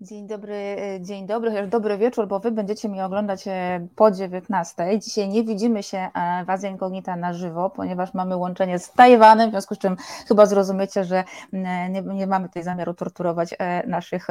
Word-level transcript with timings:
Dzień 0.00 0.26
dobry, 0.26 0.54
e, 0.54 1.00
dzień 1.00 1.26
dobry, 1.26 1.50
chociaż 1.50 1.68
dobry 1.68 1.98
wieczór, 1.98 2.28
bo 2.28 2.40
wy 2.40 2.50
będziecie 2.50 2.88
mnie 2.88 3.04
oglądać 3.04 3.48
e, 3.48 3.86
po 3.96 4.10
19. 4.10 4.98
Dzisiaj 4.98 5.28
nie 5.28 5.44
widzimy 5.44 5.82
się 5.82 5.98
e, 5.98 6.44
w 6.44 6.50
Azja 6.50 6.70
Incognita 6.70 7.16
na 7.16 7.32
żywo, 7.32 7.70
ponieważ 7.70 8.14
mamy 8.14 8.36
łączenie 8.36 8.78
z 8.78 8.92
Tajwanem, 8.92 9.48
w 9.48 9.52
związku 9.52 9.74
z 9.74 9.78
czym 9.78 9.96
chyba 10.28 10.46
zrozumiecie, 10.46 11.04
że 11.04 11.24
nie, 11.52 12.02
nie 12.02 12.26
mamy 12.26 12.48
tutaj 12.48 12.62
zamiaru 12.62 12.94
torturować 12.94 13.54
naszych 13.86 14.26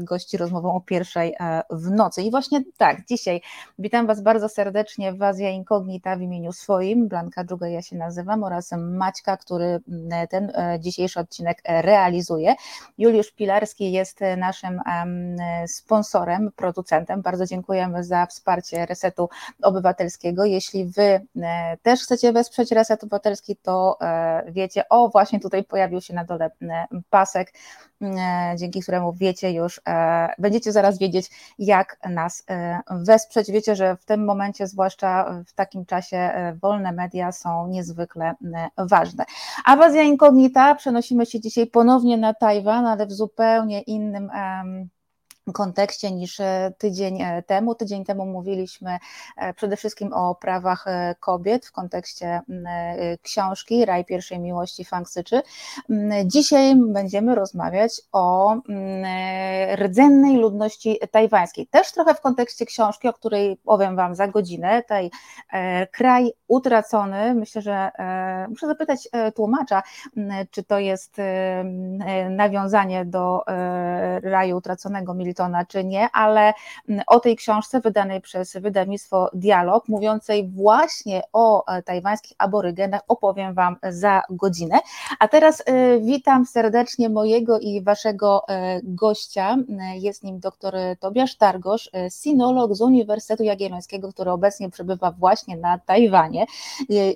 gości 0.00 0.36
rozmową 0.36 0.74
o 0.74 0.80
pierwszej 0.80 1.34
w 1.70 1.90
nocy. 1.90 2.22
I 2.22 2.30
właśnie 2.30 2.60
tak, 2.76 3.06
dzisiaj 3.06 3.40
witam 3.78 4.06
was 4.06 4.22
bardzo 4.22 4.48
serdecznie 4.48 5.12
w 5.12 5.22
Azja 5.22 5.50
Incognita 5.50 6.16
w 6.16 6.20
imieniu 6.20 6.52
swoim, 6.52 7.08
Blanka 7.08 7.44
Dżuga 7.44 7.68
ja 7.68 7.82
się 7.82 7.96
nazywam, 7.96 8.44
oraz 8.44 8.70
Maćka, 8.78 9.36
który 9.36 9.80
ten 10.30 10.52
dzisiejszy 10.78 11.20
odcinek 11.20 11.62
realizuje. 11.64 12.54
Juliusz 12.98 13.32
Pilarski 13.32 13.92
jest 13.92 14.20
naszym 14.36 14.80
sponsorem, 15.66 16.50
producentem. 16.56 17.22
Bardzo 17.22 17.46
dziękujemy 17.46 18.04
za 18.04 18.26
wsparcie 18.26 18.86
Resetu 18.86 19.28
Obywatelskiego. 19.62 20.44
Jeśli 20.44 20.84
Wy 20.84 21.20
e, 21.42 21.76
też 21.82 22.02
chcecie 22.02 22.32
wesprzeć 22.32 22.70
Reset 22.72 23.04
Obywatelski, 23.04 23.56
to 23.56 23.98
e, 24.00 24.44
wiecie, 24.52 24.88
o 24.88 25.08
właśnie 25.08 25.40
tutaj 25.40 25.64
pojawił 25.64 26.00
się 26.00 26.14
na 26.14 26.24
dole 26.24 26.50
pasek, 27.10 27.52
dzięki 28.56 28.80
któremu 28.80 29.12
wiecie 29.12 29.52
już, 29.52 29.80
e, 29.88 30.34
będziecie 30.38 30.72
zaraz 30.72 30.98
wiedzieć, 30.98 31.30
jak 31.58 31.98
nas 32.08 32.44
wesprzeć. 32.90 33.50
Wiecie, 33.50 33.76
że 33.76 33.96
w 33.96 34.04
tym 34.04 34.24
momencie, 34.24 34.66
zwłaszcza 34.66 35.42
w 35.46 35.52
takim 35.54 35.86
czasie, 35.86 36.30
wolne 36.62 36.92
media 36.92 37.32
są 37.32 37.68
niezwykle 37.68 38.34
ważne. 38.78 39.24
A 39.64 39.76
Wazja 39.76 40.02
Inkognita 40.02 40.74
przenosimy 40.74 41.26
się 41.26 41.40
dzisiaj 41.40 41.66
ponownie 41.66 42.16
na 42.16 42.34
Tajwan, 42.34 42.86
ale 42.86 43.06
w 43.06 43.12
zupełnie 43.12 43.82
innym 43.82 44.30
kontekście 45.52 46.10
niż 46.10 46.40
e, 46.40 46.72
tydzień 46.78 47.22
e, 47.22 47.42
temu. 47.42 47.74
Tydzień 47.74 48.04
temu 48.04 48.26
mówiliśmy 48.26 48.98
e, 49.36 49.54
przede 49.54 49.76
wszystkim 49.76 50.12
o 50.12 50.34
prawach 50.34 50.84
kobiet 51.20 51.66
w 51.66 51.72
kontekście 51.72 52.40
książki 53.22 53.84
Raj 53.84 54.04
pierwszej 54.04 54.38
miłości 54.40 54.84
Fang 54.84 55.08
Syczy. 55.08 55.42
Dzisiaj 56.24 56.74
będziemy 56.76 57.34
rozmawiać 57.34 58.00
o 58.12 58.56
rdzennej 59.76 60.36
ludności 60.36 60.98
tajwańskiej. 61.10 61.66
Też 61.66 61.92
trochę 61.92 62.14
w 62.14 62.20
kontekście 62.20 62.66
książki, 62.66 63.08
o 63.08 63.12
której 63.12 63.56
powiem 63.56 63.96
Wam 63.96 64.14
za 64.14 64.28
godzinę. 64.28 64.82
Taj 64.82 65.10
kraj 65.92 66.32
utracony. 66.48 67.34
Myślę, 67.34 67.62
że 67.62 67.90
muszę 68.48 68.66
zapytać 68.66 69.08
tłumacza, 69.34 69.82
czy 70.50 70.64
to 70.64 70.78
jest 70.78 71.16
nawiązanie 72.30 73.04
do 73.04 73.44
raju 74.22 74.56
utraconego 74.56 75.14
militarizacji 75.14 75.35
Miltona, 75.36 75.64
czy 75.64 75.84
nie, 75.84 76.08
ale 76.12 76.52
mm, 76.88 77.02
o 77.06 77.20
tej 77.20 77.36
książce 77.36 77.80
wydanej 77.80 78.20
przez 78.20 78.56
wydawnictwo 78.56 79.30
Dialog, 79.34 79.88
mówiącej 79.88 80.48
właśnie 80.48 81.22
o 81.32 81.66
e, 81.66 81.82
tajwańskich 81.82 82.36
aborygenach, 82.38 83.00
opowiem 83.08 83.54
Wam 83.54 83.76
za 83.90 84.22
godzinę. 84.30 84.78
A 85.18 85.28
teraz 85.28 85.62
e, 85.66 86.00
witam 86.00 86.46
serdecznie 86.46 87.08
mojego 87.08 87.58
i 87.58 87.82
Waszego 87.82 88.48
e, 88.48 88.80
gościa. 88.82 89.56
Jest 89.94 90.24
nim 90.24 90.40
dr 90.40 90.74
Tobiasz 91.00 91.36
Targosz, 91.36 91.90
sinolog 92.22 92.74
z 92.74 92.80
Uniwersytetu 92.80 93.42
Jagiellońskiego, 93.42 94.12
który 94.12 94.30
obecnie 94.30 94.70
przebywa 94.70 95.10
właśnie 95.10 95.56
na 95.56 95.78
Tajwanie. 95.78 96.46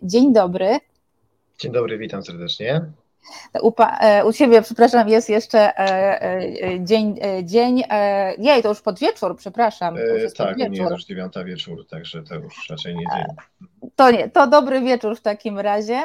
Dzień 0.02 0.32
dobry. 0.32 0.78
Dzień 1.58 1.72
dobry, 1.72 1.98
witam 1.98 2.22
serdecznie. 2.22 2.80
U, 3.62 3.72
e, 4.00 4.24
u 4.24 4.32
Ciebie, 4.32 4.62
przepraszam, 4.62 5.08
jest 5.08 5.28
jeszcze 5.28 5.78
e, 5.78 6.22
e, 6.22 6.84
dzień, 6.84 7.18
dzień, 7.42 7.82
nie, 8.38 8.62
to 8.62 8.68
już 8.68 8.80
pod 8.80 8.98
wieczór, 8.98 9.36
przepraszam. 9.36 9.96
To 9.96 10.44
tak, 10.44 10.56
nie 10.56 10.64
jest 10.64 10.90
już 10.90 11.04
dziewiąta 11.04 11.44
wieczór, 11.44 11.86
także 11.86 12.22
to 12.22 12.34
już 12.34 12.70
raczej 12.70 12.94
nie 12.94 13.04
dzień. 13.14 13.24
To 13.96 14.10
nie, 14.10 14.30
to 14.30 14.46
dobry 14.46 14.80
wieczór 14.80 15.16
w 15.16 15.20
takim 15.20 15.58
razie. 15.58 16.02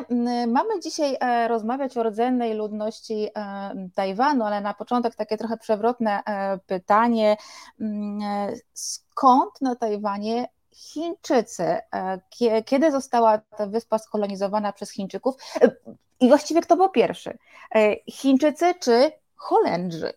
Mamy 0.48 0.80
dzisiaj 0.84 1.18
rozmawiać 1.48 1.98
o 1.98 2.04
rdzennej 2.04 2.54
ludności 2.54 3.28
Tajwanu, 3.96 4.46
ale 4.46 4.62
na 4.62 4.74
początek 4.74 5.16
takie 5.16 5.38
trochę 5.38 5.58
przewrotne 5.58 6.20
pytanie. 6.68 7.38
Skąd 8.74 9.62
na 9.62 9.76
Tajwanie 9.76 10.48
Chińczycy. 10.74 11.78
Kiedy 12.66 12.92
została 12.92 13.38
ta 13.38 13.68
wyspa 13.68 13.98
skolonizowana 13.98 14.74
przez 14.74 14.92
Chińczyków? 14.92 15.36
I 16.20 16.28
właściwie 16.28 16.62
kto 16.62 16.78
był 16.78 16.90
pierwszy? 16.90 17.38
E, 17.76 17.96
Chińczycy 18.12 18.74
czy 18.82 19.12
Holendrzy? 19.36 20.14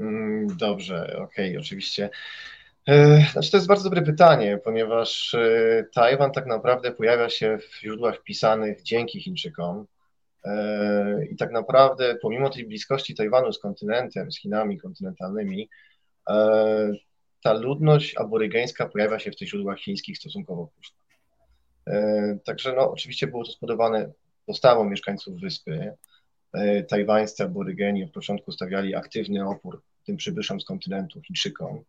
Mm, 0.00 0.56
dobrze, 0.56 1.04
okej, 1.04 1.50
okay, 1.50 1.60
oczywiście. 1.60 2.10
E, 2.86 3.24
znaczy, 3.32 3.50
to 3.50 3.56
jest 3.56 3.66
bardzo 3.66 3.84
dobre 3.84 4.02
pytanie, 4.02 4.58
ponieważ 4.64 5.34
e, 5.34 5.84
Tajwan 5.94 6.32
tak 6.32 6.46
naprawdę 6.46 6.92
pojawia 6.92 7.28
się 7.28 7.58
w 7.58 7.80
źródłach 7.80 8.16
wpisanych 8.16 8.82
dzięki 8.82 9.20
Chińczykom. 9.20 9.86
I 11.32 11.36
tak 11.36 11.52
naprawdę, 11.52 12.16
pomimo 12.22 12.50
tej 12.50 12.64
bliskości 12.64 13.14
Tajwanu 13.14 13.52
z 13.52 13.58
kontynentem, 13.58 14.32
z 14.32 14.38
Chinami 14.38 14.80
kontynentalnymi, 14.80 15.68
ta 17.42 17.52
ludność 17.52 18.16
aborygeńska 18.16 18.88
pojawia 18.88 19.18
się 19.18 19.30
w 19.30 19.36
tych 19.36 19.48
źródłach 19.48 19.78
chińskich 19.78 20.18
stosunkowo 20.18 20.68
późno. 20.76 20.96
Także 22.44 22.72
no, 22.72 22.92
oczywiście 22.92 23.26
było 23.26 23.44
to 23.44 23.52
spowodowane 23.52 24.12
postawą 24.46 24.90
mieszkańców 24.90 25.40
wyspy. 25.40 25.92
E, 26.52 26.82
tajwańscy 26.82 27.44
aborygeni 27.44 28.04
od 28.04 28.10
początku 28.10 28.52
stawiali 28.52 28.94
aktywny 28.94 29.48
opór 29.48 29.82
tym 30.06 30.16
przybyszom 30.16 30.60
z 30.60 30.64
kontynentu, 30.64 31.20
Chińczykom. 31.20 31.84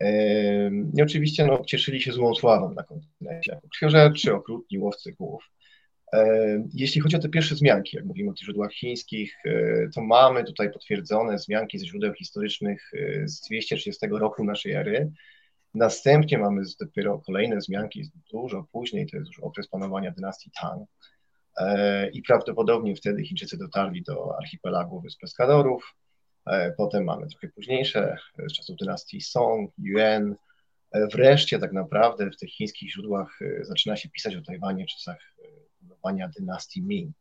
E, 0.00 0.70
I 0.96 1.02
oczywiście 1.02 1.46
no, 1.46 1.64
cieszyli 1.64 2.02
się 2.02 2.12
złą 2.12 2.34
sławą 2.34 2.74
na 2.74 2.82
kontynencie, 2.82 3.52
jako 3.52 3.68
krwiożerczy, 3.68 4.34
okrutni, 4.34 4.78
łowcy 4.78 5.12
głów. 5.12 5.50
E, 6.12 6.64
jeśli 6.74 7.00
chodzi 7.00 7.16
o 7.16 7.18
te 7.18 7.28
pierwsze 7.28 7.54
wzmianki, 7.54 7.96
jak 7.96 8.04
mówimy 8.04 8.30
o 8.30 8.32
tych 8.32 8.44
źródłach 8.44 8.72
chińskich, 8.72 9.36
to 9.94 10.02
mamy 10.02 10.44
tutaj 10.44 10.72
potwierdzone 10.72 11.36
wzmianki 11.36 11.78
ze 11.78 11.86
źródeł 11.86 12.14
historycznych 12.14 12.90
z 13.24 13.40
230 13.40 14.06
roku 14.10 14.44
naszej 14.44 14.72
ery. 14.72 15.10
Następnie 15.74 16.38
mamy 16.38 16.62
dopiero 16.80 17.18
kolejne 17.18 17.56
wzmianki 17.56 18.10
dużo 18.32 18.66
później, 18.72 19.06
to 19.06 19.16
jest 19.16 19.28
już 19.28 19.40
okres 19.40 19.68
panowania 19.68 20.10
dynastii 20.10 20.50
Tang. 20.60 20.88
E, 21.58 22.08
i 22.10 22.22
prawdopodobnie 22.22 22.96
wtedy 22.96 23.24
Chińczycy 23.24 23.58
dotarli 23.58 24.02
do 24.02 24.36
archipelagu 24.38 25.00
Wysp 25.00 25.20
Pescadorów. 25.20 25.94
E, 26.46 26.72
potem 26.72 27.04
mamy 27.04 27.26
trochę 27.26 27.48
późniejsze, 27.48 28.16
z 28.48 28.52
czasów 28.52 28.76
dynastii 28.76 29.20
Song, 29.20 29.70
Yuan. 29.78 30.34
E, 30.92 31.06
wreszcie 31.06 31.58
tak 31.58 31.72
naprawdę 31.72 32.30
w 32.30 32.36
tych 32.36 32.50
chińskich 32.50 32.92
źródłach 32.92 33.38
zaczyna 33.60 33.96
się 33.96 34.08
pisać 34.08 34.36
o 34.36 34.42
Tajwanie 34.42 34.84
w 34.84 34.88
czasach 34.88 35.18
panowania 35.80 36.28
dynastii 36.38 36.82
Ming. 36.82 37.16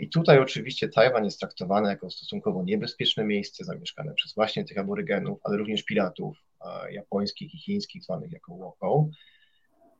I 0.00 0.08
tutaj 0.08 0.38
oczywiście 0.38 0.88
Tajwan 0.88 1.24
jest 1.24 1.40
traktowany 1.40 1.88
jako 1.88 2.10
stosunkowo 2.10 2.62
niebezpieczne 2.62 3.24
miejsce 3.24 3.64
zamieszkane 3.64 4.14
przez 4.14 4.34
właśnie 4.34 4.64
tych 4.64 4.78
aborygenów, 4.78 5.40
ale 5.44 5.56
również 5.56 5.82
piratów 5.82 6.38
japońskich 6.90 7.54
i 7.54 7.58
chińskich, 7.58 8.04
zwanych 8.04 8.32
jako 8.32 8.56
Wokou. 8.56 9.10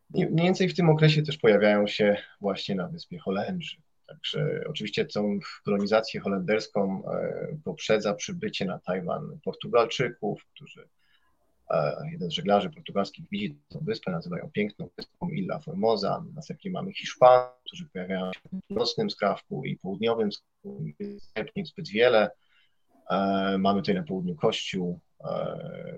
Mniej 0.09 0.29
więcej 0.29 0.69
w 0.69 0.75
tym 0.75 0.89
okresie 0.89 1.21
też 1.21 1.37
pojawiają 1.37 1.87
się 1.87 2.17
właśnie 2.41 2.75
na 2.75 2.87
wyspie 2.87 3.19
Holendrzy. 3.19 3.77
Także 4.07 4.63
oczywiście 4.69 5.05
tą 5.05 5.39
kolonizację 5.65 6.21
holenderską 6.21 7.03
e, 7.11 7.57
poprzedza 7.63 8.13
przybycie 8.13 8.65
na 8.65 8.79
Tajwan 8.79 9.39
Portugalczyków, 9.43 10.45
którzy 10.45 10.87
e, 11.69 11.95
jeden 12.11 12.29
z 12.29 12.33
żeglarzy 12.33 12.69
portugalskich 12.69 13.25
widzi 13.31 13.55
tę 13.69 13.79
wyspę, 13.81 14.11
nazywają 14.11 14.49
piękną 14.53 14.89
wyspą 14.97 15.29
Illa 15.29 15.59
Formosa. 15.59 16.25
Następnie 16.35 16.71
mamy 16.71 16.93
Hiszpanów, 16.93 17.53
którzy 17.65 17.85
pojawiają 17.85 18.33
się 18.33 18.39
w 18.53 18.67
północnym 18.67 19.09
skrawku 19.09 19.65
i 19.65 19.77
południowym 19.77 20.31
skrawku, 20.31 20.83
nie 21.55 21.65
zbyt 21.65 21.89
wiele. 21.89 22.31
E, 23.09 23.57
mamy 23.57 23.81
tutaj 23.81 23.95
na 23.95 24.03
południu 24.03 24.35
kościół, 24.35 24.99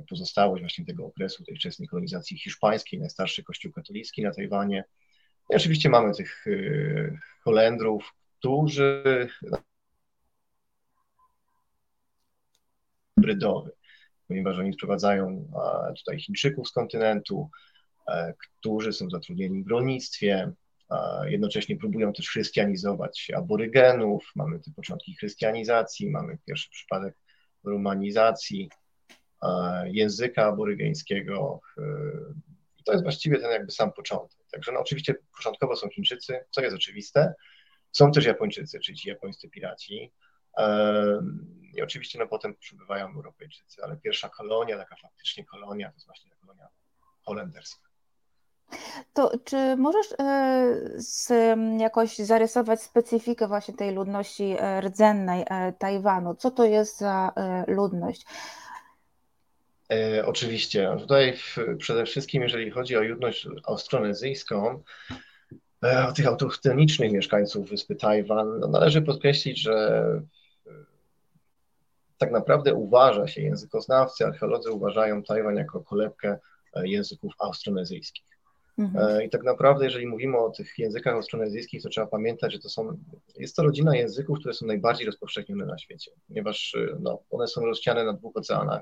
pozostałość 0.09 0.63
właśnie 0.63 0.85
tego 0.85 1.06
okresu, 1.06 1.44
tej 1.44 1.56
wczesnej 1.56 1.88
kolonizacji 1.88 2.38
hiszpańskiej, 2.38 3.00
najstarszy 3.00 3.44
kościół 3.44 3.71
katolicki 3.71 4.23
na 4.23 4.31
Tajwanie. 4.31 4.83
I 5.50 5.56
oczywiście 5.56 5.89
mamy 5.89 6.13
tych 6.13 6.45
e, 6.47 6.51
Holendrów, 7.44 8.13
którzy 8.39 9.27
hybrydowy, 13.15 13.71
ponieważ 14.27 14.57
oni 14.57 14.73
sprowadzają 14.73 15.51
tutaj 15.97 16.19
Chińczyków 16.19 16.67
z 16.67 16.71
kontynentu, 16.71 17.50
e, 18.07 18.33
którzy 18.38 18.94
są 18.94 19.09
zatrudnieni 19.09 19.63
w 19.63 19.67
rolnictwie, 19.67 20.51
jednocześnie 21.25 21.77
próbują 21.77 22.13
też 22.13 22.29
chrystianizować 22.29 23.31
aborygenów, 23.35 24.31
mamy 24.35 24.59
te 24.59 24.71
początki 24.71 25.15
chrystianizacji, 25.15 26.09
mamy 26.09 26.38
pierwszy 26.45 26.69
przypadek 26.69 27.15
romanizacji, 27.63 28.69
E, 28.69 28.81
języka 29.85 30.45
aborygeńskiego. 30.45 31.61
E, 31.77 31.81
I 32.77 32.83
to 32.83 32.91
jest 32.91 33.03
właściwie 33.03 33.39
ten 33.39 33.51
jakby 33.51 33.71
sam 33.71 33.93
początek. 33.93 34.39
Także 34.51 34.71
no 34.71 34.79
oczywiście 34.79 35.15
początkowo 35.38 35.75
są 35.75 35.89
Chińczycy, 35.89 36.45
co 36.49 36.61
jest 36.61 36.75
oczywiste. 36.75 37.33
Są 37.91 38.11
też 38.11 38.25
Japończycy, 38.25 38.79
czyli 38.79 38.97
ci 38.97 39.09
japońscy 39.09 39.49
piraci. 39.49 40.13
I 41.77 41.81
oczywiście 41.81 42.19
no, 42.19 42.27
potem 42.27 42.55
przybywają 42.55 43.07
Europejczycy, 43.07 43.83
ale 43.83 43.97
pierwsza 43.97 44.29
kolonia, 44.29 44.77
taka 44.77 44.95
faktycznie 44.95 45.45
kolonia, 45.45 45.89
to 45.89 45.95
jest 45.95 46.05
właśnie 46.05 46.31
kolonia 46.41 46.67
holenderska. 47.21 47.89
To 49.13 49.31
czy 49.43 49.75
możesz 49.77 50.07
z, 50.95 51.29
jakoś 51.79 52.17
zarysować 52.17 52.81
specyfikę 52.81 53.47
właśnie 53.47 53.73
tej 53.73 53.95
ludności 53.95 54.55
rdzennej 54.81 55.45
Tajwanu? 55.79 56.35
Co 56.35 56.51
to 56.51 56.65
jest 56.65 56.97
za 56.97 57.33
ludność? 57.67 58.25
E, 59.91 60.25
oczywiście. 60.25 60.95
Tutaj 60.99 61.33
przede 61.77 62.05
wszystkim, 62.05 62.41
jeżeli 62.41 62.71
chodzi 62.71 62.97
o 62.97 63.01
ludność 63.01 63.47
austronezyjską, 63.63 64.83
e, 65.83 66.07
o 66.07 66.11
tych 66.11 66.27
autochtonicznych 66.27 67.11
mieszkańców 67.11 67.69
wyspy 67.69 67.95
Tajwan, 67.95 68.59
no 68.59 68.67
należy 68.67 69.01
podkreślić, 69.01 69.61
że 69.61 70.03
e, 70.67 70.71
tak 72.17 72.31
naprawdę 72.31 72.73
uważa 72.73 73.27
się, 73.27 73.41
językoznawcy, 73.41 74.25
archeolodzy 74.25 74.71
uważają 74.71 75.23
Tajwan 75.23 75.55
jako 75.55 75.81
kolebkę 75.81 76.38
języków 76.83 77.33
austronezyjskich. 77.39 78.25
Mhm. 78.77 79.21
I 79.23 79.29
tak 79.29 79.43
naprawdę, 79.43 79.85
jeżeli 79.85 80.07
mówimy 80.07 80.38
o 80.38 80.49
tych 80.49 80.79
językach 80.79 81.15
austronezyjskich, 81.15 81.83
to 81.83 81.89
trzeba 81.89 82.07
pamiętać, 82.07 82.53
że 82.53 82.59
to 82.59 82.69
są, 82.69 82.97
jest 83.35 83.55
to 83.55 83.63
rodzina 83.63 83.95
języków, 83.95 84.39
które 84.39 84.53
są 84.53 84.65
najbardziej 84.65 85.05
rozpowszechnione 85.05 85.65
na 85.65 85.77
świecie, 85.77 86.11
ponieważ 86.27 86.75
no, 86.99 87.23
one 87.29 87.47
są 87.47 87.65
rozsiane 87.65 88.05
na 88.05 88.13
dwóch 88.13 88.38
oceanach 88.38 88.81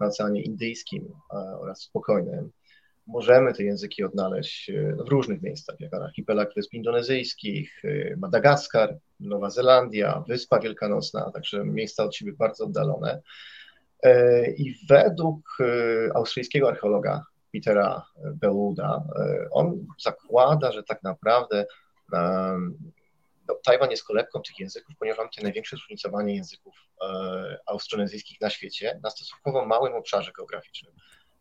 na 0.00 0.06
Oceanie 0.06 0.42
Indyjskim 0.42 1.14
oraz 1.60 1.80
Spokojnym. 1.80 2.50
Możemy 3.06 3.54
te 3.54 3.64
języki 3.64 4.04
odnaleźć 4.04 4.70
e, 4.70 4.96
w 4.96 5.08
różnych 5.08 5.42
miejscach, 5.42 5.80
jak 5.80 5.94
archipelag 5.94 6.54
Wysp 6.56 6.74
Indonezyjskich, 6.74 7.84
e, 7.84 8.16
Madagaskar, 8.16 8.98
Nowa 9.20 9.50
Zelandia, 9.50 10.24
Wyspa 10.28 10.60
Wielkanocna, 10.60 11.30
także 11.30 11.64
miejsca 11.64 12.04
od 12.04 12.16
siebie 12.16 12.32
bardzo 12.32 12.64
oddalone. 12.64 13.20
E, 14.02 14.50
I 14.50 14.74
według 14.88 15.58
australijskiego 16.14 16.68
archeologa 16.68 17.24
Petera 17.52 18.06
Beluda, 18.34 19.04
on 19.50 19.86
zakłada, 20.04 20.72
że 20.72 20.82
tak 20.82 21.02
naprawdę 21.02 21.66
Tajwan 23.64 23.90
jest 23.90 24.04
kolebką 24.04 24.40
tych 24.42 24.58
języków, 24.58 24.94
ponieważ 24.98 25.18
mamy 25.18 25.30
tutaj 25.30 25.44
największe 25.44 25.76
zróżnicowanie 25.76 26.34
języków 26.34 26.74
e, 27.02 27.58
austronezyjskich 27.66 28.40
na 28.40 28.50
świecie 28.50 29.00
na 29.02 29.10
stosunkowo 29.10 29.66
małym 29.66 29.94
obszarze 29.94 30.32
geograficznym. 30.32 30.92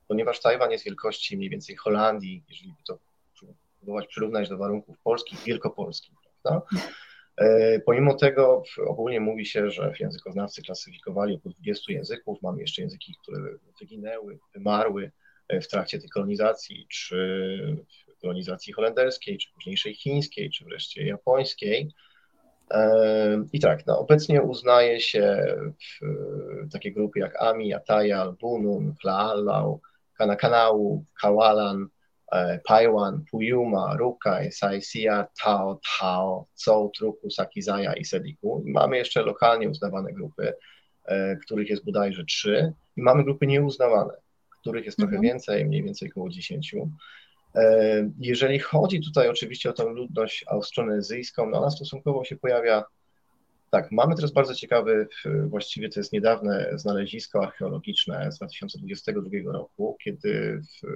Ponieważ 0.08 0.40
Tajwan 0.40 0.72
jest 0.72 0.86
wielkości 0.86 1.38
mniej 1.38 1.50
więcej 1.50 1.76
Holandii, 1.76 2.44
jeżeli 2.50 2.70
by 2.70 2.84
to 2.88 3.00
próbować 3.78 4.08
przyrównać 4.08 4.50
do 4.50 4.58
warunków 4.58 4.98
polskich, 5.04 5.44
wielkopolskich, 5.44 6.14
prawda? 6.22 6.68
E, 7.38 7.80
pomimo 7.80 8.14
tego 8.14 8.64
ogólnie 8.88 9.20
mówi 9.20 9.46
się, 9.46 9.72
że 9.72 9.94
językoznawcy 10.00 10.62
klasyfikowali 10.62 11.36
około 11.36 11.54
20 11.54 11.94
języków. 11.94 12.42
Mamy 12.42 12.62
jeszcze 12.62 12.82
języki, 12.82 13.16
które 13.22 13.40
wyginęły, 13.80 14.40
wymarły 14.54 15.12
e, 15.48 15.62
w 15.62 15.68
trakcie 15.68 16.00
tej 16.00 16.10
kolonizacji, 16.10 16.88
czy 16.90 17.86
kolonizacji 18.40 18.74
holenderskiej, 18.74 19.38
czy 19.38 19.54
późniejszej 19.54 19.96
chińskiej, 19.96 20.52
czy 20.52 20.66
wreszcie 20.66 21.06
japońskiej. 21.06 21.94
I 23.54 23.60
tak, 23.60 23.88
no, 23.88 24.00
obecnie 24.00 24.42
uznaje 24.42 25.02
się 25.02 25.56
takie 26.72 26.92
grupy 26.92 27.20
jak 27.20 27.42
Ami, 27.42 27.74
Atayal, 27.74 28.36
Bunun, 28.42 28.94
Klaalau, 29.02 29.82
Kanakanau, 30.18 31.06
Kawalan, 31.22 31.88
e, 32.32 32.60
Paiwan, 32.68 33.24
Puyuma, 33.32 33.96
Rukai, 33.98 34.52
Saisia, 34.52 35.28
Tao, 35.44 35.80
Tao, 36.00 36.48
Zhou, 36.56 36.92
Truku, 36.98 37.30
Sakizaya 37.30 37.94
i 37.94 38.06
Sediku. 38.06 38.64
I 38.66 38.72
mamy 38.72 38.98
jeszcze 38.98 39.22
lokalnie 39.22 39.70
uznawane 39.70 40.14
grupy, 40.14 40.54
e, 41.06 41.36
których 41.36 41.70
jest 41.70 41.86
bodajże 41.86 42.26
trzy. 42.26 42.74
I 42.98 43.02
mamy 43.02 43.24
grupy 43.24 43.48
nieuznawane, 43.48 44.14
których 44.62 44.86
jest 44.86 44.98
trochę 44.98 45.16
mhm. 45.16 45.24
więcej, 45.24 45.66
mniej 45.66 45.84
więcej 45.84 46.12
około 46.12 46.30
dziesięciu. 46.30 46.90
E, 47.56 48.12
jeżeli 48.20 48.60
chodzi 48.60 49.02
tutaj 49.02 49.30
oczywiście 49.30 49.70
o 49.70 49.74
tę 49.74 49.84
ludność 49.84 50.46
austronezyjską, 50.48 51.50
no 51.50 51.58
ona 51.58 51.70
stosunkowo 51.70 52.24
się 52.24 52.36
pojawia. 52.36 52.84
Tak, 53.72 53.92
mamy 53.92 54.16
teraz 54.16 54.32
bardzo 54.32 54.56
ciekawy, 54.56 55.08
właściwie 55.48 55.90
to 55.90 56.00
jest 56.00 56.14
niedawne 56.14 56.70
znalezisko 56.76 57.44
archeologiczne 57.44 58.32
z 58.32 58.38
2022 58.38 59.52
roku, 59.52 59.98
kiedy 60.04 60.62
w, 60.62 60.88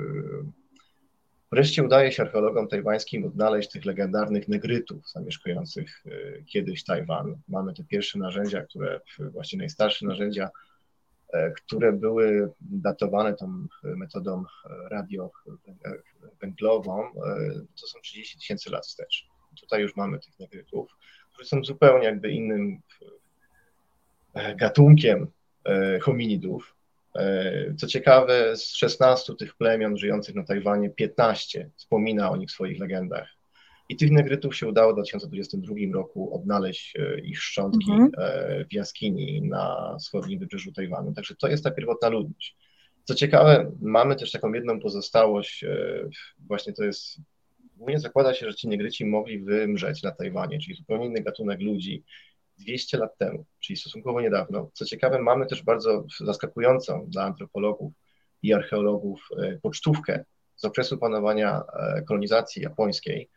wreszcie 1.52 1.84
udaje 1.84 2.12
się 2.12 2.24
archeologom 2.24 2.68
tajwańskim 2.68 3.26
odnaleźć 3.26 3.70
tych 3.70 3.86
legendarnych 3.86 4.48
negrytów 4.48 5.12
zamieszkujących 5.12 6.04
e, 6.06 6.44
kiedyś 6.44 6.84
Tajwan. 6.84 7.36
Mamy 7.48 7.74
te 7.74 7.84
pierwsze 7.84 8.20
narzędzia, 8.20 8.62
które, 8.62 9.00
właśnie 9.20 9.60
najstarsze 9.60 10.06
narzędzia 10.06 10.50
które 11.56 11.94
były 11.94 12.52
datowane 12.62 13.34
tą 13.34 13.68
metodą 13.84 14.44
radiowęglową, 14.90 17.04
e, 17.04 17.10
to 17.82 17.88
są 17.88 18.00
30 18.02 18.38
tysięcy 18.38 18.70
lat 18.70 18.86
wstecz. 18.86 19.28
Tutaj 19.60 19.82
już 19.82 19.96
mamy 19.96 20.20
tych 20.20 20.40
negrytów, 20.40 20.92
którzy 21.34 21.50
są 21.50 21.64
zupełnie 21.64 22.06
jakby 22.06 22.32
innym 22.32 22.80
e, 24.34 24.56
gatunkiem 24.56 25.28
hominidów. 26.02 26.76
Co 27.78 27.88
ciekawe, 27.88 28.58
z 28.58 28.66
16 28.66 29.36
tych 29.36 29.56
plemion 29.56 29.98
żyjących 29.98 30.36
na 30.36 30.44
Tajwanie, 30.44 30.90
15 30.90 31.70
wspomina 31.76 32.32
o 32.32 32.38
nich 32.38 32.50
w 32.50 32.54
swoich 32.54 32.80
legendach. 32.80 33.30
I 33.90 33.96
tych 33.96 34.12
negrytów 34.12 34.56
się 34.56 34.68
udało 34.68 34.92
w 34.92 34.96
2022 34.96 35.76
roku 35.94 36.36
odnaleźć 36.36 36.96
e, 36.96 37.20
ich 37.20 37.42
szczątki 37.42 37.92
mhm. 37.92 38.12
E, 38.18 38.66
w 38.66 38.74
jaskini 38.74 39.42
na 39.42 39.96
wschodnim 40.00 40.40
wybrzeżu 40.40 40.72
Tajwanu. 40.72 41.14
Także 41.14 41.36
to 41.36 41.48
jest 41.48 41.64
ta 41.64 41.72
pierwotna 41.72 42.10
ludność. 42.10 42.58
Co 43.04 43.16
ciekawe, 43.16 43.72
mamy 43.82 44.16
też 44.16 44.32
taką 44.32 44.54
jedną 44.54 44.80
pozostałość, 44.80 45.64
e, 45.64 46.10
właśnie 46.40 46.74
to 46.74 46.84
jest, 46.84 47.18
głównie 47.78 48.00
zakłada 48.00 48.34
się, 48.34 48.46
że 48.46 48.56
ci 48.56 48.68
negryci 48.68 49.06
mogli 49.06 49.40
wymrzeć 49.40 50.04
na 50.04 50.12
Tajwanie, 50.12 50.60
czyli 50.60 50.76
zupełnie 50.76 51.06
inny 51.06 51.22
gatunek 51.22 51.62
ludzi 51.62 52.04
200 52.58 52.98
lat 52.98 53.18
temu, 53.18 53.46
czyli 53.60 53.78
stosunkowo 53.78 54.22
niedawno. 54.22 54.70
Co 54.74 54.86
ciekawe, 54.86 55.20
mamy 55.22 55.46
też 55.46 55.64
bardzo 55.64 56.06
zaskakującą 56.20 57.06
dla 57.08 57.24
antropologów 57.24 57.94
i 58.42 58.54
archeologów 58.54 59.30
pocztówkę 59.62 60.26
z 60.56 60.66
okresu 60.66 60.98
panowania 60.98 61.62
kolonizacji 62.08 62.62
japońskiej, 62.62 63.30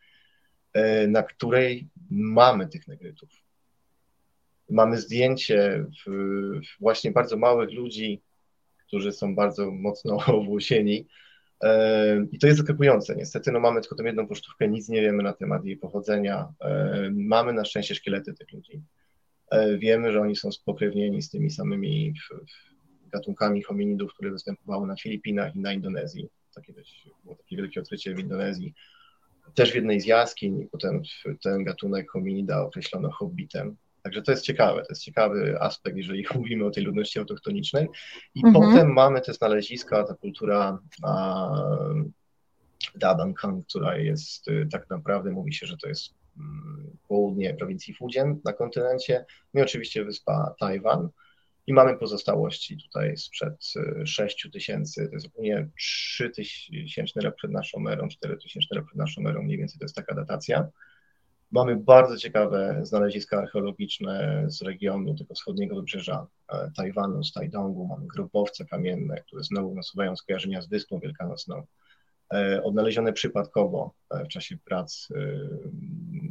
na 1.08 1.22
której 1.22 1.88
mamy 2.10 2.68
tych 2.68 2.88
negrytów. 2.88 3.28
Mamy 4.70 5.00
zdjęcie 5.00 5.86
właśnie 6.80 7.10
bardzo 7.10 7.36
małych 7.36 7.72
ludzi, 7.72 8.22
którzy 8.86 9.12
są 9.12 9.34
bardzo 9.34 9.70
mocno 9.70 10.16
owłosieni. 10.40 11.06
E, 11.62 12.26
I 12.32 12.38
to 12.38 12.46
jest 12.46 12.58
zaskakujące. 12.58 13.16
Niestety 13.16 13.52
no 13.52 13.60
mamy 13.60 13.80
tylko 13.80 13.96
tę 13.96 14.04
jedną 14.04 14.26
pocztówkę, 14.26 14.68
nic 14.68 14.88
nie 14.88 15.00
wiemy 15.00 15.22
na 15.22 15.32
temat 15.32 15.64
jej 15.64 15.76
pochodzenia. 15.76 16.52
E, 16.60 17.10
mamy 17.14 17.52
na 17.52 17.64
szczęście 17.64 17.94
szkielety 17.94 18.34
tych 18.34 18.52
ludzi. 18.52 18.82
Wiemy, 19.78 20.12
że 20.12 20.20
oni 20.20 20.36
są 20.36 20.52
spokrewnieni 20.52 21.22
z 21.22 21.30
tymi 21.30 21.50
samymi 21.50 22.14
gatunkami 23.12 23.62
hominidów, 23.62 24.14
które 24.14 24.30
występowały 24.30 24.86
na 24.86 24.96
Filipinach 24.96 25.56
i 25.56 25.60
na 25.60 25.72
Indonezji. 25.72 26.28
Takie 26.54 26.72
było 27.24 27.36
takie 27.36 27.56
wielkie 27.56 27.80
odkrycie 27.80 28.14
w 28.14 28.18
Indonezji 28.18 28.74
też 29.54 29.72
w 29.72 29.74
jednej 29.74 30.00
z 30.00 30.06
jaskiń, 30.06 30.68
potem 30.72 31.02
ten 31.42 31.64
gatunek 31.64 32.10
hominida 32.10 32.62
określono 32.62 33.10
hobbitem. 33.10 33.76
Także 34.02 34.22
to 34.22 34.30
jest 34.30 34.44
ciekawe, 34.44 34.82
to 34.82 34.88
jest 34.88 35.02
ciekawy 35.02 35.56
aspekt, 35.60 35.96
jeżeli 35.96 36.24
mówimy 36.34 36.64
o 36.64 36.70
tej 36.70 36.84
ludności 36.84 37.18
autochtonicznej. 37.18 37.88
I 38.34 38.46
mhm. 38.46 38.54
potem 38.54 38.92
mamy 38.92 39.20
te 39.20 39.34
znaleziska, 39.34 40.04
ta 40.04 40.14
kultura 40.14 40.78
Dabankan, 42.94 43.62
która 43.62 43.96
jest 43.96 44.48
y, 44.48 44.68
tak 44.72 44.90
naprawdę, 44.90 45.30
mówi 45.30 45.54
się, 45.54 45.66
że 45.66 45.76
to 45.76 45.88
jest 45.88 46.14
mm, 46.36 46.96
południe 47.08 47.54
prowincji 47.54 47.94
Fujian 47.94 48.40
na 48.44 48.52
kontynencie, 48.52 49.24
no 49.54 49.60
i 49.60 49.64
oczywiście 49.64 50.04
wyspa 50.04 50.54
Tajwan. 50.58 51.08
I 51.66 51.72
mamy 51.72 51.96
pozostałości 51.96 52.78
tutaj 52.82 53.16
sprzed 53.16 53.72
6 54.04 54.46
y, 54.46 54.50
tysięcy, 54.50 55.08
to 55.08 55.14
jest 55.14 55.26
ogólnie 55.26 55.68
3 55.78 56.30
tysięczny 56.30 57.22
rok 57.22 57.36
przed 57.36 57.50
naszą 57.50 57.88
erą, 57.88 58.08
4 58.08 58.36
tysięczny 58.36 58.76
rok 58.76 58.86
przed 58.86 58.98
naszą 58.98 59.26
erą, 59.28 59.42
mniej 59.42 59.58
więcej 59.58 59.78
to 59.78 59.84
jest 59.84 59.96
taka 59.96 60.14
datacja. 60.14 60.68
Mamy 61.50 61.76
bardzo 61.76 62.16
ciekawe 62.16 62.80
znaleziska 62.82 63.38
archeologiczne 63.38 64.44
z 64.46 64.62
regionu 64.62 65.14
tego 65.14 65.34
wschodniego 65.34 65.76
wybrzeża 65.76 66.26
e, 66.48 66.70
Tajwanu, 66.76 67.24
z 67.24 67.32
Tajdongu. 67.32 67.86
Mamy 67.86 68.06
grobowce 68.06 68.64
kamienne, 68.64 69.20
które 69.20 69.44
znowu 69.44 69.74
nasuwają 69.74 70.16
skojarzenia 70.16 70.62
z 70.62 70.68
Wyspą 70.68 70.98
Wielkanocną. 70.98 71.66
E, 72.34 72.62
odnalezione 72.62 73.12
przypadkowo 73.12 73.94
e, 74.10 74.24
w 74.24 74.28
czasie 74.28 74.56
prac 74.64 75.08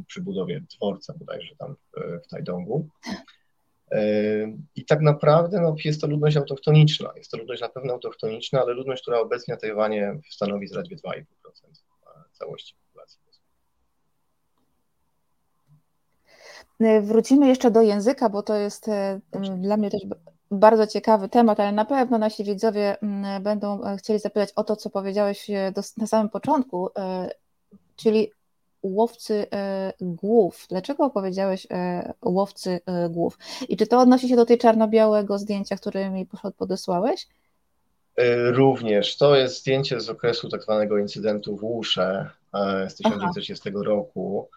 przy 0.06 0.20
budowie 0.20 0.60
dworca 0.60 1.14
bodajże 1.18 1.56
tam 1.56 1.76
w 2.24 2.28
Tajdongu. 2.28 2.88
I 4.76 4.84
tak 4.84 5.00
naprawdę 5.00 5.60
no, 5.60 5.74
jest 5.84 6.00
to 6.00 6.06
ludność 6.06 6.36
autochtoniczna. 6.36 7.12
Jest 7.16 7.30
to 7.30 7.36
ludność 7.36 7.62
na 7.62 7.68
pewno 7.68 7.92
autochtoniczna, 7.92 8.60
ale 8.60 8.72
ludność, 8.72 9.02
która 9.02 9.18
obecnie 9.18 9.54
na 9.54 9.60
Tajwanie 9.60 10.18
stanowi 10.30 10.68
zaledwie 10.68 10.96
2,5% 10.96 11.22
całości 12.32 12.74
populacji. 12.86 13.20
Wrócimy 17.02 17.48
jeszcze 17.48 17.70
do 17.70 17.82
języka, 17.82 18.28
bo 18.28 18.42
to 18.42 18.54
jest 18.54 18.90
dla 19.56 19.76
mnie 19.76 19.90
też 19.90 20.00
bardzo 20.50 20.86
ciekawy 20.86 21.28
temat, 21.28 21.60
ale 21.60 21.72
na 21.72 21.84
pewno 21.84 22.18
nasi 22.18 22.44
widzowie 22.44 22.96
będą 23.40 23.84
e, 23.84 23.96
chcieli 23.96 24.18
zapytać 24.18 24.52
o 24.56 24.64
to, 24.64 24.76
co 24.76 24.90
powiedziałeś 24.90 25.50
e, 25.50 25.72
na 25.96 26.06
samym 26.06 26.28
początku, 26.28 26.88
e, 26.98 27.30
czyli 27.96 28.32
łowcy 28.82 29.46
głów. 30.00 30.66
Dlaczego 30.68 31.10
powiedziałeś 31.10 31.66
łowcy 32.24 32.80
głów? 33.10 33.38
I 33.68 33.76
czy 33.76 33.86
to 33.86 34.00
odnosi 34.00 34.28
się 34.28 34.36
do 34.36 34.46
tej 34.46 34.58
czarno-białego 34.58 35.38
zdjęcia, 35.38 35.76
które 35.76 36.10
mi 36.10 36.26
podesłałeś? 36.56 37.26
Również. 38.52 39.16
To 39.16 39.36
jest 39.36 39.60
zdjęcie 39.60 40.00
z 40.00 40.10
okresu 40.10 40.48
tak 40.48 40.62
zwanego 40.62 40.98
incydentu 40.98 41.56
w 41.56 41.64
Łusze 41.64 42.30
z 42.88 42.94
1930 42.94 43.70
roku 43.74 44.48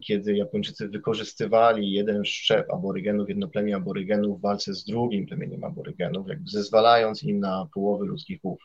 kiedy 0.00 0.36
Japończycy 0.36 0.88
wykorzystywali 0.88 1.92
jeden 1.92 2.24
szczep 2.24 2.70
aborygenów, 2.72 3.28
jedno 3.28 3.48
plemię 3.48 3.76
aborygenów 3.76 4.38
w 4.38 4.42
walce 4.42 4.74
z 4.74 4.84
drugim 4.84 5.26
plemieniem 5.26 5.64
aborygenów, 5.64 6.28
jakby 6.28 6.50
zezwalając 6.50 7.22
im 7.22 7.40
na 7.40 7.68
połowy 7.74 8.06
ludzkich 8.06 8.40
głów. 8.40 8.62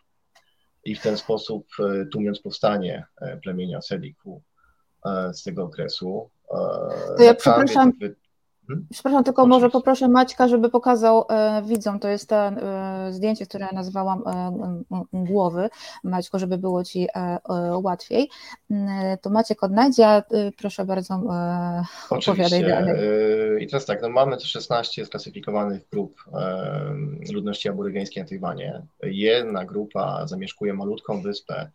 I 0.84 0.96
w 0.96 1.02
ten 1.02 1.18
sposób 1.18 1.68
e, 1.80 2.06
tłumiąc 2.06 2.40
powstanie 2.40 3.06
e, 3.22 3.38
plemienia 3.38 3.82
Sediku 3.82 4.42
e, 4.42 4.49
z 5.34 5.44
tego 5.44 5.64
okresu. 5.64 6.30
To 7.18 7.24
ja 7.24 7.34
przepraszam, 7.34 7.92
Hmm? 8.70 8.88
Przepraszam, 8.92 9.24
tylko 9.24 9.42
Oczywiście. 9.42 9.60
może 9.60 9.70
poproszę 9.70 10.08
Maćka, 10.08 10.48
żeby 10.48 10.70
pokazał 10.70 11.26
e, 11.30 11.62
widzom, 11.66 12.00
to 12.00 12.08
jest 12.08 12.30
to 12.30 12.36
e, 12.36 13.08
zdjęcie, 13.12 13.46
które 13.46 13.66
ja 13.66 13.72
nazwałam 13.72 14.24
e, 14.28 14.52
głowy, 15.14 15.70
Maćko, 16.04 16.40
żeby 16.40 16.58
było 16.58 16.84
Ci 16.84 17.04
e, 17.04 17.10
e, 17.16 17.40
łatwiej. 17.78 18.30
E, 18.72 19.18
to 19.22 19.30
Maciek 19.30 19.64
odnajdzie, 19.64 20.24
proszę 20.58 20.86
bardzo 20.86 21.22
opowiadaj 22.10 22.62
dalej. 22.62 22.96
I 23.64 23.68
teraz 23.68 23.86
tak, 23.86 24.02
no 24.02 24.10
mamy 24.10 24.40
16 24.40 25.06
sklasyfikowanych 25.06 25.90
grup 25.92 26.24
ludności 27.34 27.70
aborygeńskiej 27.70 28.24
na 28.24 28.30
Tajwanie. 28.30 28.82
Jedna 29.04 29.66
grupa 29.66 30.28
zamieszkuje 30.28 30.74
malutką 30.74 31.22
wyspę 31.22 31.70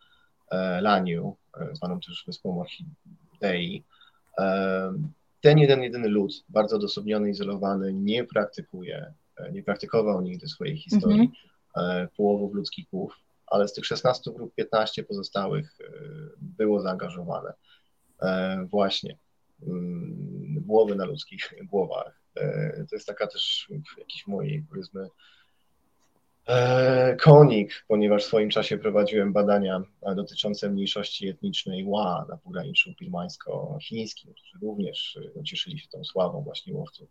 Laniu, 0.81 1.37
zwaną 1.73 1.99
też 1.99 2.23
wyspą 2.27 2.61
Orchidei 2.61 3.83
ten 5.45 5.57
jeden, 5.57 5.83
jedyny 5.83 6.09
lud, 6.09 6.43
bardzo 6.49 6.75
odosobniony, 6.75 7.29
izolowany, 7.29 7.93
nie 7.93 8.23
praktykuje, 8.23 9.13
e, 9.37 9.51
nie 9.51 9.63
praktykował 9.63 10.21
nigdy 10.21 10.47
swojej 10.47 10.77
historii 10.77 11.29
mm-hmm. 11.77 12.07
połowów 12.17 12.53
ludzkich 12.53 12.89
głów, 12.89 13.19
ale 13.47 13.67
z 13.67 13.73
tych 13.73 13.85
16 13.85 14.31
grup 14.31 14.55
15 14.55 15.03
pozostałych 15.03 15.77
e, 15.81 15.91
było 16.37 16.81
zaangażowane 16.81 17.53
właśnie 18.65 19.17
mm, 19.67 20.63
głowy 20.65 20.95
na 20.95 21.05
ludzkich 21.05 21.53
głowach. 21.63 22.21
To 22.89 22.95
jest 22.95 23.07
taka 23.07 23.27
też 23.27 23.69
jakiś 23.97 24.27
mój, 24.27 24.65
powiedzmy, 24.69 25.01
E, 25.01 25.34
konik, 27.19 27.85
ponieważ 27.87 28.23
w 28.23 28.27
swoim 28.27 28.49
czasie 28.49 28.77
prowadziłem 28.77 29.33
badania 29.33 29.81
dotyczące 30.15 30.69
mniejszości 30.69 31.27
etnicznej 31.27 31.83
Ła 31.83 32.25
na 32.29 32.37
pograniczu 32.37 32.93
birmańsko-chińskim, 33.01 34.33
którzy 34.33 34.57
również 34.61 35.19
no, 35.35 35.43
cieszyli 35.43 35.79
się 35.79 35.87
tą 35.87 36.03
sławą 36.03 36.41
właśnie 36.41 36.73
łowców. 36.73 37.09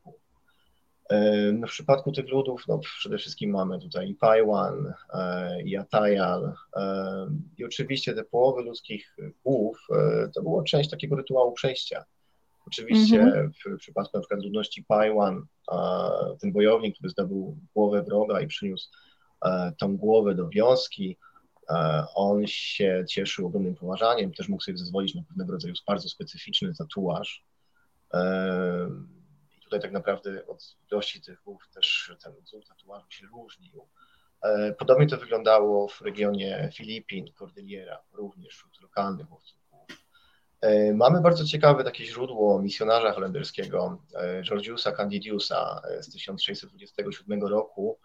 E, 1.10 1.52
no, 1.52 1.66
w 1.66 1.70
przypadku 1.70 2.12
tych 2.12 2.28
ludów 2.28 2.64
no, 2.68 2.78
przede 2.78 3.18
wszystkim 3.18 3.50
mamy 3.50 3.78
tutaj 3.78 4.10
i 4.10 4.14
Paiwan, 4.14 4.94
e, 5.14 5.62
i 5.62 5.76
Atayal 5.76 6.52
i 7.58 7.64
oczywiście 7.64 8.14
te 8.14 8.24
połowy 8.24 8.62
ludzkich 8.62 9.16
głów 9.44 9.78
to 10.34 10.42
było 10.42 10.62
część 10.62 10.90
takiego 10.90 11.16
rytuału 11.16 11.52
przejścia. 11.52 12.04
Oczywiście 12.66 13.20
mm 13.20 13.50
-hmm. 13.50 13.76
w 13.76 13.78
przypadku 13.78 14.16
na 14.16 14.20
przykład 14.20 14.42
ludności 14.42 14.84
Paiwan 14.88 15.46
ten 16.40 16.52
bojownik, 16.52 16.94
który 16.94 17.10
zdobył 17.10 17.56
głowę 17.74 18.02
wroga 18.02 18.40
i 18.40 18.46
przyniósł 18.46 18.88
E, 18.90 19.13
tą 19.78 19.96
głowę 19.96 20.34
do 20.34 20.48
wioski. 20.48 21.18
E, 21.70 22.06
on 22.14 22.46
się 22.46 23.04
cieszył 23.08 23.46
ogromnym 23.46 23.74
poważaniem, 23.74 24.32
też 24.32 24.48
mógł 24.48 24.62
sobie 24.62 24.78
zezwolić 24.78 25.14
na 25.14 25.22
pewnego 25.22 25.52
rodzaju 25.52 25.74
bardzo 25.86 26.08
specyficzny 26.08 26.74
tatuaż. 26.74 27.44
E, 28.14 28.90
I 29.58 29.60
tutaj 29.60 29.80
tak 29.80 29.92
naprawdę 29.92 30.46
od 30.46 30.76
ilości 30.90 31.20
tych 31.20 31.42
głów 31.42 31.68
też 31.74 32.16
ten 32.22 32.32
wzór 32.42 32.64
tatuażu 32.64 33.10
się 33.10 33.26
różnił. 33.26 33.88
Podobnie 34.78 35.06
to 35.06 35.16
wyglądało 35.16 35.88
w 35.88 36.00
regionie 36.00 36.70
Filipin, 36.74 37.32
Cordillera, 37.32 38.02
również 38.12 38.54
wśród 38.54 38.82
lokalnych 38.82 39.32
łowców 39.32 39.64
Mamy 40.94 41.20
bardzo 41.20 41.44
ciekawe 41.44 41.84
takie 41.84 42.04
źródło 42.04 42.62
misjonarza 42.62 43.12
holenderskiego, 43.12 44.02
Georgiusa 44.42 44.92
Candidiusa 44.92 45.82
z 46.00 46.12
1627 46.12 47.42
roku, 47.42 47.98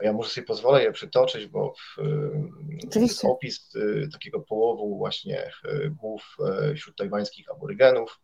ja 0.00 0.12
może 0.12 0.30
sobie 0.30 0.46
pozwolę 0.46 0.82
je 0.82 0.92
przytoczyć, 0.92 1.46
bo 1.46 1.74
w, 1.74 1.96
jest 3.00 3.24
opis 3.24 3.74
y, 3.74 4.08
takiego 4.12 4.40
połowu 4.40 4.98
właśnie 4.98 5.50
y, 5.64 5.90
głów 5.90 6.36
y, 6.70 6.74
wśród 6.74 6.96
tajwańskich 6.96 7.50
aborygenów. 7.50 8.20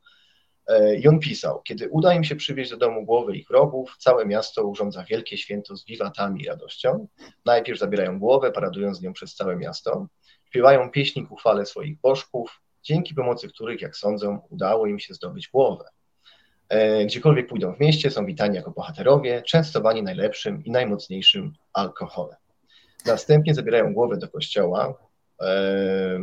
I 0.99 1.09
on 1.09 1.19
pisał, 1.19 1.63
kiedy 1.63 1.89
uda 1.89 2.15
im 2.15 2.25
się 2.25 2.37
przywieźć 2.37 2.71
do 2.71 2.77
domu 2.77 3.05
głowy 3.05 3.37
ich 3.37 3.49
wrogów, 3.49 3.97
całe 3.99 4.27
miasto 4.27 4.65
urządza 4.65 5.05
wielkie 5.05 5.37
święto 5.39 5.77
z 5.77 5.87
wiwatami 5.87 6.43
i 6.43 6.47
radością. 6.47 7.09
Najpierw 7.45 7.79
zabierają 7.79 8.19
głowę, 8.19 8.53
paradując 8.53 8.99
z 8.99 9.03
nią 9.03 9.13
przez 9.13 9.35
całe 9.35 9.57
miasto. 9.57 10.07
Śpiewają 10.45 10.91
pieśni 10.91 11.27
ku 11.27 11.37
chwale 11.37 11.67
swoich 11.67 12.01
bożków, 12.01 12.61
dzięki 12.83 13.15
pomocy 13.15 13.49
których, 13.49 13.81
jak 13.81 13.97
sądzą, 13.97 14.41
udało 14.51 14.87
im 14.87 14.99
się 14.99 15.15
zdobyć 15.15 15.49
głowę. 15.49 15.85
E, 16.73 17.07
gdziekolwiek 17.07 17.49
pójdą 17.49 17.75
w 17.75 17.81
mieście, 17.81 18.11
są 18.11 18.27
witani 18.27 18.57
jako 18.57 18.71
bohaterowie, 18.71 19.43
częstowani 19.43 20.03
najlepszym 20.03 20.65
i 20.65 20.71
najmocniejszym 20.71 21.53
alkoholem. 21.73 22.37
Następnie 23.07 23.55
zabierają 23.55 23.95
głowę 23.95 24.17
do 24.17 24.29
kościoła, 24.29 24.95
e, 25.43 26.19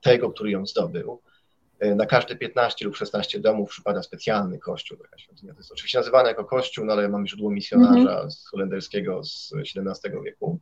tego, 0.00 0.30
który 0.30 0.50
ją 0.50 0.66
zdobył. 0.66 1.20
E, 1.80 1.94
na 1.94 2.06
każde 2.06 2.36
15 2.36 2.84
lub 2.84 2.96
16 2.96 3.40
domów 3.40 3.70
przypada 3.70 4.02
specjalny 4.02 4.58
kościół. 4.58 4.98
To 4.98 5.04
jest 5.56 5.72
oczywiście 5.72 5.98
nazywane 5.98 6.28
jako 6.28 6.44
kościół, 6.44 6.84
no 6.84 6.92
ale 6.92 7.08
mamy 7.08 7.28
źródło 7.28 7.50
misjonarza 7.50 8.12
mm 8.12 8.26
-hmm. 8.26 8.30
z 8.30 8.48
holenderskiego 8.48 9.24
z 9.24 9.52
XVII 9.76 10.22
wieku. 10.24 10.60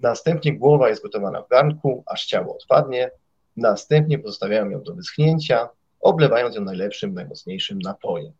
Następnie 0.00 0.58
głowa 0.58 0.88
jest 0.88 1.02
gotowana 1.02 1.42
w 1.42 1.48
garnku, 1.48 2.04
aż 2.06 2.26
ciało 2.26 2.56
odpadnie. 2.56 3.10
Następnie 3.56 4.18
pozostawiają 4.18 4.70
ją 4.70 4.82
do 4.82 4.94
wyschnięcia, 4.94 5.68
oblewając 6.00 6.56
ją 6.56 6.64
najlepszym, 6.64 7.14
najmocniejszym 7.14 7.78
napojem 7.78 8.32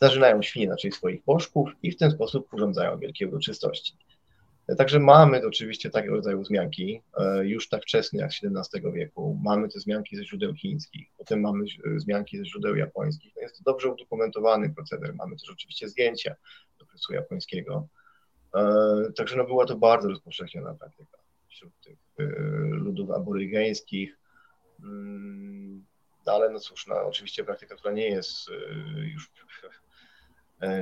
zażynają 0.00 0.42
świnie 0.42 0.68
na 0.68 0.76
cześć 0.76 0.96
swoich 0.96 1.24
bożków 1.24 1.70
i 1.82 1.92
w 1.92 1.96
ten 1.96 2.10
sposób 2.10 2.54
urządzają 2.54 2.98
wielkie 2.98 3.28
uroczystości. 3.28 3.96
Także 4.76 4.98
mamy 4.98 5.46
oczywiście 5.46 5.90
takiego 5.90 6.14
rodzaju 6.14 6.42
wzmianki, 6.42 7.02
e, 7.16 7.46
już 7.46 7.68
tak 7.68 7.82
wczesne 7.82 8.20
jak 8.20 8.30
XVII 8.30 8.92
wieku. 8.92 9.38
Mamy 9.44 9.68
te 9.68 9.78
wzmianki 9.78 10.16
ze 10.16 10.24
źródeł 10.24 10.54
chińskich, 10.54 11.08
potem 11.18 11.40
mamy 11.40 11.64
wzmianki 11.96 12.38
ze 12.38 12.44
źródeł 12.44 12.76
japońskich. 12.76 13.32
No 13.36 13.42
jest 13.42 13.56
to 13.56 13.62
dobrze 13.64 13.88
udokumentowany 13.88 14.74
proceder. 14.74 15.14
Mamy 15.14 15.36
też 15.36 15.50
oczywiście 15.50 15.88
zdjęcia 15.88 16.34
do 16.78 16.84
okresu 16.84 17.12
japońskiego. 17.12 17.88
E, 18.54 19.12
także 19.16 19.36
no 19.36 19.44
była 19.44 19.66
to 19.66 19.76
bardzo 19.76 20.08
rozpowszechniona 20.08 20.74
praktyka 20.74 21.18
wśród 21.48 21.72
tych 21.80 21.98
e, 22.18 22.24
ludów 22.70 23.10
aborygeńskich. 23.10 24.18
Mm, 24.82 25.86
no 26.26 26.32
ale 26.32 26.50
no 26.50 26.58
cóż, 26.58 26.86
no, 26.86 26.94
oczywiście 26.94 27.44
praktyka, 27.44 27.76
która 27.76 27.92
nie 27.94 28.08
jest 28.08 28.48
już 29.14 29.30
E, 29.64 29.87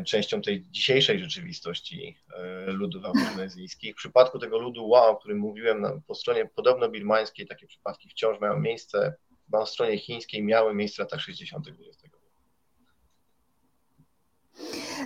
częścią 0.07 0.43
tej 0.43 0.67
dzisiejszej 0.71 1.19
rzeczywistości 1.19 2.17
e, 2.35 2.73
ludów 2.73 3.05
amerykańskich. 3.05 3.95
W 3.95 3.97
przypadku 3.97 4.39
tego 4.39 4.59
ludu 4.59 4.89
Ła, 4.89 5.09
o 5.09 5.17
którym 5.17 5.39
mówiłem, 5.39 6.03
po 6.07 6.15
stronie 6.15 6.51
podobno 6.55 6.89
birmańskiej 6.89 7.47
takie 7.47 7.67
przypadki 7.67 8.09
wciąż 8.09 8.41
mają 8.41 8.61
miejsce, 8.61 9.15
na 9.53 9.67
stronie 9.67 9.99
chińskiej 9.99 10.43
miały 10.43 10.75
miejsce 10.75 10.97
w 10.97 10.99
latach 10.99 11.21
60. 11.21 11.69
XX 11.69 12.03
wieku. 12.03 12.17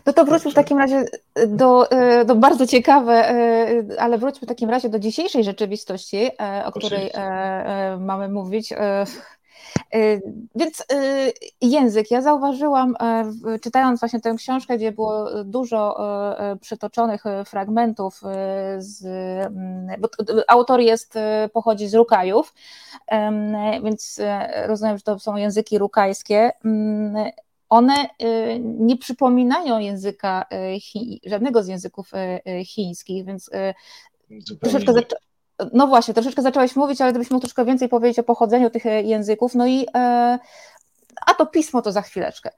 No 0.07 0.13
to 0.13 0.25
wróćmy 0.25 0.51
w 0.51 0.55
takim 0.55 0.79
razie 0.79 1.05
do, 1.49 1.91
e, 1.91 2.25
do 2.25 2.35
bardzo 2.35 2.67
ciekawe, 2.67 3.35
ale 3.99 4.19
wróćmy 4.19 4.47
w 4.47 4.49
takim 4.49 4.71
razie 4.71 4.89
do 4.89 4.99
dzisiejszej 4.99 5.45
rzeczywistości, 5.45 6.31
o 6.65 6.73
której 6.73 7.11
mamy 7.99 8.29
mówić. 8.29 8.73
Y, 9.95 10.23
więc 10.55 10.81
y, 10.81 11.33
język. 11.61 12.11
Ja 12.11 12.23
zauważyłam, 12.23 12.97
e, 13.01 13.59
czytając 13.59 14.01
właśnie 14.01 14.21
tę 14.21 14.35
książkę, 14.35 14.77
gdzie 14.77 14.93
było 14.93 15.45
dużo 15.45 15.97
e, 15.99 16.39
e, 16.39 16.57
przytoczonych 16.57 17.25
fragmentów, 17.47 18.21
z, 18.79 19.05
mm, 19.47 20.01
bo 20.01 20.09
autor 20.49 20.81
jest, 20.81 21.15
pochodzi 21.53 21.89
z 21.89 21.95
Rukajów, 21.95 22.55
więc 23.85 24.21
rozumiem, 24.67 24.97
że 24.97 25.03
to 25.03 25.19
są 25.19 25.37
języki 25.37 25.79
rukajskie 25.79 26.53
mm, 26.65 27.31
one 27.69 27.95
nie 28.61 28.97
przypominają 28.97 29.79
języka, 29.79 30.45
żadnego 31.27 31.63
z 31.63 31.69
języków 31.69 32.11
chińskich, 32.65 33.27
więc 33.27 33.51
Zupełnie 34.39 34.61
troszeczkę 34.61 34.93
no 35.73 35.87
właśnie, 35.87 36.15
troszeczkę 36.15 36.43
zacząłeś 36.43 36.77
mówić, 36.77 37.01
ale 37.01 37.11
gdybyś 37.13 37.31
mógł 37.31 37.41
troszkę 37.41 37.65
więcej 37.65 37.89
powiedzieć 37.89 38.19
o 38.19 38.23
pochodzeniu 38.23 38.71
tych 38.71 38.87
e, 38.87 39.03
języków, 39.03 39.55
no 39.55 39.67
i 39.67 39.87
e, 39.95 40.39
a 41.27 41.35
to 41.39 41.47
pismo 41.47 41.83
to 41.83 41.93
za 41.93 42.03
chwileczkę. 42.03 42.51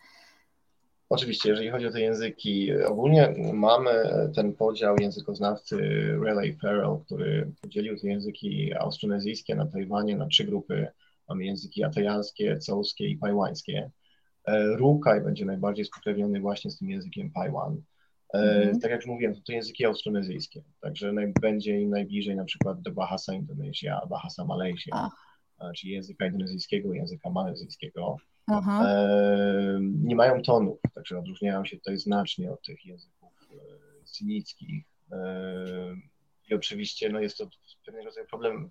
Oczywiście, 1.09 1.49
jeżeli 1.49 1.71
chodzi 1.71 1.87
o 1.87 1.91
te 1.91 2.01
języki, 2.01 2.73
ogólnie 2.87 3.35
mamy 3.53 3.91
ten 4.35 4.55
podział 4.55 4.97
językoznawcy 5.01 5.77
Raleigh 6.25 6.61
Farrell, 6.61 6.99
który 7.07 7.53
podzielił 7.63 8.01
te 8.01 8.09
języki 8.09 8.75
austronezyjskie 8.75 9.55
na 9.55 9.67
Tajwanie 9.67 10.17
na 10.17 10.27
trzy 10.27 10.45
grupy. 10.45 10.87
Mamy 11.29 11.45
języki 11.45 11.85
atajanskie, 11.85 12.59
cołskie 12.59 13.09
i 13.09 13.17
pajłańskie. 13.17 13.91
E, 14.45 14.67
Rukaj 14.67 15.21
będzie 15.21 15.45
najbardziej 15.45 15.85
spokrewniony 15.85 16.41
właśnie 16.41 16.71
z 16.71 16.79
tym 16.79 16.91
językiem 16.91 17.31
Pajwan. 17.31 17.83
Mm. 18.33 18.81
Tak 18.81 18.91
jak 18.91 19.01
już 19.01 19.07
mówiłem, 19.07 19.35
to, 19.35 19.41
to 19.47 19.53
języki 19.53 19.85
austronezyjskie, 19.85 20.63
także 20.81 21.13
naj, 21.13 21.33
będzie 21.41 21.81
im 21.81 21.91
najbliżej 21.91 22.37
na 22.37 22.45
przykład 22.45 22.83
do 22.83 22.93
Bahasa 22.93 23.35
Indonesia, 23.35 24.07
Bahasa 24.11 24.45
Malaysia, 24.45 25.11
czyli 25.77 25.93
języka 25.93 26.27
indonezyjskiego, 26.27 26.93
języka 26.93 27.31
malezyjskiego. 27.31 28.17
Aha. 28.47 28.85
E, 28.89 29.79
nie 29.81 30.17
mają 30.17 30.43
tonów, 30.43 30.79
także 30.95 31.19
odróżniają 31.19 31.65
się 31.65 31.77
tutaj 31.77 31.99
znacznie 31.99 32.53
od 32.53 32.63
tych 32.63 32.85
języków 32.85 33.33
e, 33.51 34.07
synickich. 34.07 34.85
E, 35.13 35.17
I 36.51 36.55
oczywiście 36.55 37.09
no 37.09 37.21
jest 37.21 37.39
to 37.39 37.49
pewien 37.87 38.05
rodzaj 38.05 38.27
problem 38.27 38.71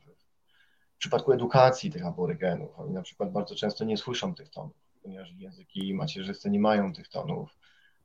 w 0.95 0.97
przypadku 0.97 1.31
edukacji 1.31 1.91
tych 1.91 2.05
aborygenów. 2.05 2.79
Oni 2.79 2.93
na 2.93 3.01
przykład 3.01 3.31
bardzo 3.31 3.55
często 3.55 3.85
nie 3.85 3.97
słyszą 3.97 4.35
tych 4.35 4.49
tonów, 4.49 4.75
ponieważ 5.03 5.33
języki 5.37 5.93
macierzyste 5.93 6.49
nie 6.49 6.59
mają 6.59 6.93
tych 6.93 7.09
tonów. 7.09 7.57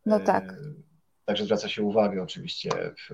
No 0.07 0.21
tak. 0.21 0.55
Także 1.27 1.45
zwraca 1.45 1.69
się 1.69 1.83
uwagę 1.83 2.23
oczywiście, 2.23 2.71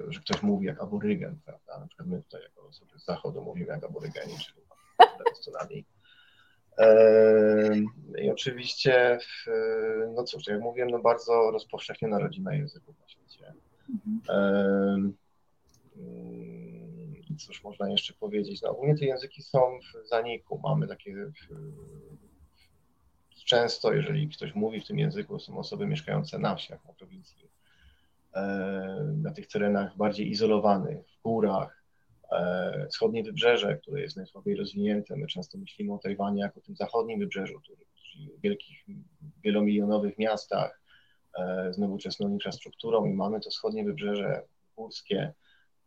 że 0.09 0.21
ktoś 0.21 0.43
mówi 0.43 0.67
jak 0.67 0.83
aborygen, 0.83 1.39
prawda? 1.45 1.79
Na 1.81 1.87
przykład 1.87 2.09
my 2.09 2.23
tutaj 2.23 2.43
jako 2.43 2.67
osoby 2.69 2.99
z 2.99 3.05
zachodu 3.05 3.43
mówimy 3.43 3.67
jak 3.67 3.85
aborygeni, 3.85 4.39
czyli 4.39 4.63
lewej 5.61 5.85
i 8.23 8.31
oczywiście, 8.31 9.19
no 10.15 10.25
cóż, 10.25 10.47
jak 10.47 10.61
mówiłem, 10.61 10.91
no 10.91 10.99
bardzo 10.99 11.51
rozpowszechniona 11.51 12.19
rodzina 12.19 12.55
języków 12.55 13.01
na 13.01 13.09
świecie. 13.09 13.55
Mhm. 14.29 15.15
I 17.31 17.37
cóż 17.37 17.65
można 17.65 17.91
jeszcze 17.91 18.15
powiedzieć? 18.15 18.63
No 18.63 18.71
ogólnie 18.71 18.99
te 18.99 19.05
języki 19.05 19.43
są 19.43 19.79
w 19.81 20.09
zaniku. 20.09 20.59
Mamy 20.59 20.89
takie 20.89 21.15
często, 23.45 23.93
jeżeli 23.93 24.29
ktoś 24.29 24.55
mówi 24.55 24.81
w 24.81 24.87
tym 24.87 24.99
języku, 24.99 25.39
są 25.39 25.59
osoby 25.59 25.87
mieszkające 25.87 26.39
na 26.39 26.57
wsiach, 26.57 26.85
na 26.85 26.93
prowincji, 26.93 27.49
na 29.23 29.33
tych 29.33 29.47
terenach 29.47 29.97
bardziej 29.97 30.31
izolowanych, 30.31 31.07
w 31.07 31.23
górach, 31.23 31.83
E, 32.33 32.87
wschodnie 32.89 33.23
wybrzeże, 33.23 33.77
które 33.77 34.01
jest 34.01 34.17
najsłabiej 34.17 34.57
rozwinięte. 34.57 35.17
My 35.17 35.27
często 35.27 35.59
myślimy 35.59 35.93
o 35.93 35.99
Tajwanie 35.99 36.41
jako 36.41 36.61
tym 36.61 36.77
zachodnim 36.77 37.19
wybrzeżu, 37.19 37.61
czyli 37.61 37.87
wielkich, 38.43 38.85
wielomilionowych 39.45 40.19
miastach 40.19 40.81
e, 41.39 41.73
z 41.73 41.79
nowoczesną 41.79 42.29
infrastrukturą 42.29 43.07
i 43.07 43.15
mamy 43.15 43.41
to 43.41 43.51
wschodnie 43.51 43.85
wybrzeże 43.85 44.43
górskie, 44.77 45.33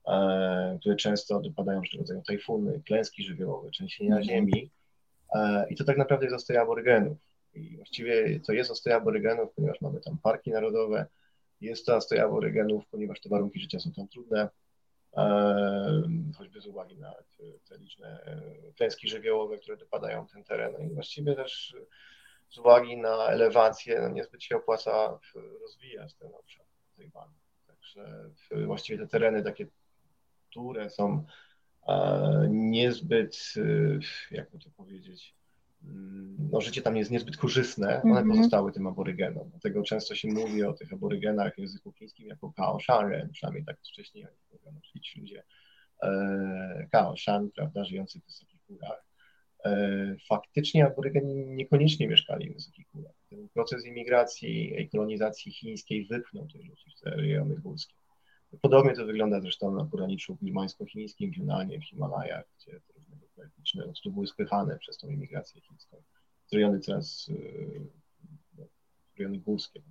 e, 0.07 0.77
które 0.79 0.95
często 0.95 1.39
dopadają 1.39 1.79
różnego 1.79 2.01
rodzaju 2.01 2.21
tajfuny, 2.21 2.81
klęski 2.85 3.23
żywiołowe, 3.23 3.69
trzęsienia 3.69 4.15
mm 4.15 4.23
ziemi 4.23 4.71
i 5.69 5.75
to 5.75 5.83
tak 5.83 5.97
naprawdę 5.97 6.25
jest 6.25 6.35
ostoja 6.35 6.61
aborygenów. 6.61 7.17
I 7.53 7.75
właściwie 7.77 8.39
to 8.39 8.53
jest 8.53 8.71
ostoja 8.71 8.97
aborygenów, 8.97 9.49
ponieważ 9.55 9.81
mamy 9.81 9.99
tam 9.99 10.17
parki 10.23 10.51
narodowe, 10.51 11.05
jest 11.61 11.85
to 11.85 11.95
ostoja 11.95 12.25
aborygenów, 12.25 12.87
ponieważ 12.87 13.19
te 13.19 13.29
warunki 13.29 13.59
życia 13.59 13.79
są 13.79 13.91
tam 13.91 14.07
trudne, 14.07 14.49
choćby 16.37 16.61
z 16.61 16.67
uwagi 16.67 16.97
na 16.97 17.13
te 17.69 17.77
liczne 17.77 18.21
e, 18.25 18.73
klęski 18.73 19.09
żywiołowe, 19.09 19.57
które 19.57 19.77
dopadają 19.77 20.27
ten 20.27 20.43
teren. 20.43 20.73
No 20.73 20.79
I 20.79 20.89
właściwie 20.89 21.35
też 21.35 21.75
z 22.49 22.57
uwagi 22.57 22.97
na 22.97 23.27
elewację 23.27 24.01
no 24.01 24.09
niezbyt 24.09 24.43
się 24.43 24.55
opłaca 24.55 25.19
rozwijać 25.61 26.13
ten 26.13 26.35
obszar 26.35 26.65
Tajwanu. 26.97 27.33
Także 27.67 28.29
właściwie 28.65 28.99
te 28.99 29.07
tereny 29.07 29.43
takie, 29.43 29.67
które 30.49 30.89
są 30.89 31.25
e, 31.87 32.47
niezbyt, 32.49 33.53
e, 33.57 34.35
jakby 34.35 34.59
to 34.59 34.69
powiedzieć, 34.77 35.35
no, 36.51 36.61
życie 36.61 36.81
tam 36.81 36.97
jest 36.97 37.11
niezbyt 37.11 37.37
korzystne, 37.37 38.01
one 38.01 38.11
mm 38.19 38.23
-hmm. 38.23 38.35
pozostały 38.35 38.71
tym 38.71 38.87
aborygenom. 38.87 39.49
Dlatego 39.49 39.83
często 39.83 40.15
się 40.15 40.27
mówi 40.27 40.63
o 40.63 40.73
tych 40.73 40.93
aborygenach 40.93 41.55
w 41.55 41.59
języku 41.59 41.91
chińskim 41.91 42.27
jako 42.27 42.53
kaoszare, 42.53 43.29
przynajmniej 43.31 43.65
tak 43.65 43.79
wcześniej 43.79 44.27
mówiono, 44.51 44.79
czyli 44.81 45.03
ci 45.03 45.19
ludzie 45.19 45.43
e, 46.03 46.87
kaoshan, 46.91 47.51
prawda, 47.51 47.85
żyjący 47.85 48.19
w 48.19 48.25
wysokich 48.25 48.59
górach. 48.69 49.05
E, 49.65 50.15
faktycznie 50.27 50.85
aborygeni 50.85 51.35
niekoniecznie 51.35 52.07
mieszkali 52.07 52.49
w 52.49 52.53
wysokich 52.53 52.87
górach. 52.93 53.15
Ten 53.29 53.49
proces 53.49 53.85
imigracji 53.85 54.81
i 54.81 54.89
kolonizacji 54.89 55.51
chińskiej 55.51 56.05
wypchnął 56.05 56.47
tych 56.47 56.65
ludzi 56.65 56.91
w 56.97 57.01
te 57.01 57.09
rejony 57.09 57.55
górskie. 57.55 57.95
Podobnie 58.61 58.93
to 58.93 59.05
wygląda 59.05 59.41
zresztą 59.41 59.75
na 59.75 59.85
poraniczu 59.85 60.37
limańsko-chińskim, 60.41 61.31
w 61.33 61.37
Yunanie, 61.37 61.79
w 61.79 61.85
Himalajach, 61.85 62.45
gdzie 62.57 62.81
etniczne 63.43 63.81
po 63.81 63.87
prostu 63.87 64.11
były 64.11 64.27
spychane 64.27 64.77
przez 64.77 64.97
tą 64.97 65.07
imigrację 65.07 65.61
chińską. 65.61 65.97
Rejony 66.53 66.79
coraz, 66.79 67.27
y, 67.29 67.87
no, 68.57 68.63
rejony 69.19 69.39
górskie. 69.39 69.81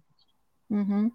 Mhm. 0.71 1.11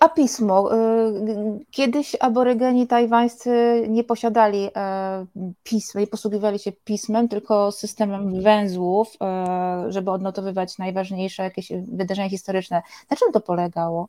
A 0.00 0.08
pismo. 0.08 0.74
Y, 0.74 1.64
kiedyś 1.70 2.16
aborygeni 2.20 2.86
tajwańscy 2.86 3.84
nie 3.88 4.04
posiadali 4.04 4.70
e, 4.76 5.26
pisma, 5.62 6.00
nie 6.00 6.06
posługiwali 6.06 6.58
się 6.58 6.72
pismem, 6.72 7.28
tylko 7.28 7.72
systemem 7.72 8.42
węzłów, 8.42 9.16
e, 9.20 9.84
żeby 9.88 10.10
odnotowywać 10.10 10.78
najważniejsze 10.78 11.42
jakieś 11.42 11.72
wydarzenia 11.92 12.28
historyczne. 12.28 12.82
Na 13.10 13.16
czym 13.16 13.32
to 13.32 13.40
polegało? 13.40 14.08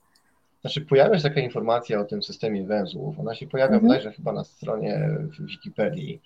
Znaczy 0.65 0.81
pojawia 0.81 1.17
się 1.17 1.23
taka 1.23 1.39
informacja 1.39 1.99
o 1.99 2.05
tym 2.05 2.23
systemie 2.23 2.63
węzłów. 2.63 3.19
Ona 3.19 3.35
się 3.35 3.47
pojawia 3.47 3.73
mhm. 3.73 3.87
bodajże 3.87 4.11
chyba 4.11 4.31
na 4.31 4.43
stronie 4.43 5.09
Wikipedii. 5.39 6.21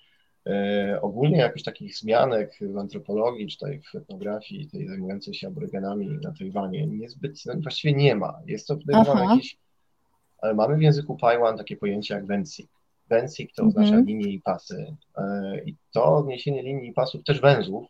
E, 0.46 0.98
ogólnie 1.02 1.38
jakichś 1.38 1.64
takich 1.64 1.96
zmianek 1.96 2.58
w 2.60 2.78
antropologii 2.78 3.48
czy 3.48 3.58
tutaj 3.58 3.80
w 3.80 3.94
etnografii 3.94 4.68
tej 4.68 4.88
zajmującej 4.88 5.34
się 5.34 5.46
aborygenami 5.46 6.08
na 6.22 6.32
Tajwanie 6.38 6.86
niezbyt, 6.86 7.46
no, 7.46 7.54
właściwie 7.62 7.94
nie 7.94 8.14
ma. 8.16 8.40
Jest 8.46 8.66
to 8.66 8.76
podejrzewam 8.76 9.30
jakiś, 9.30 9.58
ale 10.38 10.54
mamy 10.54 10.76
w 10.76 10.82
języku 10.82 11.16
Paiwan 11.16 11.58
takie 11.58 11.76
pojęcie 11.76 12.14
jak 12.14 12.26
wensik. 12.26 12.70
Wensik 13.08 13.52
to 13.54 13.64
oznacza 13.64 13.88
mhm. 13.88 14.06
linie 14.06 14.32
i 14.32 14.40
pasy. 14.40 14.96
E, 15.16 15.60
I 15.66 15.76
to 15.92 16.16
odniesienie 16.16 16.62
linii 16.62 16.90
i 16.90 16.92
pasów, 16.92 17.24
też 17.24 17.40
węzłów, 17.40 17.86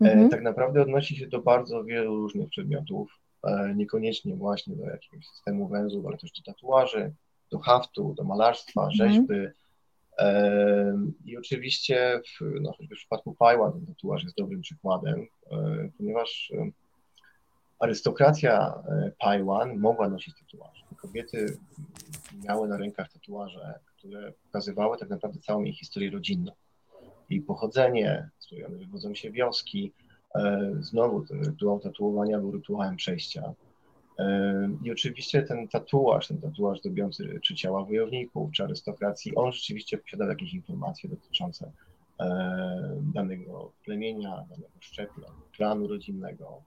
e, 0.00 0.12
mhm. 0.12 0.30
tak 0.30 0.42
naprawdę 0.42 0.82
odnosi 0.82 1.16
się 1.16 1.26
do 1.26 1.42
bardzo 1.42 1.84
wielu 1.84 2.16
różnych 2.16 2.48
przedmiotów. 2.48 3.21
E, 3.44 3.74
niekoniecznie 3.74 4.36
właśnie 4.36 4.76
do 4.76 4.84
jakiegoś 4.84 5.26
systemu 5.26 5.68
węzłów, 5.68 6.06
ale 6.06 6.18
też 6.18 6.32
do 6.32 6.52
tatuaży, 6.52 7.12
do 7.50 7.58
haftu, 7.58 8.14
do 8.14 8.24
malarstwa, 8.24 8.84
mhm. 8.84 8.96
rzeźby. 8.96 9.34
E, 10.18 10.98
I 11.24 11.36
oczywiście, 11.36 12.20
w, 12.26 12.60
no, 12.60 12.72
choćby 12.72 12.94
w 12.94 12.98
przypadku 12.98 13.34
Pajła 13.34 13.72
ten 13.72 13.86
tatuaż 13.86 14.24
jest 14.24 14.36
dobrym 14.36 14.60
przykładem, 14.60 15.26
e, 15.50 15.88
ponieważ 15.98 16.52
arystokracja 17.78 18.82
Pajwan 19.18 19.78
mogła 19.78 20.08
nosić 20.08 20.34
tatuaże. 20.38 20.84
Kobiety 20.96 21.58
miały 22.44 22.68
na 22.68 22.76
rękach 22.76 23.12
tatuaże, 23.12 23.74
które 23.98 24.32
pokazywały 24.32 24.98
tak 24.98 25.08
naprawdę 25.08 25.40
całą 25.40 25.62
jej 25.62 25.72
historię 25.72 26.10
rodzinną. 26.10 26.52
I 27.30 27.40
pochodzenie, 27.40 28.30
z 28.38 28.46
której 28.46 28.64
one 28.64 28.76
wywodzą 28.76 29.14
się 29.14 29.30
wioski, 29.30 29.92
znowu 30.80 31.26
ten 31.26 31.44
rytuał 31.44 31.80
tatuowania 31.80 32.38
był 32.38 32.52
rytuałem 32.52 32.96
przejścia. 32.96 33.54
E, 34.18 34.68
I 34.84 34.92
oczywiście 34.92 35.42
ten 35.42 35.68
tatuaż, 35.68 36.28
ten 36.28 36.40
tatuaż 36.40 36.80
dobiący 36.80 37.40
czy 37.42 37.54
ciała 37.54 37.84
wojowników, 37.84 38.52
czy 38.52 38.64
arystokracji, 38.64 39.34
on 39.34 39.52
rzeczywiście 39.52 39.98
posiadał 39.98 40.28
jakieś 40.28 40.54
informacje 40.54 41.10
dotyczące 41.10 41.72
e, 42.20 43.00
danego 43.14 43.72
plemienia, 43.84 44.44
danego 44.50 44.72
szczepla, 44.80 45.28
klanu 45.56 45.88
rodzinnego. 45.88 46.62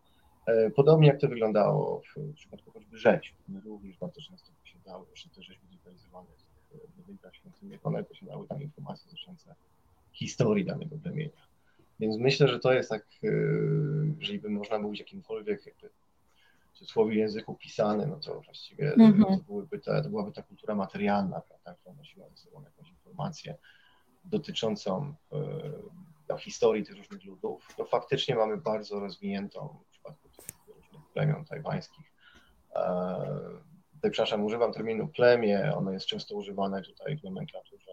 Podobnie 0.76 1.08
jak 1.08 1.20
to 1.20 1.28
wyglądało 1.28 2.02
w 2.16 2.34
przypadku 2.34 2.72
choćby 2.72 2.98
rzeźb. 2.98 3.34
One 3.50 3.62
również 3.62 3.98
bardzo 3.98 4.22
często 4.22 4.52
posiadały, 4.62 5.06
jeszcze 5.12 5.30
te 5.30 5.44
rzeźby 5.44 5.68
zlokalizowane 5.68 6.28
w 6.72 7.02
budynkach 7.02 7.36
świątynnych, 7.36 7.86
one 7.86 8.04
posiadały 8.04 8.48
tam 8.48 8.62
informacje 8.62 9.06
dotyczące 9.06 9.56
historii 10.14 10.66
danego 10.66 10.98
plemienia. 10.98 11.46
Więc 12.00 12.18
myślę, 12.18 12.48
że 12.48 12.60
to 12.60 12.74
jest 12.74 12.90
tak, 12.90 13.06
e, 13.24 13.28
jeżeli 14.20 14.40
by 14.40 14.50
można 14.50 14.80
mówić 14.80 15.00
jakimkolwiek 15.00 15.66
jakby, 15.66 15.90
w 16.74 16.78
cudzysłowie 16.78 17.16
języku 17.16 17.56
pisany, 17.56 18.08
no 18.08 18.16
to 18.16 18.42
właściwie 18.42 18.94
mm 18.94 19.14
-hmm. 19.14 19.38
to, 19.38 19.44
byłyby 19.44 19.80
ta, 19.80 20.02
to 20.04 20.10
byłaby 20.10 20.32
ta 20.32 20.42
kultura 20.42 20.76
materialna, 20.76 21.42
prawda, 21.42 21.74
która 21.74 21.96
nosiła 21.96 22.30
ze 22.30 22.38
sobą 22.38 22.64
jakąś 22.64 22.90
informację 22.90 23.56
dotyczącą 24.26 25.16
e, 25.32 25.38
no, 26.30 26.38
historii 26.38 26.84
tych 26.84 26.98
różnych 26.98 27.26
ludów. 27.26 27.68
To 27.78 27.86
faktycznie 27.86 28.36
mamy 28.36 28.58
bardzo 28.58 29.00
rozwiniętą 29.00 29.78
w 29.88 29.92
przypadku 29.92 30.30
różnych 30.68 31.12
plemion 31.14 31.46
tajwańskich. 31.46 32.12
E, 32.76 33.26
tutaj, 33.94 34.12
przepraszam, 34.12 34.44
używam 34.44 34.74
terminu 34.74 35.08
plemię, 35.08 35.74
ono 35.76 35.92
jest 35.92 36.06
często 36.06 36.36
używane 36.36 36.82
tutaj 36.82 37.18
w 37.18 37.24
nomenklaturze 37.24 37.92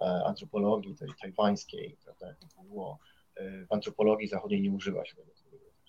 e, 0.00 0.04
antropologii 0.04 0.96
tej 0.96 1.08
tajwańskiej, 1.20 1.96
prawda, 2.04 2.26
jak 2.26 2.38
to 2.38 2.62
było 2.62 2.98
w 3.40 3.72
antropologii 3.72 4.28
zachodniej 4.28 4.62
nie 4.62 4.70
używa 4.70 5.04
się 5.04 5.16
tego, 5.16 5.30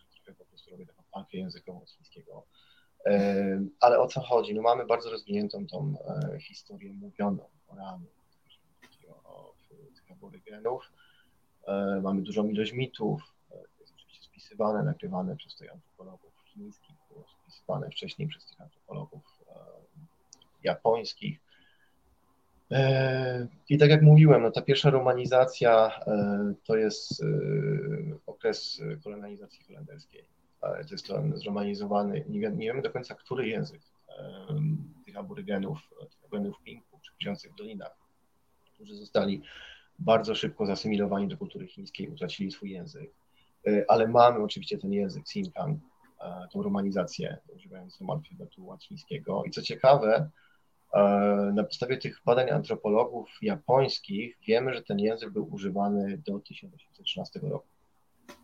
trochę 0.10 0.34
po 0.34 0.46
prostu 0.46 0.72
robię 0.72 0.86
taką 0.86 1.04
walkę 1.16 1.38
językową. 1.38 1.86
Ale 3.80 4.00
o 4.00 4.08
co 4.08 4.22
chodzi? 4.22 4.54
No 4.54 4.62
mamy 4.62 4.86
bardzo 4.86 5.12
rozwiniętą 5.12 5.68
tą 5.68 5.96
historię 6.40 6.94
mówioną, 6.94 7.50
oralną, 7.68 8.06
o 9.24 9.54
tych 9.96 10.12
aborygenów. 10.12 10.92
Mamy 12.02 12.22
dużą 12.22 12.48
ilość 12.48 12.74
mitów, 12.74 13.22
oczywiście 13.96 14.24
spisywane, 14.24 14.84
nagrywane 14.84 15.36
przez 15.36 15.56
tych 15.56 15.72
antropologów 15.72 16.34
chińskich, 16.46 16.96
było 17.10 17.26
spisywane 17.42 17.90
wcześniej 17.90 18.28
przez 18.28 18.46
tych 18.46 18.62
antropologów 18.62 19.24
japońskich. 20.64 21.45
E, 22.72 23.48
I 23.70 23.78
tak 23.78 23.90
jak 23.90 24.02
mówiłem, 24.02 24.42
no 24.42 24.52
ta 24.52 24.62
pierwsza 24.62 24.90
romanizacja 24.90 26.00
e, 26.08 26.54
to 26.64 26.76
jest 26.76 27.24
e, 27.24 27.26
okres 28.26 28.82
kolonizacji 29.04 29.64
holenderskiej. 29.64 30.36
To 30.62 30.92
jest 30.92 31.08
zromanizowany, 31.36 32.26
nie, 32.30 32.40
nie 32.40 32.68
wiemy 32.68 32.82
do 32.82 32.92
końca, 32.92 33.16
który 33.16 33.48
język 33.48 33.82
tych 35.06 35.18
aborygenów, 35.18 35.80
tych 36.12 36.26
aborygenów 36.26 36.64
Pinku, 36.64 37.00
żyjących 37.20 37.52
w 37.52 37.56
dolinach, 37.56 37.98
którzy 38.74 38.96
zostali 38.96 39.42
bardzo 40.00 40.36
szybko 40.36 40.66
zasymilowani 40.66 41.28
do 41.28 41.38
kultury 41.38 41.68
chińskiej, 41.68 42.10
utracili 42.10 42.52
swój 42.52 42.72
język. 42.72 43.12
Ale 43.88 44.08
mamy 44.08 44.40
oczywiście 44.40 44.78
ten 44.78 44.94
język 44.94 45.28
Sinkang, 45.28 45.80
tą 46.52 46.64
romanizację 46.64 47.38
używającą 47.56 48.10
alfabetu 48.10 48.66
łacińskiego. 48.66 49.44
I 49.44 49.52
co 49.52 49.62
ciekawe, 49.62 50.30
na 51.54 51.64
podstawie 51.64 51.98
tych 51.98 52.22
badań 52.26 52.50
antropologów 52.50 53.30
japońskich 53.42 54.38
wiemy, 54.48 54.74
że 54.74 54.84
ten 54.84 55.00
język 55.00 55.30
był 55.30 55.54
używany 55.54 56.22
do 56.26 56.40
1813 56.40 57.40
roku. 57.40 57.68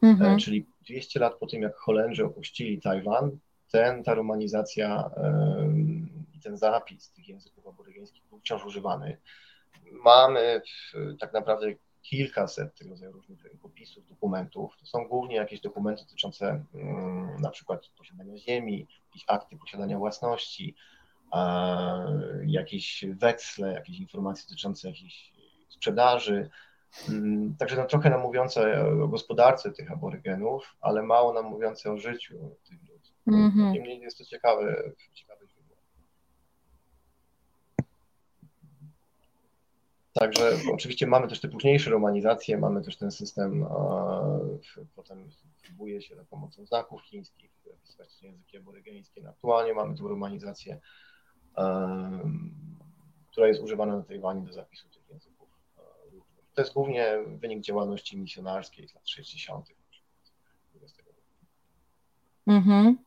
Mhm. 0.01 0.35
E, 0.35 0.37
czyli 0.37 0.65
200 0.87 1.19
lat 1.19 1.33
po 1.35 1.47
tym, 1.47 1.61
jak 1.61 1.75
Holendrzy 1.75 2.25
opuścili 2.25 2.81
Tajwan, 2.81 3.37
ten, 3.71 4.03
ta 4.03 4.13
romanizacja 4.13 5.09
i 6.33 6.39
ten 6.39 6.57
zapis 6.57 7.11
tych 7.11 7.29
języków 7.29 7.67
aborygeńskich 7.67 8.23
był 8.29 8.39
wciąż 8.39 8.65
używany. 8.65 9.17
Mamy 9.91 10.61
tak 11.19 11.33
naprawdę 11.33 11.67
kilkaset 12.01 12.75
tego 12.75 12.89
rodzaju 12.89 13.11
różnych 13.11 13.39
opisów, 13.63 14.07
dokumentów. 14.09 14.77
To 14.79 14.85
są 14.85 15.07
głównie 15.07 15.35
jakieś 15.35 15.61
dokumenty 15.61 16.03
dotyczące 16.03 16.63
na 17.39 17.49
przykład 17.49 17.87
posiadania 17.97 18.37
ziemi, 18.37 18.87
jakieś 19.09 19.23
akty 19.27 19.57
posiadania 19.57 19.97
własności, 19.97 20.75
jakieś 22.45 23.05
weksle, 23.09 23.73
jakieś 23.73 23.99
informacje 23.99 24.43
dotyczące 24.49 24.87
jakiejś 24.87 25.33
sprzedaży. 25.69 26.49
Mm, 27.09 27.55
także 27.55 27.75
no, 27.75 27.85
trochę 27.85 28.09
nam 28.09 28.21
mówiące 28.21 28.85
o 29.03 29.07
gospodarce 29.07 29.71
tych 29.71 29.91
aborygenów, 29.91 30.75
ale 30.81 31.03
mało 31.03 31.33
nam 31.33 31.45
mówiące 31.45 31.91
o 31.91 31.97
życiu 31.97 32.55
tych 32.63 32.79
ludzi. 32.81 33.13
Mm 33.27 33.51
-hmm. 33.51 33.71
Niemniej 33.71 33.99
jest 33.99 34.17
to 34.17 34.25
ciekawe, 34.25 34.83
ciekawe 35.13 35.47
źródło. 35.47 35.75
Także 40.13 40.57
oczywiście 40.73 41.07
mamy 41.07 41.27
też 41.27 41.39
te 41.39 41.47
późniejsze 41.47 41.89
romanizacje, 41.89 42.57
mamy 42.57 42.83
też 42.83 42.97
ten 42.97 43.11
system, 43.11 43.65
potem 44.95 45.29
próbuje 45.63 46.01
się 46.01 46.15
za 46.15 46.25
pomocą 46.25 46.65
znaków 46.65 47.01
chińskich 47.01 47.51
wpisywać 47.79 48.21
języki 48.21 48.57
aborygeńskie. 48.57 49.21
No, 49.21 49.29
aktualnie 49.29 49.73
mamy 49.73 49.97
tu 49.97 50.07
romanizację 50.07 50.79
która 53.31 53.47
jest 53.47 53.61
używana 53.61 53.97
na 53.97 54.03
Tajwanie 54.03 54.41
do 54.41 54.53
zapisu 54.53 54.89
tych 54.89 55.09
języków. 55.09 55.49
To 56.53 56.61
jest 56.61 56.73
głównie 56.73 57.17
wynik 57.27 57.61
działalności 57.61 58.17
misjonarskiej 58.17 58.87
z 58.87 58.95
lat 58.95 59.09
60. 59.09 59.65
Mhm. 62.47 62.97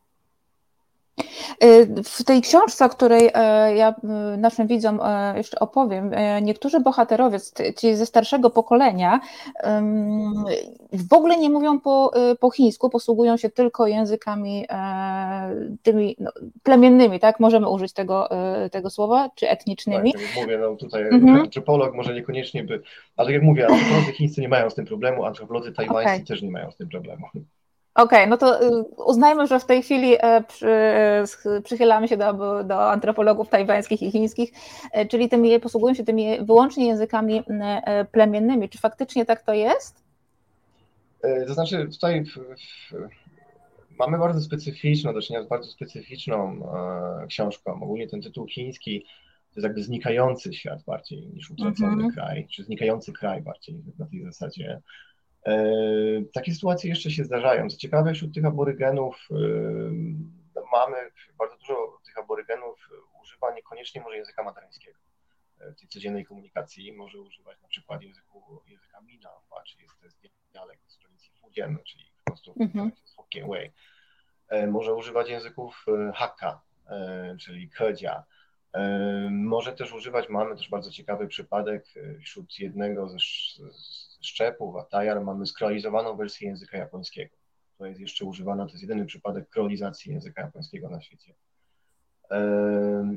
Y, 1.65 2.03
w 2.05 2.25
tej 2.25 2.43
książce, 2.43 2.85
o 2.85 2.89
której 2.89 3.31
e, 3.35 3.77
ja 3.77 3.95
naszym 4.39 4.67
widzom 4.67 5.01
e, 5.03 5.35
jeszcze 5.37 5.59
opowiem, 5.59 6.11
e, 6.13 6.43
niektórzy 6.43 6.81
bohaterowie, 6.81 7.39
ci 7.79 7.97
ze 7.97 8.07
starszego 8.07 8.51
pokolenia, 8.51 9.21
w 10.93 11.13
ogóle 11.13 11.37
nie 11.37 11.51
mówią 11.51 11.81
po, 11.81 12.13
po 12.41 12.51
chińsku, 12.51 12.91
posługują 12.91 13.37
się 13.37 13.51
tylko 13.51 13.87
językami 13.87 14.67
tymi 15.83 16.17
no, 16.21 16.31
plemiennymi, 16.63 17.21
tak? 17.21 17.41
Możemy 17.41 17.69
użyć 17.69 17.93
tego, 17.93 18.29
tego 18.73 18.91
słowa, 18.91 19.31
czy 19.35 19.49
etnicznymi. 19.49 20.13
Tak, 20.13 20.23
tak 20.23 20.43
mówię, 20.43 20.59
no 20.59 20.77
tutaj 20.77 21.03
mhm. 21.03 21.41
antropolog 21.41 21.95
może 21.95 22.15
niekoniecznie 22.15 22.65
by, 22.65 22.83
ale 23.17 23.33
jak 23.33 23.43
mówię, 23.43 23.67
antropolodzy 23.67 24.13
chińscy 24.13 24.41
nie 24.41 24.49
mają 24.49 24.71
z 24.71 24.75
tym 24.75 24.85
problemu, 24.87 25.25
antropolodzy 25.25 25.73
tajwańscy 25.73 26.15
okay. 26.15 26.27
też 26.27 26.43
nie 26.43 26.51
mają 26.51 26.71
z 26.71 26.77
tym 26.77 26.89
problemu. 26.89 27.27
Okej, 27.95 28.19
okay, 28.19 28.27
no 28.27 28.37
to 28.37 28.63
y, 28.63 28.85
uznajmy, 29.07 29.47
że 29.47 29.61
w 29.61 29.65
tej 29.65 29.83
chwili 29.83 30.17
e, 30.21 30.43
przy, 30.43 30.69
przychylamy 31.65 32.09
się 32.09 32.17
do, 32.17 32.65
do 32.65 32.91
antropologów 32.91 33.49
tajwańskich 33.49 34.03
i 34.03 34.11
chińskich, 34.11 34.53
e, 34.93 35.07
czyli 35.07 35.29
tymi, 35.29 35.61
posługują 35.61 35.95
się 35.95 36.05
tymi 36.05 36.45
wyłącznie 36.45 36.87
językami 36.87 37.43
e, 37.49 38.05
plemiennymi. 38.05 38.69
Czy 38.69 38.79
faktycznie 38.79 39.25
tak 39.25 39.43
to 39.43 39.55
jest? 39.55 40.05
To 41.47 41.55
znaczy, 41.55 41.89
tutaj 41.93 42.25
w, 42.25 42.35
w, 42.35 43.09
mamy 43.99 44.19
bardzo 44.19 44.41
specyficzną, 44.41 45.15
do 45.15 45.23
czynienia 45.23 45.45
z 45.45 45.49
bardzo 45.49 45.71
specyficzną 45.71 46.53
e, 47.23 47.27
książką. 47.27 47.83
Ogólnie 47.83 48.09
ten 48.09 48.23
tytuł 48.23 48.47
chiński 48.47 49.05
to 49.55 49.61
jest 49.61 49.65
jakby 49.65 49.83
znikający 49.83 50.55
świat 50.55 50.83
bardziej 50.83 51.27
niż 51.27 51.51
utracony 51.51 51.93
mm 51.93 52.09
-hmm. 52.09 52.15
kraj, 52.15 52.47
czy 52.51 52.65
znikający 52.65 53.13
kraj 53.13 53.43
bardziej 53.43 53.83
na 53.99 54.07
tej 54.07 54.25
zasadzie. 54.25 54.81
E, 55.47 55.65
takie 56.33 56.55
sytuacje 56.55 56.91
jeszcze 56.91 57.11
się 57.11 57.25
zdarzają. 57.25 57.71
Co 57.71 57.77
ciekawe, 57.77 58.15
wśród 58.15 58.35
tych 58.35 58.45
aborygenów 58.45 59.29
e, 59.31 59.35
mamy 60.73 60.97
bardzo 61.39 61.57
dużo 61.57 61.99
tych 62.07 62.19
aborygenów 62.19 62.89
używa 63.23 63.55
niekoniecznie 63.55 64.01
może 64.01 64.17
języka 64.17 64.43
mandaryńskiego 64.43 64.99
w 65.61 65.81
tej 65.81 65.89
codziennej 65.89 66.25
komunikacji. 66.25 66.93
Może 66.93 67.21
używać 67.21 67.63
na 67.63 67.69
przykład 67.69 68.03
języku, 68.03 68.63
języka 68.67 69.01
Mina, 69.01 69.31
czy 69.67 69.83
jest 69.83 69.99
to 70.01 70.05
jest 70.05 70.19
dialekt 70.53 70.91
z 70.91 70.99
prowincji 70.99 71.33
Fujian, 71.41 71.79
czyli 71.85 72.05
po 72.25 72.33
prostu 72.33 72.55
mm 72.61 72.73
-hmm. 72.73 72.91
Hokkien 73.17 73.49
Way. 73.49 73.73
E, 74.49 74.67
może 74.67 74.95
używać 74.95 75.29
języków 75.29 75.87
Hakka, 76.15 76.61
czyli 77.41 77.71
Kedzia. 77.71 78.25
Może 79.31 79.73
też 79.73 79.93
używać, 79.93 80.29
mamy 80.29 80.57
też 80.57 80.69
bardzo 80.69 80.91
ciekawy 80.91 81.29
przypadek 81.29 81.85
wśród 82.21 82.59
jednego 82.59 83.09
ze, 83.09 83.19
szczepów, 84.21 84.77
a 84.77 84.85
Tajar 84.85 85.25
mamy 85.25 85.47
skrolizowaną 85.47 86.17
wersję 86.17 86.49
języka 86.49 86.79
japońskiego. 86.79 87.37
To 87.79 87.87
jest 87.87 88.01
jeszcze 88.01 88.25
używana, 88.25 88.67
to 88.67 88.71
jest 88.71 88.83
jedyny 88.83 89.07
przypadek 89.07 89.49
krolizacji 89.49 90.13
języka 90.13 90.43
japońskiego 90.43 90.89
na 90.89 91.01
świecie. 91.01 91.35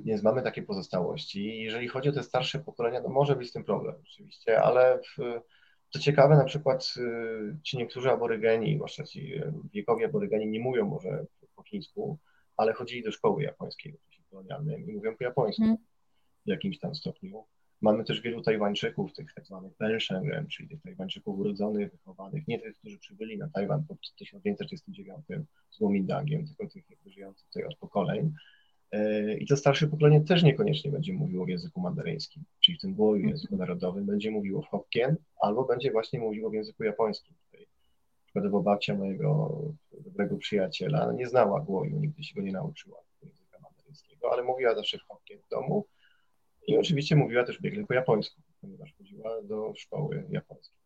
Więc 0.03 0.23
mamy 0.23 0.43
takie 0.43 0.63
pozostałości. 0.63 1.61
Jeżeli 1.63 1.87
chodzi 1.87 2.09
o 2.09 2.11
te 2.11 2.23
starsze 2.23 2.59
pokolenia, 2.59 3.01
to 3.01 3.09
może 3.09 3.35
być 3.35 3.49
z 3.49 3.53
tym 3.53 3.63
problem 3.63 3.95
oczywiście, 4.03 4.61
ale 4.61 4.99
w, 4.99 5.41
co 5.89 5.99
ciekawe, 5.99 6.35
na 6.35 6.43
przykład 6.43 6.93
y, 6.97 7.57
ci 7.63 7.77
niektórzy 7.77 8.11
aborygeni, 8.11 8.75
zwłaszcza 8.75 9.03
ci 9.03 9.41
wiekowi 9.73 10.05
aborygeni 10.05 10.47
nie 10.47 10.59
mówią 10.59 10.85
może 10.85 11.25
po 11.55 11.63
chińsku, 11.63 12.17
ale 12.57 12.73
chodzili 12.73 13.03
do 13.03 13.11
szkoły 13.11 13.43
japońskiej 13.43 13.97
kolonialnym 14.29 14.89
i 14.89 14.93
mówią 14.93 15.15
po 15.15 15.23
japońsku 15.23 15.63
mm. 15.63 15.77
w 16.45 16.49
jakimś 16.49 16.79
tam 16.79 16.95
stopniu. 16.95 17.43
Mamy 17.81 18.03
też 18.03 18.21
wielu 18.21 18.41
Tajwańczyków, 18.41 19.13
tych 19.13 19.33
tak 19.33 19.45
zwanych 19.45 19.73
Belshenren, 19.79 20.47
czyli 20.47 20.69
tych 20.69 20.81
Tajwańczyków 20.81 21.39
urodzonych, 21.39 21.91
wychowanych, 21.91 22.47
nie 22.47 22.59
tych, 22.59 22.77
którzy 22.77 22.99
przybyli 22.99 23.37
na 23.37 23.49
Tajwan 23.49 23.83
po 23.87 23.95
1939 24.17 25.25
z 25.69 25.77
Kuomintangiem, 25.77 26.47
tylko 26.47 26.73
tych 26.73 26.85
żyjących 27.05 27.47
tutaj 27.47 27.63
od 27.63 27.77
pokoleń. 27.77 28.33
E, 28.91 29.37
I 29.37 29.47
to 29.47 29.57
starsze 29.57 29.87
pokolenie 29.87 30.21
też 30.21 30.43
niekoniecznie 30.43 30.91
będzie 30.91 31.13
mówiło 31.13 31.45
w 31.45 31.49
języku 31.49 31.81
mandaryńskim, 31.81 32.43
czyli 32.59 32.77
w 32.77 32.81
tym 32.81 32.95
boju 32.95 33.15
mhm. 33.15 33.29
języku 33.29 33.57
narodowym 33.57 34.05
będzie 34.05 34.31
mówiło 34.31 34.61
w 34.61 34.67
Hokkien, 34.67 35.15
albo 35.41 35.65
będzie 35.65 35.91
właśnie 35.91 36.19
mówiło 36.19 36.49
w 36.49 36.53
języku 36.53 36.83
japońskim. 36.83 37.35
Tutaj 37.45 37.67
przykładowo 38.25 38.63
babcia 38.63 38.95
mojego 38.95 39.61
dobrego 39.91 40.37
przyjaciela 40.37 41.13
nie 41.13 41.27
znała 41.27 41.61
głoju, 41.61 41.99
nigdy 41.99 42.23
się 42.23 42.35
go 42.35 42.41
nie 42.41 42.51
nauczyła 42.51 43.06
mandaryńskiego, 43.87 44.31
ale 44.31 44.43
mówiła 44.43 44.75
zawsze 44.75 44.97
w 44.97 45.03
w 45.45 45.49
domu, 45.49 45.87
i 46.67 46.77
oczywiście 46.77 47.15
mówiła 47.15 47.43
też 47.43 47.61
biegle 47.61 47.85
po 47.85 47.93
japońsku, 47.93 48.41
ponieważ 48.61 48.93
chodziła 48.97 49.41
do 49.41 49.73
szkoły 49.75 50.27
japońskiej. 50.29 50.77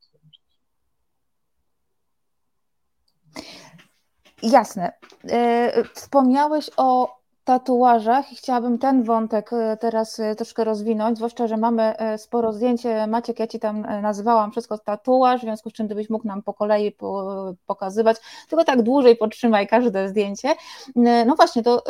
Jasne. 4.44 4.92
E, 5.30 5.84
wspomniałeś 5.94 6.70
o 6.78 7.22
tatuażach 7.44 8.32
i 8.32 8.36
chciałabym 8.36 8.78
ten 8.78 9.04
wątek 9.04 9.54
e, 9.54 9.78
teraz 9.78 10.20
e, 10.20 10.36
troszkę 10.36 10.64
rozwinąć, 10.64 11.18
zwłaszcza, 11.18 11.48
że 11.48 11.58
mamy 11.58 11.94
sporo 12.18 12.54
zdjęć. 12.54 12.84
Maciek, 13.08 13.40
ja 13.40 13.48
Ci 13.48 13.60
tam 13.60 13.82
nazywałam 14.02 14.52
wszystko 14.52 14.78
tatuaż, 14.78 15.42
w 15.42 15.44
związku 15.44 15.70
z 15.70 15.74
czym 15.74 15.86
gdybyś 15.86 16.10
mógł 16.10 16.28
nam 16.28 16.44
po 16.44 16.54
kolei 16.54 16.96
pokazywać, 17.66 18.18
tylko 18.50 18.64
tak 18.64 18.82
dłużej 18.82 19.16
podtrzymaj 19.16 19.68
każde 19.68 20.10
zdjęcie. 20.10 20.50
No 21.26 21.36
właśnie, 21.36 21.64
to 21.64 21.84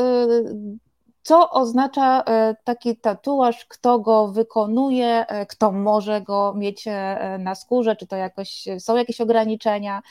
co 1.21 1.51
oznacza 1.51 2.23
e, 2.23 2.55
taki 2.63 2.97
tatuaż, 2.97 3.65
kto 3.65 3.99
go 3.99 4.27
wykonuje, 4.27 5.27
e, 5.27 5.45
kto 5.45 5.71
może 5.71 6.21
go 6.21 6.53
mieć 6.53 6.87
e, 6.87 7.37
na 7.39 7.55
skórze, 7.55 7.95
czy 7.95 8.07
to 8.07 8.15
jakoś 8.15 8.65
są 8.79 8.97
jakieś 8.97 9.21
ograniczenia? 9.21 10.01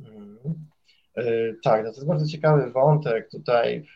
Mhm. 0.00 0.38
Tak, 1.62 1.84
no 1.84 1.90
to 1.90 1.96
jest 1.96 2.06
bardzo 2.06 2.26
ciekawy 2.26 2.70
wątek 2.70 3.30
tutaj. 3.30 3.86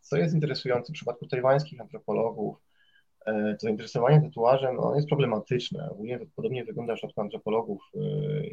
Co 0.00 0.16
jest 0.16 0.34
interesujące 0.34 0.92
w 0.92 0.94
przypadku 0.94 1.26
tajwańskich 1.26 1.80
antropologów, 1.80 2.56
to 3.26 3.58
zainteresowanie 3.60 4.22
tatuażem 4.22 4.76
no, 4.76 4.94
jest 4.96 5.08
problematyczne. 5.08 5.90
Podobnie 6.36 6.64
wygląda 6.64 6.94
w 6.94 6.96
przypadku 6.96 7.20
antropologów 7.20 7.82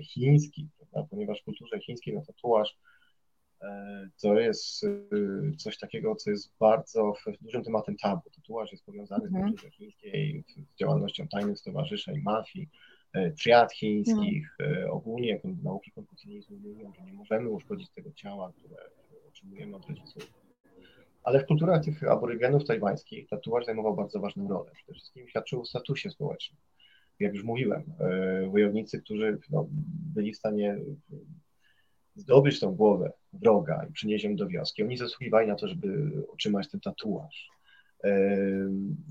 chińskich, 0.03 0.65
prawda? 0.77 1.09
ponieważ 1.09 1.41
w 1.41 1.45
kulturze 1.45 1.79
chińskiej 1.79 2.15
na 2.15 2.21
tatuaż 2.21 2.77
to 4.21 4.39
jest 4.39 4.85
coś 5.57 5.77
takiego, 5.77 6.15
co 6.15 6.29
jest 6.29 6.53
bardzo 6.59 7.13
dużym 7.41 7.63
tematem 7.63 7.97
tabu. 7.97 8.29
Tatuaż 8.35 8.71
jest 8.71 8.85
powiązany 8.85 9.29
w 9.29 9.31
kulturze 9.31 9.71
chińskiej 9.71 10.43
z 10.47 10.79
działalnością 10.79 11.27
tajnych 11.27 11.59
stowarzyszeń, 11.59 12.21
mafii, 12.21 12.69
triad 13.41 13.73
chińskich, 13.73 14.55
mm. 14.59 14.91
ogólnie 14.91 15.41
nauki 15.63 15.91
konfucjanizmu 15.91 16.57
mówią, 16.57 16.93
że 16.93 17.05
nie 17.05 17.13
możemy 17.13 17.49
uszkodzić 17.49 17.89
tego 17.89 18.11
ciała, 18.11 18.53
które 18.57 18.75
otrzymujemy 19.27 19.75
od 19.75 19.87
rodziców. 19.87 20.33
Ale 21.23 21.43
w 21.43 21.45
kulturach 21.45 21.83
tych 21.83 22.03
aborygenów 22.03 22.65
tajwańskich 22.65 23.27
tatuaż 23.29 23.65
zajmował 23.65 23.95
bardzo 23.95 24.19
ważną 24.19 24.47
rolę. 24.47 24.71
Przede 24.73 24.93
wszystkim 24.93 25.27
świadczył 25.27 25.61
o 25.61 25.65
statusie 25.65 26.09
społecznym. 26.09 26.59
Jak 27.19 27.33
już 27.33 27.43
mówiłem, 27.43 27.93
wojownicy, 28.51 29.01
którzy 29.01 29.37
no, 29.49 29.67
byli 30.15 30.33
w 30.33 30.37
stanie 30.37 30.77
zdobyć 32.15 32.59
tą 32.59 32.75
głowę 32.75 33.11
wroga 33.33 33.85
i 33.89 33.91
przynieść 33.91 34.23
ją 34.23 34.35
do 34.35 34.47
wioski, 34.47 34.83
oni 34.83 34.97
zasługiwali 34.97 35.47
na 35.47 35.55
to, 35.55 35.67
żeby 35.67 36.11
otrzymać 36.33 36.69
ten 36.69 36.79
tatuaż. 36.79 37.49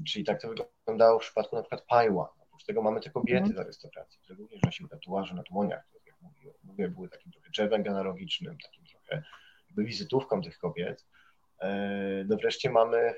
Czyli 0.07 0.25
tak 0.25 0.43
to 0.43 0.49
wyglądało 0.49 1.19
w 1.19 1.23
przypadku 1.23 1.57
na 1.57 1.63
przykład 1.63 1.85
Pajła. 1.89 2.35
Oprócz 2.41 2.65
tego 2.65 2.83
mamy 2.83 3.01
te 3.01 3.11
kobiety 3.11 3.45
mm. 3.45 3.53
z 3.53 3.59
arystokracji, 3.59 4.21
które 4.23 4.39
również 4.39 4.63
nosiły 4.63 4.89
tatuaże 4.89 5.35
na 5.35 5.43
dłoniach, 5.43 5.87
które, 5.87 6.01
jak 6.07 6.17
mówię, 6.65 6.89
były 6.89 7.09
takim 7.09 7.33
trochę 7.33 7.51
drzewem 7.51 7.83
genealogicznym, 7.83 8.59
takim 8.59 8.85
trochę 8.85 9.23
jakby 9.67 9.85
wizytówką 9.85 10.43
tych 10.43 10.59
kobiet. 10.59 11.07
No 12.29 12.37
wreszcie 12.37 12.71
mamy 12.71 13.15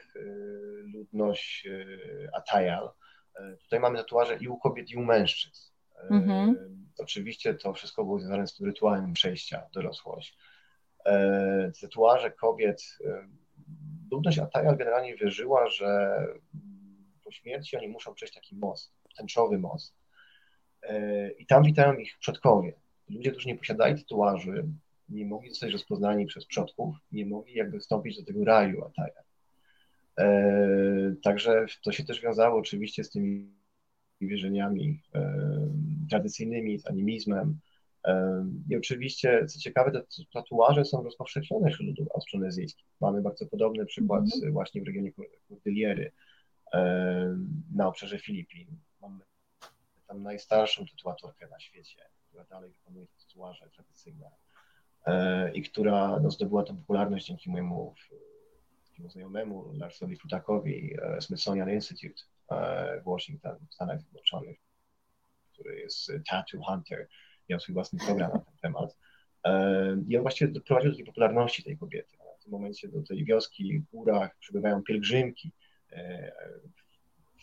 ludność 0.95 1.69
Atayal. 2.33 2.91
Tutaj 3.61 3.81
mamy 3.81 3.99
tatuaże 3.99 4.37
i 4.37 4.49
u 4.49 4.59
kobiet, 4.59 4.91
i 4.91 4.97
u 4.97 5.05
mężczyzn. 5.05 5.73
Mm-hmm. 6.11 6.55
Oczywiście 6.99 7.55
to 7.55 7.73
wszystko 7.73 8.05
było 8.05 8.19
związane 8.19 8.47
z 8.47 8.57
tym 8.57 8.67
rytuałem 8.67 9.13
przejścia 9.13 9.67
w 9.71 9.75
dorosłość. 9.75 10.39
Tatuaże 11.81 12.31
kobiet, 12.31 12.99
ludność 14.11 14.39
Atayal 14.39 14.77
generalnie 14.77 15.17
wierzyła, 15.17 15.71
że 15.71 16.19
po 17.25 17.33
śmierci 17.33 17.77
oni 17.77 17.89
muszą 17.89 18.15
przejść 18.15 18.35
taki 18.35 18.57
most, 18.57 18.93
tęczowy 19.17 19.59
most. 19.59 19.95
I 21.39 21.47
tam 21.47 21.63
witają 21.63 21.95
ich 21.95 22.19
przodkowie. 22.19 22.73
Ludzie, 23.09 23.31
którzy 23.31 23.49
nie 23.49 23.57
posiadali 23.57 24.03
tatuaży, 24.03 24.65
nie 25.09 25.27
mogli 25.27 25.51
zostać 25.51 25.73
rozpoznani 25.73 26.27
przez 26.27 26.47
przodków, 26.47 26.97
nie 27.13 27.27
mogli 27.27 27.55
jakby 27.55 27.81
wstąpić 27.81 28.17
do 28.21 28.25
tego 28.25 28.45
raju 28.45 28.85
Ataja. 28.85 29.23
E, 30.19 31.15
także 31.23 31.67
to 31.83 31.93
się 31.93 32.05
też 32.05 32.23
wiązało 32.23 32.59
oczywiście 32.59 33.05
z 33.05 33.11
tymi 33.11 33.53
wierzeniami 34.21 35.03
e, 35.15 35.49
tradycyjnymi, 36.11 36.79
z 36.79 36.87
animizmem. 36.87 37.59
E, 38.05 38.45
I 38.71 38.77
oczywiście, 38.77 39.47
co 39.47 39.61
ciekawe, 39.61 39.93
te 39.93 40.03
tatuaże 40.33 40.85
są 40.85 41.03
rozpowszechnione 41.03 41.71
wśród 41.71 41.97
austronezyjskich. 42.15 42.87
Mamy 43.01 43.23
bardzo 43.23 43.47
podobny 43.47 43.87
przykład 43.87 44.25
mm-hmm. 44.25 44.53
właśnie 44.53 44.83
w 44.83 44.87
regionie 44.87 45.13
Kordyliery 45.49 46.13
na 47.75 47.89
obszarze 47.89 48.19
Filipin. 48.19 48.67
Mamy 49.01 49.25
tam 50.07 50.23
najstarszą 50.23 50.87
tatuatorkę 50.87 51.49
na 51.49 51.61
świecie, 51.61 52.03
która 52.29 52.45
dalej 52.45 52.71
wykonuje 52.71 53.07
tatuaże 53.29 53.71
tradycyjne 53.71 54.31
i 55.55 55.63
która 55.63 56.21
no, 56.21 56.31
zdobyła 56.31 56.65
tę 56.65 56.77
popularność 56.77 57.27
dzięki 57.27 57.51
mojemu 57.51 57.95
takiemu 58.85 59.11
znajomemu 59.11 59.73
Larsowi 59.73 60.17
Futakowi 60.17 60.97
Smithsonian 61.21 61.71
Institute 61.71 62.23
w 63.03 63.05
Washington, 63.05 63.57
w 63.71 63.75
Stanach 63.75 64.01
Zjednoczonych, 64.01 64.59
który 65.53 65.81
jest 65.81 66.13
Tattoo 66.29 66.63
Hunter, 66.63 67.09
miał 67.49 67.61
swój 67.61 67.75
własny 67.75 67.99
program 67.99 68.31
na 68.33 68.39
ten 68.39 68.55
temat. 68.61 68.97
I 70.09 70.17
on 70.17 70.23
właściwie 70.23 70.53
doprowadził 70.53 70.91
do 70.91 70.97
tej 70.97 71.07
popularności 71.07 71.63
tej 71.63 71.79
kobiety. 71.79 72.17
W 72.41 72.43
tym 72.43 72.53
momencie 72.53 72.89
do 72.89 73.03
tej 73.03 73.25
wioski 73.25 73.79
w 73.79 73.91
górach 73.91 74.37
przybywają 74.39 74.83
pielgrzymki 74.83 75.53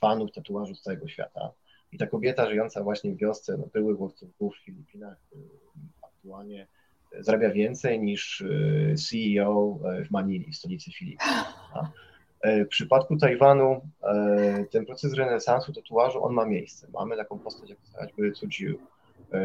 fanów 0.02 0.32
tatuażu 0.32 0.76
z 0.76 0.82
całego 0.82 1.08
świata. 1.08 1.52
I 1.92 1.98
ta 1.98 2.08
kobieta 2.08 2.50
żyjąca 2.50 2.84
właśnie 2.84 3.12
w 3.12 3.18
wiosce 3.18 3.58
no, 3.58 3.68
byłych 3.74 4.00
łowców 4.00 4.30
w 4.40 4.66
Filipinach 4.66 5.18
aktualnie 6.02 6.68
zarabia 7.20 7.50
więcej 7.50 8.00
niż 8.00 8.42
e, 8.42 8.96
CEO 8.96 9.80
e, 9.86 10.06
w 10.06 10.12
Manili, 10.12 10.54
stolicy 10.54 10.92
Filipin. 10.92 11.28
E, 12.42 12.66
w 12.66 12.68
przypadku 12.68 13.18
Tajwanu 13.18 13.82
ten 14.72 14.86
proces 14.86 15.14
renesansu 15.14 15.74
tatuażu, 15.74 16.24
on 16.24 16.34
ma 16.34 16.46
miejsce. 16.46 16.88
Mamy 16.94 17.18
taką 17.18 17.40
postać 17.40 17.70
jak 17.70 17.80
choćby 17.94 18.32
Tzu 18.32 18.48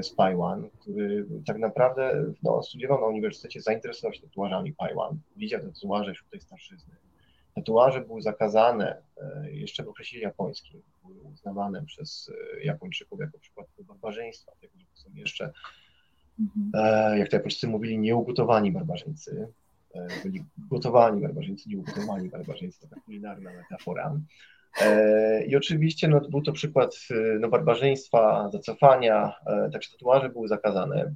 Z 0.03 0.11
Paiwan, 0.11 0.71
który 0.81 1.27
tak 1.47 1.59
naprawdę 1.59 2.25
no, 2.43 2.63
studiował 2.63 3.01
na 3.01 3.07
uniwersytecie, 3.07 3.61
zainteresował 3.61 4.15
się 4.15 4.21
tatuażami 4.21 4.73
Paiwan, 4.73 5.19
widział 5.37 5.61
te 5.61 5.67
tatuaże 5.73 6.15
wśród 6.15 6.31
tej 6.31 6.41
starszyzny. 6.41 6.95
Tatuaże 7.55 8.01
były 8.01 8.23
zakazane 8.23 9.03
jeszcze 9.51 9.85
w 9.85 9.89
okresie 9.89 10.19
japońskim, 10.19 10.83
były 11.05 11.21
uznawane 11.21 11.85
przez 11.85 12.31
Japończyków 12.63 13.21
jako 13.21 13.39
przykład 13.39 13.67
barbarzyństwa, 13.87 14.53
tego, 14.61 14.73
że 14.79 14.87
są 14.95 15.11
jeszcze 15.15 15.53
Mhm. 16.41 16.71
E, 16.75 17.19
jak 17.19 17.29
to 17.29 17.37
Japończycy 17.37 17.69
mówili, 17.69 17.99
nieugotowani 17.99 18.73
barbarzyńcy. 18.73 19.49
E, 19.95 20.07
byli 20.23 20.45
gotowani 20.59 21.21
barbarzyńcy, 21.21 21.69
nieugotowani 21.69 22.29
barbarzyńcy, 22.29 22.81
taka 22.89 23.01
kulinarna 23.01 23.51
metafora. 23.53 24.21
E, 24.81 25.45
I 25.45 25.57
oczywiście 25.57 26.09
no, 26.09 26.21
był 26.21 26.43
to 26.43 26.53
przykład 26.53 26.97
no, 27.41 27.49
barbarzyństwa, 27.49 28.49
zacofania, 28.53 29.33
także 29.73 29.91
tatuaże 29.93 30.29
były 30.29 30.49
zakazane. 30.49 31.15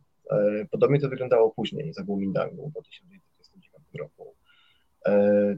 Podobnie 0.71 1.01
to 1.01 1.09
wyglądało 1.09 1.51
później, 1.51 1.93
za 1.93 2.03
Guomindangu 2.03 2.71
po 2.75 2.83
1929 2.83 3.89
roku. 3.99 4.35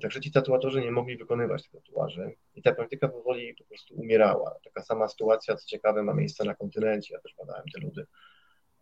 Także 0.02 0.20
ci 0.20 0.32
tatuatorzy 0.32 0.80
nie 0.80 0.90
mogli 0.90 1.16
wykonywać 1.16 1.62
tych 1.62 1.72
tatuaży 1.72 2.34
i 2.54 2.62
ta 2.62 2.74
praktyka 2.74 3.08
powoli 3.08 3.54
po 3.54 3.64
prostu 3.64 3.94
umierała. 3.94 4.54
Taka 4.64 4.82
sama 4.82 5.08
sytuacja, 5.08 5.56
co 5.56 5.66
ciekawe, 5.66 6.02
ma 6.02 6.14
miejsce 6.14 6.44
na 6.44 6.54
kontynencie. 6.54 7.14
Ja 7.14 7.20
też 7.20 7.34
badałem 7.38 7.64
te 7.74 7.80
ludy 7.80 8.06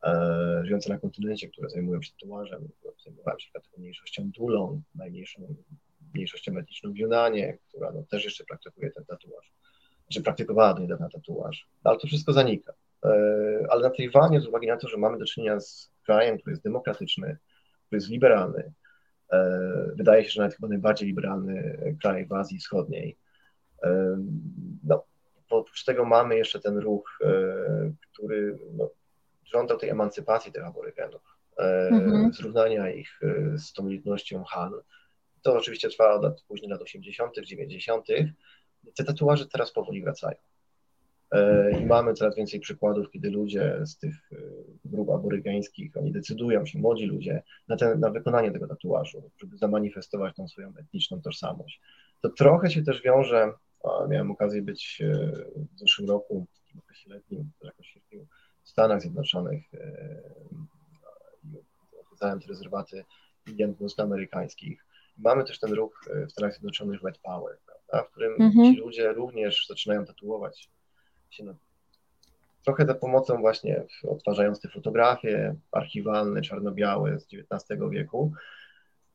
e, 0.05 0.61
żyjące 0.65 0.93
na 0.93 0.99
kontynencie, 0.99 1.49
które 1.49 1.71
zajmują 1.71 2.03
się 2.03 2.13
tatuażem, 2.13 2.69
zajmowały 3.05 3.41
się 3.41 3.51
mniejszością 3.79 4.31
Dulą, 4.31 4.83
najmniejszą 4.95 5.55
mniejszością 6.15 6.59
etniczną 6.59 6.93
w 6.93 6.97
Junanie, 6.97 7.59
która 7.69 7.93
no, 7.93 8.03
też 8.11 8.25
jeszcze 8.25 8.45
praktykuje 8.45 8.91
ten 8.91 9.05
tatuaż, 9.05 9.53
czy 10.13 10.23
praktykowała 10.23 10.75
do 10.75 10.81
niedawna 10.81 11.09
tatuaż, 11.09 11.69
ale 11.85 11.99
to 11.99 12.07
wszystko 12.07 12.33
zanika. 12.33 12.73
E, 13.05 13.67
ale 13.71 13.83
na 13.83 13.91
Tajwanie, 13.91 14.41
z 14.41 14.47
uwagi 14.47 14.67
na 14.67 14.77
to, 14.77 14.89
że 14.89 14.97
mamy 14.97 15.19
do 15.19 15.25
czynienia 15.25 15.61
z 15.61 15.91
krajem, 16.05 16.39
który 16.39 16.53
jest 16.53 16.63
demokratyczny, 16.63 17.37
który 17.87 17.97
jest 17.97 18.09
liberalny, 18.09 18.73
e, 19.33 19.93
wydaje 19.97 20.25
się, 20.25 20.31
że 20.31 20.41
nawet 20.41 20.57
chyba 20.57 20.69
najbardziej 20.69 21.09
liberalny 21.09 21.79
kraj 22.03 22.27
w 22.27 22.33
Azji 22.33 22.59
Wschodniej, 22.59 23.19
e, 23.83 24.19
no, 24.85 25.05
oprócz 25.51 25.85
tego 25.85 26.05
mamy 26.05 26.37
jeszcze 26.37 26.61
ten 26.61 26.79
ruch, 26.79 27.19
który 28.13 28.59
no, 28.73 28.91
żądał 29.45 29.79
tej 29.79 29.91
emancypacji 29.91 30.53
tych 30.53 30.67
aborygenów, 30.67 31.23
mm-hmm. 31.59 32.33
zrównania 32.33 32.91
ich 32.91 33.21
z 33.57 33.73
tą 33.73 33.89
ludnością 33.89 34.45
Han. 34.45 34.73
To 35.43 35.57
oczywiście 35.57 35.89
trwało 35.89 36.17
od 36.17 36.23
lat, 36.23 36.43
później 36.49 36.71
lat 36.71 36.83
80., 36.83 37.35
90. 37.45 38.07
Te 38.95 39.05
tatuaże 39.05 39.47
teraz 39.47 39.73
powoli 39.73 40.03
wracają. 40.03 40.37
E, 41.31 41.71
I 41.81 41.87
mamy 41.87 42.15
coraz 42.15 42.37
więcej 42.37 42.61
przykładów, 42.61 43.11
kiedy 43.11 43.31
ludzie 43.31 43.81
z 43.85 43.99
tych 43.99 44.15
grup 44.85 45.11
aborygeńskich, 45.11 45.97
oni 45.97 46.13
decydują 46.13 46.67
się, 46.67 46.79
młodzi 46.79 47.07
ludzie, 47.07 47.43
na, 47.69 47.77
ten, 47.77 48.01
na 48.01 48.11
wykonanie 48.11 48.51
tego 48.51 48.69
tatuażu, 48.69 49.31
żeby 49.39 49.57
zamanifestować 49.57 50.37
tą 50.37 50.49
swoją 50.49 50.73
etniczną 50.77 51.23
tożsamość. 51.23 51.81
To 52.21 52.29
trochę 52.29 52.71
się 52.71 52.83
też 52.83 53.03
wiąże, 53.03 53.53
miałem 54.09 54.31
okazję 54.31 54.63
być 54.63 55.03
w 55.75 55.79
zeszłym 55.79 56.09
roku, 56.09 56.47
w 56.75 56.79
okresie 56.79 57.11
letnim, 57.11 57.51
jakoś 57.63 57.99
w 58.63 58.69
Stanach 58.69 59.01
Zjednoczonych 59.01 59.75
e, 59.75 60.23
odwiedzałem 62.01 62.41
te 62.41 62.47
rezerwaty 62.47 63.05
Indian 63.47 63.75
amerykańskich. 63.99 64.85
Mamy 65.19 65.45
też 65.45 65.59
ten 65.59 65.73
ruch 65.73 66.01
e, 66.11 66.27
w 66.27 66.33
Stanach 66.33 66.53
Zjednoczonych 66.53 67.03
Red 67.03 67.19
Power, 67.19 67.59
prawda, 67.67 68.09
w 68.09 68.11
którym 68.11 68.33
mhm. 68.33 68.75
ci 68.75 68.81
ludzie 68.81 69.13
również 69.13 69.67
zaczynają 69.69 70.05
tatuować 70.05 70.71
się 71.31 71.45
na, 71.45 71.55
trochę 72.65 72.87
za 72.87 72.95
pomocą 72.95 73.41
właśnie, 73.41 73.85
odtwarzając 74.09 74.61
te 74.61 74.69
fotografie 74.69 75.55
archiwalne, 75.73 76.43
czarno-białe 76.43 77.19
z 77.19 77.27
XIX 77.35 77.81
wieku 77.91 78.33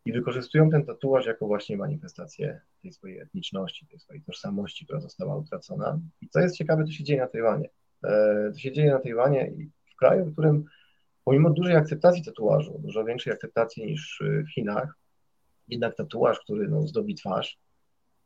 i 0.06 0.14
wykorzystują 0.14 0.70
ten 0.70 0.86
tatuaż 0.86 1.26
jako 1.26 1.48
właśnie 1.48 1.78
manifestację 1.78 2.62
tej 2.82 2.94
swojej 2.94 3.20
etniczności, 3.20 3.88
tej 3.88 4.00
swojej 4.00 4.22
tożsamości, 4.22 4.86
która 4.86 5.00
została 5.00 5.36
utracona. 5.36 6.00
I 6.22 6.30
co 6.30 6.40
jest 6.40 6.58
ciekawe, 6.58 6.86
to 6.86 6.92
się 6.92 7.04
dzieje 7.04 7.22
na 7.22 7.28
Tajwanie. 7.28 7.70
E, 8.04 8.50
to 8.54 8.60
się 8.60 8.72
dzieje 8.72 8.92
na 8.92 9.00
Tajwanie 9.00 9.48
i 9.48 9.70
w 9.94 9.96
kraju, 9.96 10.26
w 10.26 10.34
którym 10.34 10.66
pomimo 11.24 11.50
dużej 11.50 11.76
akceptacji 11.76 12.24
tatuażu, 12.24 12.80
dużo 12.80 13.04
większej 13.06 13.34
akceptacji 13.34 13.86
niż 13.86 14.24
w 14.48 14.54
Chinach, 14.54 14.94
jednak 15.68 15.96
tatuaż, 15.96 16.40
który 16.40 16.68
no, 16.68 16.88
zdobi 16.88 17.16
twarz, 17.16 17.60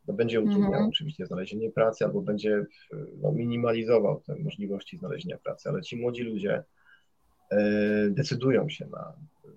no, 0.08 0.14
będzie 0.14 0.40
utrudniał 0.40 0.82
-hmm. 0.82 0.88
oczywiście 0.88 1.26
znalezienie 1.26 1.70
pracy 1.70 2.04
albo 2.04 2.22
będzie 2.22 2.66
no, 3.16 3.32
minimalizował 3.32 4.20
te 4.20 4.36
możliwości 4.36 4.98
znalezienia 4.98 5.38
pracy, 5.38 5.68
ale 5.68 5.82
ci 5.82 5.96
młodzi 5.96 6.22
ludzie 6.22 6.64
e, 7.50 8.10
decydują 8.10 8.68
się 8.68 8.86
na 8.86 9.12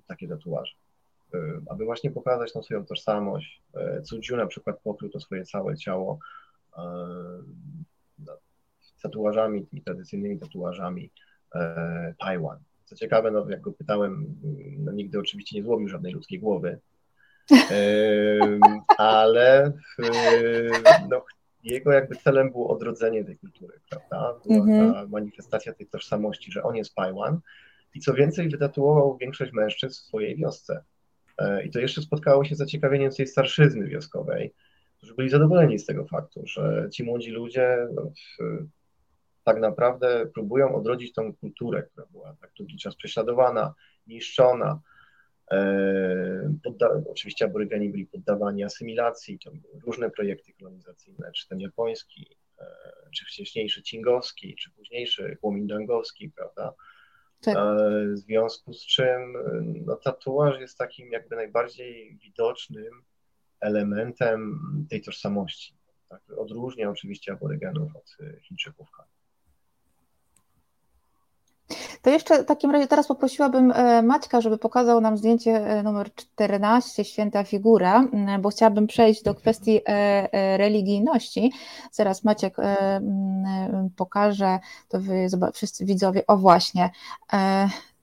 takie 0.07 0.27
tatuaże, 0.27 0.73
e, 1.33 1.37
aby 1.69 1.85
właśnie 1.85 2.11
pokazać 2.11 2.53
tą 2.53 2.63
swoją 2.63 2.85
tożsamość. 2.85 3.61
E, 3.73 4.01
Cudziu 4.01 4.37
na 4.37 4.47
przykład 4.47 4.79
pokrył 4.83 5.09
to 5.09 5.19
swoje 5.19 5.43
całe 5.43 5.77
ciało 5.77 6.19
e, 6.77 6.81
no, 8.19 8.37
tatuażami, 9.01 9.65
tymi 9.65 9.81
tradycyjnymi 9.81 10.39
tatuażami 10.39 11.11
e, 11.55 12.13
Tajwan. 12.19 12.59
Co 12.85 12.95
ciekawe, 12.95 13.31
no, 13.31 13.49
jak 13.49 13.61
go 13.61 13.71
pytałem, 13.71 14.35
no, 14.77 14.91
nigdy 14.91 15.19
oczywiście 15.19 15.57
nie 15.57 15.63
złowił 15.63 15.87
żadnej 15.87 16.13
ludzkiej 16.13 16.39
głowy, 16.39 16.79
ale 18.97 19.71
no, 21.09 21.25
jego 21.63 21.91
jakby 21.91 22.15
celem 22.15 22.51
było 22.51 22.69
odrodzenie 22.69 23.25
tej 23.25 23.37
kultury, 23.37 23.79
prawda? 23.89 24.39
Była 24.45 24.65
mm-hmm. 24.65 24.93
ta 24.93 25.07
manifestacja 25.07 25.73
tej 25.73 25.87
tożsamości, 25.87 26.51
że 26.51 26.63
on 26.63 26.75
jest 26.75 26.95
Pajwan 26.95 27.39
i 27.93 27.99
co 27.99 28.13
więcej 28.13 28.49
wytatuował 28.49 29.17
większość 29.17 29.53
mężczyzn 29.53 29.93
w 29.93 30.05
swojej 30.05 30.35
wiosce. 30.35 30.83
E, 31.37 31.63
I 31.63 31.71
to 31.71 31.79
jeszcze 31.79 32.01
spotkało 32.01 32.45
się 32.45 32.55
z 32.55 32.57
zaciekawieniem 32.57 33.11
tej 33.11 33.27
starszyzny 33.27 33.87
wioskowej, 33.87 34.53
którzy 34.97 35.15
byli 35.15 35.29
zadowoleni 35.29 35.79
z 35.79 35.85
tego 35.85 36.05
faktu, 36.05 36.41
że 36.45 36.89
ci 36.93 37.03
młodzi 37.03 37.31
ludzie 37.31 37.87
no, 37.93 38.11
tak 39.43 39.59
naprawdę 39.59 40.25
próbują 40.33 40.75
odrodzić 40.75 41.13
tą 41.13 41.33
kulturę, 41.33 41.83
która 41.83 42.07
była 42.11 42.35
tak 42.41 42.51
długi 42.57 42.77
czas 42.77 42.95
prześladowana, 42.95 43.73
niszczona, 44.07 44.79
podda- 46.63 47.03
oczywiście 47.09 47.45
aborygeni 47.45 47.89
byli 47.89 48.07
poddawani 48.07 48.63
asymilacji, 48.63 49.39
to 49.39 49.51
były 49.51 49.79
różne 49.85 50.09
projekty 50.09 50.53
kolonizacyjne, 50.53 51.31
czy 51.31 51.47
ten 51.47 51.59
japoński, 51.59 52.37
e, 52.59 52.65
czy 53.15 53.25
wcześniejszy 53.25 53.83
cingowski, 53.83 54.55
czy 54.55 54.71
późniejszy 54.71 55.37
Kuomintangowski, 55.41 56.29
prawda? 56.29 56.73
Tak. 57.41 57.57
E, 57.57 58.07
w 58.13 58.17
związku 58.17 58.73
z 58.73 58.85
czym 58.85 59.33
no, 59.85 59.95
tatuaż 59.95 60.59
jest 60.59 60.77
takim 60.77 61.11
jakby 61.11 61.35
najbardziej 61.35 62.17
widocznym 62.17 63.03
elementem 63.59 64.59
tej 64.89 65.01
tożsamości. 65.01 65.77
Tak? 66.09 66.21
Odróżnia 66.37 66.89
oczywiście 66.89 67.31
aborygenów 67.31 67.95
od 67.95 68.17
Chińczyków. 68.41 68.87
To 72.01 72.09
jeszcze 72.09 72.43
w 72.43 72.45
takim 72.45 72.71
razie 72.71 72.87
teraz 72.87 73.07
poprosiłabym 73.07 73.71
e, 73.71 74.01
Maćka, 74.01 74.41
żeby 74.41 74.57
pokazał 74.57 75.01
nam 75.01 75.17
zdjęcie 75.17 75.51
e, 75.51 75.83
numer 75.83 76.15
14, 76.15 77.05
Święta 77.05 77.43
Figura, 77.43 78.07
bo 78.39 78.49
chciałabym 78.49 78.87
przejść 78.87 79.23
do 79.23 79.35
kwestii 79.35 79.81
e, 79.85 80.57
religijności. 80.57 81.51
Zaraz 81.91 82.23
Maciek 82.23 82.55
pokaże, 83.95 84.59
to 84.89 84.99
wy 84.99 85.27
wszyscy 85.53 85.85
widzowie, 85.85 86.27
o 86.27 86.37
właśnie. 86.37 86.89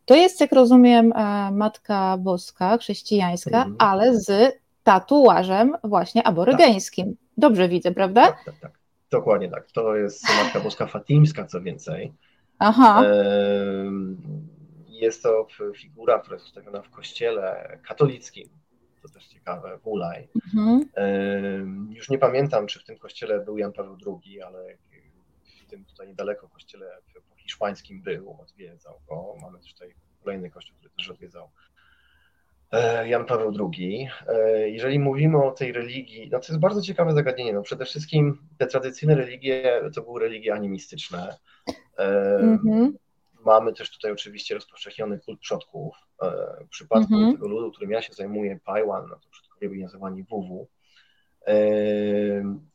To 0.04 0.14
jest, 0.14 0.40
jak 0.40 0.52
rozumiem, 0.52 1.12
Matka 1.52 2.16
Boska, 2.18 2.78
chrześcijańska, 2.78 3.56
mhm. 3.56 3.76
ale 3.78 4.16
z 4.20 4.58
tatuażem 4.82 5.76
właśnie 5.84 6.26
aborygeńskim. 6.26 7.06
Tak. 7.06 7.16
Dobrze 7.38 7.68
widzę, 7.68 7.90
prawda? 7.90 8.26
Tak, 8.26 8.44
tak, 8.44 8.54
tak. 8.60 8.72
Dokładnie 9.10 9.48
tak. 9.48 9.70
To 9.70 9.96
jest 9.96 10.24
Matka 10.44 10.60
Boska 10.60 10.86
Fatimska, 10.86 11.44
co 11.44 11.60
więcej. 11.60 12.12
Aha. 12.58 13.04
Jest 14.88 15.22
to 15.22 15.46
figura, 15.76 16.18
która 16.18 16.36
jest 16.36 16.46
ustawiona 16.46 16.82
w 16.82 16.90
kościele 16.90 17.78
katolickim. 17.82 18.48
To 19.02 19.08
też 19.08 19.26
ciekawe, 19.26 19.78
w 19.78 19.86
Ulaj. 19.86 20.28
Mhm. 20.54 21.88
Już 21.90 22.10
nie 22.10 22.18
pamiętam, 22.18 22.66
czy 22.66 22.80
w 22.80 22.84
tym 22.84 22.98
kościele 22.98 23.40
był 23.44 23.58
Jan 23.58 23.72
Paweł 23.72 23.96
II, 24.06 24.42
ale 24.42 24.76
w 25.66 25.70
tym 25.70 25.84
tutaj 25.84 26.08
niedaleko 26.08 26.48
kościele 26.48 26.86
po 27.30 27.36
hiszpańskim 27.36 28.02
był, 28.02 28.36
odwiedzał 28.40 29.00
go. 29.08 29.34
Mamy 29.42 29.58
też 29.58 29.74
tutaj 29.74 29.94
kolejny 30.20 30.50
kościół, 30.50 30.76
który 30.76 30.90
też 30.96 31.10
odwiedzał 31.10 31.50
e, 32.72 33.08
Jan 33.08 33.24
Paweł 33.24 33.52
II. 33.60 34.08
E, 34.28 34.68
jeżeli 34.68 34.98
mówimy 34.98 35.44
o 35.44 35.50
tej 35.50 35.72
religii, 35.72 36.28
no 36.32 36.38
to 36.38 36.46
jest 36.48 36.60
bardzo 36.60 36.82
ciekawe 36.82 37.14
zagadnienie. 37.14 37.52
No 37.52 37.62
przede 37.62 37.84
wszystkim 37.84 38.48
te 38.58 38.66
tradycyjne 38.66 39.14
religie 39.14 39.80
to 39.94 40.02
były 40.02 40.20
religie 40.20 40.54
animistyczne. 40.54 41.36
Mm-hmm. 41.98 42.92
Mamy 43.44 43.72
też 43.72 43.90
tutaj 43.90 44.12
oczywiście 44.12 44.54
rozpowszechniony 44.54 45.18
kult 45.18 45.40
przodków. 45.40 45.96
E, 46.22 46.30
w 46.64 46.68
przypadku 46.68 47.14
mm-hmm. 47.14 47.32
tego 47.32 47.48
ludu, 47.48 47.72
którym 47.72 47.90
ja 47.90 48.02
się 48.02 48.12
zajmuję, 48.12 48.60
Pajwan, 48.64 49.06
no 49.10 49.16
to 49.16 49.28
przodkowie 49.30 49.68
byli 49.68 49.82
nazywani 49.82 50.22
WW. 50.22 50.68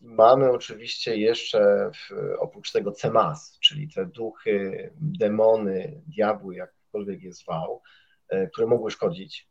Mamy 0.02 0.52
oczywiście 0.52 1.18
jeszcze 1.18 1.92
w, 1.94 2.16
oprócz 2.40 2.72
tego 2.72 2.92
Cemas, 2.92 3.60
czyli 3.60 3.90
te 3.90 4.06
duchy, 4.06 4.90
demony, 5.02 6.02
diabły, 6.08 6.56
jakkolwiek 6.56 7.24
je 7.24 7.34
zwał, 7.34 7.82
e, 8.30 8.48
które 8.48 8.68
mogły 8.68 8.92
szkodzić. 8.92 9.48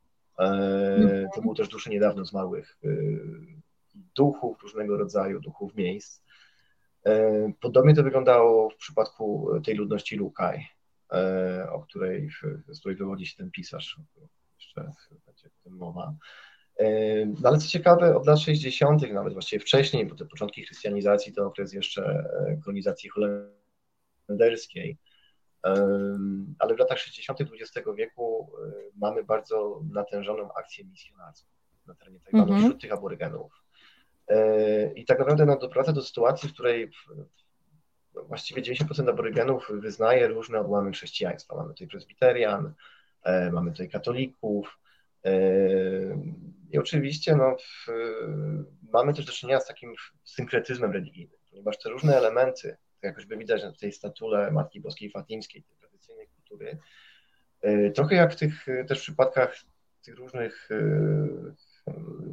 To 1.35 1.42
było 1.42 1.54
też 1.54 1.68
dusze 1.68 1.90
niedawno 1.90 2.24
zmarłych 2.24 2.78
duchów 4.16 4.62
różnego 4.62 4.96
rodzaju, 4.96 5.40
duchów 5.40 5.74
miejsc. 5.74 6.21
E, 7.06 7.52
podobnie 7.60 7.94
to 7.94 8.02
wyglądało 8.02 8.70
w 8.70 8.76
przypadku 8.76 9.50
tej 9.64 9.74
ludności 9.74 10.16
Lukaj, 10.16 10.66
e, 11.12 11.66
o 11.70 11.80
której, 11.80 12.30
z 12.68 12.80
której 12.80 12.96
wywodzi 12.96 13.26
się 13.26 13.36
ten 13.36 13.50
pisarz. 13.50 14.00
Jeszcze 14.58 14.90
będzie 15.26 15.48
o 15.48 15.64
tym 15.64 15.76
mowa. 15.76 16.14
E, 16.76 17.26
no 17.26 17.48
ale 17.48 17.58
co 17.58 17.68
ciekawe, 17.68 18.16
od 18.16 18.26
lat 18.26 18.40
60., 18.40 19.12
nawet 19.12 19.32
właściwie 19.32 19.60
wcześniej, 19.60 20.06
bo 20.06 20.14
te 20.14 20.24
początki 20.24 20.62
chrystianizacji 20.62 21.32
to 21.32 21.46
okres 21.46 21.72
jeszcze 21.72 22.24
kolonizacji 22.64 23.10
holenderskiej, 24.28 24.98
ale 26.58 26.74
w 26.74 26.78
latach 26.78 26.98
60. 26.98 27.40
XX 27.40 27.88
wieku 27.96 28.52
mamy 28.96 29.24
bardzo 29.24 29.82
natężoną 29.92 30.52
akcję 30.54 30.84
misjonarską 30.84 31.52
na 31.86 31.94
terenie 31.94 32.20
Tajwanu 32.20 32.52
mm 32.52 32.58
-hmm. 32.58 32.64
wśród 32.64 32.80
tych 32.80 32.92
aborygenów. 32.92 33.62
E, 34.28 34.92
I 34.92 35.04
tak 35.04 35.18
naprawdę 35.18 35.46
no, 35.46 35.58
doprowadza 35.58 35.92
do 35.92 36.02
sytuacji, 36.02 36.48
w 36.48 36.52
której 36.52 36.90
no, 38.14 38.24
właściwie 38.24 38.62
90% 38.62 39.11
aborygenów 39.11 39.70
wyznaje 39.74 40.28
różne 40.28 40.61
odłamy 40.61 40.92
chrześcijaństwa. 40.92 41.56
Mamy 41.56 41.68
tutaj 41.68 41.88
prezbiterian, 41.88 42.74
e, 43.22 43.50
mamy 43.50 43.70
tutaj 43.70 43.88
katolików 43.88 44.78
e, 45.24 45.32
i 46.70 46.78
oczywiście 46.78 47.37
no, 47.37 47.56
w, 47.56 47.87
mamy 48.92 49.14
też 49.14 49.24
do 49.24 49.32
czynienia 49.32 49.61
z 49.61 49.66
takim 49.66 49.94
synkretyzmem 50.24 50.92
religijnym, 50.92 51.38
ponieważ 51.50 51.78
te 51.78 51.90
różne 51.90 52.16
elementy, 52.16 52.76
tak 53.00 53.18
jak 53.18 53.38
widać 53.38 53.62
na 53.62 53.72
tej 53.72 53.92
statule 53.92 54.50
Matki 54.50 54.80
Boskiej 54.80 55.11
Fatimskiej, 55.11 55.62
tej 55.62 55.76
tradycyjnej 55.76 56.28
kultury, 56.28 56.78
trochę 57.94 58.14
jak 58.14 58.32
w 58.32 58.37
tych 58.37 58.66
też 58.88 59.00
przypadkach 59.00 59.54
tych 60.02 60.16
różnych 60.16 60.68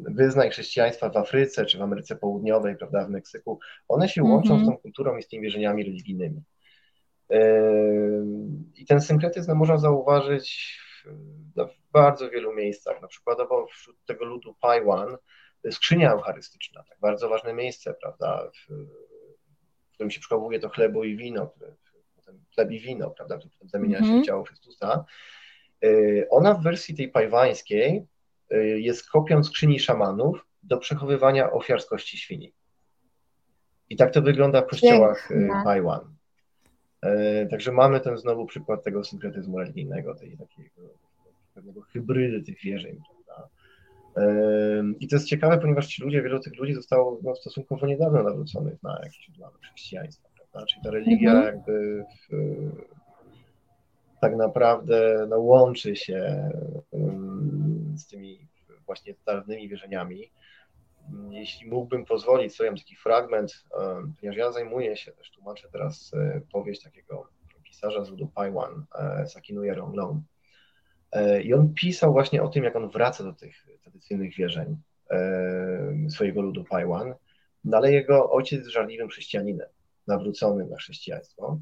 wyznań 0.10 0.50
chrześcijaństwa 0.50 1.10
w 1.10 1.18
Afryce 1.18 1.66
czy 1.66 1.78
w 1.78 1.82
Ameryce 1.82 2.16
Południowej, 2.16 2.76
prawda, 2.78 3.06
w 3.06 3.10
Meksyku, 3.10 3.60
one 3.88 4.10
się 4.10 4.24
łączą 4.24 4.54
mm 4.54 4.66
-hmm. 4.66 4.68
z 4.68 4.70
tą 4.70 4.78
kulturą 4.78 5.18
i 5.18 5.24
z 5.24 5.28
tymi 5.28 5.44
wierzeniami 5.44 5.84
religijnymi. 5.84 6.44
I 8.76 8.86
ten 8.86 9.02
synkretyzm 9.02 9.56
można 9.56 9.78
zauważyć 9.78 10.80
w, 11.56 11.64
w 11.66 11.92
bardzo 11.92 12.30
wielu 12.30 12.54
miejscach. 12.54 13.02
Na 13.02 13.08
przykład 13.08 13.38
wśród 13.72 14.06
tego 14.06 14.26
ludu 14.26 14.56
Paiwan 14.62 15.18
skrzynia 15.72 16.12
eucharystyczna, 16.12 16.84
tak 16.90 17.00
bardzo 17.00 17.30
ważne 17.30 17.54
miejsce, 17.54 17.94
prawda, 17.94 18.50
w, 18.54 18.74
w 19.90 19.94
którym 19.94 20.12
się 20.12 20.20
przechowuje 20.20 20.60
to 20.60 20.70
chlebo 20.70 21.04
i 21.04 21.18
wino, 21.18 21.48
które, 21.48 21.76
potem 22.16 22.44
chleb 22.56 22.72
i 22.72 22.80
wino, 22.80 23.10
prawda, 23.10 23.38
które 23.38 23.52
potem 23.52 23.70
zamienia 23.70 23.98
się 23.98 24.04
w 24.04 24.08
mhm. 24.08 24.24
ciało 24.24 24.44
Chrystusa. 24.44 25.06
Ona 26.30 26.54
w 26.54 26.64
wersji 26.64 26.96
tej 26.96 27.10
pajwańskiej 27.10 28.08
Y, 28.18 28.18
jest 28.78 29.10
kopią 29.10 29.44
skrzyni 29.44 29.80
szamanów 29.80 30.46
do 30.64 30.78
przechowywania 30.78 31.52
ofiar 31.52 31.82
z 31.82 31.86
kości 31.86 32.18
świni. 32.18 32.54
I 33.89 33.95
tak 33.95 34.14
to 34.14 34.22
wygląda 34.22 34.62
w 34.62 34.68
kościołach 34.68 35.32
y, 35.32 35.50
Taiwan. 35.64 36.02
Y, 37.06 37.47
także 37.52 37.72
mamy 37.72 38.00
ten 38.00 38.18
znowu 38.18 38.45
przykład 38.45 38.84
tego 38.84 39.04
synkretyzmu 39.04 39.60
religijnego, 39.60 40.16
tej 40.16 40.38
takiego 40.38 40.82
pewnego 41.54 41.82
hybrydy 41.82 42.41
tych 42.41 42.62
wierzeń. 42.62 42.97
Prawda? 43.08 43.50
I 45.00 45.08
to 45.08 45.16
jest 45.16 45.28
ciekawe, 45.28 45.58
ponieważ 45.58 45.88
ci 45.88 46.04
ludzie, 46.04 46.22
wielu 46.22 46.39
tych 46.39 46.56
ludzi 46.58 46.74
zostało 46.74 47.20
no, 47.24 47.36
stosunkowo 47.36 47.88
niedawno 47.88 48.24
nawróconych 48.24 48.84
na 48.84 49.00
jakieś 49.04 49.30
odłamy 49.30 49.58
chrześcijaństwa. 49.62 50.30
Prawda? 50.36 50.66
Czyli 50.66 50.84
ta 50.84 50.91
religia 50.91 51.32
mhm. 51.32 51.56
jakby 51.56 52.04
w, 52.04 52.36
tak 54.22 54.36
naprawdę 54.36 55.28
no, 55.30 55.39
łączy 55.39 55.95
się 55.95 56.50
z 58.00 58.08
tymi 58.08 58.47
właśnie 58.86 59.16
dawnymi 59.26 59.70
wierzeniami. 59.70 60.32
Jeśli 61.30 61.70
mógłbym 61.70 62.06
pozwolić 62.06 62.56
sobie 62.56 62.70
taki 62.70 62.95
fragment, 62.95 63.66
ponieważ 64.20 64.38
ja 64.38 64.52
zajmuję 64.52 64.97
się 64.97 65.12
też, 65.12 65.32
tłumaczę 65.32 65.68
teraz 65.72 66.12
e, 66.14 66.41
powieść 66.52 66.84
takiego 66.84 67.30
pisarza 67.64 68.04
z 68.04 68.10
ludu 68.10 68.28
Paiwan, 68.28 68.86
e, 68.95 69.28
Sakinuya 69.28 69.74
Ronglong. 69.74 70.24
I 71.43 71.54
on 71.54 71.74
pisał 71.74 72.12
właśnie 72.12 72.43
o 72.43 72.47
tym, 72.47 72.64
jak 72.64 72.76
on 72.76 72.89
wraca 72.89 73.24
do 73.24 73.34
tych 73.34 73.66
tradycyjnych 73.82 74.36
wierzeń 74.36 74.78
swojego 76.10 76.41
ludu 76.41 76.64
Paiwan, 76.64 77.16
no 77.64 77.78
ale 77.78 77.91
jego 77.91 78.32
ojciec 78.32 78.60
jest 78.60 78.72
żarliwym 78.72 79.10
chrześcijaninem, 79.10 79.68
nawróconym 80.08 80.70
na 80.70 80.78
chrześcijaństwo. 80.78 81.60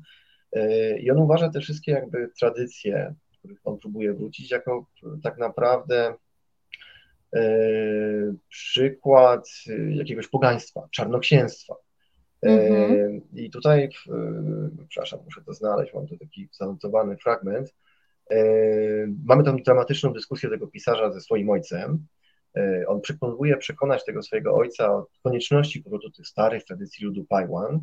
I 0.99 1.11
on 1.11 1.17
uważa 1.17 1.49
te 1.49 1.59
wszystkie 1.59 1.91
jakby 1.91 2.29
tradycje, 2.39 3.15
których 3.39 3.59
on 3.63 3.77
próbuje 3.77 4.13
wrócić, 4.13 4.51
jako 4.51 4.85
tak 5.23 5.37
naprawdę 5.37 6.13
przykład 8.49 9.49
jakiegoś 9.89 10.27
pogaństwa, 10.27 10.87
czarnoksięstwa. 10.91 11.75
Mhm. 12.41 13.21
I 13.33 13.49
tutaj, 13.49 13.89
przepraszam, 14.89 15.19
muszę 15.25 15.41
to 15.45 15.53
znaleźć, 15.53 15.93
mam 15.93 16.07
tu 16.07 16.17
taki 16.17 16.49
zanotowany 16.51 17.17
fragment. 17.17 17.75
Mamy 19.25 19.43
tam 19.43 19.63
dramatyczną 19.63 20.13
dyskusję 20.13 20.49
tego 20.49 20.67
pisarza 20.67 21.11
ze 21.11 21.21
swoim 21.21 21.49
ojcem. 21.49 22.05
On 22.87 23.01
próbuje 23.19 23.57
przekonać 23.57 24.05
tego 24.05 24.23
swojego 24.23 24.55
ojca 24.55 24.93
o 24.93 25.07
konieczności 25.23 25.83
powrotu 25.83 26.11
tych 26.11 26.27
starych 26.27 26.63
tradycji 26.63 27.05
ludu 27.05 27.25
Paiwan. 27.25 27.79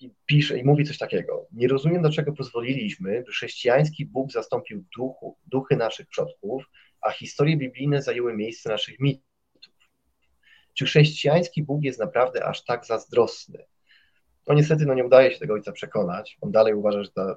I 0.00 0.10
pisze 0.26 0.58
i 0.58 0.64
mówi 0.64 0.84
coś 0.84 0.98
takiego. 0.98 1.46
Nie 1.52 1.68
rozumiem, 1.68 2.02
dlaczego 2.02 2.32
pozwoliliśmy, 2.32 3.22
by 3.26 3.32
chrześcijański 3.32 4.06
Bóg 4.06 4.32
zastąpił 4.32 4.84
duchu, 4.96 5.36
duchy 5.46 5.76
naszych 5.76 6.06
przodków, 6.06 6.64
a 7.00 7.10
historie 7.10 7.56
biblijne 7.56 8.02
zajęły 8.02 8.36
miejsce 8.36 8.68
naszych 8.68 9.00
mitów. 9.00 9.26
Czy 10.74 10.84
chrześcijański 10.84 11.62
Bóg 11.62 11.82
jest 11.82 11.98
naprawdę 11.98 12.44
aż 12.44 12.64
tak 12.64 12.86
zazdrosny? 12.86 13.66
No 14.46 14.54
niestety 14.54 14.86
no 14.86 14.94
nie 14.94 15.04
udaje 15.04 15.32
się 15.32 15.38
tego 15.38 15.54
ojca 15.54 15.72
przekonać. 15.72 16.38
On 16.40 16.52
dalej 16.52 16.74
uważa, 16.74 17.04
że 17.04 17.10
ta 17.10 17.36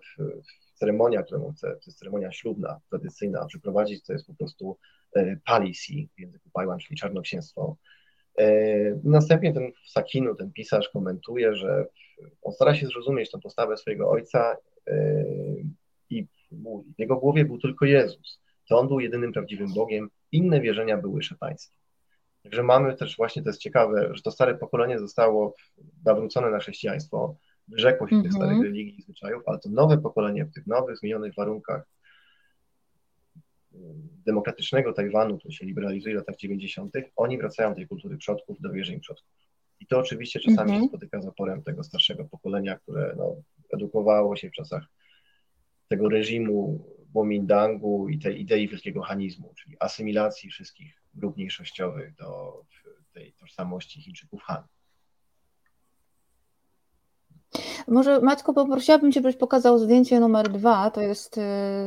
ceremonia, 0.74 1.24
którą 1.24 1.51
chce, 1.51 1.68
to 1.68 1.82
jest 1.86 1.99
ceremonia 1.99 2.32
ślubna, 2.32 2.80
tradycyjna, 2.89 3.45
przeprowadzić, 3.45 4.03
to 4.03 4.14
jest 4.14 4.28
po 4.28 4.34
prostu 4.34 4.78
e, 5.16 5.38
palisi 5.45 6.10
w 6.18 6.20
języku 6.20 6.49
Pajwan, 6.53 6.80
czyli 6.80 6.99
czarnoksięstwo. 6.99 7.78
E, 8.39 8.45
następnie 9.03 9.53
ten 9.53 9.72
Sakinu, 9.88 10.36
ten 10.36 10.51
pisarz 10.51 10.89
komentuje, 10.89 11.55
że 11.55 11.86
on 12.41 12.53
stara 12.53 12.76
się 12.76 12.88
zrozumieć 12.88 13.32
tę 13.32 13.39
postawę 13.39 13.78
swojego 13.78 14.10
ojca 14.10 14.57
e, 14.88 15.26
i 16.10 16.28
w 16.51 16.99
jego 16.99 17.16
głowie 17.16 17.45
był 17.45 17.57
tylko 17.57 17.86
Jezus. 17.86 18.41
To 18.70 18.80
on 18.80 18.88
był 18.88 18.99
jedynym 18.99 19.34
prawdziwym 19.34 19.74
Bogiem, 19.74 20.09
inne 20.32 20.61
wierzenia 20.61 20.97
były 20.97 21.24
szatańskie. 21.24 21.76
Także 22.43 22.63
mamy 22.63 22.95
też 22.95 23.17
właśnie, 23.17 23.43
to 23.43 23.49
jest 23.49 23.61
ciekawe, 23.61 24.09
że 24.13 24.22
to 24.22 24.32
stare 24.32 24.55
pokolenie 24.55 24.99
zostało 24.99 25.55
nawrócone 26.05 26.49
na 26.49 26.59
chrześcijaństwo, 26.59 27.36
wyrzekło 27.67 28.07
się 28.07 28.15
mm 28.15 28.22
-hmm. 28.22 28.28
tych 28.28 28.34
starych 28.34 28.57
mhm. 28.57 28.67
religii 28.67 28.99
i 28.99 29.01
zwyczajów, 29.01 29.43
ale 29.45 29.59
to 29.59 29.70
nowe 29.70 29.97
pokolenie 29.97 30.45
w 30.45 30.53
tych 30.53 30.67
nowych, 30.67 30.97
zmienionych 30.97 31.34
warunkach 31.36 31.84
demokratycznego 34.26 34.93
Tajwanu, 34.93 35.38
który 35.38 35.53
się 35.53 35.65
liberalizuje 35.65 36.15
w 36.15 36.17
latach 36.17 36.36
90., 36.36 36.93
oni 37.15 37.38
wracają 37.38 37.70
do 37.70 37.76
tej 37.76 37.88
kultury 37.88 38.17
przodków, 38.17 38.61
do 38.61 38.72
wierzeń 38.72 38.99
przodków. 38.99 39.30
I 39.80 39.88
to 39.88 39.99
oczywiście 39.99 40.39
czasami 40.39 40.72
mm 40.72 40.82
-hmm. 40.82 40.84
się 40.84 40.89
spotyka 40.89 41.22
z 41.22 41.26
oporem 41.26 41.63
tego 41.63 41.84
starszego 41.84 42.26
pokolenia, 42.26 42.80
które 42.80 43.15
no, 43.17 43.36
edukowało 43.74 44.36
się 44.36 44.49
w 44.49 44.53
czasach 44.53 44.84
tego 45.88 46.09
reżimu 46.09 46.86
Kuomintangu 47.14 48.10
i 48.10 48.20
tej 48.20 48.41
idei 48.41 48.68
wielkiego 48.68 49.01
hanizmu, 49.01 49.53
czyli 49.64 49.76
asymilacji 49.80 50.49
wszystkich 50.49 51.01
grup 51.14 51.38
mniejszościowych 51.38 52.16
do 52.16 52.62
tej 53.14 53.34
tożsamości 53.34 54.01
Chińczyków 54.01 54.41
Han. 54.41 54.64
Może 57.88 58.22
Maćko, 58.22 58.53
poprosiłabym 58.53 59.12
Cię, 59.12 59.22
byś 59.22 59.36
pokazał 59.36 59.80
zdjęcie 59.80 60.20
numer 60.20 60.49
dwa. 60.49 60.91
To 60.91 61.01
jest, 61.01 61.38
y, 61.38 61.41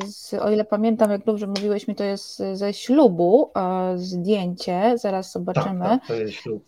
z, 0.07 0.35
o 0.35 0.51
ile 0.51 0.65
pamiętam, 0.65 1.11
jak 1.11 1.25
dobrze 1.25 1.47
mówiłeś 1.47 1.89
mi, 1.89 1.95
to 1.95 2.05
jest 2.05 2.43
ze 2.53 2.73
ślubu 2.73 3.51
zdjęcie. 3.95 4.93
Zaraz 4.99 5.33
zobaczymy. 5.33 5.81
Tak, 5.81 6.01
tak 6.01 6.09
to 6.09 6.15
jest 6.15 6.33
ślub 6.33 6.67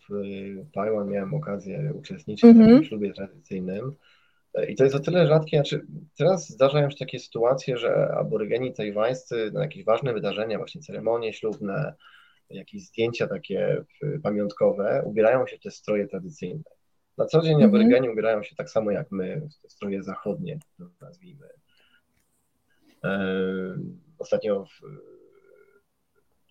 Taiwan. 0.75 1.09
Y, 1.09 1.11
Miałem 1.11 1.35
okazję 1.35 1.93
uczestniczyć 1.95 2.45
mm 2.45 2.57
-hmm. 2.57 2.61
w 2.61 2.69
mhm. 2.69 2.85
ślubie 2.85 3.13
tradycyjnym. 3.13 3.95
I 4.69 4.75
to 4.75 4.85
jest 4.85 4.97
o 4.97 5.01
tyle 5.01 5.27
rzadkie, 5.27 5.57
znaczy 5.57 5.87
teraz 6.19 6.49
zdarzają 6.49 6.91
się 6.91 6.97
takie 6.97 7.19
sytuacje, 7.19 7.77
że 7.77 8.09
aborygeni 8.19 8.73
tajwańscy 8.73 9.51
na 9.53 9.63
jakieś 9.63 9.85
ważne 9.85 10.13
wydarzenia, 10.13 10.59
właśnie 10.59 10.81
ceremonie 10.81 11.33
ślubne, 11.33 11.95
jakieś 12.51 12.87
zdjęcia 12.87 13.27
takie 13.27 13.85
pamiątkowe, 14.23 15.03
ubierają 15.05 15.47
się 15.47 15.57
w 15.57 15.61
te 15.61 15.71
stroje 15.71 16.07
tradycyjne. 16.07 16.63
Na 17.19 17.27
co 17.27 17.41
dzień 17.41 17.53
mm 17.53 17.63
-hmm. 17.63 17.69
aborygeni 17.69 18.11
ubierają 18.11 18.43
się 18.43 18.57
tak 18.57 18.71
samo 18.71 18.91
jak 18.91 19.11
my, 19.11 19.49
w 19.59 19.63
te 19.63 19.69
stroje 19.69 20.03
zachodnie, 20.03 20.59
nazwijmy. 21.01 21.49
Ostatnio 24.19 24.65
w, 24.65 24.81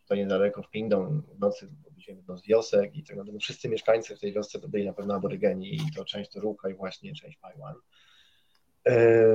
tutaj 0.02 0.18
niedaleko 0.18 0.64
w 0.64 0.70
Pindong 0.70 1.26
w 1.26 1.40
nocy 1.40 1.70
odwiedziłem 1.88 2.18
jedną 2.18 2.38
z 2.38 2.48
wiosek 2.48 2.96
i 2.96 3.04
tak 3.04 3.18
naprawdę 3.18 3.40
wszyscy 3.40 3.70
mieszkańcy 3.70 4.16
w 4.16 4.20
tej 4.20 4.34
wiosce 4.34 4.60
to 4.60 4.68
byli 4.68 4.86
na 4.86 4.94
pewno 4.94 5.14
aborygeni 5.14 5.76
i 5.76 5.80
to 5.96 6.06
część 6.06 6.32
to 6.32 6.40
Ruka 6.40 6.70
i 6.70 6.74
właśnie 6.74 7.14
część 7.14 7.38
Paiwan. 7.38 7.76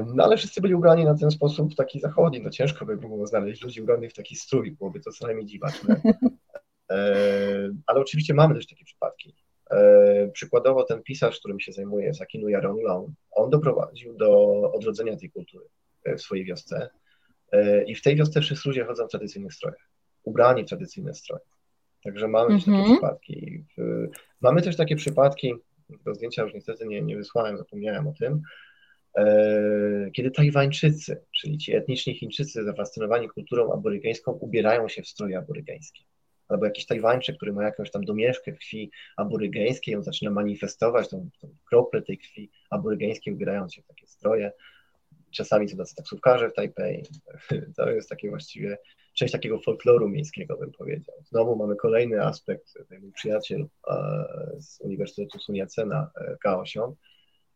No 0.06 0.24
ale 0.24 0.36
wszyscy 0.36 0.60
byli 0.60 0.74
ubrani 0.74 1.04
na 1.04 1.14
ten 1.14 1.30
sposób 1.30 1.74
taki 1.74 2.00
zachodni, 2.00 2.40
no 2.40 2.50
ciężko 2.50 2.86
by 2.86 2.96
było 2.96 3.26
znaleźć 3.26 3.62
ludzi 3.62 3.82
ubranych 3.82 4.10
w 4.10 4.14
taki 4.14 4.36
strój, 4.36 4.72
byłoby 4.72 5.00
to 5.00 5.12
co 5.12 5.26
najmniej 5.26 5.46
dziwaczne. 5.46 6.00
Ale 7.86 8.00
oczywiście 8.00 8.34
mamy 8.34 8.54
też 8.54 8.66
takie 8.66 8.84
przypadki. 8.84 9.34
Przykładowo 10.32 10.84
ten 10.84 11.02
pisarz, 11.02 11.38
którym 11.38 11.60
się 11.60 11.72
zajmuje, 11.72 12.14
Sakinu 12.14 12.48
Yaronglong, 12.48 13.10
on 13.30 13.50
doprowadził 13.50 14.16
do 14.16 14.62
odrodzenia 14.72 15.16
tej 15.16 15.30
kultury 15.30 15.64
w 16.16 16.20
swojej 16.20 16.44
wiosce 16.44 16.90
i 17.86 17.94
w 17.94 18.02
tej 18.02 18.16
wiosce 18.16 18.40
wszyscy 18.40 18.68
ludzie 18.68 18.84
chodzą 18.84 19.06
w 19.06 19.10
tradycyjnych 19.10 19.54
strojach, 19.54 19.88
ubrani 20.24 20.64
w 20.64 20.68
tradycyjne 20.68 21.14
stroje. 21.14 21.44
Także 22.04 22.28
mamy 22.28 22.54
też 22.54 22.64
takie 22.64 22.76
mhm. 22.76 22.94
przypadki. 22.94 23.64
Mamy 24.40 24.62
też 24.62 24.76
takie 24.76 24.96
przypadki, 24.96 25.54
tego 25.98 26.14
zdjęcia 26.14 26.42
już 26.42 26.54
niestety 26.54 26.86
nie, 26.86 27.02
nie 27.02 27.16
wysłałem, 27.16 27.58
zapomniałem 27.58 28.06
o 28.06 28.12
tym, 28.12 28.34
e, 28.34 28.40
kiedy 30.12 30.30
Tajwańczycy, 30.30 31.22
czyli 31.40 31.58
ci 31.58 31.76
etniczni 31.76 32.14
Chińczycy 32.14 32.64
zafascynowani 32.64 33.28
kulturą 33.28 33.72
aborygeńską 33.72 34.32
ubierają 34.32 34.88
się 34.88 35.02
w 35.02 35.08
stroje 35.08 35.38
aborygeńskie. 35.38 36.02
Albo 36.48 36.64
jakiś 36.64 36.86
Tajwańczyk, 36.86 37.36
który 37.36 37.52
ma 37.52 37.64
jakąś 37.64 37.90
tam 37.90 38.04
domieszkę 38.04 38.52
krwi 38.52 38.90
aborygeńskiej, 39.16 39.96
on 39.96 40.02
zaczyna 40.02 40.30
manifestować 40.30 41.08
tą, 41.08 41.28
tą 41.40 41.54
kroplę 41.68 42.02
tej 42.02 42.18
krwi 42.18 42.50
aborygeńskiej, 42.70 43.34
ubierając 43.34 43.74
się 43.74 43.82
w 43.82 43.86
takie 43.86 44.06
stroje. 44.06 44.52
Czasami 45.30 45.68
są 45.68 45.76
tacy 45.76 45.94
taksówkarze 45.94 46.50
w 46.50 46.54
Tajpej. 46.54 47.02
To 47.76 47.90
jest 47.90 48.08
takie 48.08 48.28
właściwie 48.28 48.78
część 49.14 49.32
takiego 49.32 49.58
folkloru 49.58 50.08
miejskiego, 50.08 50.56
bym 50.56 50.72
powiedział. 50.72 51.14
Znowu 51.24 51.56
mamy 51.56 51.76
kolejny 51.76 52.24
aspekt, 52.24 52.74
mój 53.00 53.12
przyjaciel 53.12 53.66
z 54.58 54.80
Uniwersytetu 54.80 55.38
Sun 55.38 55.54
Yat-sena, 55.54 56.10
e, 56.20 56.36
Kao 56.40 56.62
Xiong, 56.62 56.98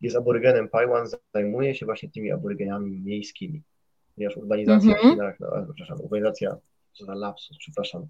jest 0.03 0.15
aborygenem 0.15 0.69
Paiwan, 0.69 1.07
zajmuje 1.33 1.75
się 1.75 1.85
właśnie 1.85 2.09
tymi 2.09 2.31
aborygenami 2.31 3.01
miejskimi, 3.01 3.63
ponieważ 4.15 4.37
urbanizacja 4.37 4.89
mm 4.89 5.01
-hmm. 5.01 5.07
w 5.07 5.11
Chinach, 5.11 5.39
no, 5.39 5.47
przepraszam, 5.75 6.01
urbanizacja, 6.01 6.57
co 6.93 7.05
za 7.05 7.15
lapsus, 7.15 7.57
przepraszam, 7.57 8.07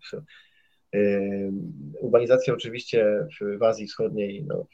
Urbanizacja 2.00 2.54
oczywiście 2.54 3.28
w, 3.42 3.58
w 3.60 3.64
Azji 3.64 3.88
Wschodniej 3.88 4.46
no, 4.48 4.66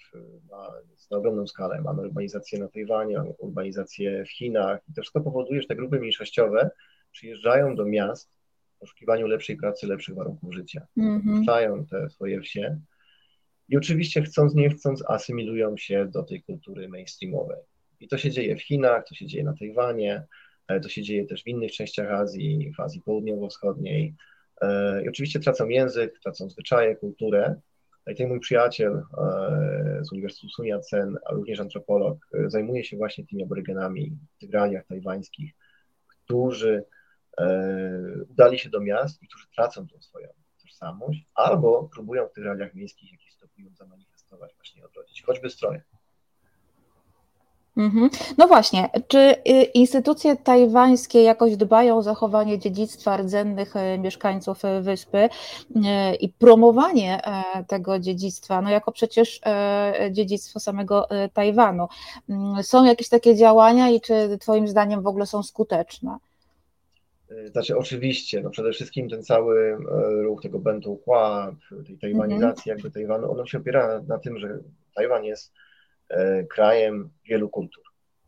ma, 0.52 0.72
na 1.12 1.18
ogromną 1.18 1.48
skalę. 1.48 1.82
Mamy 1.82 2.02
urbanizację 2.02 2.60
na 2.60 2.68
Tajwanie, 2.68 3.22
urbanizację 3.38 4.26
w 4.26 4.32
Chinach 4.32 4.82
i 4.90 4.94
to 4.94 5.02
wszystko 5.02 5.22
powoduje, 5.22 5.62
że 5.62 5.68
te 5.68 5.76
grupy 5.76 6.00
mniejszościowe 6.00 6.70
przyjeżdżają 7.12 7.76
do 7.76 7.86
miast 7.86 8.30
poszukiwaniu 8.80 9.28
lepszej 9.28 9.58
pracy, 9.58 9.88
lepszych 9.88 10.16
warunków 10.16 10.54
życia. 10.54 10.88
Mm-hmm. 10.98 11.90
te 11.90 12.10
swoje 12.10 12.42
wsie 12.42 12.80
i 13.70 13.78
oczywiście 13.78 14.22
chcąc, 14.22 14.56
nie 14.56 14.70
chcąc, 14.70 15.04
asymilują 15.08 15.78
się 15.78 16.06
do 16.06 16.24
tej 16.24 16.44
kultury 16.44 16.90
mainstreamowej. 16.90 17.58
I 18.00 18.08
to 18.08 18.18
się 18.18 18.32
dzieje 18.32 18.56
w 18.56 18.62
Chinach, 18.62 19.04
to 19.10 19.16
się 19.16 19.26
dzieje 19.26 19.44
na 19.44 19.54
Tajwanie, 19.54 20.24
to 20.84 20.90
się 20.90 21.02
dzieje 21.02 21.26
też 21.26 21.44
w 21.44 21.48
innych 21.48 21.72
częściach 21.72 22.12
Azji, 22.12 22.72
w 22.78 22.80
Azji 22.80 23.02
Południowo-Wschodniej. 23.02 24.16
E, 24.62 25.04
I 25.04 25.10
oczywiście 25.10 25.40
tracą 25.40 25.68
język, 25.68 26.20
tracą 26.24 26.50
zwyczaje, 26.50 26.96
kulturę. 26.96 27.56
I 28.08 28.16
ten 28.16 28.28
mój 28.28 28.40
przyjaciel 28.40 29.04
e, 29.18 30.00
z 30.02 30.12
Uniwersytetu 30.12 30.50
Sun 30.50 30.66
Yat-sen, 30.66 31.18
a 31.26 31.34
również 31.34 31.60
antropolog, 31.60 32.28
e, 32.34 32.50
zajmuje 32.50 32.84
się 32.84 32.98
właśnie 32.98 33.26
tymi 33.26 33.44
aborygenami 33.44 34.18
w 34.36 34.40
tych 34.40 34.52
realiach 34.52 34.86
tajwańskich, 34.86 35.54
którzy 36.08 36.84
E, 37.40 38.26
udali 38.30 38.60
się 38.60 38.70
do 38.70 38.80
miast 38.80 39.24
i 39.24 39.28
którzy 39.28 39.48
tracą 39.56 39.88
tą 39.88 40.02
swoją 40.02 40.28
tożsamość, 40.62 41.26
albo 41.36 41.90
próbują 41.94 42.28
w 42.28 42.34
tych 42.34 42.44
realiach 42.44 42.74
miejskich 42.74 43.12
jakiś 43.12 43.29
stopniu 43.60 43.76
zamanifestować, 43.76 44.56
właśnie 44.56 44.86
odrodzić, 44.86 45.24
choćby 45.24 45.50
stroje. 45.50 45.82
Mhm. 47.78 48.10
No 48.38 48.48
właśnie, 48.48 48.90
czy 49.08 49.36
y, 49.50 49.64
instytucje 49.64 50.36
tajwańskie 50.36 51.24
jakoś 51.24 51.56
dbają 51.56 51.98
o 51.98 52.04
zachowanie 52.04 52.60
dziedzictwa 52.60 53.18
rdzennych 53.18 53.76
y, 53.76 53.98
mieszkańców 53.98 54.66
y, 54.66 54.82
wyspy 54.82 55.30
i 56.20 56.30
promowanie 56.30 57.26
e, 57.26 57.64
tego 57.64 58.00
dziedzictwa, 58.00 58.62
no 58.62 58.70
jako 58.70 58.92
przecież 58.92 59.40
e, 59.46 60.10
dziedzictwo 60.12 60.60
samego 60.60 61.08
Tajwanu? 61.34 61.88
Mm, 62.30 62.64
są 62.64 62.86
jakieś 62.86 63.10
takie 63.10 63.36
działania 63.36 63.90
i 63.90 64.02
czy 64.02 64.38
Twoim 64.42 64.68
zdaniem 64.68 65.02
w 65.02 65.08
ogóle 65.08 65.26
są 65.26 65.44
skuteczne? 65.44 66.18
Znaczy 67.52 67.78
oczywiście, 67.78 68.42
no 68.42 68.50
przede 68.50 68.72
wszystkim 68.72 69.10
ten 69.10 69.24
cały 69.24 69.78
ruch 70.24 70.42
tego 70.42 70.60
Bento 70.60 70.96
Kła, 70.96 71.56
tej 71.88 71.98
tajwanizacji 71.98 72.70
jakby 72.70 72.92
Tajwanu, 72.92 73.32
ono 73.32 73.46
się 73.46 73.58
opiera 73.58 74.02
na, 74.08 74.20
tym, 74.20 74.40
że 74.40 74.60
Tajwan 74.96 75.24
jest 75.24 75.54
krajem 76.50 77.10
wielu 77.26 77.50
kultur. 77.50 77.84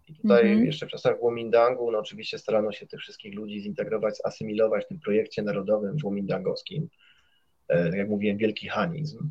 I 0.08 0.16
tutaj 0.16 0.48
mm 0.48 0.60
-hmm. 0.60 0.66
jeszcze 0.66 0.88
w 0.88 0.90
czasach 0.90 1.18
Kuomintangu, 1.18 1.92
no 1.92 2.00
oczywiście 2.00 2.38
starano 2.38 2.72
się 2.72 2.88
tych 2.88 3.00
wszystkich 3.00 3.36
ludzi 3.36 3.62
zintegrować, 3.62 4.16
asymilować 4.24 4.86
w 4.86 4.88
tym 4.88 5.00
projekcie 5.00 5.42
narodowym 5.42 6.00
kuomintangowskim. 6.00 6.90
Tak 7.68 7.96
jak 7.96 8.10
mówiłem, 8.10 8.38
wielki 8.38 8.68
hanizm. 8.68 9.30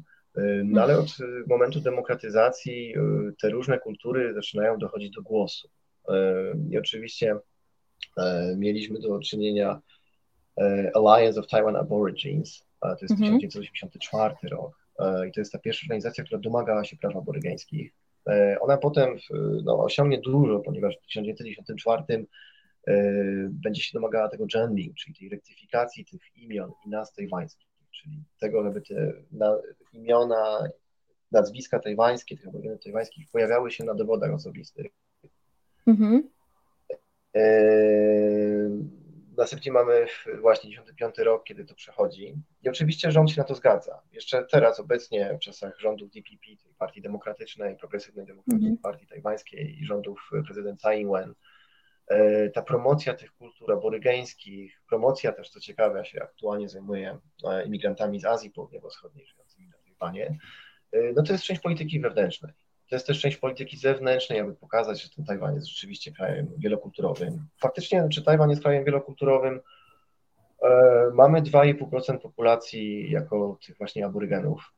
No 0.65 0.83
ale 0.83 0.99
od 0.99 1.17
momentu 1.47 1.81
demokratyzacji 1.81 2.95
te 3.43 3.51
różne 3.51 3.79
kultury 3.79 4.35
zaczynają 4.35 4.79
dochodzić 4.79 5.11
do 5.11 5.23
głosu. 5.23 5.69
I 6.71 6.79
oczywiście 6.79 7.37
mieliśmy 8.57 9.01
do 9.01 9.19
czynienia 9.19 9.81
Alliance 10.95 11.41
of 11.41 11.47
Taiwan 11.47 11.77
Aborigines, 11.77 12.65
to 12.81 12.97
jest 13.03 13.15
-hmm. 13.15 13.41
1984 13.41 14.35
rok. 14.43 14.79
I 15.29 15.33
to 15.33 15.41
jest 15.41 15.53
ta 15.53 15.59
pierwsza 15.59 15.85
organizacja, 15.85 16.25
która 16.25 16.41
domagała 16.41 16.85
się 16.85 16.97
praw 16.97 17.17
aborygeńskich. 17.17 17.93
Ona 18.61 18.77
potem 18.77 19.17
no, 19.65 19.85
osiągnie 19.85 20.21
dużo, 20.21 20.61
ponieważ 20.61 20.95
w 20.97 21.07
1994 21.07 22.27
będzie 23.51 23.83
się 23.83 23.91
domagała 23.95 24.29
tego 24.29 24.47
gending, 24.47 24.97
czyli 24.97 25.15
tej 25.15 25.29
rektyfikacji 25.29 26.05
tych 26.05 26.37
imion 26.37 26.73
i 26.87 26.89
nazw 26.89 27.15
tajwańskich 27.15 27.71
czyli 28.03 28.25
tego, 28.41 28.63
żeby 28.63 28.81
te 28.81 29.13
imiona, 29.93 30.69
nazwiska 31.33 31.79
tajwańskie, 31.79 32.37
tych 32.37 32.49
aborygenów 32.49 32.83
tajwańskich 32.83 33.29
pojawiały 33.31 33.71
się 33.71 33.85
na 33.85 33.95
dowodach 33.95 34.35
osobistych. 34.35 34.87
Mhm. 35.87 36.29
E, 37.37 37.43
następnie 39.37 39.73
mamy 39.73 40.07
właśnie 40.41 40.71
95 40.71 41.19
rok, 41.19 41.45
kiedy 41.45 41.65
to 41.65 41.75
przechodzi. 41.75 42.35
I 42.63 42.69
oczywiście 42.69 43.11
rząd 43.11 43.31
się 43.31 43.41
na 43.41 43.45
to 43.45 43.55
zgadza. 43.55 44.03
Jeszcze 44.13 44.45
teraz, 44.45 44.81
obecnie, 44.81 45.35
w 45.35 45.39
czasach 45.39 45.81
rządów 45.81 46.11
DPP, 46.11 46.47
tej 46.63 46.75
Partii 46.79 47.03
Demokratycznej, 47.03 47.77
Progresywnej 47.77 48.27
Demokratycznej 48.27 48.71
mhm. 48.71 48.83
Partii 48.83 49.07
Tajwańskiej 49.07 49.81
i 49.81 49.85
rządów 49.87 50.31
prezydenta 50.47 50.81
Tsai 50.81 51.01
Ing-wen, 51.01 51.35
E, 52.11 52.51
ta 52.51 52.63
promocja 52.63 53.15
tych 53.15 53.33
kultur 53.33 53.73
aborygeńskich, 53.73 54.83
promocja 54.89 55.33
też, 55.33 55.51
co 55.51 55.61
ciekawe, 55.61 55.99
ja 55.99 56.05
się 56.05 56.23
aktualnie 56.23 56.69
zajmuję 56.69 57.19
e, 57.45 57.67
imigrantami 57.67 58.21
z 58.21 58.25
Azji 58.25 58.51
Południowo-Wschodniej 58.51 59.27
żyjącymi 59.27 59.69
na 59.69 59.79
Tajwanie, 59.79 60.39
e, 60.93 61.13
no 61.13 61.23
to 61.23 61.33
jest 61.33 61.45
część 61.45 61.61
polityki 61.61 62.01
wewnętrznej. 62.01 62.53
To 62.91 62.97
jest 62.97 63.07
też 63.07 63.21
część 63.21 63.37
polityki 63.37 63.77
zewnętrznej, 63.77 64.41
aby 64.41 64.55
pokazać, 64.55 65.03
że 65.03 65.11
ten 65.11 65.25
Tajwan 65.25 65.55
jest 65.55 65.67
rzeczywiście 65.67 66.13
krajem 66.13 66.49
wielokulturowym. 66.59 67.47
Faktycznie, 67.61 68.09
czy 68.13 68.23
Tajwan 68.23 68.51
jest 68.51 68.63
krajem 68.63 68.85
wielokulturowym? 68.85 69.61
Mamy 71.15 71.43
2,5% 71.43 72.19
populacji 72.19 73.11
jako 73.11 73.59
tych 73.67 73.79
właśnie 73.79 74.07
aborygenów 74.07 74.73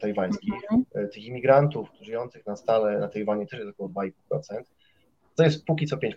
tajwańskich. 0.00 0.54
Mhm. 0.70 1.10
Tych 1.10 1.24
imigrantów 1.24 1.88
żyjących 2.00 2.46
na 2.46 2.56
stale 2.56 2.98
na 2.98 3.08
Tajwanie 3.08 3.46
też 3.46 3.58
jest 3.60 3.70
około 3.70 3.88
2,5%. 3.88 4.62
To 5.36 5.44
jest 5.44 5.64
póki 5.64 5.86
co 5.86 5.96
5%. 5.96 6.10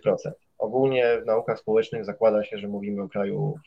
Ogólnie 0.58 1.20
w 1.22 1.26
naukach 1.26 1.58
społecznych 1.58 2.04
zakłada 2.04 2.44
się, 2.44 2.58
że 2.58 2.68
mówimy 2.68 3.02
o 3.02 3.08
kraju 3.08 3.58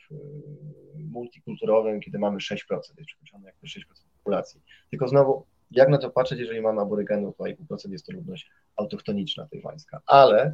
multikulturowym, 0.94 2.00
kiedy 2.00 2.18
mamy 2.18 2.38
6%, 2.38 2.56
jest 2.70 3.06
przekroczone 3.06 3.46
jakby 3.46 3.66
6% 3.66 3.80
populacji. 4.18 4.60
Tylko 4.90 5.08
znowu, 5.08 5.46
jak 5.70 5.88
na 5.88 5.98
to 5.98 6.10
patrzeć, 6.10 6.38
jeżeli 6.38 6.60
mamy 6.60 6.80
aborygenów, 6.80 7.36
to 7.36 7.44
2,5% 7.44 7.92
jest 7.92 8.06
to 8.06 8.12
ludność 8.12 8.50
autochtoniczna 8.76 9.46
tajwańska. 9.46 10.00
Ale 10.06 10.52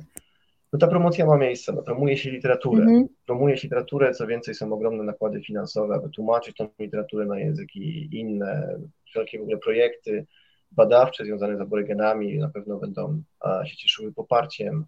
no 0.72 0.78
ta 0.78 0.86
promocja 0.86 1.26
ma 1.26 1.36
miejsce, 1.36 1.72
no, 1.72 1.82
promuje 1.82 2.16
się 2.16 2.30
literaturę, 2.30 2.82
mm 2.82 3.02
-hmm. 3.04 3.08
promuje 3.26 3.56
się 3.56 3.62
literaturę, 3.62 4.14
co 4.14 4.26
więcej 4.26 4.54
są 4.54 4.72
ogromne 4.72 5.04
nakłady 5.04 5.42
finansowe, 5.42 5.94
aby 5.94 6.10
tłumaczyć 6.10 6.56
tą 6.56 6.68
literaturę 6.78 7.26
na 7.26 7.38
języki 7.38 8.08
inne, 8.12 8.78
wszelkie 9.04 9.38
w 9.38 9.42
ogóle 9.42 9.58
projekty, 9.58 10.26
badawcze 10.72 11.24
związane 11.24 11.56
z 11.56 11.60
aborygenami 11.60 12.38
na 12.38 12.48
pewno 12.48 12.78
będą 12.78 13.22
się 13.64 13.76
cieszyły 13.76 14.12
poparciem, 14.12 14.86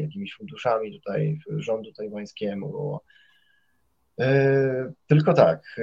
jakimiś 0.00 0.34
funduszami 0.34 0.92
tutaj 0.92 1.38
rządu 1.56 1.92
tajwańskiemu. 1.92 2.98
E, 4.22 4.92
tylko 5.06 5.34
tak, 5.34 5.76
e, 5.78 5.82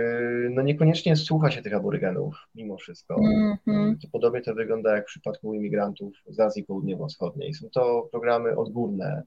no 0.49 0.61
niekoniecznie 0.61 1.15
słucha 1.15 1.51
się 1.51 1.61
tych 1.61 1.73
aborygenów 1.73 2.35
mimo 2.55 2.77
wszystko. 2.77 3.15
Mm 3.15 3.57
-hmm. 3.67 4.01
To 4.01 4.07
podobnie 4.11 4.41
to 4.41 4.55
wygląda 4.55 4.95
jak 4.95 5.03
w 5.03 5.07
przypadku 5.07 5.53
imigrantów 5.53 6.13
z 6.27 6.39
Azji 6.39 6.63
Południowo-Wschodniej. 6.63 7.53
Są 7.53 7.69
to 7.69 8.07
programy 8.11 8.57
odgórne. 8.57 9.23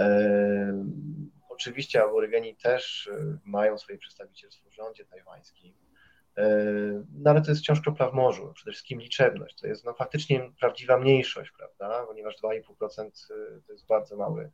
E, 0.00 0.84
oczywiście 1.48 2.02
aborygeni 2.02 2.56
też 2.56 3.10
mają 3.44 3.78
swoje 3.78 3.98
przedstawicielstwo 3.98 4.70
w 4.70 4.74
rządzie 4.74 5.04
tajwańskim. 5.04 5.74
E, 6.36 6.46
no 7.12 7.30
ale 7.30 7.42
to 7.42 7.50
jest 7.50 7.62
wciąż 7.62 7.80
kropla 7.80 8.10
w 8.10 8.14
morzu, 8.14 8.52
przede 8.54 8.72
wszystkim 8.72 9.00
liczebność, 9.00 9.60
to 9.60 9.66
jest 9.66 9.84
no, 9.84 9.94
faktycznie 9.94 10.50
prawdziwa 10.60 10.98
mniejszość, 10.98 11.52
prawda, 11.58 12.06
ponieważ 12.06 12.34
2,5% 12.42 13.06
y, 13.06 13.62
to 13.66 13.72
jest 13.72 13.86
bardzo 13.86 14.16
mały, 14.16 14.42
e, 14.44 14.50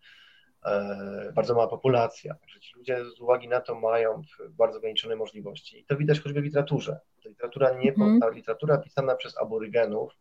bardzo 1.35 1.55
mała 1.55 1.69
populacja, 1.69 2.35
także 2.35 2.61
ci 2.61 2.77
ludzie 2.77 3.05
z 3.17 3.21
uwagi 3.21 3.49
na 3.49 3.61
to 3.61 3.75
mają 3.75 4.23
bardzo 4.51 4.79
ograniczone 4.79 5.17
możliwości 5.17 5.81
i 5.81 5.85
to 5.85 5.97
widać 5.97 6.21
choćby 6.21 6.41
w 6.41 6.45
literaturze. 6.45 7.01
Ta 7.23 7.29
literatura, 7.29 7.79
nie, 7.79 7.95
mm. 7.95 8.21
ta 8.21 8.29
literatura 8.29 8.79
pisana 8.79 9.15
przez 9.15 9.39
aborygenów, 9.39 10.17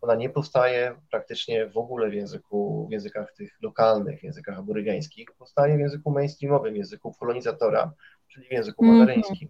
ona 0.00 0.14
nie 0.14 0.30
powstaje 0.30 0.94
praktycznie 1.10 1.66
w 1.66 1.76
ogóle 1.76 2.10
w 2.10 2.14
języku, 2.14 2.86
w 2.88 2.92
językach 2.92 3.32
tych 3.32 3.58
lokalnych, 3.62 4.20
w 4.20 4.22
językach 4.22 4.58
aborygeńskich, 4.58 5.32
powstaje 5.38 5.76
w 5.76 5.80
języku 5.80 6.10
mainstreamowym, 6.10 6.74
w 6.74 6.76
języku 6.76 7.14
kolonizatora, 7.14 7.92
czyli 8.28 8.48
w 8.48 8.52
języku 8.52 8.84
mm. 8.84 8.96
mandaryńskim. 8.96 9.48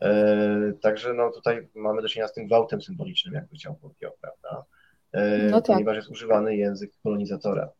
E, 0.00 0.72
także 0.80 1.14
no 1.14 1.30
tutaj 1.30 1.68
mamy 1.74 2.02
do 2.02 2.08
czynienia 2.08 2.28
z 2.28 2.32
tym 2.32 2.46
gwałtem 2.46 2.82
symbolicznym, 2.82 3.34
jakby 3.34 3.56
chciał 3.56 3.74
powiedział, 3.74 4.12
prawda? 4.20 4.64
E, 5.12 5.38
no 5.50 5.60
tak. 5.60 5.76
Ponieważ 5.76 5.96
jest 5.96 6.08
używany 6.08 6.56
język 6.56 6.92
kolonizatora. 7.02 7.70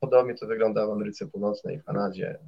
Podobnie 0.00 0.34
to 0.34 0.46
wygląda 0.46 0.86
w 0.86 0.90
Ameryce 0.90 1.26
Północnej, 1.26 1.78
w 1.78 1.84
Kanadzie, 1.84 2.38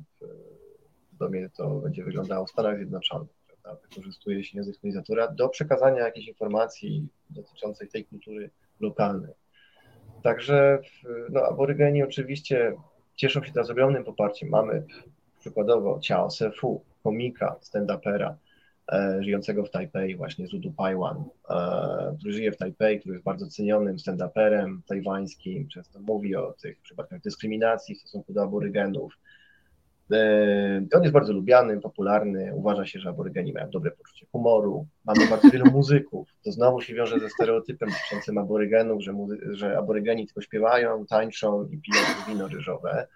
podobnie 1.10 1.50
to 1.56 1.70
będzie 1.70 2.04
wyglądało 2.04 2.46
w 2.46 2.50
Stanach 2.50 2.76
Zjednoczonych. 2.76 3.28
Prawda? 3.46 3.82
Wykorzystuje 3.88 4.44
się 4.44 4.58
język 4.58 4.80
kolonizatora 4.80 5.28
do 5.28 5.48
przekazania 5.48 6.04
jakiejś 6.04 6.28
informacji 6.28 7.08
dotyczącej 7.30 7.88
tej 7.88 8.04
kultury 8.04 8.50
lokalnej. 8.80 9.32
Także 10.22 10.78
no, 11.30 11.40
aborygeni 11.40 12.02
oczywiście 12.02 12.76
cieszą 13.14 13.44
się 13.44 13.52
teraz 13.52 13.70
ogromnym 13.70 14.04
poparciem. 14.04 14.48
Mamy 14.48 14.84
przykładowo 15.38 16.00
Ciao 16.00 16.30
Sefu, 16.30 16.84
komika, 17.02 17.56
stand-upera, 17.60 18.34
żyjącego 19.20 19.64
w 19.64 19.70
Tajpej, 19.70 20.16
właśnie 20.16 20.46
z 20.46 20.54
Udu 20.54 20.72
Paiwan, 20.72 21.24
e, 21.50 22.16
który 22.18 22.32
żyje 22.32 22.52
w 22.52 22.56
Tajpej, 22.56 23.00
który 23.00 23.14
jest 23.14 23.24
bardzo 23.24 23.46
cenionym 23.46 23.96
stand-uperem 23.96 24.78
tajwańskim, 24.86 25.68
często 25.68 26.00
mówi 26.00 26.36
o 26.36 26.54
tych 26.62 26.80
przypadkach 26.80 27.20
dyskryminacji 27.20 27.94
w 27.94 27.98
stosunku 27.98 28.32
do 28.32 28.42
aborygenów. 28.42 29.18
E, 30.12 30.86
on 30.94 31.02
jest 31.02 31.12
bardzo 31.12 31.32
lubiany, 31.32 31.80
popularny, 31.80 32.52
uważa 32.54 32.86
się, 32.86 32.98
że 32.98 33.08
aborygeni 33.08 33.52
mają 33.52 33.70
dobre 33.70 33.90
poczucie 33.90 34.26
humoru, 34.32 34.86
mamy 35.04 35.26
bardzo 35.30 35.50
wielu 35.50 35.70
muzyków, 35.78 36.28
to 36.44 36.52
znowu 36.52 36.80
się 36.80 36.94
wiąże 36.94 37.20
ze 37.20 37.30
stereotypem 37.30 37.88
dotyczącym 37.88 38.38
aborygenów, 38.38 39.02
że, 39.02 39.12
muzy- 39.12 39.54
że 39.54 39.78
aborygeni 39.78 40.26
tylko 40.26 40.40
śpiewają, 40.40 41.06
tańczą 41.06 41.64
i 41.64 41.78
piją 41.78 42.02
wino 42.28 42.48
ryżowe. 42.48 43.06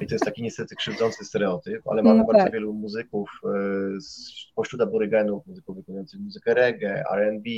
I 0.00 0.06
to 0.06 0.14
jest 0.14 0.24
taki 0.24 0.42
niestety 0.42 0.76
krzywdzący 0.76 1.24
stereotyp, 1.24 1.88
ale 1.88 2.02
mamy 2.02 2.18
no 2.18 2.26
bardzo 2.26 2.44
tak. 2.44 2.52
wielu 2.52 2.72
muzyków 2.72 3.30
e, 3.44 4.00
spośród 4.00 4.82
aborygenów, 4.82 5.46
muzyków 5.46 5.76
wykonujących 5.76 6.20
muzykę 6.20 6.54
reggae, 6.54 7.04
R&B, 7.10 7.50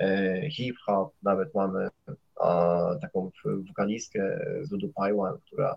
e, 0.00 0.50
hip-hop, 0.50 1.14
nawet 1.22 1.54
mamy 1.54 1.88
taką 3.00 3.30
wokalistkę 3.68 4.40
z 4.62 4.70
ludu 4.70 4.92
Paiwan, 4.94 5.38
która 5.46 5.76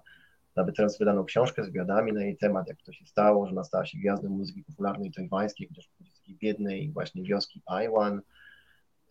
nawet 0.55 0.75
teraz 0.75 0.99
wydano 0.99 1.23
książkę 1.23 1.63
z 1.63 1.67
wywiadami 1.67 2.13
na 2.13 2.23
jej 2.23 2.37
temat, 2.37 2.67
jak 2.67 2.81
to 2.81 2.91
się 2.91 3.05
stało, 3.05 3.45
że 3.45 3.51
ona 3.51 3.63
stała 3.63 3.85
się 3.85 3.97
gwiazdą 3.97 4.29
muzyki 4.29 4.63
popularnej 4.63 5.11
tajwańskiej, 5.11 5.67
chociaż 5.67 5.85
z 5.85 6.19
takiej 6.19 6.35
biednej 6.35 6.91
właśnie 6.91 7.23
wioski 7.23 7.61
Paiwan. 7.65 8.21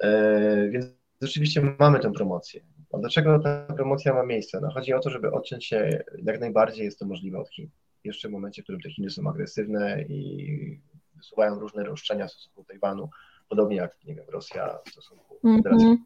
E, 0.00 0.68
więc 0.68 0.86
rzeczywiście 1.22 1.74
mamy 1.78 2.00
tę 2.00 2.12
promocję. 2.12 2.60
A 2.92 2.98
dlaczego 2.98 3.38
ta 3.38 3.66
promocja 3.76 4.14
ma 4.14 4.22
miejsce? 4.26 4.60
No, 4.60 4.70
chodzi 4.70 4.94
o 4.94 5.00
to, 5.00 5.10
żeby 5.10 5.32
odciąć 5.32 5.66
się 5.66 6.04
jak 6.22 6.40
najbardziej 6.40 6.84
jest 6.84 6.98
to 6.98 7.06
możliwe 7.06 7.38
od 7.38 7.50
Chin. 7.50 7.70
Jeszcze 8.04 8.28
w 8.28 8.32
momencie, 8.32 8.62
w 8.62 8.64
którym 8.64 8.80
te 8.80 8.90
Chiny 8.90 9.10
są 9.10 9.28
agresywne 9.28 10.02
i 10.02 10.80
wysuwają 11.16 11.58
różne 11.58 11.84
roszczenia 11.84 12.26
w 12.26 12.32
stosunku 12.32 12.62
do 12.62 12.68
Tajwanu, 12.68 13.10
podobnie 13.48 13.76
jak, 13.76 14.04
nie 14.04 14.14
wiem, 14.14 14.24
Rosja 14.28 14.78
w 14.86 14.90
stosunku, 14.90 15.38
mm 15.44 15.56
-hmm. 15.56 15.62
Federacja 15.62 15.96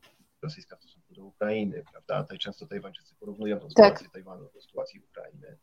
Rosyjska 0.42 0.76
w 0.76 0.80
stosunku 0.80 1.14
do 1.14 1.24
Ukrainy, 1.24 1.84
prawda? 1.92 2.22
Tutaj 2.22 2.38
często 2.38 2.66
Tajwańczycy 2.66 3.14
porównują 3.20 3.60
tę 3.60 3.68
sytuację 3.68 4.06
tak. 4.06 4.12
Tajwanu 4.12 4.50
do 4.54 4.60
sytuacji 4.60 5.00
Ukrainy. 5.00 5.56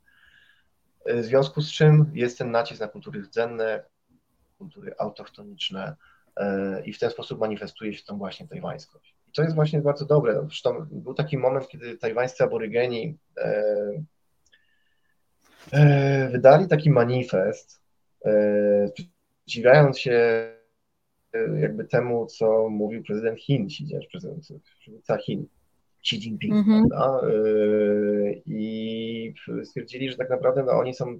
W 1.05 1.23
związku 1.23 1.61
z 1.61 1.71
czym 1.71 2.11
jest 2.13 2.37
ten 2.37 2.51
nacisk 2.51 2.81
na 2.81 2.87
kultury 2.87 3.21
rdzenne, 3.21 3.83
kultury 4.57 4.95
autochtoniczne 4.99 5.95
e, 6.35 6.85
i 6.85 6.93
w 6.93 6.99
ten 6.99 7.09
sposób 7.09 7.39
manifestuje 7.39 7.93
się 7.93 8.03
tą 8.03 8.17
właśnie 8.17 8.47
tajwańskość 8.47 9.12
to 9.33 9.41
jest 9.41 9.55
właśnie 9.55 9.81
bardzo 9.81 10.05
dobre. 10.05 10.41
Zresztą 10.47 10.85
był 10.91 11.13
taki 11.13 11.37
moment, 11.37 11.67
kiedy 11.67 11.97
tajwańscy 11.97 12.43
aborygeni 12.43 13.17
e, 13.37 13.63
e, 15.71 16.29
wydali 16.29 16.67
taki 16.67 16.89
manifest, 16.89 17.81
e, 18.25 18.87
sprzeciwiając 18.87 19.99
się 19.99 20.49
jakby 21.59 21.85
temu, 21.85 22.25
co 22.25 22.69
mówił 22.69 23.03
prezydent 23.03 23.39
Chin, 23.39 23.67
prezydent, 24.11 24.47
Chin, 25.25 25.47
Xi 26.03 26.15
Jinping, 26.15 26.53
mm 26.53 26.83
-hmm. 26.83 27.21
I 28.45 29.33
stwierdzili, 29.63 30.09
że 30.09 30.17
tak 30.17 30.29
naprawdę 30.29 30.63
no, 30.63 30.71
oni 30.71 30.93
są 30.93 31.19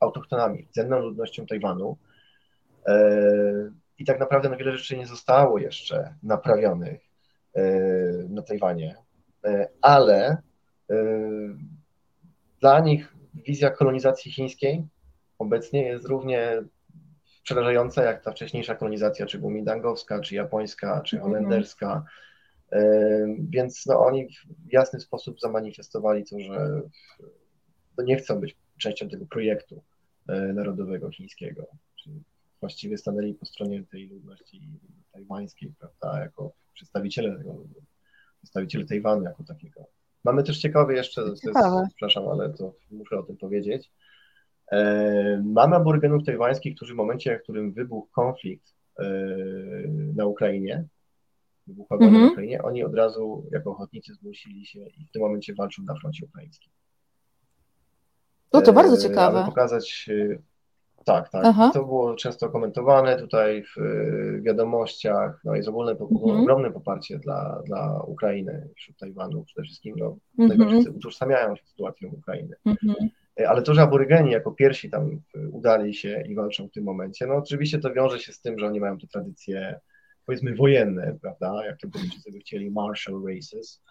autochtonami, 0.00 0.68
cenną 0.70 0.98
ludnością 0.98 1.46
Tajwanu. 1.46 1.96
I 3.98 4.04
tak 4.04 4.20
naprawdę 4.20 4.48
no, 4.48 4.56
wiele 4.56 4.76
rzeczy 4.78 4.96
nie 4.96 5.06
zostało 5.06 5.58
jeszcze 5.58 6.14
naprawionych 6.22 7.05
na 8.28 8.42
Tajwanie, 8.42 8.96
ale 9.80 10.36
dla 12.60 12.80
nich 12.80 13.14
wizja 13.34 13.70
kolonizacji 13.70 14.32
chińskiej 14.32 14.86
obecnie 15.38 15.82
jest 15.82 16.06
równie 16.06 16.62
przerażająca 17.42 18.04
jak 18.04 18.24
ta 18.24 18.30
wcześniejsza 18.30 18.74
kolonizacja, 18.74 19.26
czy 19.26 19.38
gumidangowska, 19.38 20.20
czy 20.20 20.34
japońska, 20.34 21.02
czy 21.02 21.16
mhm. 21.16 21.32
holenderska. 21.32 22.04
Więc 23.38 23.86
no, 23.86 24.06
oni 24.06 24.28
w 24.68 24.72
jasny 24.72 25.00
sposób 25.00 25.40
zamanifestowali 25.40 26.24
to, 26.24 26.40
że 26.40 26.82
nie 27.98 28.16
chcą 28.16 28.40
być 28.40 28.56
częścią 28.78 29.08
tego 29.08 29.26
projektu 29.26 29.82
e, 30.28 30.52
narodowego 30.52 31.10
chińskiego. 31.10 31.66
Właściwie 32.60 32.98
stanęli 32.98 33.34
po 33.34 33.46
stronie 33.46 33.84
tej 33.84 34.08
ludności 34.08 34.60
tajwańskiej, 35.12 35.74
prawda, 35.78 36.20
jako 36.20 36.52
przedstawiciele 36.72 37.38
tego, 37.38 37.64
przedstawiciele 38.38 38.84
Tajwanu 38.84 39.22
jako 39.22 39.44
takiego. 39.44 39.86
Mamy 40.24 40.42
też 40.42 40.58
ciekawe 40.58 40.94
jeszcze, 40.94 41.22
to 41.22 41.28
jest, 41.28 41.42
przepraszam, 41.88 42.28
ale 42.28 42.52
to 42.52 42.74
muszę 42.90 43.18
o 43.18 43.22
tym 43.22 43.36
powiedzieć. 43.36 43.92
E, 44.72 45.42
mamy 45.44 45.76
aborygenów 45.76 46.24
tajwańskich, 46.24 46.76
którzy 46.76 46.94
w 46.94 46.96
momencie, 46.96 47.38
w 47.38 47.42
którym 47.42 47.72
wybuchł 47.72 48.08
konflikt 48.12 48.74
e, 48.98 49.04
na 50.14 50.26
Ukrainie, 50.26 50.84
wybuchła 51.66 51.96
mm 51.96 52.14
-hmm. 52.14 52.20
na 52.20 52.30
Ukrainie, 52.32 52.62
oni 52.62 52.84
od 52.84 52.94
razu 52.94 53.46
jako 53.52 53.70
ochotnicy 53.70 54.14
zgłosili 54.14 54.66
się 54.66 54.78
i 54.80 55.06
w 55.06 55.10
tym 55.10 55.22
momencie 55.22 55.54
walczą 55.54 55.82
na 55.82 55.94
froncie 55.94 56.26
ukraińskim. 56.26 56.72
No 58.52 58.62
to 58.62 58.72
bardzo 58.72 58.96
e, 58.96 58.98
ciekawe. 58.98 59.38
Aby 59.38 59.48
pokazać, 59.48 60.10
tak, 61.06 61.30
tak. 61.30 61.42
Aha. 61.44 61.70
To 61.74 61.84
było 61.84 62.14
często 62.14 62.50
komentowane 62.50 63.16
tutaj 63.16 63.64
w 63.64 63.76
wiadomościach. 64.42 65.40
No 65.44 65.54
jest 65.54 65.68
ogólne, 65.68 65.92
mhm. 65.92 66.40
ogromne 66.40 66.72
poparcie 66.72 67.18
dla, 67.18 67.62
dla 67.66 68.02
Ukrainy 68.02 68.68
wśród 68.76 68.98
Tajwanu. 68.98 69.44
Przede 69.44 69.64
wszystkim 69.64 69.94
no, 69.98 70.16
mhm. 70.38 70.84
Utożsamiają 70.96 71.56
się 71.56 71.64
z 71.64 71.68
sytuacją 71.68 72.08
Ukrainy. 72.08 72.56
Mhm. 72.64 72.94
Ale 73.48 73.62
to, 73.62 73.74
że 73.74 73.82
aborygeni 73.82 74.30
jako 74.30 74.52
pierwsi 74.52 74.90
tam 74.90 75.20
udali 75.52 75.94
się 75.94 76.24
i 76.28 76.34
walczą 76.34 76.68
w 76.68 76.72
tym 76.72 76.84
momencie, 76.84 77.26
no 77.26 77.34
oczywiście 77.34 77.78
to 77.78 77.92
wiąże 77.92 78.18
się 78.18 78.32
z 78.32 78.40
tym, 78.40 78.58
że 78.58 78.66
oni 78.66 78.80
mają 78.80 78.98
te 78.98 79.06
tradycje, 79.06 79.80
powiedzmy, 80.26 80.54
wojenne, 80.54 81.18
prawda? 81.22 81.66
Jak 81.66 81.80
to 81.80 81.88
Brytyjczycy 81.88 82.32
by 82.32 82.38
chcieli, 82.38 82.70
martial 82.70 83.22
races. 83.28 83.82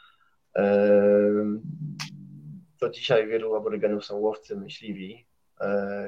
To 2.79 2.89
dzisiaj 2.89 3.27
wielu 3.27 3.55
aborygenów 3.55 4.05
są 4.05 4.17
łowcy, 4.17 4.57
myśliwi, 4.57 5.25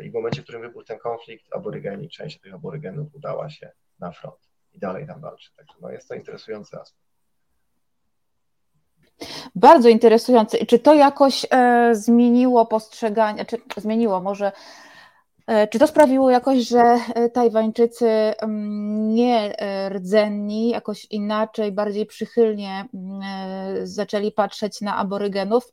I 0.04 0.10
w 0.10 0.14
momencie, 0.14 0.42
w 0.42 0.44
którym 0.44 0.62
wybuchł 0.62 0.86
ten 0.86 1.00
konflikt, 1.00 1.46
aborygeni, 1.54 2.10
część 2.10 2.40
tych 2.40 2.54
aborygenów 2.54 3.16
udała 3.16 3.50
się 3.50 3.72
na 4.00 4.12
front 4.12 4.50
i 4.74 4.80
dalej 4.80 5.08
tam 5.08 5.22
walczy. 5.22 5.52
Także 5.56 5.74
no, 5.82 5.90
jest 5.90 6.08
to 6.08 6.16
interesujący 6.16 6.78
aspekt. 6.80 7.08
Bardzo 9.56 9.90
interesujący. 9.90 10.66
Czy 10.66 10.80
to 10.80 10.94
jakoś 10.94 11.46
e, 11.52 11.90
zmieniło 11.96 12.66
postrzeganie, 12.66 13.46
czy 13.46 13.82
zmieniło 13.82 14.22
może 14.22 14.46
E, 14.48 14.87
czy 15.70 15.80
to 15.80 15.88
sprawiło 15.88 16.30
jakoś, 16.32 16.68
że 16.68 16.98
e, 17.16 17.30
Tajwańczycy 17.30 18.08
mm, 18.08 19.14
nie 19.14 19.60
e, 19.60 19.90
rdzenni, 19.90 20.70
jakoś 20.70 21.06
inaczej, 21.06 21.72
bardziej 21.72 22.06
przychylnie 22.06 22.86
mm, 22.94 23.22
zaczęli 23.88 24.32
patrzeć 24.32 24.82
na 24.82 24.98
aborygenów? 24.98 25.72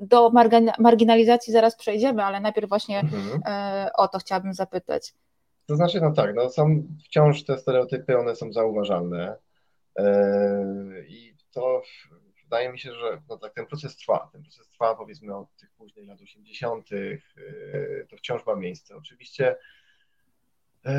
Do 0.00 0.30
marginalizacji 0.78 1.52
zaraz 1.52 1.76
przejdziemy, 1.76 2.24
ale 2.24 2.40
najpierw 2.40 2.68
właśnie 2.68 3.00
mhm. 3.00 3.42
o 3.96 4.08
to 4.08 4.18
chciałabym 4.18 4.54
zapytać. 4.54 5.14
To 5.66 5.76
znaczy, 5.76 6.00
no 6.00 6.12
tak, 6.12 6.34
no 6.34 6.50
są 6.50 6.82
wciąż 7.04 7.44
te 7.44 7.58
stereotypy, 7.58 8.18
one 8.18 8.36
są 8.36 8.52
zauważalne 8.52 9.36
i 11.08 11.34
to 11.50 11.82
wydaje 12.52 12.72
mi 12.72 12.78
się, 12.78 12.92
że 12.92 13.22
no 13.28 13.38
tak, 13.38 13.54
ten 13.54 13.66
proces 13.66 13.96
trwa. 13.96 14.28
Ten 14.32 14.42
proces 14.42 14.68
trwa 14.68 14.94
powiedzmy 14.94 15.36
od 15.36 15.56
tych 15.56 15.70
późnych 15.70 16.08
lat 16.08 16.20
80., 16.20 16.92
y, 16.92 18.06
to 18.10 18.16
wciąż 18.16 18.46
ma 18.46 18.56
miejsce. 18.56 18.96
Oczywiście 18.96 19.56
y, 20.86 20.90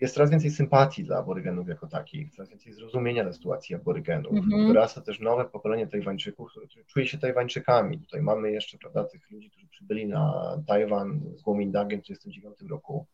jest 0.00 0.14
coraz 0.14 0.30
więcej 0.30 0.50
sympatii 0.50 1.04
dla 1.04 1.18
aborygenów 1.18 1.68
jako 1.68 1.86
takich, 1.86 2.30
coraz 2.30 2.48
więcej 2.48 2.72
zrozumienia 2.72 3.22
dla 3.22 3.32
sytuacji 3.32 3.74
aborygenów. 3.74 4.32
Mm-hmm. 4.32 4.66
Dorasta 4.66 5.00
też 5.00 5.20
nowe 5.20 5.44
pokolenie 5.44 5.86
Tajwańczyków, 5.86 6.50
które 6.50 6.66
czuje 6.86 7.06
się 7.06 7.18
Tajwańczykami. 7.18 8.00
Tutaj 8.00 8.22
mamy 8.22 8.52
jeszcze 8.52 8.78
prawda, 8.78 9.04
tych 9.04 9.30
ludzi, 9.30 9.50
którzy 9.50 9.68
przybyli 9.68 10.06
na 10.06 10.56
Tajwan 10.66 11.20
z 11.36 11.42
Kuomintangiem 11.42 12.00
w 12.00 12.02
1939 12.02 12.70
roku. 12.70 13.06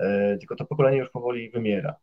Y, 0.00 0.38
tylko 0.38 0.56
to 0.56 0.64
pokolenie 0.64 0.98
już 0.98 1.10
powoli 1.10 1.50
wymiera. 1.50 1.96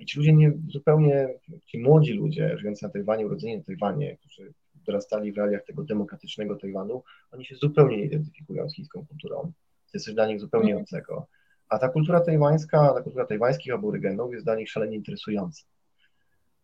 I 0.00 0.06
ci 0.06 0.18
ludzie 0.18 0.32
nie 0.32 0.52
zupełnie, 0.68 1.28
ci 1.66 1.78
młodzi 1.78 2.12
ludzie 2.12 2.58
żyjący 2.58 2.84
na 2.84 2.90
Tajwanie, 2.90 3.26
urodzeni 3.26 3.58
na 3.58 3.64
Tajwanie, 3.64 4.16
którzy 4.16 4.52
dorastali 4.74 5.32
w 5.32 5.36
realiach 5.36 5.64
tego 5.64 5.84
demokratycznego 5.84 6.56
Tajwanu, 6.56 7.02
oni 7.32 7.44
się 7.44 7.56
zupełnie 7.56 7.96
nie 7.96 8.04
identyfikują 8.04 8.70
z 8.70 8.74
chińską 8.74 9.06
kulturą. 9.06 9.36
To 9.36 9.90
jest 9.94 10.06
coś 10.06 10.14
dla 10.14 10.26
nich 10.26 10.40
zupełnie 10.40 10.70
mhm. 10.70 10.82
obcego. 10.82 11.26
A 11.68 11.78
ta 11.78 11.88
kultura 11.88 12.20
tajwańska, 12.20 12.92
ta 12.94 13.02
kultura 13.02 13.26
tajwańskich 13.26 13.74
aborygenów 13.74 14.32
jest 14.32 14.44
dla 14.46 14.54
nich 14.54 14.70
szalenie 14.70 14.96
interesująca. 14.96 15.62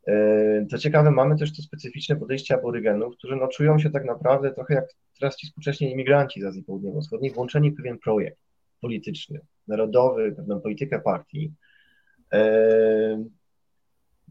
E, 0.06 0.66
co 0.66 0.78
ciekawe, 0.78 1.10
mamy 1.10 1.38
też 1.38 1.56
to 1.56 1.62
specyficzne 1.62 2.16
podejście 2.16 2.54
aborygenów, 2.54 3.16
którzy 3.16 3.36
no, 3.36 3.48
czują 3.48 3.78
się 3.78 3.90
tak 3.90 4.04
naprawdę 4.04 4.54
trochę 4.54 4.74
jak 4.74 4.84
teraz 5.18 5.36
ci 5.36 5.46
współcześni 5.46 5.92
imigranci 5.92 6.40
z 6.40 6.44
Azji 6.44 6.62
Południowo-Wschodniej, 6.62 7.32
włączeni 7.32 7.70
w 7.70 7.76
pewien 7.76 7.98
projekt 7.98 8.38
polityczny, 8.80 9.40
narodowy, 9.68 10.32
pewną 10.32 10.60
politykę 10.60 11.00
partii, 11.00 11.52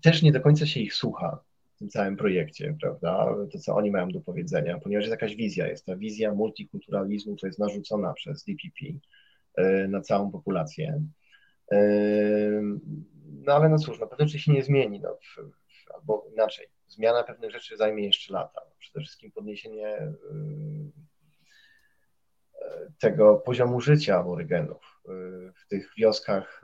też 0.01 0.21
nie 0.21 0.31
do 0.31 0.41
końca 0.41 0.65
się 0.65 0.79
ich 0.79 0.93
słucha 0.93 1.39
w 1.75 1.77
tym 1.77 1.89
całym 1.89 2.17
projekcie, 2.17 2.77
prawda? 2.81 3.35
To, 3.51 3.59
co 3.59 3.75
oni 3.75 3.91
mają 3.91 4.09
do 4.09 4.21
powiedzenia, 4.21 4.79
ponieważ 4.79 5.03
jest 5.03 5.21
jakaś 5.21 5.35
wizja, 5.35 5.67
jest 5.67 5.85
ta 5.85 5.95
wizja 5.95 6.33
multikulturalizmu, 6.33 7.35
która 7.35 7.47
jest 7.47 7.59
narzucona 7.59 8.13
przez 8.13 8.43
DPP 8.43 8.99
e, 9.55 9.87
na 9.87 10.01
całą 10.01 10.31
populację. 10.31 11.03
No 13.25 13.53
ale 13.53 13.69
no 13.69 13.77
cóż, 13.77 13.99
no 13.99 14.07
pewne 14.07 14.27
rzeczy 14.27 14.39
się 14.39 14.51
nie 14.51 14.63
zmieni, 14.63 14.99
no, 14.99 15.17
albo 15.93 16.27
inaczej, 16.33 16.67
zmiana 16.87 17.23
pewnych 17.23 17.51
rzeczy 17.51 17.77
zajmie 17.77 18.05
jeszcze 18.05 18.33
lata. 18.33 18.61
Przede 18.79 18.99
wszystkim 18.99 19.31
podniesienie 19.31 19.87
e, 19.87 20.13
tego 22.99 23.35
poziomu 23.35 23.81
życia 23.81 24.19
aborygenów 24.19 25.01
e, 25.05 25.11
w 25.55 25.67
tych 25.67 25.93
wioskach, 25.97 26.61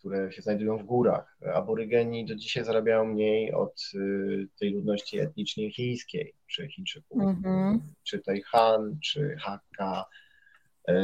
które 0.00 0.32
się 0.32 0.42
znajdują 0.42 0.78
w 0.78 0.82
górach. 0.82 1.36
Aborygeni 1.54 2.26
do 2.26 2.34
dzisiaj 2.34 2.64
zarabiają 2.64 3.04
mniej 3.04 3.52
od 3.52 3.90
y, 3.94 4.48
tej 4.60 4.72
ludności 4.72 5.18
etnicznej 5.18 5.72
chińskiej, 5.72 6.34
czy 6.46 6.68
Chińczyków, 6.68 7.22
mm-hmm. 7.22 7.78
czy 8.02 8.18
tej 8.18 8.42
Han, 8.42 8.98
czy 9.02 9.36
Hakka, 9.38 10.04
y, 10.88 10.94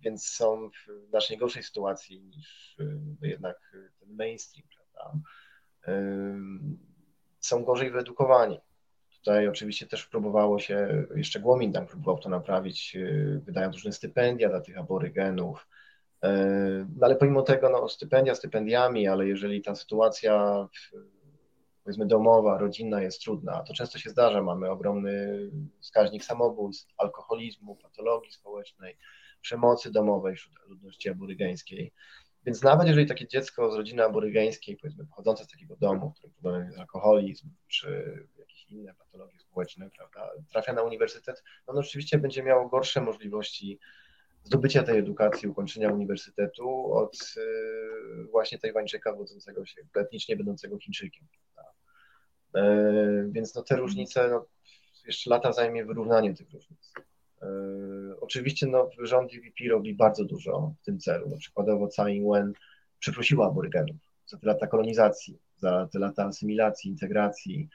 więc 0.00 0.26
są 0.26 0.70
w 0.70 1.08
znacznie 1.08 1.38
gorszej 1.38 1.62
sytuacji 1.62 2.20
niż 2.20 2.76
y, 2.80 3.00
jednak 3.22 3.76
ten 4.00 4.16
mainstream, 4.16 4.68
prawda? 4.68 5.18
Są 7.40 7.64
gorzej 7.64 7.90
wyedukowani. 7.90 8.60
Tutaj 9.16 9.48
oczywiście 9.48 9.86
też 9.86 10.06
próbowało 10.06 10.58
się, 10.58 11.06
jeszcze 11.14 11.40
Guomindang 11.40 11.90
próbował 11.90 12.18
to 12.18 12.28
naprawić, 12.28 12.96
wydając 13.40 13.74
różne 13.74 13.92
stypendia 13.92 14.48
dla 14.48 14.60
tych 14.60 14.78
aborygenów, 14.78 15.66
no 16.96 17.06
ale 17.06 17.16
pomimo 17.16 17.42
tego, 17.42 17.70
no, 17.70 17.88
stypendia 17.88 18.34
stypendiami, 18.34 19.08
ale 19.08 19.26
jeżeli 19.26 19.62
ta 19.62 19.74
sytuacja 19.74 20.66
powiedzmy 21.84 22.06
domowa, 22.06 22.58
rodzinna 22.58 23.02
jest 23.02 23.20
trudna, 23.20 23.62
to 23.62 23.74
często 23.74 23.98
się 23.98 24.10
zdarza, 24.10 24.42
mamy 24.42 24.70
ogromny 24.70 25.38
wskaźnik 25.80 26.24
samobójstw, 26.24 26.94
alkoholizmu, 26.96 27.76
patologii 27.76 28.32
społecznej, 28.32 28.96
przemocy 29.40 29.92
domowej 29.92 30.36
wśród 30.36 30.54
ludności 30.68 31.08
aborygeńskiej. 31.08 31.92
Więc 32.46 32.62
nawet 32.62 32.86
jeżeli 32.86 33.06
takie 33.06 33.28
dziecko 33.28 33.72
z 33.72 33.74
rodziny 33.76 34.04
aborygeńskiej, 34.04 34.76
powiedzmy 34.76 35.06
pochodzące 35.06 35.44
z 35.44 35.48
takiego 35.48 35.76
domu, 35.76 36.10
w 36.10 36.14
którym 36.14 36.32
problemem 36.32 36.66
jest 36.66 36.78
alkoholizm, 36.78 37.50
czy 37.68 38.18
jakieś 38.38 38.64
inne 38.70 38.94
patologie 38.94 39.38
społeczne, 39.38 39.90
prawda, 39.90 40.30
trafia 40.52 40.72
na 40.72 40.82
uniwersytet, 40.82 41.42
no, 41.68 41.74
no 41.74 41.80
oczywiście 41.80 42.18
będzie 42.18 42.42
miało 42.42 42.68
gorsze 42.68 43.00
możliwości 43.00 43.78
zdobycia 44.44 44.82
tej 44.82 44.98
edukacji, 44.98 45.48
ukończenia 45.48 45.92
uniwersytetu 45.92 46.92
od 46.92 47.34
y, 47.36 48.24
właśnie 48.30 48.58
Tajwańczyka 48.58 49.12
wodzącego 49.12 49.66
się, 49.66 49.82
etnicznie 49.94 50.36
będącego 50.36 50.78
Chińczykiem. 50.78 51.26
E, 52.54 53.28
więc 53.30 53.54
no, 53.54 53.62
te 53.62 53.76
różnice, 53.76 54.28
no, 54.28 54.46
jeszcze 55.06 55.30
lata 55.30 55.52
zajmie 55.52 55.84
wyrównanie 55.84 56.34
tych 56.34 56.50
różnic. 56.50 56.92
Oczywiście 58.20 58.66
no, 58.66 58.90
rząd 58.98 59.32
UVP 59.32 59.68
robi 59.70 59.94
bardzo 59.94 60.24
dużo 60.24 60.74
w 60.82 60.84
tym 60.84 60.98
celu. 60.98 61.28
No, 61.30 61.36
przykładowo 61.36 61.88
Tsai 61.88 62.16
Ing-wen 62.16 62.52
przeprosiła 62.98 63.46
aborygenów 63.46 63.96
za 64.26 64.38
te 64.38 64.46
lata 64.46 64.66
kolonizacji, 64.66 65.38
za 65.56 65.88
te 65.92 65.98
lata 65.98 66.24
asymilacji, 66.24 66.90
integracji. 66.90 67.68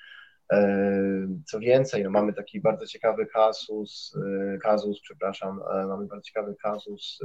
Co 1.46 1.60
więcej, 1.60 2.04
no, 2.04 2.10
mamy 2.10 2.34
taki 2.34 2.62
bardzo 2.62 2.86
ciekawy 2.86 3.26
kasus, 3.26 4.16
kazus, 4.64 5.02
przepraszam, 5.02 5.62
mamy 5.88 6.08
bardzo 6.08 6.24
ciekawy 6.24 6.56
kazus 6.64 7.20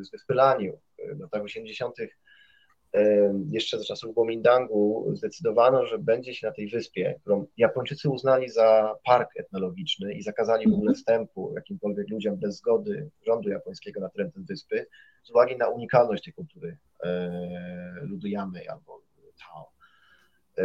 z 0.00 0.10
Wyspylaniu. 0.10 0.78
W 1.16 1.20
latach 1.20 1.42
80 1.42 1.94
jeszcze 3.48 3.78
za 3.78 3.84
czasów 3.84 4.14
Kuomintangu 4.14 5.10
zdecydowano, 5.14 5.86
że 5.86 5.98
będzie 5.98 6.34
się 6.34 6.46
na 6.46 6.52
tej 6.52 6.68
wyspie, 6.68 7.18
którą 7.20 7.46
Japończycy 7.56 8.08
uznali 8.08 8.48
za 8.48 8.94
park 9.04 9.30
etnologiczny 9.36 10.14
i 10.14 10.22
zakazali 10.22 10.64
w 10.64 10.74
ogóle 10.74 10.90
mhm. 10.90 10.94
wstępu 10.94 11.52
jakimkolwiek 11.54 12.08
ludziom 12.10 12.36
bez 12.36 12.56
zgody 12.56 13.10
rządu 13.26 13.48
japońskiego 13.48 14.00
na 14.00 14.08
teren 14.08 14.32
tej 14.32 14.44
wyspy, 14.44 14.86
z 15.22 15.30
uwagi 15.30 15.56
na 15.56 15.68
unikalność 15.68 16.24
tej 16.24 16.32
kultury 16.32 16.78
e, 17.04 17.30
ludu 18.02 18.26
Yamy 18.26 18.70
albo 18.70 19.00
Tao. 19.48 19.72
E, 20.58 20.64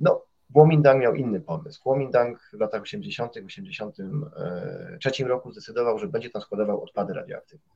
no, 0.00 0.24
Kuomintang 0.52 1.00
miał 1.02 1.14
inny 1.14 1.40
pomysł. 1.40 1.82
Kuomintang 1.82 2.50
w 2.52 2.60
latach 2.60 2.82
80., 2.82 3.36
83 3.46 5.24
roku 5.24 5.52
zdecydował, 5.52 5.98
że 5.98 6.08
będzie 6.08 6.30
tam 6.30 6.42
składował 6.42 6.82
odpady 6.82 7.14
radioaktywne 7.14 7.72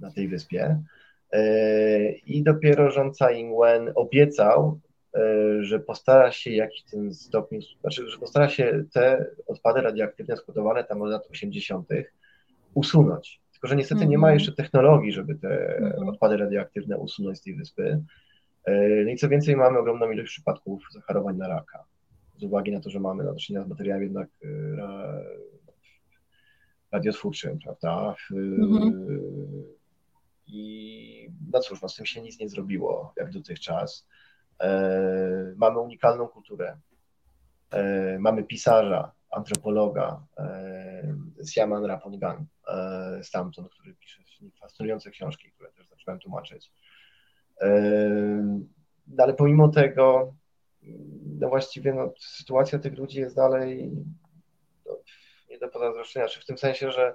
na 0.00 0.10
tej 0.10 0.28
wyspie. 0.28 0.82
E, 1.32 2.12
I 2.12 2.42
dopiero 2.42 2.90
rząd 2.90 3.14
Tsai 3.14 3.40
Ing-wen 3.40 3.92
obiecał, 3.94 4.80
e, 5.14 5.20
że 5.62 5.80
postara 5.80 6.32
się 6.32 6.50
jakiś 6.50 6.82
ten 6.82 7.14
stopień, 7.14 7.60
znaczy, 7.80 8.08
że 8.08 8.18
postara 8.18 8.48
się 8.48 8.84
te 8.92 9.26
odpady 9.46 9.80
radioaktywne 9.80 10.36
składowane 10.36 10.84
tam 10.84 11.02
od 11.02 11.10
lat 11.10 11.26
80. 11.30 11.88
usunąć. 12.74 13.40
Tylko, 13.52 13.68
że 13.68 13.76
niestety 13.76 14.06
nie 14.06 14.18
ma 14.18 14.26
mhm. 14.26 14.38
jeszcze 14.38 14.52
technologii, 14.52 15.12
żeby 15.12 15.34
te 15.34 15.76
mhm. 15.76 16.08
odpady 16.08 16.36
radioaktywne 16.36 16.98
usunąć 16.98 17.38
z 17.38 17.42
tej 17.42 17.54
wyspy. 17.54 18.02
E, 18.64 18.72
no 19.04 19.10
i 19.10 19.16
co 19.16 19.28
więcej, 19.28 19.56
mamy 19.56 19.78
ogromną 19.78 20.10
ilość 20.10 20.28
przypadków 20.30 20.82
zachorowań 20.92 21.36
na 21.36 21.48
raka. 21.48 21.84
Z 22.40 22.44
uwagi 22.44 22.72
na 22.72 22.80
to, 22.80 22.90
że 22.90 23.00
mamy 23.00 23.24
do 23.24 23.34
czynienia 23.34 23.64
z 23.64 23.68
materiałem 23.68 24.02
jednak 24.02 24.28
radiotwórczym, 26.92 27.58
prawda? 27.58 28.14
Mhm 28.32 29.80
i 30.52 31.30
no 31.52 31.60
cóż, 31.60 31.82
no 31.82 31.88
z 31.88 31.96
tym 31.96 32.06
się 32.06 32.22
nic 32.22 32.40
nie 32.40 32.48
zrobiło 32.48 33.12
jak 33.16 33.30
dotychczas. 33.30 34.06
E, 34.60 35.54
mamy 35.56 35.80
unikalną 35.80 36.28
kulturę. 36.28 36.78
E, 37.70 38.18
mamy 38.18 38.44
pisarza, 38.44 39.12
antropologa, 39.30 40.26
e, 40.38 41.14
Siaman 41.46 41.84
Rapongan 41.84 42.46
e, 42.68 43.20
stamtąd, 43.22 43.68
który 43.70 43.94
pisze 43.94 44.22
fascynujące 44.60 45.10
książki, 45.10 45.52
które 45.52 45.72
też 45.72 45.88
zacząłem 45.88 46.20
tłumaczyć. 46.20 46.72
E, 47.60 47.70
no, 49.06 49.24
ale 49.24 49.34
pomimo 49.34 49.68
tego, 49.68 50.34
no 51.40 51.48
właściwie 51.48 51.94
no, 51.94 52.12
sytuacja 52.18 52.78
tych 52.78 52.98
ludzi 52.98 53.20
jest 53.20 53.36
dalej 53.36 53.90
no, 54.86 54.96
nie 55.50 55.58
do 55.58 55.68
pozazdroszczenia, 55.68 56.28
czy 56.28 56.40
w 56.40 56.46
tym 56.46 56.58
sensie, 56.58 56.90
że 56.92 57.14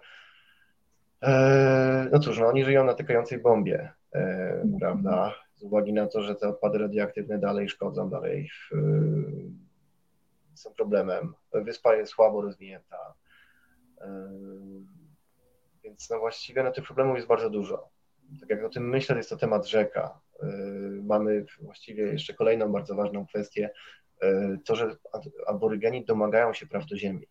E, 1.25 2.09
no 2.11 2.19
cóż, 2.19 2.39
no 2.39 2.47
oni 2.47 2.65
żyją 2.65 2.83
na 2.83 2.93
tykającej 2.93 3.39
bombie, 3.39 3.89
e, 4.15 4.63
prawda? 4.79 5.35
Z 5.55 5.63
uwagi 5.63 5.93
na 5.93 6.07
to, 6.07 6.21
że 6.21 6.35
te 6.35 6.49
odpady 6.49 6.77
radioaktywne 6.77 7.39
dalej 7.39 7.69
szkodzą, 7.69 8.09
dalej 8.09 8.49
są 10.53 10.73
problemem. 10.73 11.33
Wyspa 11.53 11.95
jest 11.95 12.11
słabo 12.11 12.41
rozwinięta. 12.41 13.13
E, 14.01 14.29
więc 15.83 16.09
no 16.09 16.19
właściwie 16.19 16.63
no, 16.63 16.71
tych 16.71 16.85
problemów 16.85 17.15
jest 17.15 17.27
bardzo 17.27 17.49
dużo. 17.49 17.89
Tak 18.39 18.49
jak 18.49 18.63
o 18.63 18.69
tym 18.69 18.89
myślę, 18.89 19.17
jest 19.17 19.29
to 19.29 19.37
temat 19.37 19.67
rzeka. 19.67 20.19
Mamy 21.03 21.45
właściwie 21.61 22.03
jeszcze 22.03 22.33
kolejną 22.33 22.71
bardzo 22.71 22.95
ważną 22.95 23.25
kwestię, 23.25 23.69
to, 24.65 24.75
że 24.75 24.95
aborygeni 25.47 26.05
domagają 26.05 26.53
się 26.53 26.67
praw 26.67 26.85
do 26.85 26.97
ziemi. 26.97 27.27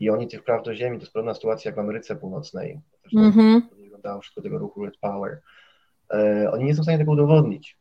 I 0.00 0.10
oni 0.10 0.28
tych 0.28 0.44
praw 0.44 0.62
do 0.62 0.74
ziemi, 0.74 0.96
to 0.96 1.02
jest 1.02 1.12
podobna 1.12 1.34
sytuacja 1.34 1.68
jak 1.68 1.76
w 1.76 1.78
Ameryce 1.78 2.16
Północnej, 2.16 2.80
też 3.02 3.14
mm 3.14 3.32
-hmm. 3.32 3.60
wyglądało 3.76 4.20
wszystko 4.20 4.42
tego 4.42 4.58
ruchu 4.58 4.84
Red 4.84 4.96
Power. 4.96 5.40
E, 6.10 6.50
oni 6.50 6.64
nie 6.64 6.74
są 6.74 6.80
w 6.80 6.84
stanie 6.84 6.98
tego 6.98 7.12
udowodnić, 7.12 7.78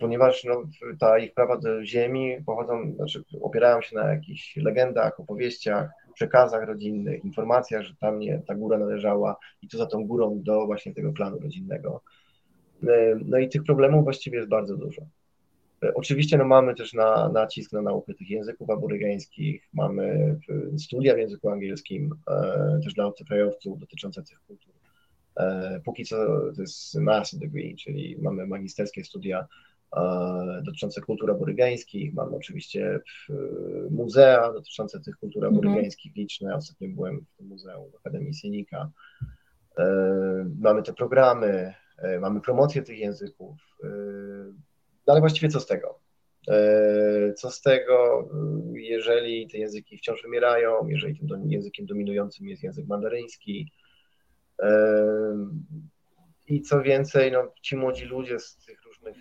ponieważ 0.00 0.44
no, 0.44 0.62
ta 0.98 1.18
ich 1.18 1.34
prawa 1.34 1.56
do 1.56 1.84
ziemi 1.84 2.36
pochodzą, 2.46 2.94
znaczy 2.94 3.24
opierają 3.42 3.82
się 3.82 3.96
na 3.96 4.12
jakichś 4.12 4.56
legendach, 4.56 5.20
opowieściach, 5.20 5.90
przekazach 6.12 6.66
rodzinnych, 6.66 7.24
informacjach, 7.24 7.82
że 7.82 7.94
tam 7.94 8.18
nie, 8.18 8.42
ta 8.46 8.54
góra 8.54 8.78
należała 8.78 9.36
i 9.62 9.68
to 9.68 9.78
za 9.78 9.86
tą 9.86 10.06
górą 10.06 10.42
do 10.42 10.66
właśnie 10.66 10.94
tego 10.94 11.12
planu 11.12 11.38
rodzinnego. 11.38 12.02
E, 12.88 13.18
no 13.24 13.38
i 13.38 13.48
tych 13.48 13.62
problemów 13.64 14.04
właściwie 14.04 14.36
jest 14.36 14.48
bardzo 14.48 14.76
dużo. 14.76 15.02
Oczywiście 15.94 16.38
no, 16.38 16.44
mamy 16.44 16.74
też 16.74 16.92
na, 16.92 17.28
nacisk 17.28 17.72
na 17.72 17.82
naukę 17.82 18.14
tych 18.14 18.30
języków 18.30 18.70
aborygeńskich, 18.70 19.68
mamy 19.72 20.36
studia 20.78 21.14
w 21.14 21.18
języku 21.18 21.50
angielskim 21.50 22.14
e, 22.30 22.80
też 22.84 22.94
dla 22.94 23.06
obcokrajowców 23.06 23.78
dotyczące 23.78 24.22
tych 24.22 24.40
kultur. 24.40 24.74
E, 25.36 25.80
póki 25.84 26.04
co 26.04 26.16
to 26.56 26.60
jest 26.60 26.94
master 26.94 27.40
degree, 27.40 27.76
czyli 27.76 28.16
mamy 28.20 28.46
magisterskie 28.46 29.04
studia 29.04 29.40
e, 29.40 29.46
dotyczące 30.64 31.00
kultur 31.00 31.30
aborygeńskich, 31.30 32.14
mamy 32.14 32.36
oczywiście 32.36 33.00
muzea 33.90 34.52
dotyczące 34.52 35.00
tych 35.00 35.16
kultur 35.16 35.44
mhm. 35.44 35.54
aborygeńskich 35.54 36.16
liczne. 36.16 36.54
Ostatnio 36.56 36.88
byłem 36.88 37.20
w 37.20 37.36
tym 37.36 37.46
muzeum 37.46 37.90
w 37.90 37.96
Akademii 37.96 38.34
Sienika. 38.34 38.90
E, 39.78 39.84
mamy 40.58 40.82
te 40.82 40.92
programy, 40.92 41.74
e, 41.98 42.20
mamy 42.20 42.40
promocję 42.40 42.82
tych 42.82 42.98
języków. 42.98 43.58
E, 43.84 43.88
no 45.06 45.12
ale 45.12 45.20
właściwie 45.20 45.48
co 45.48 45.60
z 45.60 45.66
tego? 45.66 45.98
E, 46.48 47.32
co 47.32 47.50
z 47.50 47.60
tego, 47.60 48.28
jeżeli 48.74 49.48
te 49.48 49.58
języki 49.58 49.98
wciąż 49.98 50.22
wymierają, 50.22 50.86
jeżeli 50.88 51.18
tym 51.18 51.50
językiem 51.50 51.86
dominującym 51.86 52.48
jest 52.48 52.62
język 52.62 52.86
mandaryński? 52.86 53.72
E, 54.62 54.72
I 56.48 56.62
co 56.62 56.82
więcej, 56.82 57.32
no, 57.32 57.52
ci 57.62 57.76
młodzi 57.76 58.04
ludzie 58.04 58.38
z 58.38 58.56
tych 58.56 58.82
różnych 58.84 59.16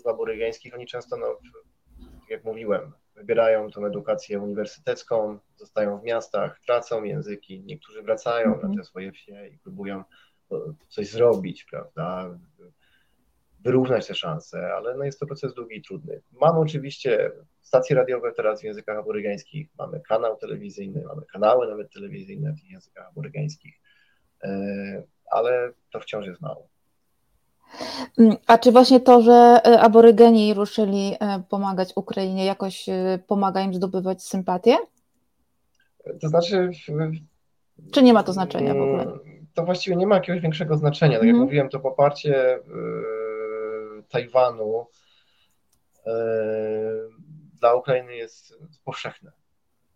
e, 0.00 0.02
ludów 0.02 0.14
aborygeńskich, 0.14 0.74
oni 0.74 0.86
często, 0.86 1.16
no, 1.16 1.38
jak 2.28 2.44
mówiłem, 2.44 2.92
wybierają 3.14 3.70
tą 3.70 3.86
edukację 3.86 4.40
uniwersytecką, 4.40 5.38
zostają 5.56 6.00
w 6.00 6.04
miastach, 6.04 6.60
tracą 6.60 7.04
języki, 7.04 7.62
niektórzy 7.64 8.02
wracają 8.02 8.46
mm 8.46 8.58
-hmm. 8.58 8.62
na 8.62 8.68
mhm. 8.68 8.78
te 8.78 8.84
swoje 8.84 9.12
wsie 9.12 9.48
i 9.48 9.58
próbują 9.58 10.04
coś 10.88 11.10
zrobić, 11.10 11.64
prawda? 11.64 12.38
wyrównać 13.64 14.06
te 14.06 14.14
szanse, 14.14 14.72
ale 14.74 14.96
no 14.96 15.04
jest 15.04 15.20
to 15.20 15.26
proces 15.26 15.54
długi 15.54 15.76
i 15.76 15.82
trudny. 15.82 16.22
Mamy 16.32 16.58
oczywiście 16.58 17.32
stacje 17.60 17.96
radiowe 17.96 18.32
teraz 18.32 18.60
w 18.60 18.64
językach 18.64 18.98
aborygeńskich, 18.98 19.68
mamy 19.78 20.00
kanał 20.00 20.36
telewizyjny, 20.36 21.02
mamy 21.04 21.22
kanały 21.32 21.68
nawet 21.68 21.92
telewizyjne 21.92 22.52
w 22.52 22.70
językach 22.70 23.08
aborygeńskich, 23.08 23.80
e, 24.44 25.02
ale 25.30 25.72
to 25.90 26.00
wciąż 26.00 26.26
jest 26.26 26.40
mało. 26.40 26.68
Mm, 28.18 28.36
a 28.46 28.58
czy 28.58 28.72
właśnie 28.72 29.00
to, 29.00 29.22
że 29.22 29.32
e, 29.32 29.80
aborygeni 29.80 30.54
ruszyli 30.54 31.14
e, 31.20 31.42
pomagać 31.48 31.92
Ukrainie, 31.96 32.44
jakoś 32.44 32.86
pomaga 33.26 33.60
im 33.60 33.74
zdobywać 33.74 34.22
sympatię? 34.22 34.76
To 36.20 36.28
znaczy. 36.28 36.70
Czy 37.92 38.02
nie 38.02 38.12
ma 38.12 38.22
to 38.22 38.32
znaczenia 38.32 38.74
w 38.74 38.80
ogóle? 38.80 39.06
To 39.54 39.64
właściwie 39.64 39.96
nie 39.96 40.06
ma 40.06 40.14
jakiegoś 40.14 40.40
większego 40.40 40.76
znaczenia. 40.76 41.18
Tak 41.18 41.26
jak 41.26 41.34
mm. 41.34 41.46
mówiłem, 41.46 41.68
to 41.68 41.80
poparcie 41.80 42.58
Tajwanu 44.10 44.86
e, 46.06 46.12
dla 47.60 47.74
Ukrainy 47.74 48.16
jest 48.16 48.54
powszechne. 48.84 49.32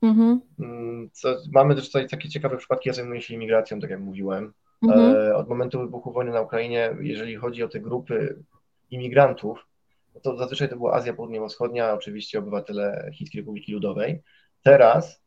Mhm. 0.02 0.40
Mm, 0.58 1.10
co, 1.12 1.36
mamy 1.52 1.74
też 1.74 1.86
tutaj 1.86 2.08
takie 2.08 2.28
ciekawe 2.28 2.56
przypadki, 2.56 2.88
ja 2.88 2.92
zajmuję 2.92 3.22
się 3.22 3.34
imigracją, 3.34 3.80
tak 3.80 3.90
jak 3.90 4.00
mówiłem. 4.00 4.52
Mhm. 4.92 5.16
E, 5.16 5.36
od 5.36 5.48
momentu 5.48 5.80
wybuchu 5.80 6.12
wojny 6.12 6.32
na 6.32 6.40
Ukrainie, 6.40 6.96
jeżeli 7.00 7.36
chodzi 7.36 7.62
o 7.62 7.68
te 7.68 7.80
grupy 7.80 8.42
imigrantów, 8.90 9.66
no 10.14 10.20
to 10.20 10.36
zazwyczaj 10.36 10.68
to 10.68 10.76
była 10.76 10.94
Azja 10.94 11.12
Południowo-Wschodnia, 11.12 11.92
oczywiście 11.92 12.38
obywatele 12.38 13.10
Chińskiej 13.14 13.40
Republiki 13.40 13.72
Ludowej. 13.72 14.22
Teraz 14.62 15.22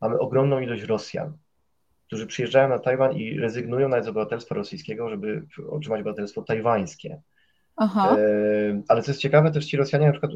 mamy 0.00 0.18
ogromną 0.18 0.60
ilość 0.60 0.82
Rosjan, 0.82 1.32
którzy 2.06 2.26
przyjeżdżają 2.26 2.68
na 2.68 2.78
Tajwan 2.78 3.12
i 3.12 3.38
rezygnują 3.38 3.88
nawet 3.88 4.04
z 4.04 4.08
obywatelstwa 4.08 4.54
rosyjskiego, 4.54 5.10
żeby 5.10 5.46
otrzymać 5.70 6.00
obywatelstwo 6.00 6.42
tajwańskie. 6.42 7.20
Aha. 7.76 8.16
E, 8.18 8.82
ale 8.88 9.02
co 9.02 9.10
jest 9.10 9.20
ciekawe, 9.20 9.50
też 9.50 9.66
ci 9.66 9.76
Rosjanie, 9.76 10.06
na 10.06 10.12
przykład 10.12 10.32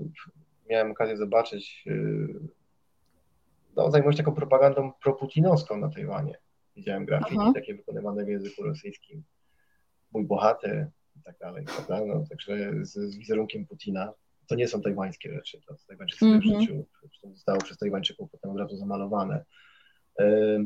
miałem 0.71 0.91
okazję 0.91 1.17
zobaczyć, 1.17 1.85
e, 1.87 1.93
no, 3.77 3.91
zajmują 3.91 4.13
się 4.13 4.19
taką 4.19 4.35
propagandą 4.35 4.93
proputinowską 5.03 5.77
na 5.77 5.89
Tajwanie. 5.89 6.39
Widziałem 6.77 7.05
grafiki 7.05 7.37
Aha. 7.41 7.53
takie 7.55 7.75
wykonywane 7.75 8.25
w 8.25 8.29
języku 8.29 8.63
rosyjskim. 8.63 9.23
Mój 10.13 10.25
bohater 10.25 10.91
i 11.17 11.23
tak 11.23 11.39
dalej, 11.39 11.65
prawda? 11.65 12.07
No, 12.07 12.25
także 12.31 12.73
z, 12.83 12.93
z 12.93 13.17
wizerunkiem 13.17 13.67
Putina. 13.67 14.13
To 14.47 14.55
nie 14.55 14.69
są 14.69 14.83
tajwańskie 14.83 15.33
rzeczy, 15.33 15.61
to 15.67 15.75
Tajwańczycy 15.89 16.27
mm 16.27 16.41
-hmm. 16.41 16.43
w 16.43 16.61
życiu 16.61 16.85
zostało 17.35 17.61
przez 17.61 17.79
Tajwańczyków 17.79 18.31
potem 18.31 18.51
od 18.51 18.59
razu 18.59 18.77
zamalowane. 18.77 19.45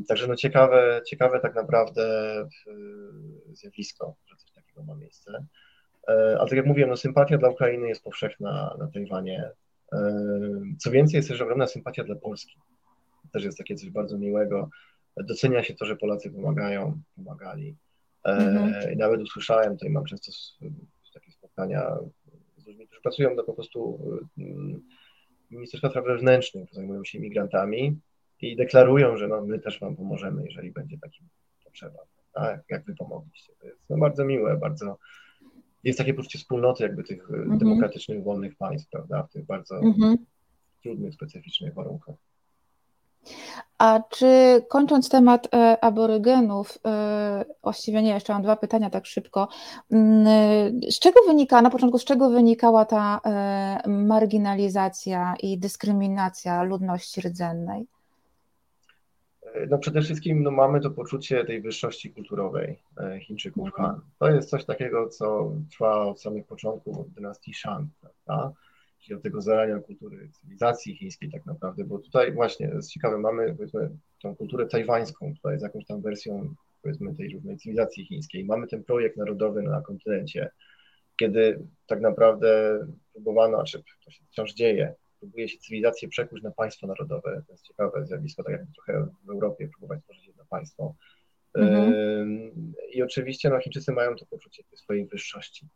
Także 0.07 0.27
no 0.27 0.35
ciekawe, 0.35 1.01
ciekawe 1.07 1.39
tak 1.39 1.55
naprawdę 1.55 2.03
zjawisko, 3.51 4.15
że 4.25 4.35
coś 4.35 4.51
takiego 4.51 4.83
ma 4.83 4.95
miejsce. 4.95 5.45
Ale 6.07 6.49
tak 6.49 6.57
jak 6.57 6.65
mówiłem, 6.65 6.89
no 6.89 6.97
sympatia 6.97 7.37
dla 7.37 7.49
Ukrainy 7.49 7.87
jest 7.87 8.03
powszechna 8.03 8.75
na 8.79 8.87
Tajwanie. 8.87 9.51
Co 10.79 10.91
więcej, 10.91 11.17
jest 11.17 11.29
też 11.29 11.41
ogromna 11.41 11.67
sympatia 11.67 12.03
dla 12.03 12.15
Polski. 12.15 12.59
Też 13.33 13.43
jest 13.43 13.57
takie 13.57 13.75
coś 13.75 13.89
bardzo 13.89 14.17
miłego. 14.17 14.69
Docenia 15.23 15.63
się 15.63 15.73
to, 15.73 15.85
że 15.85 15.95
Polacy 15.95 16.31
pomagają, 16.31 17.01
pomagali. 17.15 17.75
Mhm. 18.23 18.93
I 18.93 18.97
nawet 18.97 19.21
usłyszałem, 19.21 19.73
tutaj 19.73 19.89
mam 19.89 20.05
często 20.05 20.31
takie 21.13 21.31
spotkania 21.31 21.97
z 22.57 22.67
ludźmi, 22.67 22.85
którzy 22.85 23.01
pracują 23.01 23.35
na 23.35 23.43
po 23.43 23.53
prostu 23.53 23.99
Ministerstwa 25.51 25.89
Spraw 25.89 26.05
Wewnętrznych, 26.05 26.73
zajmują 26.73 27.03
się 27.03 27.17
imigrantami 27.17 27.99
i 28.41 28.55
deklarują, 28.55 29.17
że 29.17 29.27
no, 29.27 29.45
my 29.45 29.59
też 29.59 29.79
Wam 29.79 29.95
pomożemy, 29.95 30.45
jeżeli 30.45 30.71
będzie 30.71 30.97
taki 30.97 31.23
potrzeba, 31.63 31.99
tak? 32.33 32.63
jak 32.69 32.85
Wy 32.85 32.95
pomogliście. 32.95 33.53
To 33.59 33.67
jest 33.67 33.89
no, 33.89 33.97
bardzo 33.97 34.25
miłe, 34.25 34.57
bardzo 34.57 34.97
jest 35.83 35.97
takie 35.97 36.13
poczucie 36.13 36.39
wspólnoty 36.39 36.83
jakby 36.83 37.03
tych 37.03 37.29
mhm. 37.29 37.57
demokratycznych, 37.57 38.23
wolnych 38.23 38.55
państw, 38.55 38.89
prawda, 38.89 39.23
w 39.23 39.29
tych 39.29 39.45
bardzo 39.45 39.77
mhm. 39.77 40.17
trudnych, 40.81 41.13
specyficznych 41.13 41.73
warunkach. 41.73 42.15
A 43.77 43.99
czy 44.09 44.25
kończąc 44.69 45.09
temat 45.09 45.47
e, 45.53 45.83
aborygenów, 45.83 46.77
e, 46.85 47.45
właściwie 47.63 48.01
nie, 48.01 48.09
jeszcze 48.09 48.33
mam 48.33 48.41
dwa 48.41 48.55
pytania 48.55 48.89
tak 48.89 49.05
szybko. 49.05 49.47
Mm, 49.91 50.27
e, 50.27 50.91
z 50.91 50.99
czego 50.99 51.19
wynika, 51.27 51.61
na 51.61 51.69
początku, 51.69 51.97
z 51.99 52.05
czego 52.05 52.29
wynikała 52.29 52.85
ta 52.85 53.21
marginalizacja 53.87 55.33
i 55.43 55.59
dyskryminacja 55.59 56.63
ludności 56.63 57.21
rdzennej? 57.21 57.87
No 59.69 59.77
przede 59.77 60.01
wszystkim 60.01 60.43
no, 60.43 60.51
mamy 60.51 60.81
to 60.81 60.89
poczucie 60.89 61.45
tej 61.45 61.61
wyższości 61.61 62.13
kulturowej 62.13 62.79
Chińczyków 63.21 63.69
Han. 63.73 63.85
Mhm. 63.85 64.03
To 64.19 64.29
jest 64.29 64.49
coś 64.49 64.65
takiego, 64.65 65.09
co 65.09 65.51
trwa 65.71 66.05
od 66.05 66.21
samych 66.21 66.45
początków 66.45 67.13
dynastii 67.13 67.53
Shang, 67.53 67.89
prawda? 68.01 68.51
Od 69.15 69.23
tego 69.23 69.41
zarania 69.41 69.79
kultury 69.79 70.29
cywilizacji 70.31 70.95
chińskiej 70.95 71.31
tak 71.31 71.45
naprawdę, 71.45 71.83
bo 71.83 71.99
tutaj 71.99 72.31
właśnie 72.31 72.67
jest 72.67 72.91
ciekawe, 72.91 73.17
mamy 73.17 73.55
powiedzmy 73.55 73.89
tą 74.21 74.35
kulturę 74.35 74.65
tajwańską, 74.65 75.33
która 75.39 75.53
jest 75.53 75.63
jakąś 75.63 75.85
tam 75.85 76.01
wersją 76.01 76.55
powiedzmy 76.81 77.15
tej 77.15 77.29
różnej 77.29 77.57
cywilizacji 77.57 78.05
chińskiej. 78.05 78.45
Mamy 78.45 78.67
ten 78.67 78.83
projekt 78.83 79.17
narodowy 79.17 79.61
na 79.61 79.81
kontynencie, 79.81 80.49
kiedy 81.19 81.59
tak 81.87 82.01
naprawdę 82.01 82.79
próbowano, 83.13 83.63
czy 83.63 83.83
to 84.05 84.11
się 84.11 84.23
wciąż 84.25 84.53
dzieje, 84.53 84.93
próbuje 85.19 85.49
się 85.49 85.57
cywilizację 85.57 86.07
przekuć 86.07 86.43
na 86.43 86.51
państwo 86.51 86.87
narodowe. 86.87 87.43
To 87.47 87.53
jest 87.53 87.67
ciekawe 87.67 88.05
zjawisko, 88.05 88.43
tak 88.43 88.51
jak 88.51 88.61
trochę 88.75 89.07
w 89.25 89.29
Europie 89.29 89.67
próbować 89.67 90.03
tworzyć 90.03 90.27
jedno 90.27 90.45
państwo. 90.49 90.95
Mhm. 91.53 92.73
I 92.93 93.03
oczywiście 93.03 93.49
no, 93.49 93.59
Chińczycy 93.59 93.91
mają 93.91 94.15
to 94.15 94.25
poczucie 94.25 94.63
swojej 94.75 95.05
wyższości 95.05 95.67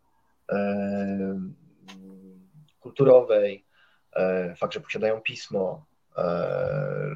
kulturowej, 2.82 3.66
e, 4.14 4.56
fakt, 4.56 4.74
że 4.74 4.82
posiadają 4.82 5.22
pismo, 5.22 5.86
e, 6.18 7.16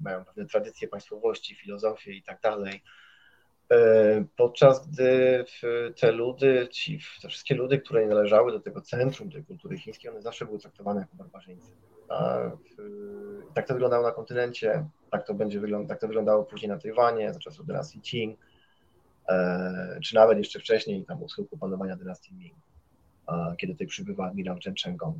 mają 0.00 0.24
pewne 0.24 0.46
tradycje 0.46 0.88
państwowości, 0.88 1.54
filozofię 1.54 2.12
i 2.12 2.22
tak 2.22 2.40
dalej. 2.40 2.82
E, 3.72 4.24
podczas 4.36 4.88
gdy 4.88 5.44
te 6.00 6.12
ludy, 6.12 6.68
ci, 6.70 7.00
te 7.22 7.28
wszystkie 7.28 7.54
ludy, 7.54 7.78
które 7.78 8.02
nie 8.02 8.14
należały 8.14 8.52
do 8.52 8.60
tego 8.60 8.80
centrum 8.80 9.30
tej 9.30 9.44
kultury 9.44 9.78
chińskiej, 9.78 10.10
one 10.10 10.22
zawsze 10.22 10.46
były 10.46 10.58
traktowane 10.58 11.00
jako 11.00 11.16
barbarzyńcy. 11.16 11.72
tak 13.54 13.66
to 13.66 13.74
wyglądało 13.74 14.06
na 14.06 14.12
kontynencie, 14.12 14.88
tak 15.10 15.26
to 15.26 15.34
będzie 15.34 15.60
tak 15.88 16.00
to 16.00 16.06
wyglądało 16.06 16.44
później 16.44 16.68
na 16.68 16.78
Tajwanie 16.78 17.32
za 17.32 17.40
czasów 17.40 17.66
dynastii 17.66 18.00
Qing, 18.00 18.38
czy 20.04 20.14
nawet 20.14 20.38
jeszcze 20.38 20.58
wcześniej, 20.60 21.04
tam 21.04 21.22
u 21.22 21.28
schyłku 21.28 21.58
panowania 21.58 21.96
dynastii 21.96 22.34
Ming 22.34 22.65
kiedy 23.58 23.72
tutaj 23.72 23.86
przybywa 23.86 24.26
admirał 24.26 24.56
Chen 24.64 24.74
Chengong. 24.84 25.16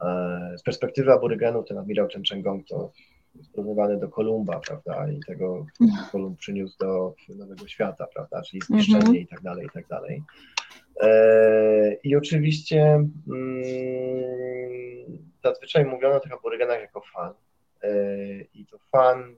E, 0.00 0.58
z 0.58 0.62
perspektywy 0.62 1.12
aborygenów 1.12 1.68
ten 1.68 1.78
admirał 1.78 2.08
Chen 2.08 2.22
Chengong 2.28 2.68
to 2.68 2.92
jest 3.34 3.52
porównywany 3.52 4.00
do 4.00 4.08
Kolumba, 4.08 4.60
prawda, 4.60 5.10
i 5.10 5.20
tego, 5.26 5.66
Kolumb 6.12 6.38
przyniósł 6.38 6.78
do 6.78 7.14
Nowego 7.28 7.68
Świata, 7.68 8.06
prawda, 8.14 8.42
czyli 8.42 8.60
zniszczenie 8.66 8.98
mm 8.98 9.12
-hmm. 9.12 9.20
i 9.20 9.26
tak 9.26 9.40
dalej, 9.40 9.66
i 9.66 9.70
tak 9.70 9.86
dalej. 9.86 10.22
E, 11.00 11.94
I 11.94 12.16
oczywiście 12.16 12.82
mm, 13.28 13.62
zazwyczaj 15.44 15.84
mówiono 15.84 16.16
o 16.16 16.20
tych 16.20 16.32
aborygenach 16.32 16.80
jako 16.80 17.00
fan. 17.00 17.32
E, 17.82 17.90
I 18.54 18.66
to 18.66 18.78
fan, 18.78 19.36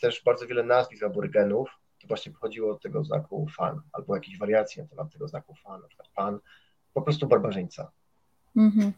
też 0.00 0.22
bardzo 0.24 0.46
wiele 0.46 0.62
nazwisk 0.62 1.02
aborygenów, 1.02 1.70
to 2.00 2.08
właśnie 2.08 2.32
pochodziło 2.32 2.72
od 2.72 2.82
tego 2.82 3.04
znaku 3.04 3.46
fan, 3.56 3.80
albo 3.92 4.14
jakieś 4.14 4.38
wariacje 4.38 4.82
na 4.82 4.88
temat 4.88 5.12
tego 5.12 5.28
znaku 5.28 5.54
fan, 5.54 5.80
na 5.80 5.88
przykład 5.88 6.08
pan 6.14 6.38
po 6.94 7.02
prostu 7.02 7.26
barbarzyńca. 7.26 7.90
Mhm. 8.56 8.92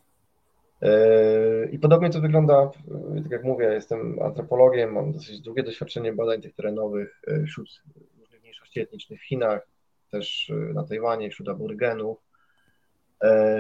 E, 0.83 1.69
I 1.71 1.79
podobnie 1.79 2.11
to 2.11 2.21
wygląda, 2.21 2.71
e, 3.17 3.23
tak 3.23 3.33
jak 3.33 3.45
mówię, 3.45 3.65
jestem 3.65 4.19
antropologiem, 4.23 4.93
mam 4.93 5.13
dosyć 5.13 5.41
długie 5.41 5.63
doświadczenie 5.63 6.13
badań 6.13 6.41
tych 6.41 6.55
terenowych 6.55 7.23
e, 7.27 7.43
wśród 7.43 7.83
różnych 8.21 8.41
mniejszości 8.41 8.81
etnicznych 8.81 9.21
w 9.21 9.25
Chinach, 9.25 9.69
też 10.11 10.53
na 10.75 10.85
Tajwanie, 10.85 11.31
wśród 11.31 11.49
aborygenów. 11.49 12.19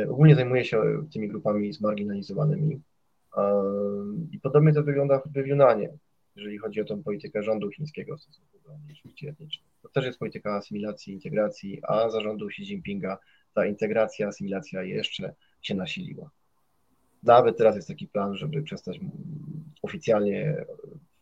Ogólnie 0.08 0.34
zajmuję 0.34 0.64
się 0.64 0.82
tymi 1.12 1.28
grupami 1.28 1.72
zmarginalizowanymi. 1.72 2.80
I 4.32 4.40
podobnie 4.40 4.72
to 4.72 4.82
wygląda 4.82 5.22
w 5.34 5.46
Junanie, 5.46 5.92
jeżeli 6.36 6.58
chodzi 6.58 6.80
o 6.80 6.84
tą 6.84 7.02
politykę 7.02 7.42
rządu 7.42 7.70
chińskiego 7.70 8.16
w 8.16 8.20
stosunku 8.20 8.58
do 8.64 8.78
mniejszości 8.78 9.28
etnicznych. 9.28 9.70
To 9.82 9.88
też 9.88 10.04
jest 10.04 10.18
polityka 10.18 10.54
asymilacji, 10.54 11.14
integracji, 11.14 11.80
a 11.82 12.10
zarządu 12.10 12.46
Xi 12.46 12.62
Jinpinga 12.62 13.18
ta 13.56 13.66
integracja, 13.66 14.28
asymilacja 14.28 14.82
jeszcze 14.82 15.34
się 15.62 15.74
nasiliła. 15.74 16.30
Nawet 17.22 17.56
teraz 17.56 17.76
jest 17.76 17.88
taki 17.88 18.08
plan, 18.08 18.36
żeby 18.36 18.62
przestać 18.62 19.00
oficjalnie 19.82 20.64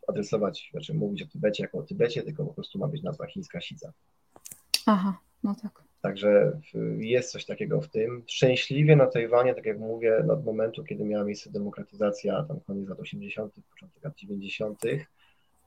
adresować, 0.08 0.68
znaczy 0.72 0.94
mówić 0.94 1.22
o 1.22 1.26
Tybecie 1.26 1.62
jako 1.62 1.78
o 1.78 1.82
Tybecie, 1.82 2.22
tylko 2.22 2.44
po 2.44 2.54
prostu 2.54 2.78
ma 2.78 2.88
być 2.88 3.02
nazwa 3.02 3.26
chińska 3.26 3.60
Sica. 3.60 3.92
Aha, 4.86 5.18
no 5.44 5.54
tak. 5.62 5.82
Także 6.00 6.60
jest 6.98 7.30
coś 7.30 7.44
takiego 7.44 7.80
w 7.80 7.88
tym. 7.88 8.22
Szczęśliwie 8.26 8.96
na 8.96 9.06
Tajwanie, 9.06 9.54
tak 9.54 9.66
jak 9.66 9.78
mówię, 9.78 10.26
od 10.32 10.44
momentu, 10.44 10.84
kiedy 10.84 11.04
miała 11.04 11.24
miejsce 11.24 11.50
demokratyzacja, 11.50 12.42
tam 12.42 12.60
koniec 12.60 12.88
lat 12.88 13.00
80., 13.00 13.54
początek 13.70 14.04
lat 14.04 14.16
90., 14.16 14.82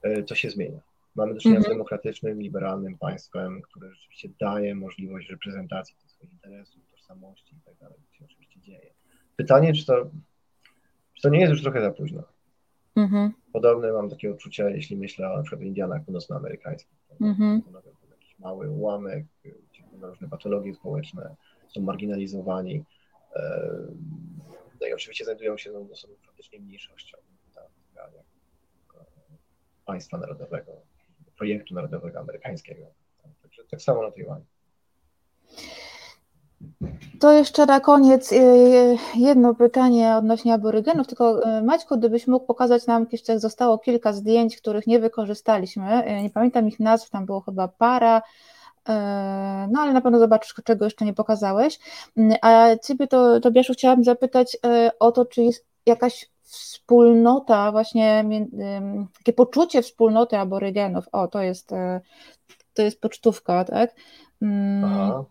e, 0.02 0.24
to 0.24 0.36
się 0.36 0.50
zmienia. 0.50 0.80
Mamy 1.16 1.34
do 1.34 1.40
czynienia 1.40 1.62
z 1.62 1.64
mhm. 1.64 1.78
demokratycznym, 1.78 2.42
liberalnym 2.42 2.98
państwem, 2.98 3.62
które 3.62 3.94
rzeczywiście 3.94 4.30
daje 4.40 4.76
możliwość 4.76 5.30
reprezentacji 5.30 5.96
swoich 6.18 6.34
interesów, 6.34 6.88
tożsamości 6.92 7.56
i 7.56 7.62
tak 7.62 7.76
dalej, 7.78 7.98
co 8.08 8.16
się 8.16 8.26
oczywiście 8.26 8.60
dzieje. 8.60 8.94
Pytanie, 9.36 9.74
czy 9.74 9.86
to, 9.86 10.10
czy 11.14 11.22
to 11.22 11.30
nie 11.30 11.40
jest 11.40 11.52
już 11.52 11.62
trochę 11.62 11.82
za 11.82 11.92
późno? 11.92 12.24
Mhm. 12.96 13.34
Podobne 13.54 13.94
mam 13.94 14.10
takie 14.10 14.32
odczucia, 14.32 14.70
jeśli 14.70 14.98
myślę 14.98 15.32
o 15.32 15.38
na 15.38 15.44
przykład 15.44 15.62
Indianach 15.62 16.06
północnoamerykańskich. 16.06 16.98
Mhm. 17.22 17.62
Jakiś 18.12 18.40
mały 18.40 18.70
ułamek, 18.70 19.26
różne 20.02 20.30
patologie 20.30 20.74
społeczne, 20.74 21.36
są 21.68 21.82
marginalizowani. 21.82 22.84
E, 23.36 23.72
no 24.82 24.88
i 24.88 24.94
oczywiście 24.94 25.26
znajdują 25.26 25.58
się 25.58 25.72
no, 25.72 25.96
są 25.96 26.08
faktycznie 26.26 26.60
mniejszością 26.60 27.18
państwa 29.88 30.18
narodowego, 30.18 30.72
projektu 31.38 31.74
narodowego 31.74 32.20
amerykańskiego. 32.20 32.86
Także 33.42 33.64
tak 33.64 33.82
samo 33.82 34.04
na 34.04 34.12
Tajwanie. 34.12 34.46
To 37.20 37.32
jeszcze 37.32 37.66
na 37.66 37.80
koniec 37.80 38.32
y, 38.32 38.98
jedno 39.16 39.56
pytanie 39.56 40.16
odnośnie 40.16 40.54
aborygenów, 40.54 41.08
tylko 41.08 41.58
y, 41.58 41.62
Maćku, 41.62 41.98
gdybyś 41.98 42.28
mógł 42.28 42.46
pokazać 42.46 42.88
nam, 42.88 43.06
jeszcze 43.12 43.40
zostało 43.40 43.78
kilka 43.78 44.14
zdjęć, 44.14 44.58
których 44.58 44.88
nie 44.88 45.00
wykorzystaliśmy, 45.00 46.08
y, 46.20 46.22
nie 46.22 46.30
pamiętam 46.30 46.68
ich 46.68 46.80
nazw, 46.80 47.10
tam 47.10 47.26
było 47.26 47.42
chyba 47.42 47.68
para, 47.68 48.22
no 49.70 49.82
ale 49.82 49.94
na 49.94 50.02
pewno 50.02 50.20
zobaczysz, 50.20 50.54
czego 50.64 50.86
jeszcze 50.86 51.06
nie 51.06 51.14
pokazałeś. 51.14 51.80
A 52.42 52.68
Ciebie 52.84 53.08
to, 53.08 53.40
Tobiaszu, 53.40 53.74
chciałabym 53.74 54.04
zapytać 54.04 54.58
o 55.00 55.12
to, 55.12 55.26
czy 55.26 55.44
jest 55.44 55.66
jakaś 55.86 56.30
wspólnota, 56.44 57.72
właśnie 57.72 58.26
takie 59.18 59.34
poczucie 59.34 59.82
wspólnoty 59.82 60.38
aborygenów. 60.38 61.06
O, 61.12 61.28
to 61.28 61.42
jest, 61.42 61.70
to 62.74 62.82
jest 62.82 63.02
pocztówka, 63.02 63.66
tak? 63.66 63.96
Mm. 64.42 64.84
Aha. 64.86 65.24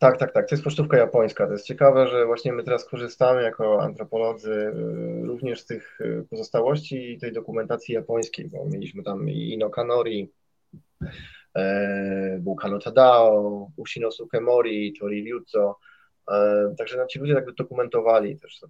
Tak, 0.00 0.18
tak, 0.18 0.32
tak. 0.32 0.48
To 0.48 0.54
jest 0.54 0.64
pocztówka 0.64 0.96
japońska. 0.96 1.46
To 1.46 1.52
jest 1.52 1.66
ciekawe, 1.66 2.08
że 2.08 2.26
właśnie 2.26 2.52
my 2.52 2.64
teraz 2.64 2.84
korzystamy 2.84 3.42
jako 3.42 3.82
antropolodzy 3.82 4.52
y, 4.52 4.72
również 5.26 5.60
z 5.60 5.66
tych 5.66 6.00
y, 6.00 6.26
pozostałości 6.30 7.18
tej 7.20 7.32
dokumentacji 7.32 7.94
japońskiej, 7.94 8.48
bo 8.48 8.66
mieliśmy 8.66 9.02
tam 9.02 9.30
i 9.30 9.52
Ino 9.52 9.70
Kanori, 9.70 10.32
e, 11.56 12.38
Bukano 12.40 12.78
Tadao, 12.78 13.70
Ushino 13.76 14.10
Sukemori, 14.10 14.92
Tori 15.00 15.24
Ryuzo. 15.24 15.76
E, 16.30 16.74
także 16.78 16.96
no, 16.96 17.06
ci 17.06 17.18
ludzie 17.18 17.32
jakby 17.32 17.52
dokumentowali 17.52 18.38
też 18.38 18.60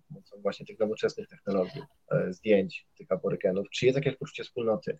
właśnie 0.43 0.66
tych 0.66 0.78
nowoczesnych 0.78 1.28
technologii, 1.28 1.83
e, 2.11 2.33
zdjęć 2.33 2.87
tych 2.99 3.12
aborygenów. 3.12 3.70
Czy 3.70 3.87
jest 3.87 3.97
jakieś 3.97 4.16
poczucie 4.16 4.45
wspólnoty? 4.45 4.99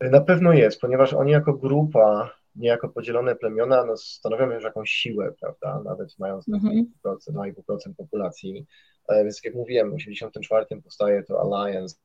Na 0.00 0.20
pewno 0.20 0.52
jest, 0.52 0.80
ponieważ 0.80 1.14
oni 1.14 1.32
jako 1.32 1.52
grupa, 1.52 2.41
nie 2.56 2.68
jako 2.68 2.88
podzielone 2.88 3.36
plemiona, 3.36 3.84
no, 3.84 3.96
stanowią 3.96 4.50
już 4.50 4.64
jakąś 4.64 4.90
siłę, 4.90 5.32
prawda? 5.40 5.82
Nawet 5.84 6.18
mając 6.18 6.48
mm 6.48 6.92
2,5% 7.04 7.94
populacji. 7.96 8.66
E, 9.08 9.24
więc 9.24 9.36
tak 9.36 9.44
jak 9.44 9.54
mówiłem, 9.54 9.90
w 9.90 9.96
1984 9.96 10.82
powstaje 10.82 11.22
to 11.22 11.40
Alliance 11.40 11.96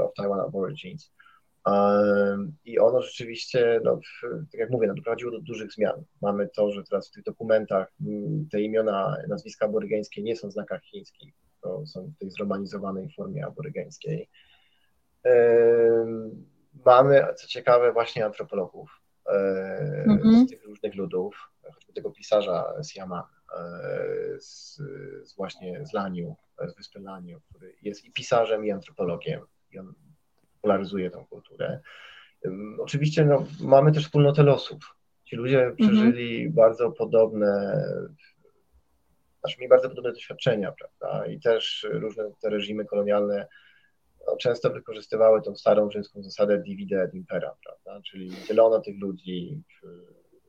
of 0.00 0.14
Taiwan 0.14 0.40
Aborigines. 0.40 1.12
I 2.64 2.78
ono 2.78 3.02
rzeczywiście, 3.02 3.80
no, 3.84 4.00
tak 4.52 4.60
jak 4.60 4.70
mówię, 4.70 4.86
no, 4.86 4.94
doprowadziło 4.94 5.32
do 5.32 5.40
dużych 5.40 5.72
zmian. 5.72 6.04
Mamy 6.22 6.48
to, 6.48 6.70
że 6.70 6.84
teraz 6.84 7.08
w 7.08 7.12
tych 7.12 7.24
dokumentach 7.24 7.92
mm, 8.06 8.48
te 8.52 8.60
imiona, 8.60 9.16
nazwiska 9.28 9.66
aborygeńskie 9.66 10.22
nie 10.22 10.36
są 10.36 10.48
w 10.48 10.52
znakach 10.52 10.82
chińskich, 10.82 11.34
to 11.62 11.86
są 11.86 12.12
w 12.16 12.18
tej 12.18 12.30
zromanizowanej 12.30 13.08
formie 13.16 13.46
aborygeńskiej. 13.46 14.28
Mamy, 16.84 17.26
co 17.36 17.46
ciekawe, 17.46 17.92
właśnie 17.92 18.26
antropologów 18.26 18.99
mhm. 20.06 20.46
z 20.46 20.50
tych 20.50 20.64
różnych 20.64 20.94
ludów, 20.94 21.50
choćby 21.74 21.92
tego 21.92 22.10
pisarza 22.10 22.74
Siama, 22.82 23.28
z, 24.38 24.76
z 25.22 25.36
właśnie 25.36 25.86
z 25.86 25.92
Laniu, 25.92 26.36
z 26.68 26.76
wyspy 26.76 27.00
Laniu, 27.00 27.40
który 27.40 27.74
jest 27.82 28.04
i 28.04 28.12
pisarzem, 28.12 28.66
i 28.66 28.70
antropologiem. 28.70 29.40
I 29.72 29.78
on 29.78 29.94
popularyzuje 30.52 31.10
tą 31.10 31.26
kulturę. 31.26 31.80
Oczywiście 32.78 33.24
no, 33.24 33.46
mamy 33.60 33.92
też 33.92 34.04
wspólnotę 34.04 34.42
losów. 34.42 34.96
Ci 35.24 35.36
ludzie 35.36 35.66
mhm. 35.66 35.76
przeżyli 35.76 36.36
mhm. 36.36 36.54
bardzo 36.54 36.90
podobne, 36.90 37.84
znaczy 39.40 39.56
mieli 39.58 39.68
bardzo 39.68 39.88
podobne 39.88 40.12
doświadczenia, 40.12 40.72
prawda? 40.72 41.26
I 41.26 41.40
też 41.40 41.86
różne 41.90 42.24
te 42.40 42.50
reżimy 42.50 42.84
kolonialne 42.84 43.46
no, 44.26 44.36
często 44.36 44.70
wykorzystywały 44.70 45.42
tą 45.42 45.56
starą 45.56 45.90
rzymską 45.90 46.22
zasadę 46.22 46.62
divide 46.62 47.02
et 47.02 47.14
impera, 47.14 47.56
prawda? 47.64 48.02
Czyli 48.02 48.30
dzielono 48.48 48.80
tych 48.80 49.00
ludzi, 49.00 49.62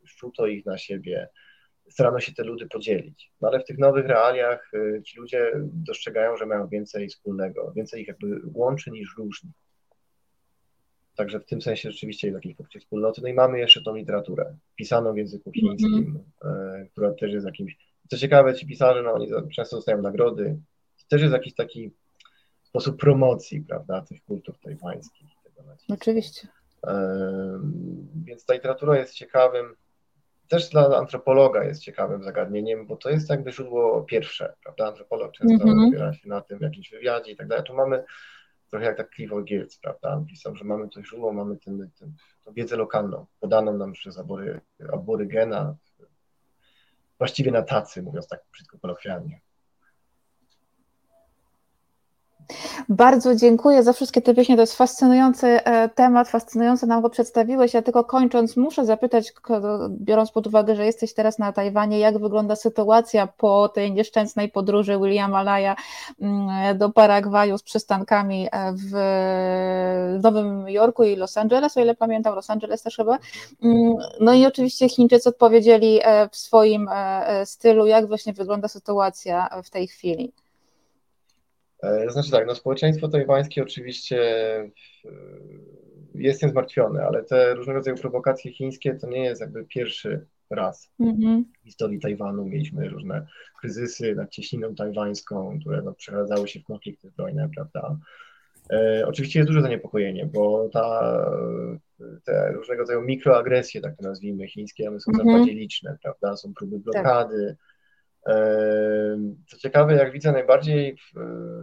szczuto 0.05 0.47
ich 0.47 0.65
na 0.65 0.77
siebie, 0.77 1.29
starano 1.89 2.19
się 2.19 2.33
te 2.33 2.43
ludy 2.43 2.67
podzielić. 2.67 3.31
No 3.41 3.47
ale 3.47 3.59
w 3.59 3.65
tych 3.65 3.77
nowych 3.77 4.05
realiach 4.05 4.73
y, 4.73 5.01
ci 5.05 5.19
ludzie 5.19 5.51
dostrzegają, 5.63 6.37
że 6.37 6.45
mają 6.45 6.67
więcej 6.67 7.07
wspólnego, 7.07 7.71
więcej 7.75 8.01
ich 8.01 8.07
jakby 8.07 8.41
łączy 8.53 8.91
niż 8.91 9.15
różni. 9.17 9.51
Także 11.15 11.39
w 11.39 11.45
tym 11.45 11.61
sensie 11.61 11.91
rzeczywiście 11.91 12.27
jest 12.27 12.35
jakieś 12.35 12.55
poczucie 12.55 12.79
wspólnoty. 12.79 13.21
No 13.21 13.27
i 13.27 13.33
mamy 13.33 13.59
jeszcze 13.59 13.81
tą 13.81 13.95
literaturę 13.95 14.55
pisaną 14.75 15.13
w 15.13 15.17
języku 15.17 15.51
chińskim, 15.51 16.19
mm-hmm. 16.43 16.89
która 16.91 17.13
też 17.13 17.31
jest 17.31 17.45
jakimś. 17.45 17.77
Co 18.09 18.17
ciekawe, 18.17 18.55
ci 18.55 18.67
pisarze, 18.67 19.03
no 19.03 19.13
oni 19.13 19.27
często 19.55 19.75
dostają 19.75 20.01
nagrody. 20.01 20.59
To 20.97 21.05
też 21.09 21.21
jest 21.21 21.33
jakiś 21.33 21.55
taki 21.55 21.91
sposób 22.71 22.99
promocji, 22.99 23.61
prawda, 23.61 24.01
tych 24.01 24.23
kultur 24.23 24.55
tajwańskich. 24.59 25.27
Oczywiście. 25.89 26.47
Więc 28.25 28.45
ta 28.45 28.53
literatura 28.53 28.97
jest 28.97 29.13
ciekawym, 29.13 29.75
też 30.47 30.69
dla 30.69 30.97
antropologa 30.97 31.63
jest 31.63 31.81
ciekawym 31.81 32.23
zagadnieniem, 32.23 32.87
bo 32.87 32.97
to 32.97 33.09
jest 33.09 33.29
jakby 33.29 33.51
źródło 33.51 34.03
pierwsze, 34.03 34.53
prawda? 34.63 34.87
Antropolog 34.87 35.31
często 35.31 35.65
mm-hmm. 35.65 35.87
opiera 35.87 36.13
się 36.13 36.29
na 36.29 36.41
tym 36.41 36.59
w 36.59 36.61
jakimś 36.61 36.89
wywiadzie 36.91 37.31
i 37.31 37.35
tak 37.35 37.47
dalej. 37.47 37.65
Tu 37.65 37.73
mamy 37.73 38.03
trochę 38.69 38.85
jak 38.85 38.97
tak 38.97 39.15
Clifford 39.15 39.47
Geertz, 39.47 39.79
prawda? 39.81 40.23
Pisał, 40.29 40.55
że 40.55 40.65
mamy 40.65 40.89
to 40.89 41.03
źródło, 41.03 41.33
mamy 41.33 41.57
ten, 41.57 41.89
ten, 41.99 42.13
tą 42.45 42.53
wiedzę 42.53 42.77
lokalną, 42.77 43.25
podaną 43.39 43.77
nam 43.77 43.93
przez 43.93 44.17
abory, 44.17 44.61
aborygena, 44.93 45.75
właściwie 47.17 47.51
na 47.51 47.61
tacy, 47.61 48.01
mówiąc 48.01 48.27
tak 48.27 48.41
brzydko 48.53 48.79
kolokwialnie. 48.79 49.41
Bardzo 52.89 53.35
dziękuję 53.35 53.83
za 53.83 53.93
wszystkie 53.93 54.21
te 54.21 54.33
pieśni. 54.33 54.55
To 54.55 54.61
jest 54.61 54.75
fascynujący 54.75 55.47
e, 55.47 55.89
temat, 55.89 56.29
fascynująco 56.29 56.85
nam 56.87 57.01
go 57.01 57.09
przedstawiłeś. 57.09 57.73
Ja 57.73 57.81
tylko 57.81 58.03
kończąc, 58.03 58.57
muszę 58.57 58.85
zapytać, 58.85 59.33
biorąc 59.89 60.31
pod 60.31 60.47
uwagę, 60.47 60.75
że 60.75 60.85
jesteś 60.85 61.13
teraz 61.13 61.39
na 61.39 61.53
Tajwanie, 61.53 61.99
jak 61.99 62.17
wygląda 62.17 62.55
sytuacja 62.55 63.27
po 63.27 63.69
tej 63.69 63.91
nieszczęsnej 63.91 64.49
podróży 64.49 64.97
Williama 64.97 65.43
Laya 65.43 65.75
mm, 66.21 66.77
do 66.77 66.89
Paragwaju 66.89 67.57
z 67.57 67.63
przystankami 67.63 68.47
e, 68.51 68.73
w 68.73 68.93
Nowym 70.23 70.69
Jorku 70.69 71.03
i 71.03 71.15
Los 71.15 71.37
Angeles, 71.37 71.77
o 71.77 71.81
ile 71.81 71.95
pamiętam, 71.95 72.35
Los 72.35 72.49
Angeles 72.49 72.81
też 72.81 72.95
chyba. 72.95 73.17
Mm, 73.63 73.95
no 74.19 74.33
i 74.33 74.45
oczywiście 74.45 74.89
Chińczycy 74.89 75.29
odpowiedzieli 75.29 75.99
e, 76.03 76.29
w 76.29 76.35
swoim 76.35 76.89
stylu, 77.45 77.85
jak 77.85 78.07
właśnie 78.07 78.33
wygląda 78.33 78.67
sytuacja 78.67 79.49
w 79.63 79.69
tej 79.69 79.87
chwili. 79.87 80.33
E, 81.83 82.09
znaczy 82.09 82.31
tak, 82.31 82.47
no 82.47 82.55
społeczeństwo 82.55 83.07
tajwańskie 83.07 83.63
oczywiście 83.63 84.19
e, 84.55 84.69
jest 86.15 86.41
tym 86.41 86.49
zmartwione, 86.49 87.05
ale 87.05 87.23
te 87.23 87.53
różnego 87.53 87.77
rodzaju 87.77 87.97
prowokacje 87.97 88.51
chińskie 88.51 88.95
to 88.95 89.07
nie 89.07 89.23
jest 89.23 89.41
jakby 89.41 89.65
pierwszy 89.65 90.25
raz 90.49 90.91
mm-hmm. 90.99 91.43
w 91.61 91.63
historii 91.63 91.99
Tajwanu. 91.99 92.45
Mieliśmy 92.45 92.89
różne 92.89 93.27
kryzysy 93.59 94.15
nad 94.15 94.31
cieśniną 94.31 94.75
tajwańską, 94.75 95.59
które 95.59 95.81
no, 95.81 95.93
przeradzały 95.93 96.47
się 96.47 96.59
w 96.59 96.63
konflikty 96.63 97.09
zbrojne, 97.09 97.49
prawda. 97.55 97.97
E, 98.69 99.03
oczywiście 99.07 99.39
jest 99.39 99.49
duże 99.49 99.61
zaniepokojenie, 99.61 100.25
bo 100.25 100.69
ta, 100.73 101.15
te 102.23 102.51
różnego 102.51 102.81
rodzaju 102.81 103.01
mikroagresje, 103.01 103.81
tak 103.81 103.97
to 103.97 104.03
nazwijmy, 104.03 104.47
chińskie, 104.47 104.89
one 104.89 104.99
są 104.99 105.11
mm-hmm. 105.11 105.45
liczne, 105.45 105.97
prawda. 106.01 106.37
Są 106.37 106.53
próby 106.53 106.79
blokady, 106.79 107.55
tak 107.57 107.70
co 109.47 109.57
ciekawe, 109.57 109.95
jak 109.95 110.11
widzę, 110.11 110.31
najbardziej 110.31 110.97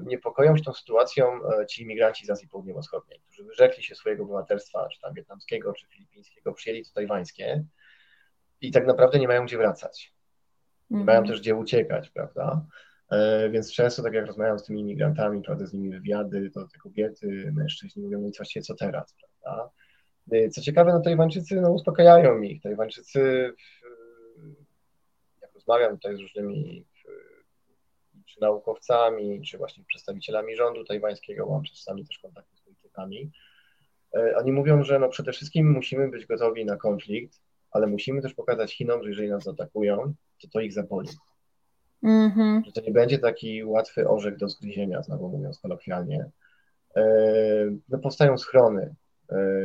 niepokoją 0.07 0.57
się 0.57 0.63
tą 0.63 0.73
sytuacją 0.73 1.27
e, 1.27 1.67
ci 1.67 1.83
imigranci 1.83 2.27
z 2.27 2.31
Azji 2.31 2.49
Południowo-Wschodniej, 2.49 3.21
którzy 3.21 3.45
wyrzekli 3.45 3.83
się 3.83 3.95
swojego 3.95 4.25
obywatelstwa, 4.25 4.89
czy 4.89 5.01
tam 5.01 5.15
wietnamskiego, 5.15 5.73
czy 5.73 5.87
filipińskiego, 5.87 6.53
przyjęli 6.53 6.85
to 6.85 6.91
tajwańskie 6.95 7.65
i 8.61 8.73
tak 8.73 8.87
naprawdę 8.87 9.19
nie 9.19 9.29
mają 9.29 9.47
gdzie 9.47 9.59
wracać. 9.59 10.15
Nie 10.91 11.05
mają 11.05 11.25
też 11.25 11.41
gdzie 11.41 11.55
uciekać, 11.55 12.11
prawda? 12.11 12.67
E, 13.11 13.51
więc 13.51 13.73
często, 13.73 14.03
tak 14.03 14.13
jak 14.13 14.27
rozmawiam 14.27 14.59
z 14.59 14.65
tymi 14.65 14.81
imigrantami, 14.81 15.43
prowadzę 15.43 15.67
z 15.67 15.73
nimi 15.73 15.91
wywiady, 15.91 16.51
to 16.51 16.69
te 16.69 16.79
kobiety, 16.79 17.53
mężczyźni 17.57 18.03
mówią, 18.03 18.21
no 18.21 18.29
i 18.29 18.33
właściwie 18.37 18.63
co 18.63 18.75
teraz, 18.75 19.15
prawda? 19.15 19.71
E, 20.33 20.49
co 20.49 20.61
ciekawe, 20.61 20.93
no 20.93 21.01
Tajwańczycy 21.01 21.61
no, 21.61 21.73
uspokajają 21.73 22.43
ich. 22.43 22.63
Tajwańczycy 22.63 23.53
rozmawiam 25.69 25.97
tutaj 25.97 26.17
z 26.17 26.21
różnymi 26.21 26.85
czy 28.27 28.41
naukowcami, 28.41 29.43
czy 29.43 29.59
właśnie 29.59 29.85
przedstawicielami 29.85 30.57
rządu 30.57 30.85
tajwańskiego, 30.85 31.47
mam 31.47 31.63
czasami 31.63 32.07
też 32.07 32.19
kontakty 32.19 32.57
z 32.57 32.61
politykami. 32.61 33.31
E, 34.17 34.37
oni 34.37 34.53
mówią, 34.53 34.85
że 34.85 34.99
no 34.99 35.09
przede 35.09 35.33
wszystkim 35.33 35.73
musimy 35.73 36.09
być 36.09 36.27
gotowi 36.27 36.65
na 36.65 36.77
konflikt, 36.77 37.41
ale 37.71 37.87
musimy 37.87 38.23
też 38.23 38.35
pokazać 38.35 38.73
Chinom, 38.73 39.03
że 39.03 39.09
jeżeli 39.09 39.29
nas 39.29 39.45
zaatakują, 39.45 40.15
to 40.43 40.49
to 40.49 40.61
ich 40.61 40.73
zaboli. 40.73 41.09
Mm-hmm. 42.05 42.65
Że 42.67 42.73
to 42.73 42.81
nie 42.81 42.93
będzie 42.93 43.19
taki 43.19 43.65
łatwy 43.65 44.09
orzech 44.09 44.37
do 44.37 44.49
zgryzienia, 44.49 45.03
znowu 45.03 45.29
mówiąc 45.29 45.59
kolokwialnie. 45.59 46.31
E, 46.97 47.05
no 47.89 47.99
powstają 47.99 48.39
schrony 48.39 48.95
E, 49.08 49.08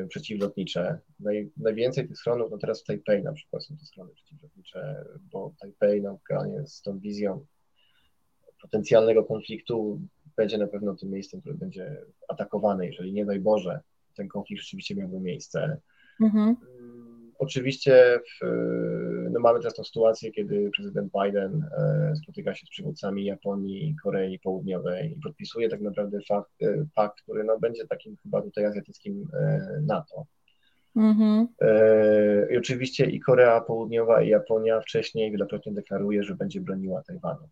przeciwlotnicze. 0.09 0.99
Naj, 1.20 1.51
najwięcej 1.57 2.07
tych 2.07 2.18
schronów, 2.18 2.51
no 2.51 2.57
teraz 2.57 2.82
w 2.82 2.86
Taipei 2.86 3.24
na 3.24 3.34
przykład 3.34 3.64
są 3.64 3.78
te 3.78 3.86
schrony 3.86 4.14
przeciwlotnicze, 4.14 5.05
bo 5.32 5.53
Taipei 5.61 6.01
na 6.01 6.11
Ukrainie 6.11 6.68
z 6.68 6.82
tą 6.82 6.99
wizją 6.99 7.45
potencjalnego 8.61 9.24
konfliktu 9.24 10.01
będzie 10.36 10.57
na 10.57 10.68
pewno 10.68 10.95
tym 10.95 11.09
miejscem, 11.09 11.41
które 11.41 11.55
będzie 11.55 12.05
atakowane, 12.28 12.86
jeżeli 12.86 13.14
nie 13.14 13.26
daj 13.26 13.39
Boże 13.39 13.80
ten 14.16 14.28
konflikt 14.28 14.61
rzeczywiście 14.61 14.95
miałby 14.95 15.20
miejsce. 15.20 15.78
Mhm. 16.22 16.55
Oczywiście 17.39 18.20
w, 18.20 18.45
no 19.34 19.39
mamy 19.39 19.59
teraz 19.59 19.73
tą 19.73 19.84
sytuację, 19.84 20.31
kiedy 20.31 20.71
prezydent 20.75 21.11
Biden 21.23 21.65
e, 21.77 22.15
spotyka 22.15 22.53
się 22.55 22.65
z 22.65 22.69
przywódcami 22.69 23.25
Japonii, 23.25 23.95
Korei 24.03 24.39
Południowej 24.39 25.11
i 25.11 25.21
podpisuje 25.23 25.69
tak 25.69 25.81
naprawdę 25.81 26.19
fakt, 26.27 26.51
e, 26.61 26.86
pakt, 26.95 27.21
który 27.21 27.43
no, 27.43 27.59
będzie 27.59 27.88
takim 27.88 28.17
chyba 28.23 28.41
tutaj 28.41 28.65
azjatyckim 28.65 29.27
e, 29.34 29.59
NATO. 29.81 30.25
Mhm. 30.95 31.47
I 32.51 32.57
oczywiście 32.57 33.05
i 33.05 33.19
Korea 33.19 33.61
Południowa 33.61 34.21
i 34.21 34.29
Japonia 34.29 34.81
wcześniej 34.81 35.31
wielokrotnie 35.31 35.73
deklaruje, 35.73 36.23
że 36.23 36.36
będzie 36.36 36.61
broniła 36.61 37.03
Tajwanu. 37.03 37.49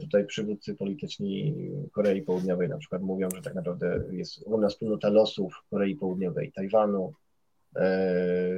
Tutaj 0.00 0.26
przywódcy 0.26 0.74
polityczni 0.74 1.54
Korei 1.92 2.22
Południowej 2.22 2.68
na 2.68 2.78
przykład 2.78 3.02
mówią, 3.02 3.28
że 3.34 3.42
tak 3.42 3.54
naprawdę 3.54 4.04
jest 4.12 4.46
ogromna 4.46 4.68
wspólnota 4.68 5.08
losów 5.08 5.62
Korei 5.70 5.96
Południowej 5.96 6.52
Tajwanu, 6.52 7.12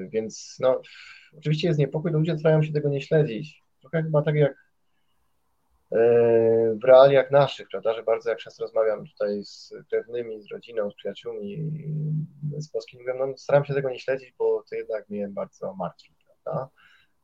więc 0.09 0.57
no, 0.61 0.81
oczywiście 1.39 1.69
jest 1.69 1.81
niepokój, 1.81 2.11
ludzie 2.11 2.39
starają 2.39 2.63
się 2.63 2.73
tego 2.73 2.89
nie 2.89 3.01
śledzić. 3.01 3.63
Trochę 3.81 4.03
chyba 4.03 4.23
tak 4.23 4.35
jak 4.35 4.53
e, 5.93 5.99
w 6.83 6.85
realiach 6.85 7.31
naszych, 7.31 7.69
prawda, 7.69 7.95
że 7.95 8.03
bardzo 8.03 8.31
jak 8.31 8.39
często 8.39 8.63
rozmawiam 8.63 9.07
tutaj 9.07 9.45
z 9.45 9.75
krewnymi, 9.91 10.43
z 10.43 10.51
rodziną, 10.53 10.91
z 10.91 10.95
przyjaciółmi 10.95 11.73
z 12.59 12.69
Polski, 12.69 12.99
mówię, 12.99 13.15
no 13.19 13.37
staram 13.37 13.65
się 13.65 13.75
tego 13.75 13.91
nie 13.91 13.99
śledzić, 13.99 14.35
bo 14.39 14.65
to 14.71 14.77
jednak 14.77 15.09
mnie 15.09 15.29
bardzo 15.29 15.75
martwi, 15.75 16.15
prawda. 16.25 16.69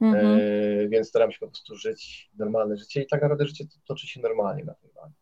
Mm-hmm. 0.01 0.40
E, 0.84 0.88
więc 0.88 1.09
staram 1.09 1.32
się 1.32 1.38
po 1.38 1.47
prostu 1.47 1.76
żyć 1.76 2.30
normalne 2.38 2.76
życie 2.76 3.03
i 3.03 3.07
tak 3.07 3.22
naprawdę 3.22 3.47
życie 3.47 3.64
toczy 3.86 4.07
się 4.07 4.20
normalnie 4.20 4.64
na 4.64 4.74
tej 4.74 4.90
wagi. 4.93 5.21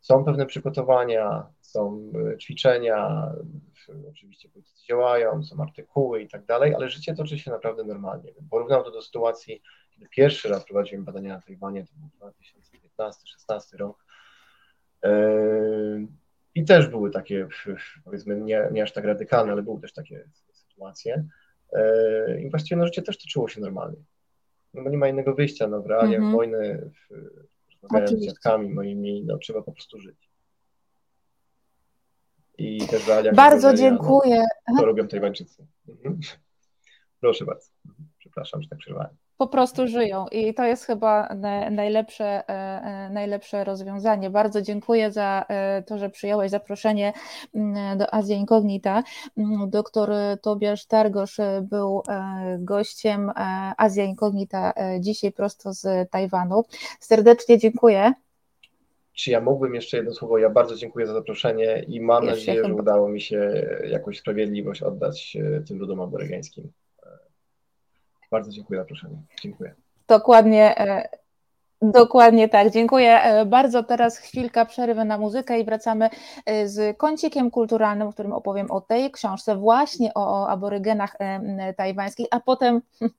Są 0.00 0.24
pewne 0.24 0.46
przygotowania, 0.46 1.46
są 1.60 2.12
ćwiczenia, 2.40 3.30
oczywiście 4.10 4.48
politycy 4.48 4.86
działają, 4.86 5.42
są 5.42 5.62
artykuły 5.62 6.22
i 6.22 6.28
tak 6.28 6.44
dalej, 6.44 6.74
ale 6.74 6.88
życie 6.88 7.14
toczy 7.14 7.38
się 7.38 7.50
naprawdę 7.50 7.84
normalnie. 7.84 8.32
Porównam 8.50 8.84
to 8.84 8.90
do 8.90 9.02
sytuacji, 9.02 9.62
kiedy 9.94 10.08
pierwszy 10.08 10.48
raz 10.48 10.64
prowadziłem 10.64 11.04
badania 11.04 11.34
na 11.34 11.40
Tajwanie, 11.40 11.86
to 11.86 11.92
był 11.96 12.30
2015-16 13.00 13.76
rok. 13.76 14.04
I 16.54 16.64
też 16.64 16.88
były 16.88 17.10
takie, 17.10 17.48
powiedzmy, 18.04 18.40
nie, 18.40 18.68
nie 18.72 18.82
aż 18.82 18.92
tak 18.92 19.04
radykalne, 19.04 19.52
ale 19.52 19.62
były 19.62 19.80
też 19.80 19.92
takie 19.92 20.28
sytuacje. 20.52 21.24
I 22.40 22.50
właściwie 22.50 22.78
no, 22.78 22.86
życie 22.86 23.02
też 23.02 23.18
toczyło 23.18 23.48
się 23.48 23.60
normalnie. 23.60 24.02
No 24.74 24.82
bo 24.82 24.90
nie 24.90 24.98
ma 24.98 25.08
innego 25.08 25.34
wyjścia, 25.34 25.68
no 25.68 25.82
w 25.82 25.86
realiach 25.86 26.20
mm 26.20 26.30
-hmm. 26.30 26.36
wojny, 26.36 26.90
rozmawiając 27.82 28.20
z 28.20 28.26
dziadkami 28.26 28.68
moimi, 28.68 29.24
no 29.26 29.38
trzeba 29.38 29.62
po 29.62 29.72
prostu 29.72 30.00
żyć. 30.00 30.30
I 32.58 32.86
też 32.86 33.06
realiach 33.06 33.34
Bardzo 33.34 33.74
dziękuję. 33.74 34.44
No, 34.68 34.78
to 34.78 34.86
robią 34.86 35.08
Tajwańczycy. 35.08 35.66
Mhm. 35.88 36.20
Proszę 37.20 37.44
bardzo. 37.44 37.70
Mhm. 37.86 38.08
Przepraszam, 38.18 38.62
że 38.62 38.68
tak 38.68 38.78
przerwałem 38.78 39.16
po 39.40 39.46
prostu 39.46 39.88
żyją 39.88 40.26
i 40.32 40.54
to 40.54 40.64
jest 40.64 40.84
chyba 40.84 41.28
najlepsze, 41.70 42.24
e, 42.24 42.44
e, 42.48 43.10
najlepsze 43.10 43.64
rozwiązanie. 43.64 44.30
Bardzo 44.30 44.62
dziękuję 44.62 45.12
za 45.12 45.44
e, 45.48 45.82
to, 45.82 45.98
że 45.98 46.10
przyjąłeś 46.10 46.50
zaproszenie 46.50 47.12
mm, 47.54 47.98
do 47.98 48.14
Azja 48.14 48.36
Incognita. 48.36 49.02
Mm, 49.38 49.70
doktor 49.70 50.10
Tobiasz 50.42 50.86
Targosz 50.86 51.36
był 51.62 52.02
gościem 52.58 53.30
Azja 53.76 54.04
Incognita 54.04 54.72
dzisiaj 54.98 55.32
prosto 55.32 55.72
z 55.72 56.10
Tajwanu. 56.10 56.64
Serdecznie 57.00 57.58
dziękuję. 57.58 58.12
Czy 59.12 59.30
ja 59.30 59.40
mógłbym 59.40 59.74
jeszcze 59.74 59.96
jedno 59.96 60.14
słowo? 60.14 60.38
Ja 60.38 60.50
bardzo 60.50 60.76
dziękuję 60.76 61.06
za 61.06 61.12
zaproszenie 61.12 61.84
i 61.88 62.00
mam 62.00 62.24
jeszcze 62.24 62.36
nadzieję, 62.36 62.68
że 62.68 62.74
udało 62.74 63.08
mi 63.08 63.20
się 63.20 63.66
jakąś 63.88 64.18
sprawiedliwość 64.18 64.82
oddać 64.82 65.36
tym 65.66 65.78
ludom 65.78 66.00
aborygeńskim. 66.00 66.72
Bardzo 68.30 68.50
dziękuję 68.50 68.80
za 68.80 68.82
zaproszenie. 68.82 69.16
Dziękuję. 69.42 69.74
Dokładnie. 70.08 70.78
E, 70.78 71.08
dokładnie 71.82 72.48
tak, 72.48 72.70
dziękuję 72.70 73.22
e, 73.22 73.46
bardzo. 73.46 73.82
Teraz 73.82 74.18
chwilka 74.18 74.64
przerwy 74.64 75.04
na 75.04 75.18
muzykę 75.18 75.60
i 75.60 75.64
wracamy 75.64 76.10
e, 76.46 76.68
z 76.68 76.96
kącikiem 76.98 77.50
kulturalnym, 77.50 78.10
w 78.10 78.14
którym 78.14 78.32
opowiem 78.32 78.70
o 78.70 78.80
tej 78.80 79.10
książce, 79.10 79.56
właśnie 79.56 80.14
o, 80.14 80.48
aborygenach 80.48 81.16
tajwańskich, 81.76 82.26
a 82.30 82.40
potem 82.40 82.82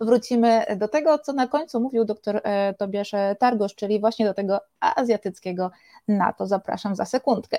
wrócimy 0.00 0.64
do 0.76 0.88
tego, 0.88 1.18
co 1.18 1.32
na 1.32 1.46
końcu 1.46 1.80
mówił 1.80 2.04
dr 2.04 2.42
Tobiasz 2.78 3.12
Targosz, 3.38 3.74
czyli 3.74 4.00
właśnie 4.00 4.26
do 4.26 4.34
tego 4.34 4.60
azjatyckiego 4.80 5.70
NATO. 6.08 6.46
Zapraszam 6.46 6.96
za 6.96 7.04
sekundkę. 7.04 7.58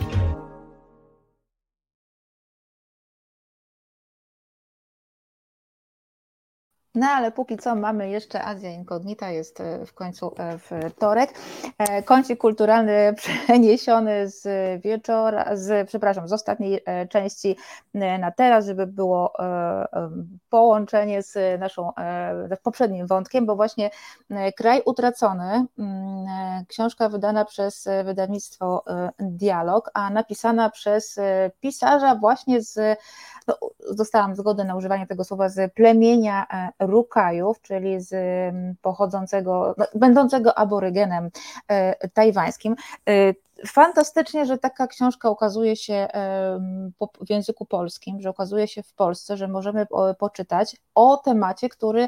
No 6.95 7.07
ale 7.07 7.31
póki 7.31 7.57
co 7.57 7.75
mamy 7.75 8.09
jeszcze 8.09 8.45
Azja 8.45 8.69
Incognita, 8.69 9.29
jest 9.29 9.61
e, 9.61 9.85
w 9.85 9.93
końcu 9.93 10.33
e, 10.37 10.89
wtorek. 10.89 11.33
E, 11.77 12.03
kącik 12.03 12.39
kulturalny 12.39 13.13
przeniesiony 13.17 14.29
z 14.29 14.47
wieczora, 14.81 15.55
z, 15.55 15.87
przepraszam, 15.87 16.27
z 16.27 16.33
ostatniej 16.33 16.83
części 17.09 17.57
na 17.93 18.31
teraz, 18.31 18.65
żeby 18.65 18.87
było 18.87 19.33
połączenie 20.49 21.23
z 21.23 21.59
naszą 21.59 21.91
poprzednim 22.63 23.07
wątkiem, 23.07 23.45
bo 23.45 23.55
właśnie 23.55 23.89
Kraj 24.57 24.81
Utracony, 24.85 25.65
mm, 25.79 26.65
książka 26.67 27.09
wydana 27.09 27.45
przez 27.45 27.87
wydawnictwo 28.05 28.83
Dialog, 29.19 29.91
a 29.93 30.09
napisana 30.09 30.69
przez 30.69 31.19
pisarza 31.59 32.15
właśnie 32.15 32.61
z 32.61 32.99
no, 33.47 33.57
dostałam 33.95 34.35
zgodę 34.35 34.63
na 34.63 34.75
używanie 34.75 35.07
tego 35.07 35.23
słowa 35.23 35.49
z 35.49 35.73
plemienia 35.73 36.47
Rukajów, 36.81 37.61
czyli 37.61 38.01
z 38.01 38.13
pochodzącego, 38.81 39.75
no, 39.77 39.85
będącego 39.95 40.57
aborygenem 40.57 41.29
e, 41.67 42.07
tajwańskim. 42.09 42.75
E, 43.63 43.67
fantastycznie, 43.67 44.45
że 44.45 44.57
taka 44.57 44.87
książka 44.87 45.29
ukazuje 45.29 45.75
się 45.75 46.07
w 47.25 47.29
języku 47.29 47.65
polskim, 47.65 48.21
że 48.21 48.29
ukazuje 48.29 48.67
się 48.67 48.83
w 48.83 48.93
Polsce, 48.93 49.37
że 49.37 49.47
możemy 49.47 49.87
poczytać 50.19 50.75
o 50.95 51.17
temacie, 51.17 51.69
który 51.69 52.07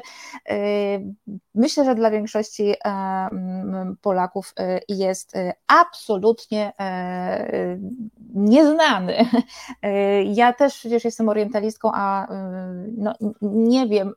myślę, 1.54 1.84
że 1.84 1.94
dla 1.94 2.10
większości 2.10 2.74
Polaków 4.00 4.54
jest 4.88 5.32
absolutnie 5.66 6.72
nieznany. 8.34 9.16
Ja 10.24 10.52
też 10.52 10.78
przecież 10.78 11.04
jestem 11.04 11.28
orientalistką, 11.28 11.90
a 11.94 12.26
no, 12.96 13.14
nie 13.42 13.86
wiem 13.86 14.12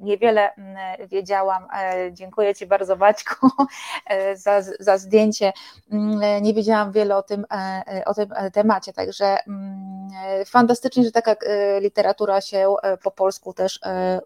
niewiele 0.00 0.54
mm, 0.54 0.76
wiedziałam. 1.08 1.66
E, 1.76 2.12
dziękuję 2.12 2.54
Ci 2.54 2.66
bardzo, 2.66 2.96
Baćku, 2.96 3.48
e, 4.06 4.36
za, 4.36 4.62
za 4.80 4.98
zdjęcie. 4.98 5.52
Mm, 5.92 6.42
nie 6.42 6.54
wiedziałam 6.54 6.92
wiele 6.92 7.16
o 7.16 7.22
tym, 7.22 7.46
e, 7.52 8.02
o 8.06 8.14
tym 8.14 8.28
temacie, 8.52 8.92
także 8.92 9.36
mm, 9.48 10.08
fantastycznie, 10.46 11.04
że 11.04 11.12
taka 11.12 11.36
literatura 11.80 12.40
się 12.40 12.74
po 13.02 13.10
polsku 13.10 13.54
też 13.54 13.80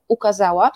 ukazała 0.08 0.70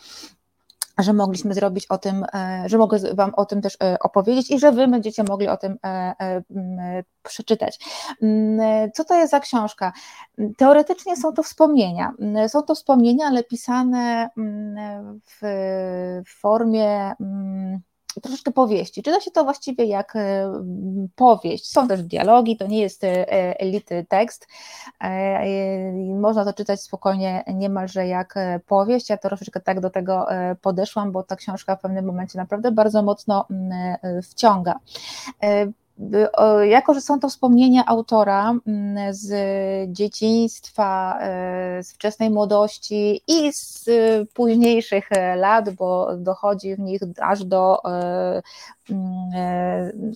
że 1.03 1.13
mogliśmy 1.13 1.55
zrobić 1.55 1.87
o 1.87 1.99
tym, 1.99 2.25
e, 2.35 2.63
że 2.67 2.79
mogę 2.79 2.99
Wam 3.15 3.35
o 3.35 3.47
tym 3.47 3.63
też 3.63 3.77
e, 3.83 3.99
opowiedzieć 3.99 4.51
i 4.51 4.59
że 4.59 4.73
Wy 4.73 4.89
będziecie 4.89 5.25
mogli 5.25 5.49
o 5.49 5.57
tym 5.57 5.79
e, 5.85 6.15
przeczytać. 7.23 7.79
Co 8.95 9.05
to 9.05 9.15
jest 9.15 9.31
za 9.31 9.41
książka? 9.41 9.93
Teoretycznie 10.57 11.17
są 11.17 11.33
to 11.33 11.43
wspomnienia. 11.43 12.13
Są 12.49 12.63
to 12.63 12.75
wspomnienia, 12.75 13.27
ale 13.27 13.45
pisane 13.45 14.31
w 15.27 16.23
formie 16.41 17.13
troszeczkę 18.21 18.51
powieści. 18.51 19.03
Czyta 19.03 19.21
się 19.21 19.31
to 19.31 19.45
właściwie 19.45 19.85
jak 19.85 20.17
e, 20.17 20.53
powieść. 21.15 21.73
Są 21.73 21.89
też 21.89 22.03
dialogi, 22.03 22.57
to 22.57 22.67
nie 22.67 22.81
jest 22.81 23.05
e, 23.05 23.31
elity 23.61 24.07
tekst. 24.09 24.49
E, 25.01 25.93
można 26.21 26.45
to 26.45 26.53
czytać 26.53 26.83
spokojnie, 26.83 27.45
niemalże 27.55 28.07
jak 28.07 28.35
powieść. 28.67 29.11
Ja 29.11 29.17
troszeczkę 29.17 29.61
tak 29.61 29.81
do 29.81 29.91
tego 29.91 30.27
podeszłam, 30.63 31.13
bo 31.13 31.23
ta 31.23 31.37
książka 31.37 31.77
w 31.77 31.81
pewnym 31.81 32.05
momencie 32.05 32.39
naprawdę 32.39 32.73
bardzo 32.73 33.03
mocno 33.03 33.47
wciąga 34.23 34.75
jako, 36.63 36.95
że 36.95 37.01
są 37.01 37.21
to 37.21 37.29
wspomnienia 37.29 37.87
autora 37.87 38.55
mm, 38.67 39.15
z 39.15 39.33
dzieciństwa, 39.93 41.19
e, 41.21 41.83
z 41.83 41.93
wczesnej 41.93 42.31
młodości 42.31 43.23
i 43.29 43.53
z 43.53 43.85
późniejszych 44.35 45.09
lat, 45.37 45.71
bo 45.71 46.17
dochodzi 46.17 46.75
w 46.75 46.79
nich 46.79 47.01
aż 47.21 47.45
do 47.45 47.85
e, 47.85 48.43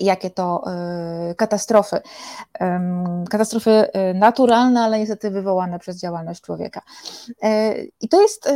jakie 0.00 0.30
to 0.30 0.62
e, 0.66 1.34
katastrofy. 1.34 2.00
Katastrofy 3.30 3.70
e, 3.70 4.14
naturalne, 4.14 4.80
ale 4.80 4.98
niestety 4.98 5.30
wywołane 5.30 5.78
przez 5.78 6.00
działalność 6.00 6.42
człowieka. 6.42 6.82
I 8.00 8.08
to 8.08 8.22
jest 8.22 8.48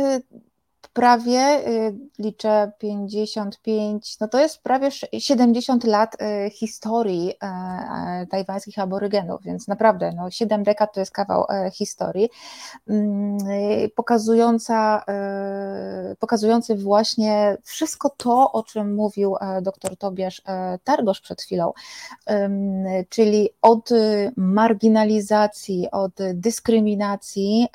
prawie, 0.93 1.67
y, 1.67 1.95
liczę 2.19 2.71
55, 2.77 4.19
no 4.19 4.27
to 4.27 4.39
jest 4.39 4.63
prawie 4.63 4.89
70 5.19 5.83
lat 5.83 6.15
y, 6.21 6.49
historii 6.49 7.33
e, 7.43 7.45
e, 7.45 8.27
tajwańskich 8.31 8.79
aborygenów, 8.79 9.41
więc 9.43 9.67
naprawdę 9.67 10.11
no 10.15 10.31
7 10.31 10.63
dekad 10.63 10.93
to 10.93 10.99
jest 10.99 11.11
kawał 11.11 11.45
e, 11.49 11.71
historii, 11.71 12.29
mm, 12.89 13.37
pokazująca, 13.95 15.03
pokazujący 16.19 16.75
właśnie 16.75 17.57
wszystko 17.63 18.09
to, 18.09 18.51
o 18.51 18.63
czym 18.63 18.95
mówił 18.95 19.35
dr 19.61 19.97
Tobiasz 19.97 20.41
Targosz 20.83 21.21
przed 21.21 21.41
chwilą, 21.41 21.73
czyli 23.09 23.49
od 23.61 23.89
marginalizacji, 24.37 25.87
od 25.91 26.11
dyskryminacji 26.33 27.67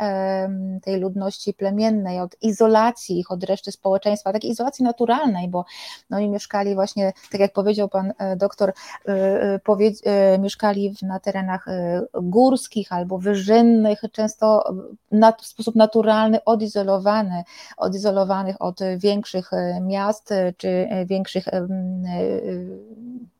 tej 0.82 1.00
ludności 1.00 1.54
plemiennej, 1.54 2.20
od 2.20 2.36
izolacji, 2.42 3.07
izolacji 3.09 3.18
ich 3.18 3.30
od 3.30 3.44
reszty 3.44 3.72
społeczeństwa, 3.72 4.32
takiej 4.32 4.51
izolacji 4.51 4.85
naturalnej, 4.85 5.48
bo 5.48 5.64
no, 6.10 6.16
oni 6.16 6.28
mieszkali 6.28 6.74
właśnie, 6.74 7.12
tak 7.30 7.40
jak 7.40 7.52
powiedział 7.52 7.89
pan 7.89 8.12
e, 8.18 8.36
doktor, 8.36 8.72
e, 9.09 9.12
e, 9.12 9.59
powie, 9.59 9.93
mieszkali 10.39 10.94
na 11.02 11.20
terenach 11.20 11.66
górskich 12.22 12.93
albo 12.93 13.18
wyżynnych, 13.18 14.01
często 14.12 14.74
w 15.40 15.47
sposób 15.47 15.74
naturalny 15.74 16.44
odizolowany, 16.44 17.44
odizolowanych 17.76 18.56
od 18.60 18.80
większych 18.98 19.51
miast 19.80 20.30
czy 20.56 20.89
większych 21.06 21.44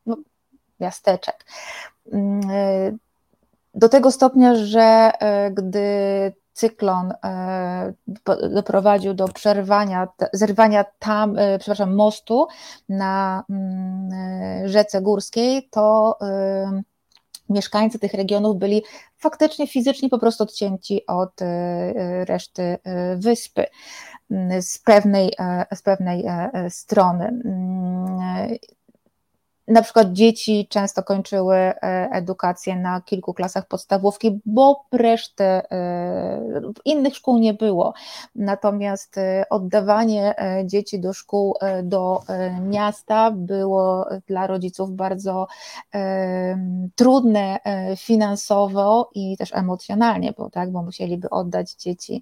no, 0.05 0.17
miasteczek. 0.79 1.45
Mm, 2.13 2.41
do 3.73 3.89
tego 3.89 4.11
stopnia, 4.11 4.55
że 4.55 5.11
gdy 5.51 5.89
cyklon 6.59 7.13
e, 7.23 7.93
doprowadził 8.53 9.13
do 9.13 9.27
przerwania, 9.27 10.07
zerwania 10.33 10.85
tam, 10.99 11.37
e, 11.37 11.59
przepraszam, 11.59 11.95
mostu 11.95 12.47
na 12.89 13.43
mm, 13.49 14.09
e, 14.13 14.69
rzece 14.69 15.01
górskiej, 15.01 15.69
to 15.71 16.17
mieszkańcy 17.49 17.99
tych 17.99 18.13
regionów 18.13 18.57
byli 18.57 18.83
faktycznie 19.17 19.67
fizycznie 19.67 20.09
po 20.09 20.19
prostu 20.19 20.43
odcięci 20.43 21.05
od 21.07 21.31
reszty 22.25 22.77
wyspy 23.15 23.65
mm, 24.31 24.61
z 24.61 24.79
pewnej, 24.79 25.33
z 25.73 25.81
pewnej 25.81 26.25
strony. 26.69 27.41
Na 29.69 29.81
przykład 29.81 30.11
dzieci 30.13 30.67
często 30.69 31.03
kończyły 31.03 31.55
e, 31.55 31.73
edukację 32.11 32.75
na 32.75 33.01
kilku 33.01 33.33
klasach 33.33 33.67
podstawówki, 33.67 34.39
bo 34.45 34.85
reszty 34.91 35.43
e, 35.43 36.61
innych 36.85 37.15
szkół 37.15 37.37
nie 37.37 37.53
było. 37.53 37.93
Natomiast 38.35 39.17
e, 39.17 39.45
oddawanie 39.49 40.35
dzieci 40.65 40.99
do 40.99 41.13
szkół, 41.13 41.55
do 41.83 42.21
miasta 42.61 43.31
było 43.31 44.05
dla 44.27 44.47
rodziców 44.47 44.91
bardzo 44.91 45.47
trudne 46.95 47.59
finansowo 47.97 49.09
i 49.15 49.37
też 49.37 49.53
emocjonalnie, 49.53 50.33
bo, 50.37 50.49
tak, 50.49 50.71
bo 50.71 50.83
musieliby 50.83 51.29
oddać 51.29 51.73
dzieci 51.73 52.21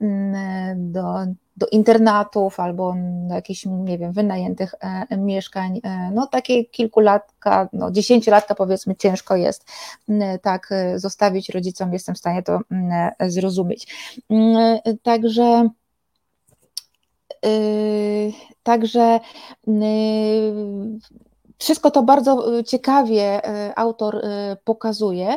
mm, 0.00 0.92
do 0.92 1.26
do 1.58 1.66
internatów 1.66 2.60
albo 2.60 2.94
do 3.28 3.34
jakichś, 3.34 3.66
nie 3.66 3.98
wiem, 3.98 4.12
wynajętych 4.12 4.74
e, 4.80 5.16
mieszkań. 5.16 5.80
E, 5.84 6.10
no 6.14 6.26
takie 6.26 6.64
kilkulatka, 6.64 7.68
no 7.72 7.90
dziesięciolatka 7.90 8.54
powiedzmy 8.54 8.96
ciężko 8.96 9.36
jest 9.36 9.64
tak 10.42 10.72
e, 10.72 10.98
zostawić 10.98 11.48
rodzicom, 11.48 11.92
jestem 11.92 12.14
w 12.14 12.18
stanie 12.18 12.42
to 12.42 12.60
zrozumieć. 13.20 14.12
Także 15.02 15.68
Także 18.62 19.20
wszystko 21.58 21.90
to 21.90 22.02
bardzo 22.02 22.58
y, 22.58 22.64
ciekawie 22.64 23.48
y, 23.68 23.76
autor 23.76 24.16
y, 24.16 24.20
pokazuje 24.64 25.36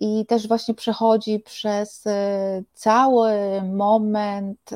i 0.00 0.26
też 0.26 0.48
właśnie 0.48 0.74
przechodzi 0.74 1.40
przez 1.40 2.04
cały 2.74 3.32
moment 3.62 4.70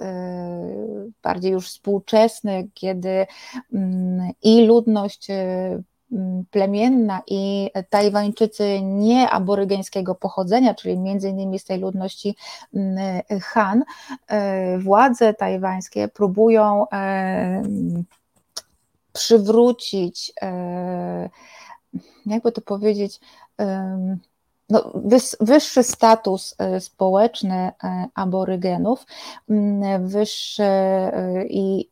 bardziej 1.23 1.53
już 1.53 1.69
współczesny, 1.69 2.69
kiedy 2.75 3.27
mm, 3.73 4.31
i 4.43 4.67
ludność 4.67 5.29
mm, 5.31 6.45
plemienna 6.51 7.23
i 7.27 7.71
Tajwańczycy 7.91 8.83
nie 8.83 9.31
aborygeńskiego 9.31 10.15
pochodzenia, 10.15 10.75
czyli 10.75 10.99
między 10.99 11.29
innymi 11.29 11.59
z 11.59 11.65
tej 11.65 11.81
ludności 11.81 12.37
mm, 12.75 13.23
Han, 13.43 13.85
władze 14.79 15.35
tajwańskie 15.35 16.09
próbują 16.09 16.87
przywrócić, 19.17 20.33
e, 20.43 21.31
jakby 22.27 22.53
to 22.53 22.61
powiedzieć, 22.61 23.21
no, 24.69 24.93
wyższy 25.41 25.83
status 25.83 26.55
e, 26.59 26.81
społeczny 26.81 27.55
e, 27.55 27.73
aborygenów, 28.15 29.07
wyższy 30.01 30.63
i 31.49 31.89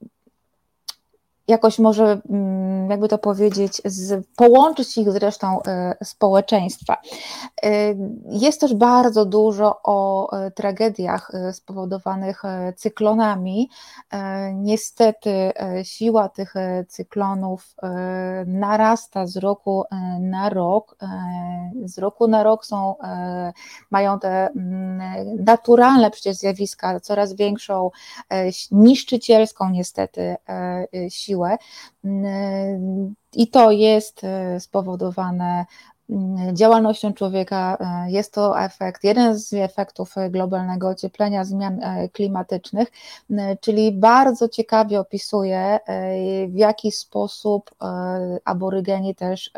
jakoś 1.49 1.79
może, 1.79 2.21
mm, 2.31 2.91
jakby 2.91 3.09
to 3.09 3.19
powiedzieć, 3.19 3.83
z, 3.85 4.27
połączyć 4.37 4.99
ich 4.99 5.11
z 5.11 5.17
resztą 5.17 5.63
e, 5.63 5.97
społeczeństwa. 6.05 6.97
E, 7.63 7.71
jest 8.29 8.61
też 8.61 8.75
bardzo 8.75 9.25
dużo 9.25 9.81
o 9.83 10.31
e, 10.33 10.51
tragediach 10.51 11.33
spowodowanych 11.53 12.43
cyklonami. 12.77 13.71
Niestety 14.55 15.53
siła 15.83 16.29
tych 16.29 16.55
cyklonów 16.89 17.75
narasta 18.47 19.27
z 19.27 19.37
roku 19.37 19.85
na 20.21 20.49
rok. 20.49 20.97
Z 21.85 21.99
roku 21.99 22.29
na 22.29 22.43
rok 22.43 22.67
są, 22.67 22.95
mają 23.91 24.19
te 24.19 24.47
mm, 24.49 25.45
naturalne 25.45 26.11
przecież 26.11 26.37
zjawiska 26.37 27.01
coraz 27.01 27.33
większą, 27.33 27.91
niszczycielską 28.71 29.71
niestety 29.71 30.37
siłę 31.09 31.34
siłę. 31.35 31.57
Mm, 32.05 33.15
I 33.33 33.49
to 33.49 33.71
jest 33.71 34.25
e, 34.25 34.61
spowodowane 34.61 35.65
mm, 36.11 36.57
działalnością 36.57 37.13
człowieka. 37.13 37.77
E, 37.81 38.11
jest 38.11 38.35
to 38.35 38.61
efekt, 38.61 39.05
jeden 39.05 39.39
z 39.39 39.53
efektów 39.53 40.15
globalnego 40.31 40.89
ocieplenia, 40.89 41.45
zmian 41.45 41.83
e, 41.83 42.09
klimatycznych, 42.09 42.89
czyli 43.61 43.93
bardzo 43.93 44.49
ciekawie 44.49 45.01
opisuje, 45.01 45.79
w 46.49 46.57
jaki 46.57 46.93
sposób 46.93 47.71
aborygeni 48.45 49.15
też 49.15 49.51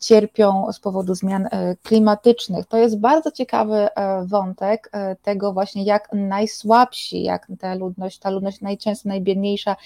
cierpią 0.00 0.72
z 0.72 0.80
powodu 0.80 1.14
zmian 1.14 1.46
e, 1.46 1.76
klimatycznych. 1.82 2.66
To 2.66 2.76
jest 2.76 2.98
bardzo 2.98 3.30
ciekawy 3.30 3.74
e, 3.74 4.24
wątek 4.26 4.90
tego 5.22 5.52
właśnie, 5.52 5.84
jak 5.84 6.08
najsłabsi, 6.12 7.22
jak 7.22 7.46
ta 7.60 7.74
ludność, 7.74 8.18
ta 8.18 8.30
ludność 8.30 8.60
najczęściej 8.60 9.08
najbiedniejsza 9.08 9.76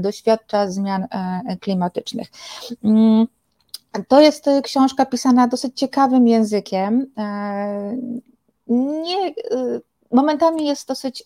doświadcza 0.00 0.70
zmian 0.70 1.06
klimatycznych. 1.60 2.28
Mm, 2.84 3.26
to 4.08 4.20
jest 4.20 4.46
książka 4.62 5.06
pisana 5.06 5.48
dosyć 5.48 5.78
ciekawym 5.78 6.28
językiem. 6.28 7.06
Nie 8.66 9.34
momentami 10.10 10.66
jest 10.66 10.88
dosyć 10.88 11.24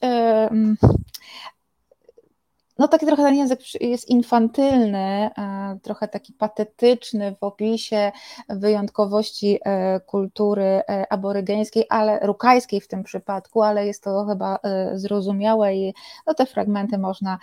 no 2.81 2.89
taki 2.89 3.07
trochę 3.07 3.23
ten 3.23 3.35
język 3.35 3.61
jest 3.81 4.09
infantylny, 4.09 5.31
e, 5.39 5.79
trochę 5.83 6.09
taki 6.09 6.33
patetyczny 6.33 7.37
w 7.41 7.45
opisie 7.45 8.13
wyjątkowości 8.49 9.59
e, 9.65 10.01
kultury 10.01 10.65
e, 10.65 11.13
aborygeńskiej, 11.13 11.85
ale 11.89 12.19
rukajskiej 12.23 12.81
w 12.81 12.89
tym 12.89 13.03
przypadku, 13.03 13.63
ale 13.63 13.87
jest 13.87 14.05
to 14.05 14.25
chyba 14.25 14.59
zrozumiałe 14.93 15.75
i 15.75 15.95
no 16.27 16.35
te 16.35 16.47
fragmenty 16.47 16.99
można, 16.99 17.39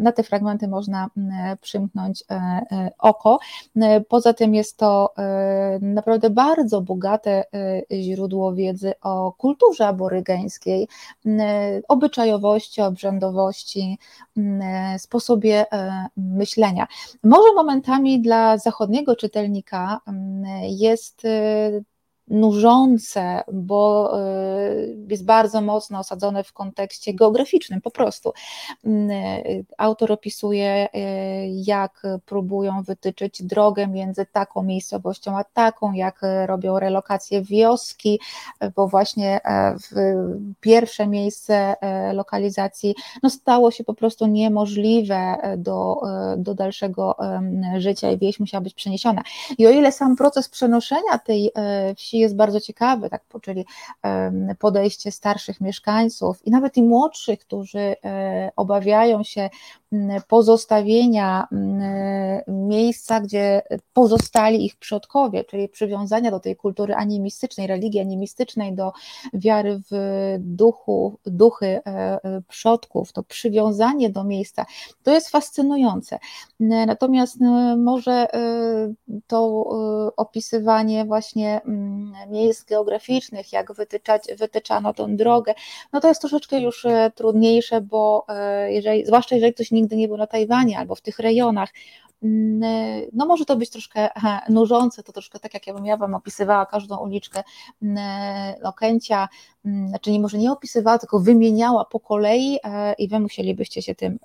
na 0.00 0.12
te 0.12 0.22
fragmenty 0.22 0.68
można 0.68 1.08
przymknąć 1.60 2.24
oko. 2.98 3.38
Poza 4.08 4.34
tym 4.34 4.54
jest 4.54 4.76
to 4.76 5.14
naprawdę 5.80 6.30
bardzo 6.30 6.80
bogate 6.80 7.44
źródło 7.92 8.54
wiedzy 8.54 8.92
o 9.02 9.32
kulturze 9.32 9.86
aborygeńskiej, 9.86 10.88
obyczajowości, 11.88 12.82
obrzędowości, 12.82 13.98
sposobie 14.98 15.72
e, 15.72 16.06
myślenia. 16.16 16.86
Może 17.22 17.54
momentami 17.54 18.20
dla 18.20 18.58
zachodniego 18.58 19.16
czytelnika 19.16 20.00
mm, 20.06 20.44
jest 20.64 21.24
e, 21.24 21.70
nużące, 22.30 23.42
bo 23.52 24.12
y, 24.20 24.96
jest 25.08 25.24
bardzo 25.24 25.60
mocno 25.60 25.98
osadzone 25.98 26.44
w 26.44 26.52
kontekście 26.52 27.14
geograficznym 27.14 27.80
po 27.80 27.90
prostu. 27.90 28.32
Y, 28.86 29.64
autor 29.78 30.12
opisuje, 30.12 30.88
y, 30.94 30.98
jak 31.48 32.02
próbują 32.26 32.82
wytyczyć 32.82 33.42
drogę 33.42 33.86
między 33.86 34.26
taką 34.26 34.62
miejscowością 34.62 35.38
a 35.38 35.44
taką, 35.44 35.92
jak 35.92 36.20
robią 36.46 36.78
relokację 36.78 37.42
wioski, 37.42 38.20
bo 38.76 38.88
właśnie 38.88 39.40
e, 39.44 39.76
pierwsze 40.60 41.06
miejsce 41.06 41.76
e, 41.80 42.12
lokalizacji 42.12 42.94
no, 43.22 43.30
stało 43.30 43.70
się 43.70 43.84
po 43.84 43.94
prostu 43.94 44.26
niemożliwe 44.26 45.36
do, 45.58 46.00
e, 46.32 46.36
do 46.36 46.54
dalszego 46.54 47.16
życia 47.78 48.10
i 48.10 48.18
wieś 48.18 48.40
musiała 48.40 48.60
być 48.60 48.74
przeniesiona. 48.74 49.22
I 49.58 49.66
o 49.66 49.70
ile 49.70 49.92
sam 49.92 50.16
proces 50.16 50.48
przenoszenia 50.48 51.18
tej 51.24 51.52
wsi 51.96 52.19
jest 52.20 52.36
bardzo 52.36 52.60
ciekawy, 52.60 53.10
tak, 53.10 53.24
czyli 53.42 53.66
podejście 54.58 55.12
starszych 55.12 55.60
mieszkańców 55.60 56.46
i 56.46 56.50
nawet 56.50 56.76
i 56.76 56.82
młodszych, 56.82 57.38
którzy 57.38 57.96
e, 58.04 58.50
obawiają 58.56 59.22
się 59.22 59.50
pozostawienia 60.28 61.48
miejsca, 62.48 63.20
gdzie 63.20 63.62
pozostali 63.92 64.64
ich 64.64 64.76
przodkowie, 64.76 65.44
czyli 65.44 65.68
przywiązania 65.68 66.30
do 66.30 66.40
tej 66.40 66.56
kultury 66.56 66.94
animistycznej, 66.94 67.66
religii 67.66 68.00
animistycznej, 68.00 68.74
do 68.74 68.92
wiary 69.34 69.80
w 69.90 69.94
duchu, 70.38 71.18
duchy 71.26 71.66
e, 71.66 71.80
e, 71.86 72.42
przodków, 72.48 73.12
to 73.12 73.22
przywiązanie 73.22 74.10
do 74.10 74.24
miejsca, 74.24 74.66
to 75.02 75.10
jest 75.10 75.28
fascynujące. 75.28 76.18
Natomiast 76.60 77.36
może 77.76 78.26
to 79.26 79.64
opisywanie 80.16 81.04
właśnie 81.04 81.60
miejsc 82.28 82.64
geograficznych, 82.64 83.52
jak 83.52 83.72
wytyczać, 83.72 84.22
wytyczano 84.38 84.94
tą 84.94 85.16
drogę, 85.16 85.54
no 85.92 86.00
to 86.00 86.08
jest 86.08 86.20
troszeczkę 86.20 86.60
już 86.60 86.84
e, 86.84 87.10
trudniejsze, 87.14 87.80
bo 87.80 88.26
jeżeli, 88.68 89.06
zwłaszcza 89.06 89.34
jeżeli 89.34 89.54
ktoś 89.54 89.70
nigdy 89.80 89.96
nie 89.96 90.08
był 90.08 90.16
na 90.16 90.26
Tajwanie 90.26 90.78
albo 90.78 90.94
w 90.94 91.00
tych 91.00 91.18
rejonach, 91.18 91.68
mm, 92.22 92.62
e, 92.62 93.06
no 93.12 93.26
może 93.26 93.44
to 93.44 93.56
być 93.56 93.70
troszkę 93.70 94.08
nużące, 94.48 95.02
to 95.02 95.12
troszkę 95.12 95.38
tak 95.38 95.54
jak 95.54 95.66
ja 95.66 95.74
bym, 95.74 95.86
ja 95.86 95.96
wam 95.96 96.14
opisywała 96.14 96.66
każdą 96.66 96.98
uliczkę 96.98 97.42
Okęcia, 98.62 99.28
mm, 99.64 99.78
mm, 99.78 99.88
znaczy 99.88 100.10
nie 100.10 100.20
może 100.20 100.38
nie 100.38 100.52
opisywała, 100.52 100.98
tylko 100.98 101.20
wymieniała 101.20 101.84
po 101.84 102.00
kolei 102.00 102.58
i 102.98 103.08
wy 103.08 103.20
musielibyście 103.20 103.82
się 103.82 103.94
tym 103.94 104.18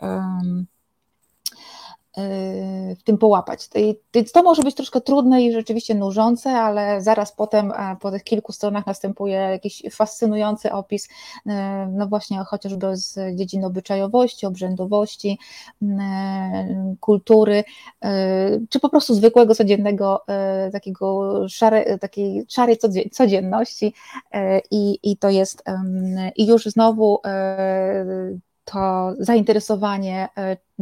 w 3.00 3.04
tym 3.04 3.18
połapać. 3.18 3.70
Więc 4.14 4.32
to 4.32 4.44
może 4.44 4.62
być 4.62 4.76
troszkę 4.76 5.02
trudne 5.02 5.44
i 5.44 5.54
rzeczywiście 5.54 5.96
nużące, 5.96 6.52
ale 6.52 7.02
zaraz 7.02 7.32
potem 7.32 7.74
po 8.02 8.12
tych 8.12 8.24
kilku 8.24 8.52
stronach 8.52 8.86
następuje 8.86 9.38
jakiś 9.38 9.84
fascynujący 9.92 10.72
opis, 10.72 11.10
e, 11.46 11.88
no 11.92 12.08
właśnie 12.08 12.38
chociażby 12.38 12.98
z 12.98 13.36
dziedziny 13.36 13.66
obyczajowości, 13.66 14.46
obrzędowości, 14.46 15.40
e, 15.82 16.96
kultury, 17.00 17.64
e, 18.02 18.60
czy 18.70 18.80
po 18.80 18.90
prostu 18.90 19.14
zwykłego, 19.14 19.56
codziennego, 19.56 20.26
takiego 20.72 21.34
szare, 21.50 22.00
takiej 22.00 22.46
szarej 22.50 22.78
codzienności 23.12 23.94
i, 24.72 25.00
i 25.04 25.18
to 25.18 25.30
jest 25.30 25.64
i 26.36 26.48
już 26.48 26.66
znowu 26.66 27.22
to 28.66 29.14
zainteresowanie 29.20 30.30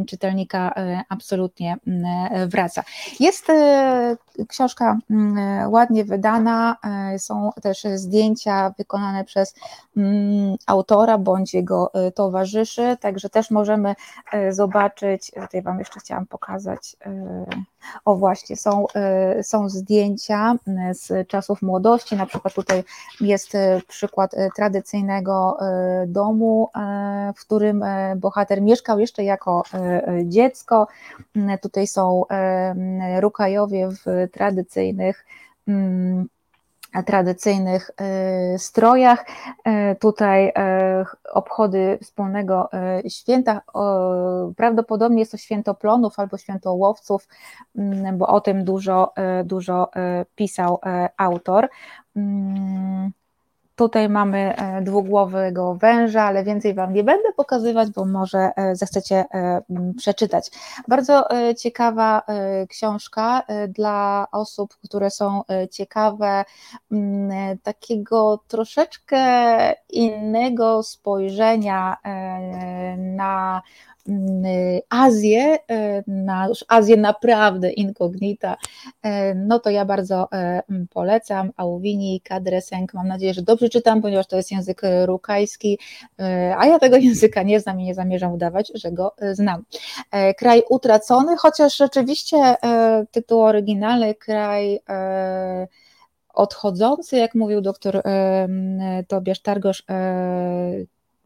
czytelnika 0.06 0.72
e, 0.76 1.02
absolutnie 1.08 1.76
e, 1.86 2.46
wraca. 2.46 2.82
Jest 3.20 3.50
e, 3.50 4.16
książka 4.48 4.98
ładnie 5.68 6.04
wydana, 6.04 6.76
są 7.18 7.50
też 7.62 7.82
zdjęcia 7.94 8.74
wykonane 8.78 9.24
przez 9.24 9.54
autora 10.66 11.18
bądź 11.18 11.54
jego 11.54 11.92
towarzyszy, 12.14 12.96
także 13.00 13.28
też 13.28 13.50
możemy 13.50 13.94
zobaczyć, 14.50 15.30
tutaj 15.30 15.62
Wam 15.62 15.78
jeszcze 15.78 16.00
chciałam 16.00 16.26
pokazać, 16.26 16.96
o 18.04 18.16
właśnie, 18.16 18.56
są, 18.56 18.86
są 19.42 19.68
zdjęcia 19.68 20.54
z 20.92 21.28
czasów 21.28 21.62
młodości, 21.62 22.16
na 22.16 22.26
przykład 22.26 22.54
tutaj 22.54 22.84
jest 23.20 23.52
przykład 23.88 24.34
tradycyjnego 24.56 25.58
domu, 26.06 26.70
w 27.36 27.40
którym 27.40 27.84
bohater 28.16 28.62
mieszkał 28.62 29.00
jeszcze 29.00 29.24
jako 29.24 29.62
dziecko. 30.24 30.86
Tutaj 31.62 31.86
są 31.86 32.22
rukajowie 33.20 33.88
w 33.88 34.30
tradycyjnych 34.32 35.26
mm, 35.68 36.26
tradycyjnych 37.02 37.90
e, 37.96 38.58
strojach. 38.58 39.26
E, 39.64 39.94
tutaj 39.94 40.52
e, 40.56 41.04
obchody 41.32 41.98
wspólnego 42.02 42.68
święta. 43.08 43.60
Prawdopodobnie 44.56 45.18
jest 45.18 45.32
to 45.32 45.38
święto 45.38 45.74
plonów 45.74 46.18
albo 46.18 46.38
święto 46.38 46.74
łowców, 46.74 47.28
mm, 47.76 48.18
bo 48.18 48.26
o 48.26 48.40
tym 48.40 48.64
dużo, 48.64 49.12
dużo 49.44 49.90
pisał 50.34 50.80
autor. 51.16 51.68
Mm, 53.74 53.88
Tutaj 53.88 54.08
mamy 54.08 54.56
e, 54.56 54.82
dwugłowego 54.82 55.74
węża, 55.74 56.22
ale 56.22 56.44
więcej 56.44 56.74
Wam 56.74 56.92
nie 56.92 57.04
będę 57.04 57.32
pokazywać, 57.36 57.90
bo 57.90 58.04
może 58.04 58.50
e, 58.56 58.76
zechcecie 58.76 59.24
e, 59.34 59.62
przeczytać. 59.96 60.50
Bardzo 60.88 61.28
ciekawa 61.58 62.22
książka 62.68 63.42
dla 63.68 64.26
osób, 64.32 64.74
które 64.84 65.10
są 65.10 65.42
ciekawe 65.70 66.44
takiego 67.62 68.40
troszeczkę 68.48 69.20
innego 69.90 70.82
spojrzenia 70.82 71.96
na 72.98 73.62
Azję, 74.88 75.54
y, 75.56 76.04
na, 76.06 76.48
Azję 76.68 76.96
naprawdę 76.96 77.70
inkognita, 77.70 78.56
y, 79.06 79.08
no 79.36 79.58
to 79.58 79.70
ja 79.70 79.84
bardzo 79.84 80.28
polecam 80.90 81.50
Auwini, 81.56 82.20
Kadresenk, 82.20 82.94
mam 82.94 83.08
nadzieję, 83.08 83.34
że 83.34 83.42
dobrze 83.42 83.68
czytam, 83.68 84.02
ponieważ 84.02 84.26
to 84.26 84.36
jest 84.36 84.52
język 84.52 84.82
rukajski, 85.04 85.78
a 86.58 86.66
ja 86.66 86.78
tego 86.78 86.96
języka 87.08 87.42
nie 87.42 87.60
znam 87.60 87.80
i 87.80 87.84
nie 87.84 87.94
zamierzam 87.94 88.32
udawać, 88.32 88.72
że 88.74 88.92
go 88.92 89.14
znam. 89.32 89.64
Kraj 90.38 90.62
utracony, 90.68 91.36
chociaż 91.36 91.76
rzeczywiście 91.76 92.54
tytuł 93.10 93.40
oryginalny, 93.40 94.14
kraj 94.14 94.80
odchodzący, 96.34 97.16
jak 97.16 97.34
mówił 97.34 97.60
doktor 97.60 98.02
Tobiasz 99.08 99.42
Targosz, 99.42 99.84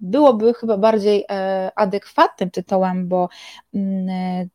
byłoby 0.01 0.55
chyba 0.55 0.77
bardziej 0.77 1.25
e, 1.31 1.71
adekwatnym 1.77 2.51
tytułem, 2.51 3.09
bo 3.09 3.29
mm, 3.75 4.49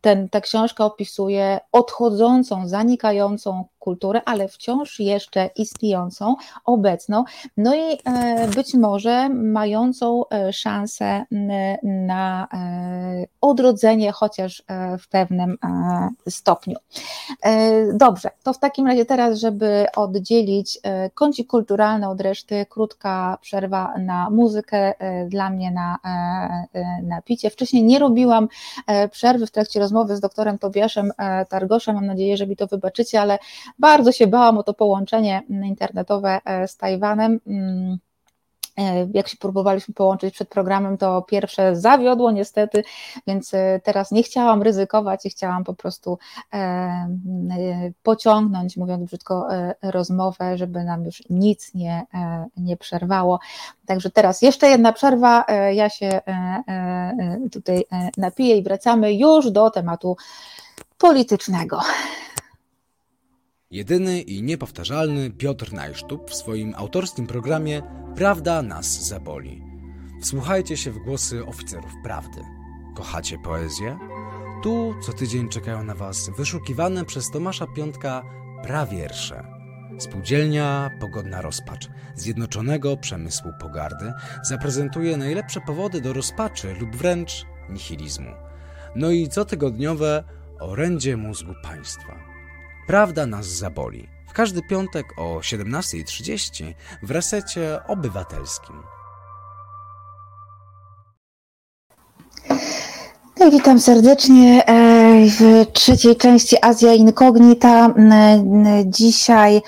ten, 0.00 0.28
ta 0.28 0.40
książka 0.40 0.84
opisuje 0.84 1.60
odchodzącą, 1.72 2.68
zanikającą 2.68 3.64
kulturę, 3.82 4.22
ale 4.24 4.48
wciąż 4.48 5.00
jeszcze 5.00 5.50
istniejącą, 5.56 6.36
obecną, 6.64 7.24
no 7.56 7.74
i 7.74 7.98
e, 8.04 8.48
być 8.48 8.74
może 8.74 9.28
mającą 9.28 10.24
e, 10.28 10.52
szansę 10.52 11.24
na 11.82 12.48
e, 12.52 13.26
odrodzenie, 13.40 14.12
chociaż 14.12 14.62
w 14.98 15.08
pewnym 15.08 15.58
stopniu. 16.28 16.76
Dobrze, 17.94 18.30
to 18.42 18.52
w 18.52 18.58
takim 18.58 18.86
razie 18.86 19.04
teraz, 19.04 19.38
żeby 19.38 19.86
oddzielić 19.96 20.78
kącik 21.14 21.50
kulturalny 21.50 22.08
od 22.08 22.20
reszty, 22.20 22.66
krótka 22.68 23.38
przerwa 23.40 23.94
na 23.98 24.30
muzykę, 24.30 24.94
dla 25.28 25.50
mnie 25.50 25.70
na, 25.70 25.98
na 27.02 27.22
picie. 27.22 27.50
Wcześniej 27.50 27.84
nie 27.84 27.98
robiłam 27.98 28.48
przerwy 29.10 29.46
w 29.46 29.50
trakcie 29.50 29.80
rozmowy 29.80 30.16
z 30.16 30.20
doktorem 30.20 30.58
Tobiaszem 30.58 31.12
Targoszem, 31.48 31.94
mam 31.94 32.06
nadzieję, 32.06 32.36
że 32.36 32.46
mi 32.46 32.56
to 32.56 32.66
wybaczycie, 32.66 33.20
ale 33.20 33.38
bardzo 33.78 34.12
się 34.12 34.26
bałam 34.26 34.58
o 34.58 34.62
to 34.62 34.74
połączenie 34.74 35.42
internetowe 35.48 36.40
e, 36.44 36.68
z 36.68 36.76
Tajwanem. 36.76 37.40
Mm, 37.46 37.98
E, 38.78 39.08
jak 39.14 39.28
się 39.28 39.36
próbowaliśmy 39.36 39.94
połączyć 39.94 40.34
przed 40.34 40.48
programem, 40.48 40.98
to 40.98 41.22
pierwsze 41.22 41.76
zawiodło 41.76 42.30
niestety, 42.30 42.84
więc 43.26 43.54
e, 43.54 43.80
teraz 43.84 44.10
nie 44.10 44.22
chciałam 44.22 44.62
ryzykować 44.62 45.26
i 45.26 45.30
chciałam 45.30 45.64
po 45.64 45.74
prostu 45.74 46.18
e, 46.52 47.08
pociągnąć, 48.02 48.76
mówiąc 48.76 49.04
brzydko, 49.04 49.48
rozmowę, 49.82 50.58
żeby 50.58 50.84
nam 50.84 51.04
już 51.04 51.22
nic 51.30 51.74
nie, 51.74 52.06
nie 52.56 52.76
przerwało. 52.76 53.40
Także 53.86 54.10
teraz 54.10 54.42
jeszcze 54.42 54.68
jedna 54.68 54.92
przerwa, 54.92 55.44
ja 55.72 55.88
się 55.88 56.20
tutaj 57.52 57.84
napiję 58.16 58.56
i 58.56 58.62
wracamy 58.62 59.14
już 59.14 59.50
do 59.50 59.70
tematu 59.70 60.16
politycznego. 60.98 61.80
Jedyny 63.72 64.20
i 64.20 64.42
niepowtarzalny 64.42 65.30
Piotr 65.30 65.72
Najsztub 65.72 66.30
w 66.30 66.34
swoim 66.34 66.74
autorskim 66.76 67.26
programie 67.26 67.82
Prawda 68.16 68.62
nas 68.62 69.08
zaboli. 69.08 69.62
Wsłuchajcie 70.20 70.76
się 70.76 70.90
w 70.90 70.98
głosy 70.98 71.46
oficerów 71.46 71.92
prawdy. 72.04 72.40
Kochacie 72.96 73.38
poezję? 73.38 73.98
Tu 74.62 74.94
co 75.02 75.12
tydzień 75.12 75.48
czekają 75.48 75.84
na 75.84 75.94
Was 75.94 76.30
wyszukiwane 76.36 77.04
przez 77.04 77.30
Tomasza 77.30 77.66
Piątka 77.66 78.22
prawiersze. 78.62 79.44
Spółdzielnia 79.98 80.90
Pogodna 81.00 81.42
Rozpacz 81.42 81.88
Zjednoczonego 82.14 82.96
Przemysłu 82.96 83.50
Pogardy 83.60 84.12
zaprezentuje 84.42 85.16
najlepsze 85.16 85.60
powody 85.60 86.00
do 86.00 86.12
rozpaczy 86.12 86.74
lub 86.80 86.96
wręcz 86.96 87.46
nihilizmu. 87.70 88.30
No 88.96 89.10
i 89.10 89.28
cotygodniowe 89.28 90.24
orędzie 90.60 91.16
mózgu 91.16 91.52
państwa. 91.62 92.31
Prawda 92.86 93.26
nas 93.26 93.46
zaboli. 93.46 94.08
W 94.28 94.32
każdy 94.32 94.62
piątek 94.62 95.06
o 95.18 95.38
17.30 95.38 96.74
w 97.02 97.10
resecie 97.10 97.78
obywatelskim. 97.88 98.82
No 103.40 103.50
witam 103.50 103.80
serdecznie 103.80 104.66
e, 104.66 104.74
w 105.26 105.66
trzeciej 105.72 106.16
części 106.16 106.56
Azja 106.62 106.92
Incognita. 106.94 107.94
Dzisiaj 108.84 109.62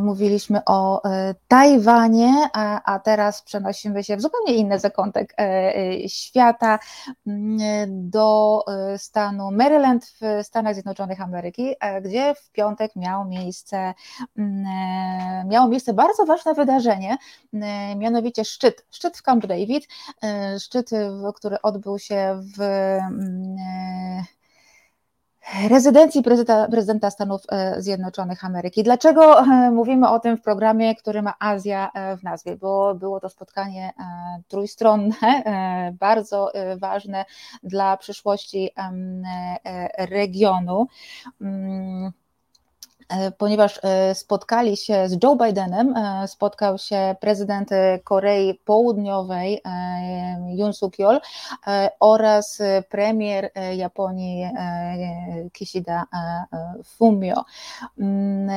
Mówiliśmy 0.00 0.60
o 0.66 1.04
e, 1.04 1.34
Tajwanie, 1.48 2.48
a 2.84 3.00
teraz 3.04 3.42
przenosimy 3.42 4.04
się 4.04 4.16
w 4.16 4.20
zupełnie 4.20 4.54
inny 4.54 4.78
zakątek 4.78 5.34
e, 5.38 5.42
e, 5.76 6.08
świata 6.08 6.78
do 7.88 8.64
stanu 8.96 9.50
Maryland 9.50 10.04
w 10.20 10.46
Stanach 10.46 10.74
Zjednoczonych 10.74 11.20
Ameryki, 11.20 11.74
gdzie 12.02 12.34
w 12.34 12.50
piątek 12.50 12.96
miało 12.96 13.24
miejsce, 13.24 13.94
miało 15.46 15.68
miejsce 15.68 15.94
bardzo 15.94 16.24
ważne 16.24 16.54
wydarzenie, 16.54 17.16
mianowicie 17.96 18.44
szczyt, 18.44 18.86
szczyt 18.90 19.16
w 19.16 19.22
Camp 19.22 19.46
David, 19.46 19.88
szczyt, 20.58 20.90
który 21.34 21.62
odbył 21.62 21.98
się 21.98 22.42
w 22.58 22.60
rezydencji 25.68 26.22
prezydenta, 26.22 26.68
prezydenta 26.68 27.10
Stanów 27.10 27.42
e, 27.48 27.82
Zjednoczonych 27.82 28.44
Ameryki. 28.44 28.82
Dlaczego 28.82 29.40
e, 29.40 29.70
mówimy 29.70 30.08
o 30.08 30.20
tym 30.20 30.36
w 30.36 30.42
programie, 30.42 30.94
który 30.94 31.22
ma 31.22 31.34
Azja 31.38 31.90
e, 31.94 32.16
w 32.16 32.22
nazwie? 32.22 32.56
Bo 32.56 32.94
było 32.94 33.20
to 33.20 33.28
spotkanie 33.28 33.92
trójstronne, 34.48 35.42
bardzo 36.00 36.52
ważne 36.76 37.24
dla 37.62 37.96
przyszłości 37.96 38.70
regionu. 39.98 40.86
E, 43.08 43.30
ponieważ 43.30 43.80
e, 43.82 44.14
spotkali 44.14 44.76
się 44.76 45.08
z 45.08 45.22
Joe 45.22 45.36
Bidenem, 45.36 45.96
e, 45.96 46.28
spotkał 46.28 46.78
się 46.78 47.16
prezydent 47.20 47.70
Korei 48.04 48.54
Południowej 48.54 49.62
Yoon 50.54 50.72
Suk 50.72 50.98
Yeol 50.98 51.20
oraz 52.00 52.62
premier 52.88 53.50
Japonii 53.76 54.50
Kishida 55.52 56.04
Fumio. 56.84 57.44
Mm, 57.98 58.50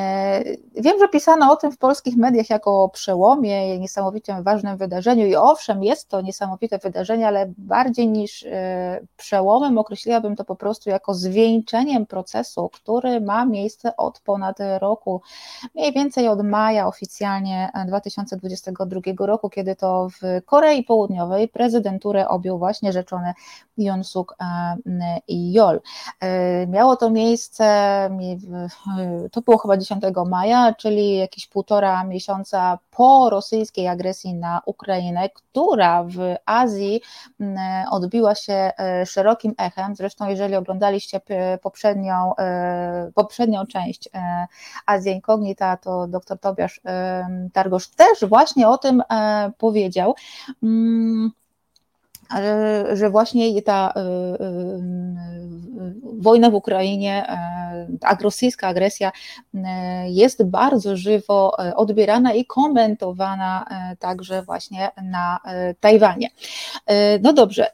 wiem, 0.75 0.99
że 0.99 1.07
pisano 1.07 1.51
o 1.51 1.55
tym 1.55 1.71
w 1.71 1.77
polskich 1.77 2.17
mediach 2.17 2.49
jako 2.49 2.83
o 2.83 2.89
przełomie, 2.89 3.79
niesamowicie 3.79 4.41
ważnym 4.41 4.77
wydarzeniu 4.77 5.25
i 5.25 5.35
owszem, 5.35 5.83
jest 5.83 6.09
to 6.09 6.21
niesamowite 6.21 6.77
wydarzenie, 6.77 7.27
ale 7.27 7.53
bardziej 7.57 8.07
niż 8.07 8.45
przełomem 9.17 9.77
określiłabym 9.77 10.35
to 10.35 10.45
po 10.45 10.55
prostu 10.55 10.89
jako 10.89 11.13
zwieńczeniem 11.13 12.05
procesu, 12.05 12.69
który 12.73 13.21
ma 13.21 13.45
miejsce 13.45 13.97
od 13.97 14.19
ponad 14.19 14.36
ponad 14.37 14.57
roku, 14.79 15.21
mniej 15.75 15.93
więcej 15.93 16.27
od 16.27 16.43
maja 16.43 16.87
oficjalnie 16.87 17.69
2022 17.87 19.25
roku, 19.25 19.49
kiedy 19.49 19.75
to 19.75 20.07
w 20.09 20.45
Korei 20.45 20.83
Południowej 20.83 21.47
prezydenturę 21.47 22.27
objął 22.27 22.57
właśnie 22.59 22.93
rzeczony 22.93 23.33
Yoon 23.77 24.03
Suk 24.03 24.35
Yeol. 25.27 25.81
E, 26.19 26.67
miało 26.67 26.95
to 26.95 27.09
miejsce, 27.09 27.65
to 29.31 29.41
było 29.41 29.57
chyba 29.57 29.77
10 29.77 30.03
maja, 30.27 30.73
czyli 30.73 31.17
jakieś 31.17 31.47
półtora 31.47 32.03
miesiąca 32.03 32.79
po 32.91 33.29
rosyjskiej 33.29 33.87
agresji 33.87 34.33
na 34.33 34.61
Ukrainę, 34.65 35.29
która 35.29 36.03
w 36.03 36.35
Azji 36.45 37.01
odbiła 37.91 38.35
się 38.35 38.53
e, 38.53 39.05
szerokim 39.05 39.53
echem. 39.57 39.95
Zresztą, 39.95 40.29
jeżeli 40.29 40.55
oglądaliście 40.55 41.21
poprzednią, 41.61 42.35
e, 42.35 43.11
poprzednią 43.15 43.65
część 43.65 44.09
Azja 44.85 45.11
Incognita, 45.11 45.77
to 45.77 46.07
dr 46.07 46.39
Tobiasz 46.39 46.81
Targosz 47.53 47.87
też 47.87 48.29
właśnie 48.29 48.67
o 48.67 48.77
tym 48.77 49.03
powiedział. 49.57 50.15
Że 52.93 53.09
właśnie 53.09 53.61
ta 53.61 53.93
y, 53.95 53.99
y, 53.99 54.45
y, 54.45 56.21
wojna 56.21 56.49
w 56.49 56.53
Ukrainie, 56.53 57.25
ta 57.99 58.17
rosyjska 58.21 58.67
agresja 58.67 59.11
jest 60.07 60.43
bardzo 60.43 60.97
żywo 60.97 61.57
odbierana 61.75 62.33
i 62.33 62.45
komentowana 62.45 63.65
także 63.99 64.43
właśnie 64.43 64.89
na 65.03 65.39
Tajwanie. 65.79 66.29
No 67.21 67.33
dobrze, 67.33 67.67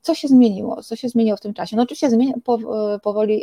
co 0.00 0.14
się 0.14 0.28
zmieniło? 0.28 0.82
Co 0.82 0.96
się 0.96 1.08
zmieniło 1.08 1.36
w 1.36 1.40
tym 1.40 1.54
czasie? 1.54 1.76
No 1.76 1.82
oczywiście 1.82 2.10
zmienia, 2.10 2.34
powoli 3.02 3.42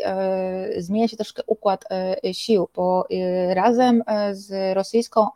zmienia 0.78 1.08
się 1.08 1.18
troszkę 1.18 1.44
układ 1.48 1.86
sił, 2.32 2.70
bo 2.76 3.08
razem 3.50 4.04
z 4.32 4.76
rosyjską 4.76 5.28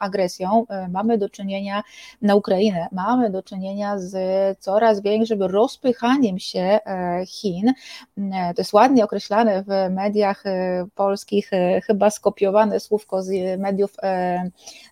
agresją 0.00 0.66
mamy 0.90 1.18
do 1.18 1.28
czynienia 1.28 1.82
na 2.22 2.34
Ukrainę, 2.34 2.88
mamy 2.92 3.30
do 3.30 3.42
czynienia 3.42 3.98
z 3.98 4.14
coraz 4.58 5.02
większym 5.02 5.42
rozpychaniem 5.42 6.38
się 6.38 6.60
e, 6.60 7.22
Chin. 7.26 7.68
E, 7.68 8.54
to 8.54 8.60
jest 8.60 8.72
ładnie 8.72 9.04
określane 9.04 9.62
w 9.62 9.90
mediach 9.90 10.46
e, 10.46 10.86
polskich, 10.94 11.50
chyba 11.86 12.10
skopiowane 12.10 12.80
słówko 12.80 13.22
z 13.22 13.58
mediów, 13.60 13.96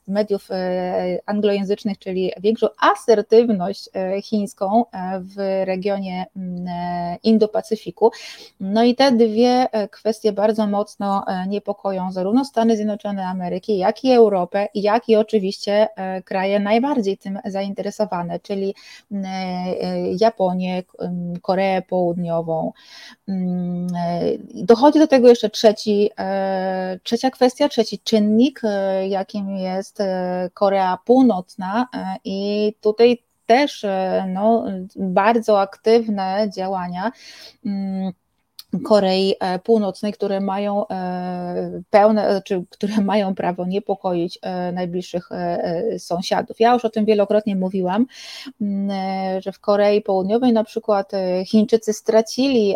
mediów 0.08 0.48
anglojęzycznych, 1.26 1.98
czyli 1.98 2.32
większą 2.40 2.66
asertywność 2.80 3.88
chińską 4.22 4.84
w 5.20 5.64
regionie 5.64 6.26
Indo-Pacyfiku. 7.24 8.10
No 8.60 8.84
i 8.84 8.94
te 8.94 9.12
dwie 9.12 9.66
kwestie 9.90 10.32
bardzo 10.32 10.66
mocno 10.66 11.24
niepokoją 11.48 12.12
zarówno 12.12 12.44
Stany 12.44 12.76
Zjednoczone 12.76 13.26
Ameryki, 13.26 13.78
jak 13.78 14.04
i 14.04 14.12
Europę, 14.12 14.68
jak 14.74 15.08
i 15.08 15.16
oczywiście 15.16 15.88
kraje 16.24 16.60
najbardziej 16.60 17.18
tym 17.18 17.38
zainteresowane, 17.44 18.40
czyli 18.40 18.74
Japonię, 20.20 20.82
Koreę 21.42 21.82
Południową. 21.82 22.72
Mm, 23.28 23.86
dochodzi 24.54 24.98
do 24.98 25.06
tego 25.06 25.28
jeszcze 25.28 25.50
trzeci, 25.50 26.10
e, 26.18 26.98
trzecia 27.02 27.30
kwestia, 27.30 27.68
trzeci 27.68 27.98
czynnik, 27.98 28.60
e, 28.64 29.08
jakim 29.08 29.56
jest 29.56 30.00
e, 30.00 30.50
Korea 30.54 30.98
Północna 31.04 31.88
i 32.24 32.72
tutaj 32.80 33.22
też 33.46 33.86
no, 34.26 34.64
bardzo 34.96 35.60
aktywne 35.60 36.50
działania 36.56 37.12
mm, 37.66 38.12
Korei 38.84 39.34
e, 39.40 39.58
Północnej, 39.58 40.12
które 40.12 40.40
mają 40.40 40.88
e, 40.88 41.82
pełne, 41.90 42.42
czy 42.44 42.64
które 42.70 43.00
mają 43.12 43.34
prawo 43.34 43.66
niepokoić 43.66 44.38
e, 44.42 44.72
najbliższych 44.72 45.28
sąsiadów. 45.98 46.60
Ja 46.60 46.74
już 46.74 46.84
o 46.84 46.90
tym 46.90 47.04
wielokrotnie 47.04 47.56
mówiłam, 47.56 48.06
że 49.38 49.52
w 49.52 49.60
Korei 49.60 50.02
Południowej 50.02 50.52
na 50.52 50.64
przykład 50.64 51.12
Chińczycy 51.46 51.92
stracili 51.92 52.74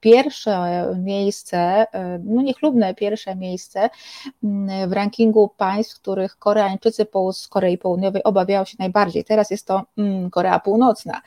pierwsze 0.00 0.86
miejsce, 0.96 1.86
no 2.24 2.42
niechlubne 2.42 2.94
pierwsze 2.94 3.36
miejsce 3.36 3.90
w 4.88 4.92
rankingu 4.92 5.50
państw, 5.56 6.00
których 6.00 6.38
Koreańczycy 6.38 7.06
z 7.32 7.48
Korei 7.48 7.78
Południowej 7.78 8.22
obawiają 8.22 8.64
się 8.64 8.76
najbardziej. 8.78 9.24
Teraz 9.24 9.50
jest 9.50 9.66
to 9.66 9.82
Korea 10.30 10.60
Północna. 10.60 11.20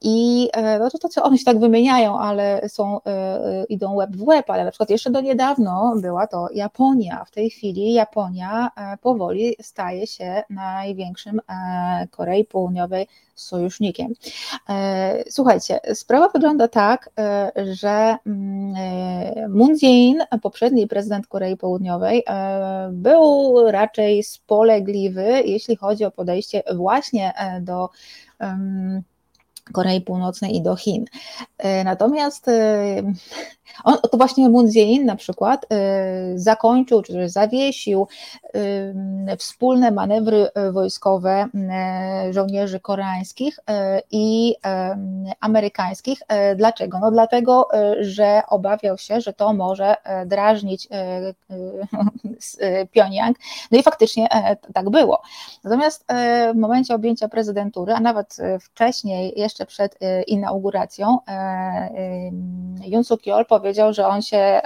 I 0.00 0.48
no 0.80 0.90
to, 0.90 0.98
to 0.98 1.08
co 1.08 1.22
one 1.22 1.38
się 1.38 1.44
tak 1.44 1.58
wymieniają, 1.58 2.07
ale 2.16 2.68
są, 2.68 3.00
idą 3.68 3.96
web 3.96 4.10
w 4.10 4.24
web, 4.24 4.50
ale 4.50 4.64
na 4.64 4.70
przykład 4.70 4.90
jeszcze 4.90 5.10
do 5.10 5.20
niedawno 5.20 5.94
była 6.02 6.26
to 6.26 6.48
Japonia. 6.54 7.24
W 7.24 7.30
tej 7.30 7.50
chwili 7.50 7.92
Japonia 7.92 8.70
powoli 9.02 9.56
staje 9.60 10.06
się 10.06 10.42
największym 10.50 11.40
Korei 12.10 12.44
Południowej 12.44 13.06
sojusznikiem. 13.40 14.12
E, 14.68 15.24
słuchajcie, 15.30 15.80
sprawa 15.94 16.28
wygląda 16.28 16.68
tak, 16.68 17.10
e, 17.18 17.52
że 17.72 18.16
mm, 18.26 18.74
e, 18.76 19.48
Moon 19.48 19.74
Jae-in, 19.82 20.18
poprzedni 20.42 20.86
prezydent 20.86 21.26
Korei 21.26 21.56
Południowej, 21.56 22.24
był 22.90 23.54
raczej 23.70 24.22
spolegliwy, 24.22 25.42
jeśli 25.44 25.76
chodzi 25.76 26.04
o 26.04 26.10
podejście 26.10 26.62
właśnie 26.76 27.32
do 27.60 27.88
Korei 29.72 30.00
Północnej 30.00 30.56
i 30.56 30.62
do 30.62 30.76
Chin. 30.76 31.04
Natomiast 31.84 32.46
on, 33.84 33.98
to 34.10 34.16
właśnie 34.16 34.48
Jae-in 34.74 35.06
na 35.06 35.16
przykład 35.16 35.66
zakończył, 36.34 37.02
czy 37.02 37.12
też 37.12 37.30
zawiesił 37.30 38.06
wspólne 39.38 39.90
manewry 39.90 40.48
e, 40.54 40.72
wojskowe 40.72 41.46
e, 41.54 42.32
żołnierzy 42.32 42.80
koreańskich 42.80 43.58
e, 43.70 44.02
i 44.10 44.54
amerykańskich. 45.40 46.18
Dlaczego? 46.56 46.98
No 46.98 47.10
dlatego, 47.10 47.68
że 48.00 48.42
obawiał 48.48 48.98
się, 48.98 49.20
że 49.20 49.32
to 49.32 49.52
może 49.52 49.96
drażnić 50.26 50.88
Pjoniang. 52.92 53.36
No 53.70 53.78
i 53.78 53.82
faktycznie 53.82 54.28
tak 54.74 54.90
było. 54.90 55.22
Natomiast 55.64 56.04
w 56.54 56.56
momencie 56.56 56.94
objęcia 56.94 57.28
prezydentury, 57.28 57.92
a 57.92 58.00
nawet 58.00 58.36
wcześniej, 58.60 59.32
jeszcze 59.36 59.66
przed 59.66 59.98
inauguracją, 60.26 61.18
Yoon 62.86 63.02
Suk-yeol 63.02 63.44
powiedział, 63.60 63.92
że 63.92 64.06
on 64.06 64.22
się 64.22 64.60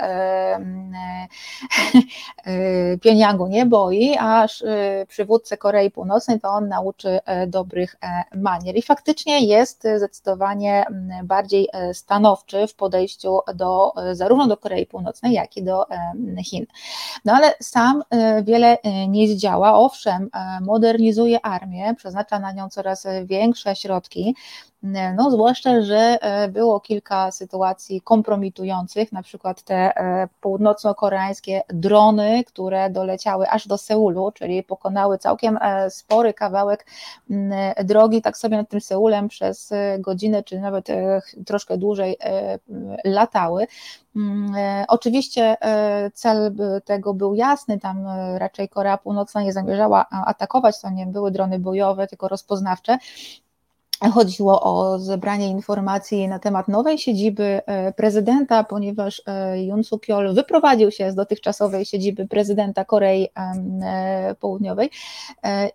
Pjoniangu 3.02 3.46
nie 3.46 3.66
boi, 3.66 4.16
a 4.20 4.46
przywódcę 5.08 5.56
Korei 5.56 5.90
Północnej 5.90 6.40
to 6.40 6.48
on 6.48 6.68
nauczy 6.68 7.20
e, 7.24 7.46
dobrych 7.46 7.96
e, 8.02 8.36
manier. 8.36 8.76
I 8.76 8.82
faktycznie 8.82 9.46
jest 9.46 9.86
zdecydowanie 9.96 10.84
bardziej 11.24 11.68
e, 11.72 11.94
stanowczy 11.94 12.66
w 12.66 12.74
podejściu 12.74 13.38
do, 13.54 13.92
zarówno 14.12 14.46
do 14.46 14.56
Korei 14.56 14.86
Północnej, 14.86 15.32
jak 15.32 15.56
i 15.56 15.62
do 15.62 15.86
Chin. 16.44 16.66
No 17.24 17.32
ale 17.32 17.54
sam 17.60 18.02
wiele 18.42 18.78
nie 19.08 19.28
zdziała. 19.28 19.74
Owszem, 19.74 20.30
modernizuje 20.60 21.46
armię, 21.46 21.94
przeznacza 21.96 22.38
na 22.38 22.52
nią 22.52 22.68
coraz 22.68 23.06
większe 23.24 23.76
środki, 23.76 24.34
no, 25.16 25.30
zwłaszcza, 25.30 25.82
że 25.82 26.18
e, 26.20 26.48
było 26.48 26.80
kilka 26.80 27.30
sytuacji 27.30 28.00
kompromitujących, 28.00 29.12
na 29.12 29.22
przykład 29.22 29.62
te 29.62 29.96
e, 29.96 30.28
północno-koreańskie 30.40 31.62
drony, 31.68 32.44
które 32.44 32.90
doleciały 32.90 33.48
aż 33.48 33.68
do 33.68 33.78
Seulu, 33.78 34.32
czyli 34.32 34.62
pokonały 34.62 35.18
całkiem 35.18 35.58
e, 35.62 35.90
spory 35.90 36.34
kawałek 36.34 36.86
drogi, 37.84 38.22
tak 38.22 38.36
sobie 38.36 38.56
nad 38.56 38.68
tym 38.68 38.80
Seulem 38.80 39.28
przez 39.28 39.70
godzinę, 39.98 40.42
czy 40.42 40.60
nawet 40.60 40.86
troszkę 41.46 41.78
dłużej 41.78 42.16
latały. 43.04 43.66
Oczywiście 44.88 45.56
cel 46.14 46.54
tego 46.84 47.14
był 47.14 47.34
jasny, 47.34 47.80
tam 47.80 48.06
raczej 48.36 48.68
Korea 48.68 48.98
Północna 48.98 49.42
nie 49.42 49.52
zamierzała 49.52 50.06
atakować, 50.26 50.80
to 50.80 50.90
nie 50.90 51.06
były 51.06 51.30
drony 51.30 51.58
bojowe, 51.58 52.06
tylko 52.06 52.28
rozpoznawcze, 52.28 52.98
Chodziło 54.10 54.62
o 54.62 54.98
zebranie 54.98 55.48
informacji 55.48 56.28
na 56.28 56.38
temat 56.38 56.68
nowej 56.68 56.98
siedziby 56.98 57.60
e, 57.66 57.92
prezydenta, 57.92 58.64
ponieważ 58.64 59.22
e, 59.26 59.64
Yoon 59.64 59.82
Suk-yeol 59.82 60.34
wyprowadził 60.34 60.90
się 60.90 61.12
z 61.12 61.14
dotychczasowej 61.14 61.84
siedziby 61.84 62.26
prezydenta 62.26 62.84
Korei 62.84 63.28
e, 63.36 64.34
Południowej. 64.40 64.90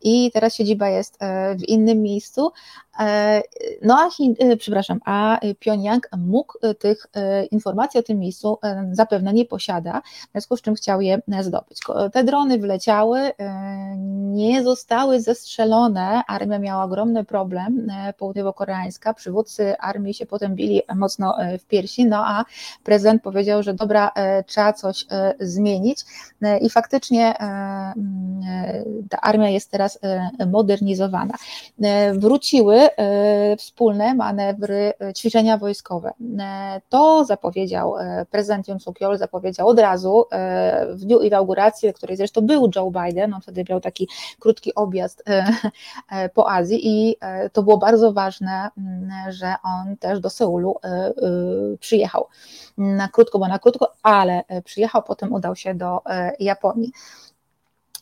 I 0.02 0.32
teraz 0.34 0.56
siedziba 0.56 0.90
jest 0.90 1.20
w 1.60 1.64
innym 1.64 2.02
miejscu, 2.02 2.52
E, 2.87 2.87
no 3.82 4.00
a, 4.00 4.10
Chin, 4.10 4.36
e, 4.40 4.58
przepraszam, 4.58 5.00
a 5.06 5.40
Pjoniang 5.60 6.10
mógł 6.18 6.54
e, 6.62 6.76
tych 6.76 7.08
informacji 7.52 8.00
o 8.00 8.04
tym 8.04 8.20
miejscu 8.20 8.58
zapewne 8.92 9.34
nie 9.34 9.46
posiada, 9.46 10.02
w 10.02 10.32
związku 10.32 10.58
z 10.58 10.62
czym 10.62 10.76
chciał 10.76 11.02
je 11.02 11.22
zdobyć. 11.42 11.82
Te 12.14 12.24
drony 12.24 12.58
wleciały, 12.58 13.32
nie 14.28 14.64
zostały 14.64 15.22
zestrzelone, 15.22 16.22
armia 16.28 16.60
miała 16.60 16.84
ogromny 16.84 17.24
problem, 17.24 17.88
południowo-koreańska, 18.18 19.14
przywódcy 19.14 19.78
armii 19.78 20.14
się 20.14 20.26
potem 20.26 20.56
bili 20.56 20.82
mocno 20.96 21.38
w 21.60 21.66
piersi, 21.66 22.06
no 22.06 22.24
a 22.28 22.46
prezydent 22.84 23.22
powiedział, 23.22 23.64
że 23.64 23.74
dobra, 23.74 24.12
trzeba 24.46 24.74
coś 24.74 25.06
zmienić 25.40 26.00
i 26.62 26.70
faktycznie 26.70 27.34
ta 29.10 29.22
armia 29.22 29.50
jest 29.50 29.72
teraz 29.72 30.00
modernizowana. 30.48 31.34
Wróciły 32.14 32.78
E, 32.78 32.87
wspólne 33.58 34.14
manewry, 34.14 34.94
e, 35.00 35.14
ćwiczenia 35.14 35.58
wojskowe. 35.58 36.14
E, 36.40 36.82
to 36.90 37.26
zapowiedział 37.26 37.94
prezydent 38.32 38.68
Yoon 38.68 38.80
suk 38.80 39.02
yeol 39.02 39.18
zapowiedział 39.18 39.68
od 39.68 39.80
razu 39.80 40.26
w 40.90 41.00
dniu 41.00 41.20
inauguracji, 41.20 41.94
której 41.94 42.18
zresztą 42.18 42.42
był 42.42 42.70
Joe 42.76 42.92
Biden, 42.92 43.34
on 43.34 43.42
wtedy 43.42 43.64
miał 43.70 43.82
taki 43.82 44.08
krótki 44.40 44.76
objazd 44.76 45.24
po 46.34 46.52
Azji 46.52 46.88
i 46.88 47.16
to 47.54 47.64
było 47.64 47.78
bardzo 47.78 48.14
ważne, 48.14 48.70
że 49.30 49.56
on 49.64 49.98
też 49.98 50.20
do 50.20 50.30
Seulu 50.30 50.76
przyjechał. 51.80 52.28
Na 52.78 53.08
krótko, 53.08 53.40
bo 53.40 53.48
na 53.48 53.60
krótko, 53.60 53.94
ale 54.04 54.44
przyjechał, 54.64 55.04
potem 55.04 55.34
udał 55.34 55.56
się 55.56 55.76
do 55.76 56.02
Japonii. 56.40 56.92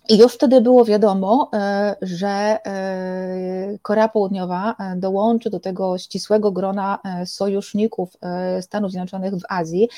I 0.09 0.17
już 0.17 0.33
wtedy 0.33 0.61
było 0.61 0.85
wiadomo, 0.85 1.49
e, 1.53 1.95
że 2.01 2.27
e, 2.27 3.77
Korea 3.81 4.07
Południowa 4.07 4.75
e, 4.79 4.95
dołączy 4.95 5.49
do 5.49 5.59
tego 5.59 5.97
ścisłego 5.97 6.51
grona 6.51 6.99
sojuszników 7.25 8.17
Stanów 8.61 8.91
Zjednoczonych 8.91 9.33
w 9.33 9.41
Azji. 9.49 9.89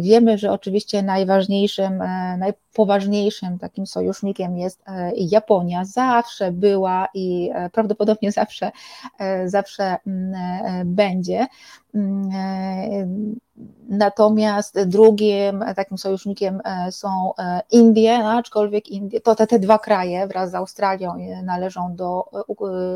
Wiemy, 0.00 0.38
że 0.38 0.52
oczywiście 0.52 1.02
najważniejszym, 1.02 2.02
najpoważniejszym 2.38 3.58
takim 3.58 3.86
sojusznikiem 3.86 4.58
jest 4.58 4.84
Japonia. 5.16 5.84
Zawsze 5.84 6.52
była 6.52 7.08
i 7.14 7.50
prawdopodobnie 7.72 8.32
zawsze, 8.32 8.70
zawsze 9.46 9.96
będzie. 10.84 11.46
Natomiast 13.88 14.82
drugim 14.86 15.64
takim 15.76 15.98
sojusznikiem 15.98 16.60
e, 16.64 16.92
są 16.92 17.32
e, 17.38 17.60
Indie, 17.70 18.18
no, 18.18 18.32
aczkolwiek 18.32 18.88
Indie, 18.88 19.20
to 19.20 19.34
te, 19.34 19.46
te 19.46 19.58
dwa 19.58 19.78
kraje 19.78 20.26
wraz 20.26 20.50
z 20.50 20.54
Australią 20.54 21.14
e, 21.14 21.42
należą 21.42 21.94
do 21.96 22.24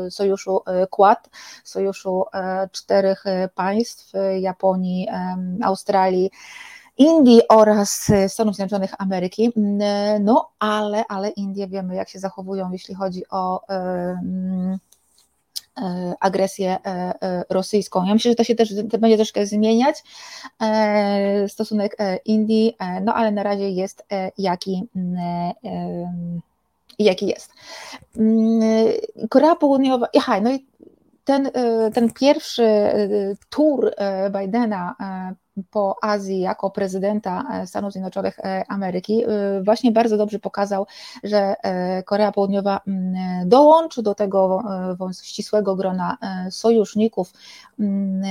sojuszu 0.09 0.61
Quad, 0.89 1.29
sojuszu 1.63 2.25
czterech 2.71 3.23
państw 3.55 4.13
Japonii, 4.39 5.07
Australii. 5.63 6.31
Indii 6.97 7.41
oraz 7.49 8.11
Stanów 8.27 8.55
Zjednoczonych 8.55 8.93
Ameryki, 8.97 9.51
no 10.19 10.49
ale, 10.59 11.03
ale 11.07 11.29
Indie 11.29 11.67
wiemy, 11.67 11.95
jak 11.95 12.09
się 12.09 12.19
zachowują, 12.19 12.71
jeśli 12.71 12.95
chodzi 12.95 13.23
o 13.29 13.61
E, 13.69 14.77
agresję 16.19 16.77
e, 16.85 17.13
e, 17.21 17.43
rosyjską. 17.49 18.05
Ja 18.05 18.13
myślę, 18.13 18.31
że 18.31 18.35
to 18.35 18.43
się 18.43 18.55
też 18.55 18.73
to 18.91 18.97
będzie 18.97 19.17
troszkę 19.17 19.45
zmieniać 19.45 20.03
stosunek 21.47 21.97
Indii, 22.25 22.77
no 23.01 23.13
ale 23.13 23.31
na 23.31 23.43
razie 23.43 23.69
jest 23.69 24.05
jaki, 24.37 24.83
jaki 26.99 27.27
jest. 27.27 27.53
Mm, 28.17 28.61
Korea 29.29 29.55
Południowa, 29.55 30.07
aha, 30.17 30.41
no 30.41 30.51
i 30.51 30.65
ten, 31.23 31.51
ten 31.93 32.13
pierwszy 32.13 32.67
tur 33.49 33.91
Bidena 34.31 34.95
po 35.71 35.95
Azji 36.01 36.39
jako 36.39 36.69
prezydenta 36.69 37.43
e, 37.53 37.67
Stanów 37.67 37.91
Zjednoczonych 37.91 38.39
e, 38.39 38.63
Ameryki 38.67 39.23
e, 39.23 39.27
właśnie 39.63 39.91
bardzo 39.91 40.17
dobrze 40.17 40.39
pokazał, 40.39 40.85
że 41.23 41.55
Korea 42.05 42.31
Południowa 42.31 42.81
mm, 42.87 43.49
dołączy 43.49 44.03
do 44.03 44.15
tego 44.15 44.63
ścisłego 45.21 45.75
grona 45.75 46.17
sojuszników 46.49 47.33
mm, 47.79 48.21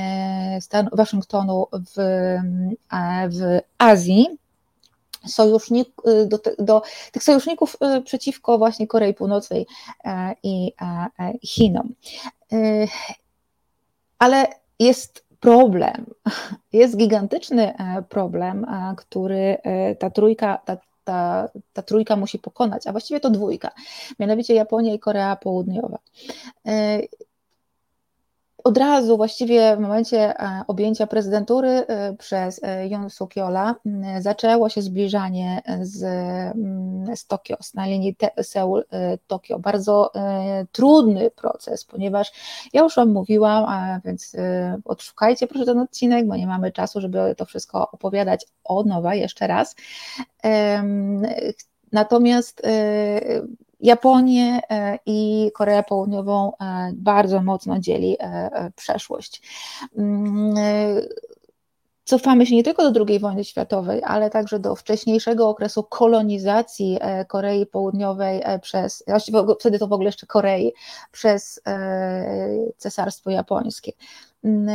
Waszyngtonu 0.92 1.66
w, 1.72 1.96
w 3.30 3.60
Azji 3.78 4.39
sojusznik, 5.26 5.88
do, 6.26 6.38
do, 6.58 6.82
tych 7.12 7.22
sojuszników 7.22 7.76
przeciwko 8.04 8.58
właśnie 8.58 8.86
Korei 8.86 9.14
Północnej 9.14 9.66
i 10.42 10.72
Chinom. 11.42 11.94
Ale 14.18 14.46
jest 14.78 15.24
problem. 15.40 16.06
Jest 16.72 16.96
gigantyczny 16.96 17.76
e, 17.76 18.02
problem, 18.02 18.64
e, 18.64 18.94
który 18.96 19.56
e, 19.62 19.96
ta 19.96 20.10
trójka, 20.10 20.58
ta, 20.64 20.76
ta, 21.04 21.48
ta 21.72 21.82
trójka 21.82 22.16
musi 22.16 22.38
pokonać, 22.38 22.86
a 22.86 22.92
właściwie 22.92 23.20
to 23.20 23.30
dwójka, 23.30 23.70
mianowicie 24.18 24.54
Japonia 24.54 24.94
i 24.94 24.98
Korea 24.98 25.36
Południowa. 25.36 25.98
Od 28.64 28.78
razu 28.78 29.16
właściwie 29.16 29.76
w 29.76 29.80
momencie 29.80 30.34
objęcia 30.66 31.06
prezydentury 31.06 31.86
przez 32.18 32.60
Yoon 32.88 33.10
Suk 33.10 33.36
Yeola 33.36 33.74
zaczęło 34.20 34.68
się 34.68 34.82
zbliżanie 34.82 35.62
z, 35.82 35.98
z 37.18 37.26
Tokio, 37.26 37.56
z 37.60 37.74
na 37.74 37.86
linii 37.86 38.16
Seul-Tokio. 38.40 39.58
Bardzo 39.58 40.12
trudny 40.72 41.30
proces, 41.30 41.84
ponieważ 41.84 42.32
ja 42.72 42.82
już 42.82 42.96
Wam 42.96 43.12
mówiłam, 43.12 44.00
więc 44.04 44.36
odszukajcie 44.84 45.46
proszę 45.46 45.66
ten 45.66 45.78
odcinek, 45.78 46.26
bo 46.26 46.36
nie 46.36 46.46
mamy 46.46 46.72
czasu, 46.72 47.00
żeby 47.00 47.34
to 47.36 47.44
wszystko 47.44 47.90
opowiadać 47.90 48.46
od 48.64 48.86
nowa 48.86 49.14
jeszcze 49.14 49.46
raz. 49.46 49.76
Natomiast 51.92 52.62
Japonię 53.80 54.60
e, 54.70 54.98
i 55.06 55.50
Koreę 55.54 55.82
Południową 55.82 56.52
e, 56.52 56.90
bardzo 56.94 57.42
mocno 57.42 57.78
dzieli 57.78 58.16
e, 58.20 58.70
przeszłość. 58.76 59.42
Mm, 59.98 60.54
cofamy 62.04 62.46
się 62.46 62.56
nie 62.56 62.62
tylko 62.62 62.90
do 62.90 63.04
II 63.08 63.18
wojny 63.18 63.44
światowej, 63.44 64.02
ale 64.04 64.30
także 64.30 64.58
do 64.58 64.76
wcześniejszego 64.76 65.48
okresu 65.48 65.82
kolonizacji 65.82 66.98
Korei 67.28 67.66
Południowej 67.66 68.42
przez, 68.62 69.04
właściwie 69.06 69.38
wtedy 69.60 69.78
to 69.78 69.88
w 69.88 69.92
ogóle 69.92 70.08
jeszcze 70.08 70.26
Korei, 70.26 70.72
przez 71.12 71.60
Cesarstwo 72.76 73.30
Japońskie. 73.30 73.92
Mm, 74.44 74.68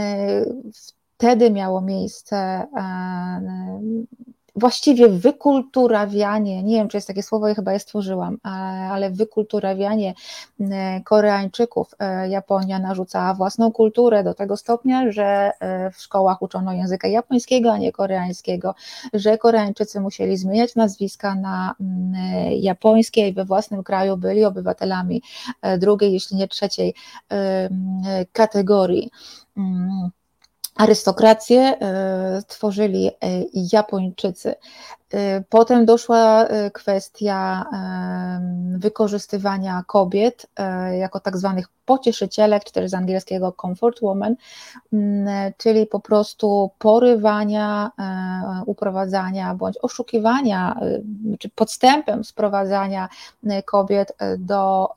wtedy 1.17 1.51
miało 1.51 1.81
miejsce 1.81 2.67
właściwie 4.55 5.09
wykulturawianie, 5.09 6.63
nie 6.63 6.75
wiem 6.75 6.87
czy 6.87 6.97
jest 6.97 7.07
takie 7.07 7.23
słowo, 7.23 7.47
ja 7.47 7.55
chyba 7.55 7.73
je 7.73 7.79
stworzyłam, 7.79 8.37
ale 8.91 9.11
wykulturawianie 9.11 10.13
e, 10.59 11.01
Koreańczyków. 11.01 11.95
E, 11.99 12.29
Japonia 12.29 12.79
narzucała 12.79 13.33
własną 13.33 13.71
kulturę 13.71 14.23
do 14.23 14.33
tego 14.33 14.57
stopnia, 14.57 15.11
że 15.11 15.51
e, 15.59 15.91
w 15.91 15.97
szkołach 15.97 16.41
uczono 16.41 16.73
języka 16.73 17.07
japońskiego, 17.07 17.73
a 17.73 17.77
nie 17.77 17.91
koreańskiego, 17.91 18.75
że 19.13 19.37
Koreańczycy 19.37 20.01
musieli 20.01 20.37
zmieniać 20.37 20.75
nazwiska 20.75 21.35
na 21.35 21.75
mm, 21.79 22.13
japońskie 22.51 23.27
i 23.27 23.33
we 23.33 23.45
własnym 23.45 23.83
kraju 23.83 24.17
byli 24.17 24.45
obywatelami 24.45 25.21
drugiej, 25.77 26.13
jeśli 26.13 26.37
nie 26.37 26.47
trzeciej 26.47 26.93
kategorii. 28.31 29.11
Arystokrację 30.75 31.59
e, 31.61 32.41
tworzyli 32.47 33.07
e, 33.07 33.11
Japończycy. 33.73 34.55
E, 35.15 35.43
potem 35.49 35.85
doszła 35.85 36.47
kwestia 36.73 37.65
wykorzystywania 38.77 39.83
kobiet 39.87 40.47
jako 40.99 41.19
tak 41.19 41.37
zwanych 41.37 41.67
pocieszycielek, 41.85 42.63
czy 42.63 42.73
też 42.73 42.89
z 42.89 42.93
angielskiego 42.93 43.55
comfort 43.61 44.01
woman, 44.01 44.35
czyli 45.57 45.87
po 45.87 45.99
prostu 45.99 46.71
porywania, 46.79 47.91
uprowadzania 48.65 49.55
bądź 49.55 49.77
oszukiwania, 49.81 50.79
czy 51.39 51.49
podstępem 51.49 52.23
sprowadzania 52.23 53.09
kobiet 53.65 54.17
do 54.37 54.89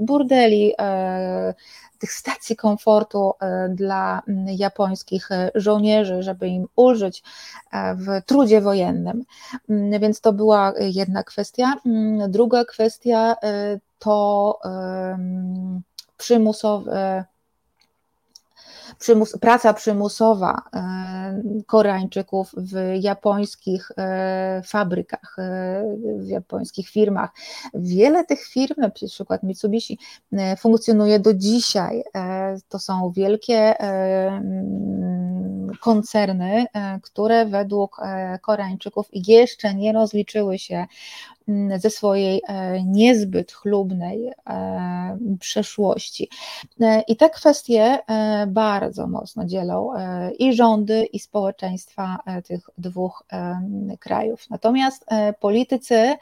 burdeli, 0.00 0.74
tych 1.98 2.12
stacji 2.12 2.56
komfortu 2.56 3.32
e, 3.40 3.68
dla 3.68 4.22
japońskich 4.46 5.32
e, 5.32 5.50
żołnierzy, 5.54 6.22
żeby 6.22 6.48
im 6.48 6.68
ulżyć 6.76 7.22
e, 7.72 7.94
w 7.94 8.06
trudzie 8.26 8.60
wojennym. 8.60 9.24
Więc 10.00 10.20
to 10.20 10.32
była 10.32 10.72
jedna 10.78 11.22
kwestia. 11.22 11.74
Druga 12.28 12.64
kwestia 12.64 13.36
to 13.98 14.58
przymusowe 16.16 17.24
przymus, 18.98 19.38
praca 19.40 19.74
przymusowa 19.74 20.62
e, 20.74 21.42
Koreańczyków 21.66 22.52
w 22.56 22.94
japońskich 23.00 23.90
e, 23.96 24.62
fabrykach, 24.66 25.36
e, 25.38 25.84
w 26.18 26.28
japońskich 26.28 26.88
firmach. 26.88 27.30
Wiele 27.74 28.24
tych 28.24 28.46
firm, 28.46 28.74
na 28.78 28.90
przykład 28.90 29.42
Mitsubishi, 29.42 29.98
funkcjonuje 30.58 31.20
do 31.20 31.34
dzisiaj. 31.34 32.04
To 32.68 32.78
są 32.78 33.10
wielkie 33.10 33.74
koncerny, 35.80 36.66
które 37.02 37.46
według 37.46 38.00
Koreańczyków 38.42 39.08
jeszcze 39.12 39.74
nie 39.74 39.92
rozliczyły 39.92 40.58
się 40.58 40.86
Mm, 41.48 41.80
ze 41.80 41.90
swojej 41.90 42.42
e, 42.48 42.82
niezbyt 42.84 43.52
chlubnej 43.52 44.32
e, 44.46 45.18
przeszłości. 45.40 46.28
E, 46.80 47.02
I 47.08 47.16
te 47.16 47.30
kwestie 47.30 47.98
bardzo 48.46 49.06
mocno 49.06 49.44
dzielą 49.44 49.90
i 50.38 50.54
rządy, 50.54 51.04
i 51.04 51.18
społeczeństwa 51.18 52.18
tych 52.48 52.70
dwóch 52.78 53.24
krajów. 54.00 54.50
Natomiast 54.50 55.06
politycy 55.40 56.14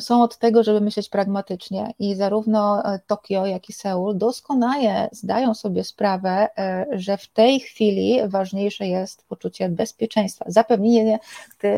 są 0.00 0.22
od 0.22 0.38
tego, 0.38 0.62
żeby 0.62 0.80
myśleć 0.80 1.08
pragmatycznie 1.08 1.94
i 1.98 2.14
zarówno 2.14 2.84
e, 2.84 2.98
Tokio, 3.06 3.46
jak 3.46 3.68
i 3.68 3.72
Seul 3.72 4.18
doskonale 4.18 5.08
zdają 5.12 5.54
sobie 5.54 5.84
sprawę, 5.84 6.48
e, 6.58 6.86
że 6.92 7.16
w 7.16 7.28
tej 7.28 7.60
chwili 7.60 8.20
ważniejsze 8.28 8.86
jest 8.86 9.24
poczucie 9.28 9.68
bezpieczeństwa, 9.68 10.44
zapewnienie 10.48 11.18
e, 11.64 11.68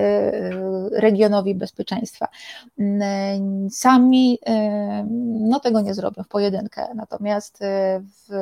regionowi 0.90 1.54
bezpieczeństwa. 1.54 2.28
Sami 3.70 4.38
no, 5.40 5.60
tego 5.60 5.80
nie 5.80 5.94
zrobią 5.94 6.22
w 6.22 6.28
pojedynkę, 6.28 6.88
natomiast 6.94 7.58
w, 8.00 8.32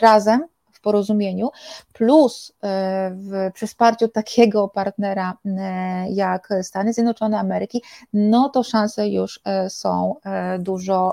razem 0.00 0.46
porozumieniu, 0.80 1.50
plus 1.92 2.52
e, 2.62 3.10
w, 3.14 3.50
przy 3.54 3.66
wsparciu 3.66 4.08
takiego 4.08 4.68
partnera 4.68 5.34
e, 5.44 6.10
jak 6.10 6.48
Stany 6.62 6.92
Zjednoczone 6.92 7.38
Ameryki, 7.38 7.82
no 8.12 8.48
to 8.48 8.62
szanse 8.62 9.08
już 9.08 9.40
e, 9.44 9.70
są 9.70 10.14
dużo 10.58 11.12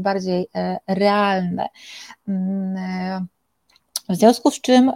bardziej 0.00 0.48
realne. 0.86 1.68
W 4.08 4.14
związku 4.16 4.50
z 4.50 4.60
czym 4.60 4.92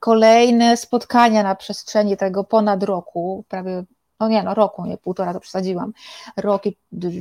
kolejne 0.00 0.76
spotkania 0.76 1.42
na 1.42 1.54
przestrzeni 1.54 2.16
tego 2.16 2.44
ponad 2.44 2.82
roku, 2.82 3.44
prawie 3.48 3.84
no 4.20 4.28
nie 4.28 4.42
no, 4.42 4.54
roku, 4.54 4.86
nie 4.86 4.98
półtora, 4.98 5.34
to 5.34 5.40
przesadziłam, 5.40 5.92
rok 6.36 6.66
i 6.66 6.76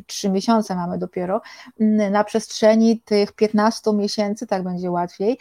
trzy 0.08 0.30
miesiące 0.30 0.76
mamy 0.76 0.98
dopiero, 0.98 1.42
mm, 1.80 2.12
na 2.12 2.24
przestrzeni 2.24 3.00
tych 3.00 3.32
15 3.32 3.94
miesięcy, 3.94 4.48
tak 4.48 4.64
będzie 4.64 4.92
łatwiej, 4.92 5.38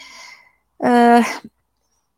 e, 0.83 1.23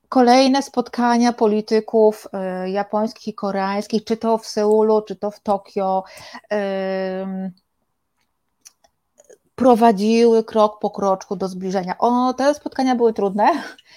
kolejne 0.09 0.63
spotkania 0.63 1.33
polityków 1.33 2.27
e, 2.33 2.71
japońskich 2.71 3.29
i 3.29 3.35
koreańskich, 3.35 4.05
czy 4.05 4.17
to 4.17 4.39
w 4.39 4.47
Seulu, 4.47 5.03
czy 5.03 5.17
to 5.17 5.31
w 5.31 5.41
Tokio, 5.41 6.05
prowadziły 9.55 10.45
krok 10.45 10.79
po 10.79 10.91
kroczku 10.91 11.37
do 11.37 11.49
zbliżenia. 11.49 11.99
O, 11.99 12.35
te 12.35 12.55
spotkania 12.55 12.95
były 12.95 13.13
trudne, 13.13 13.49
E, 13.53 13.88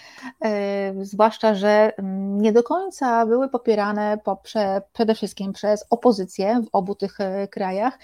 zwłaszcza, 1.01 1.55
że 1.55 1.93
nie 2.37 2.51
do 2.51 2.63
końca 2.63 3.25
były 3.25 3.49
popierane 3.49 4.17
poprze, 4.23 4.81
przede 4.93 5.15
wszystkim 5.15 5.53
przez 5.53 5.85
opozycję 5.89 6.61
w 6.65 6.67
obu 6.71 6.95
tych 6.95 7.19
e, 7.19 7.47
krajach. 7.47 7.99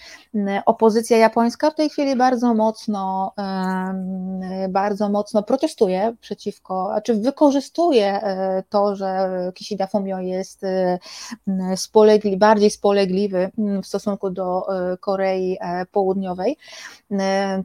Opozycja 0.65 1.17
japońska 1.17 1.71
w 1.71 1.75
tej 1.75 1.89
chwili 1.89 2.15
bardzo 2.15 2.53
mocno, 2.53 3.33
bardzo 4.69 5.09
mocno 5.09 5.43
protestuje 5.43 6.15
przeciwko, 6.21 6.95
czy 7.03 7.15
wykorzystuje 7.15 8.21
e, 8.23 8.63
to, 8.69 8.95
że 8.95 9.29
Kishida 9.55 9.87
Fumio 9.87 10.19
jest 10.19 10.61
spolegli, 11.75 12.37
bardziej 12.37 12.69
spolegliwy 12.69 13.51
w 13.83 13.87
stosunku 13.87 14.29
do 14.29 14.67
Korei 14.99 15.57
Południowej. 15.91 16.57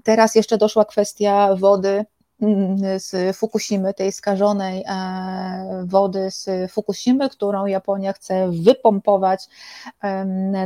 Teraz 0.04 0.34
jeszcze 0.34 0.58
doszła 0.58 0.84
kwestia 0.84 1.56
wody 1.56 2.04
z 2.96 3.36
Fukushimy, 3.36 3.94
tej 3.94 4.12
skażonej 4.12 4.84
e, 4.88 5.84
wody 5.86 6.30
z 6.30 6.72
Fukushimy, 6.72 7.28
którą 7.28 7.66
Japonia 7.66 8.12
chce 8.12 8.50
wypompować 8.50 9.48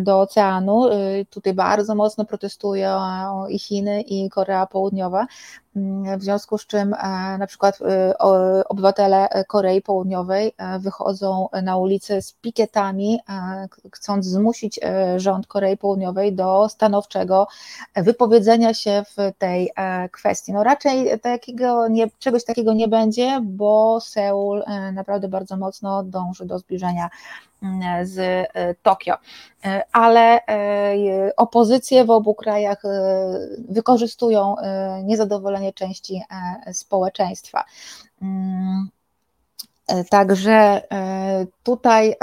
do 0.00 0.20
oceanu. 0.20 0.92
Y, 0.92 1.26
tutaj 1.30 1.54
bardzo 1.54 1.94
mocno 1.94 2.24
protestują 2.24 2.98
i 3.48 3.58
Chiny, 3.58 4.02
i 4.02 4.30
Korea 4.30 4.66
Południowa. 4.66 5.26
W 6.18 6.22
związku 6.22 6.58
z 6.58 6.66
czym 6.66 6.94
e, 6.94 7.38
na 7.38 7.46
przykład 7.46 7.78
e, 7.82 8.18
obywatele 8.68 9.28
Korei 9.48 9.82
Południowej 9.82 10.52
e, 10.58 10.78
wychodzą 10.78 11.48
na 11.62 11.76
ulicę 11.76 12.22
z 12.22 12.32
pikietami, 12.32 13.18
chcąc 13.92 14.26
zmusić 14.26 14.80
rząd 15.16 15.46
Korei 15.46 15.76
Południowej 15.76 16.32
do 16.32 16.68
stanowczego 16.68 17.46
wypowiedzenia 17.96 18.74
się 18.74 19.02
w 19.16 19.38
tej 19.38 19.70
kwestii. 20.12 20.52
No 20.52 20.64
raczej 20.64 21.20
takiego 21.20 21.88
nie, 21.88 22.06
czegoś 22.18 22.44
takiego 22.44 22.72
nie 22.72 22.88
będzie, 22.88 23.40
bo 23.42 24.00
Seul 24.00 24.64
naprawdę 24.92 25.28
bardzo 25.28 25.56
mocno 25.56 26.02
dąży 26.02 26.46
do 26.46 26.58
zbliżenia 26.58 27.08
z 28.02 28.18
e, 28.18 28.74
Tokio. 28.82 29.14
E, 29.64 29.84
ale 29.92 30.46
e, 30.46 31.36
opozycje 31.36 32.04
w 32.04 32.10
obu 32.10 32.34
krajach 32.34 32.82
wykorzystują 33.68 34.56
niezadowolenie 35.04 35.72
części 35.72 36.22
społeczeństwa. 36.72 37.64
Mm, 38.22 38.88
także 40.10 40.82
tutaj 41.62 42.14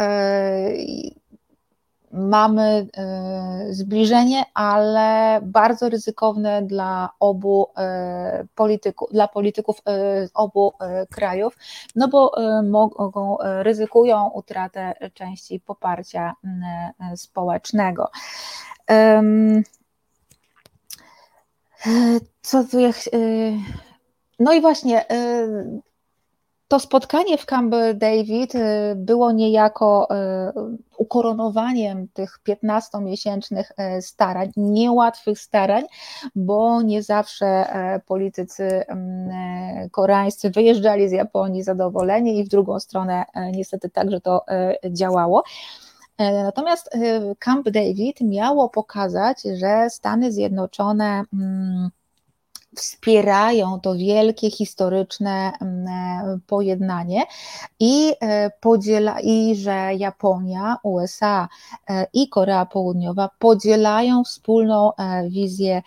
mamy 2.14 2.88
e, 2.98 3.68
zbliżenie, 3.70 4.46
ale 4.54 5.40
bardzo 5.42 5.90
ryzykowne 5.90 6.62
dla 6.62 7.10
obu 7.20 7.68
e, 7.78 8.46
polityków, 8.56 9.10
dla 9.12 9.28
polityków 9.28 9.82
e, 9.88 10.28
obu 10.34 10.74
krajów, 11.12 11.58
no 11.96 12.08
bo 12.08 12.32
mogą, 12.64 13.38
ryzykują 13.42 14.30
utratę 14.30 14.94
części 15.14 15.60
poparcia 15.60 16.34
społecznego. 17.16 18.12
Co 22.42 22.64
tu 22.64 22.80
ja, 22.80 22.90
no 24.40 24.54
i 24.54 24.62
właśnie 24.62 25.06
to 26.68 26.80
spotkanie 26.80 27.38
w 27.38 27.46
Camp 27.46 27.76
David 27.96 28.56
y, 28.56 28.60
było 28.96 29.32
niejako 29.32 30.08
y, 30.12 30.78
ukoronowaniem 30.98 32.08
tych 32.08 32.40
15-miesięcznych 32.48 33.64
y, 33.98 34.02
starań, 34.02 34.52
niełatwych 34.58 35.40
starań, 35.40 35.84
bo 36.36 36.82
nie 36.82 37.04
zawsze 37.04 37.66
politycy 38.06 38.88
mm, 38.88 39.90
koreańscy 39.90 40.50
wyjeżdżali 40.50 41.10
z 41.10 41.12
Japonii 41.12 41.64
zadowoleni 41.64 42.40
i 42.40 42.44
w 42.44 42.50
drugą 42.50 42.80
stronę 42.80 43.26
niestety 43.52 43.90
także 43.90 44.22
to 44.22 44.46
działało. 44.92 45.44
Natomiast 46.20 46.90
Camp 47.40 47.70
David 47.70 48.22
miało 48.22 48.70
pokazać, 48.70 49.42
że 49.42 49.90
Stany 49.90 50.32
Zjednoczone 50.32 51.24
mm, 51.34 51.90
wspierają 52.76 53.80
to 53.80 53.96
wielkie 53.96 54.52
historyczne 54.52 55.52
mm, 55.62 55.88
e, 55.88 56.40
pojednanie 56.48 57.24
i 57.80 58.14
e, 58.22 58.52
podziela 58.60 59.20
i 59.20 59.56
że 59.56 59.90
Japonia, 59.98 60.78
USA 60.84 61.48
e, 61.90 62.08
i 62.14 62.30
Korea 62.30 62.66
Południowa 62.66 63.30
podzielają 63.40 64.24
wspólną 64.24 64.92
wizję 65.30 65.82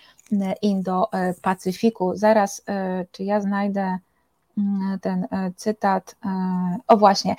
Indo-Pacyfiku. 0.62 2.16
Zaraz, 2.16 2.62
czy 3.12 3.24
ja 3.24 3.40
znajdę 3.40 3.98
ten 5.00 5.26
cytat? 5.56 6.16
O 6.88 6.96
właśnie 6.96 7.36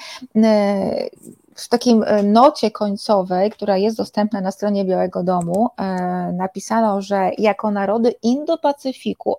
w 1.57 1.67
takim 1.69 2.03
e, 2.03 2.23
nocie 2.23 2.71
końcowej, 2.71 3.51
która 3.51 3.77
jest 3.77 3.97
dostępna 3.97 4.41
na 4.41 4.51
stronie 4.51 4.85
Białego 4.85 5.23
Domu, 5.23 5.69
e, 5.77 5.83
napisano, 6.33 7.01
że 7.01 7.31
jako 7.37 7.71
narody 7.71 8.13
Indo-Pacyfiku 8.23 9.33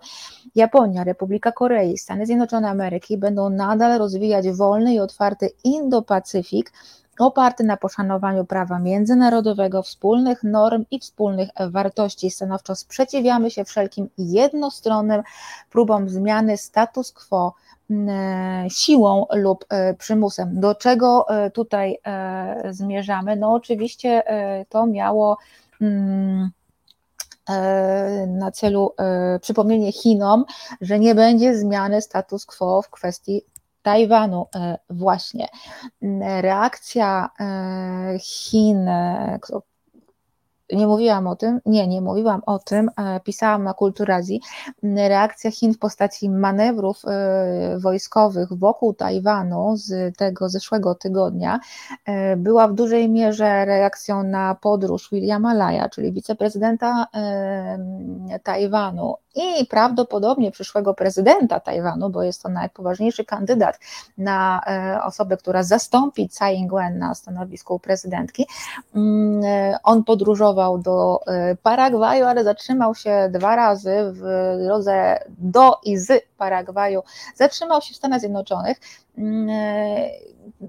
Japonia, 0.54 1.04
Republika 1.04 1.52
Korei, 1.52 1.98
Stany 1.98 2.26
Zjednoczone 2.26 2.70
Ameryki 2.70 3.18
będą 3.18 3.50
nadal 3.50 3.98
rozwijać 3.98 4.50
wolny 4.50 4.94
i 4.94 5.00
otwarty 5.00 5.50
Indo-Pacyfik, 5.64 6.72
oparty 7.20 7.64
na 7.64 7.76
poszanowaniu 7.76 8.44
prawa 8.44 8.78
międzynarodowego, 8.78 9.82
wspólnych 9.82 10.42
norm 10.42 10.84
i 10.90 10.98
wspólnych 10.98 11.48
wartości. 11.70 12.30
Stanowczo 12.30 12.74
sprzeciwiamy 12.74 13.50
się 13.50 13.64
wszelkim 13.64 14.08
jednostronnym 14.18 15.22
próbom 15.70 16.08
zmiany 16.08 16.56
status 16.56 17.12
quo 17.12 17.54
E, 17.90 18.66
siłą 18.70 19.26
lub 19.32 19.64
e, 19.68 19.94
przymusem. 19.94 20.60
Do 20.60 20.74
czego 20.74 21.26
e, 21.28 21.50
tutaj 21.50 21.98
zmierzamy? 22.70 23.36
No 23.36 23.52
oczywiście 23.52 24.22
to 24.68 24.86
miało 24.86 25.38
mm, 25.80 26.50
na 28.26 28.50
celu 28.52 28.94
przypomnienie 29.40 29.92
Chinom, 29.92 30.44
że 30.80 30.98
nie 30.98 31.14
będzie 31.14 31.56
zmiany 31.56 32.02
status 32.02 32.46
quo 32.46 32.82
w 32.82 32.90
kwestii 32.90 33.42
Tajwanu 33.88 34.46
właśnie. 34.90 35.48
Reakcja 36.40 37.30
Chin, 38.20 38.90
nie 40.72 40.86
mówiłam 40.86 41.26
o 41.26 41.36
tym, 41.36 41.60
nie, 41.66 41.86
nie 41.86 42.00
mówiłam 42.00 42.42
o 42.46 42.58
tym, 42.58 42.90
pisałam 43.24 43.64
na 43.64 43.74
Kulturazji. 43.74 44.40
Reakcja 44.82 45.50
Chin 45.50 45.74
w 45.74 45.78
postaci 45.78 46.30
manewrów 46.30 47.02
e, 47.06 47.78
wojskowych 47.78 48.52
wokół 48.52 48.94
Tajwanu 48.94 49.76
z 49.76 50.16
tego 50.16 50.48
zeszłego 50.48 50.94
tygodnia 50.94 51.60
e, 52.04 52.36
była 52.36 52.68
w 52.68 52.74
dużej 52.74 53.10
mierze 53.10 53.64
reakcją 53.64 54.22
na 54.22 54.54
podróż 54.54 55.08
Williama 55.12 55.54
Laya, 55.54 55.88
czyli 55.90 56.12
wiceprezydenta 56.12 57.06
e, 57.14 58.38
Tajwanu 58.42 59.14
i 59.34 59.66
prawdopodobnie 59.66 60.50
przyszłego 60.50 60.94
prezydenta 60.94 61.60
Tajwanu, 61.60 62.10
bo 62.10 62.22
jest 62.22 62.42
to 62.42 62.48
najpoważniejszy 62.48 63.24
kandydat 63.24 63.78
na 64.18 64.60
osobę, 65.04 65.36
która 65.36 65.62
zastąpi 65.62 66.28
Tsai 66.28 66.56
Ing-wen 66.56 66.98
na 66.98 67.14
stanowisku 67.14 67.78
prezydentki. 67.78 68.46
On 69.82 70.04
podróżował 70.04 70.57
do 70.78 71.20
Paragwaju, 71.62 72.24
ale 72.24 72.44
zatrzymał 72.44 72.94
się 72.94 73.28
dwa 73.32 73.56
razy 73.56 73.96
w 74.12 74.22
drodze 74.64 75.18
do 75.38 75.72
i 75.84 75.98
z 75.98 76.22
Paragwaju, 76.36 77.02
zatrzymał 77.34 77.82
się 77.82 77.94
w 77.94 77.96
Stanach 77.96 78.20
Zjednoczonych. 78.20 78.80
Mm, 79.18 79.48
e, 79.50 80.10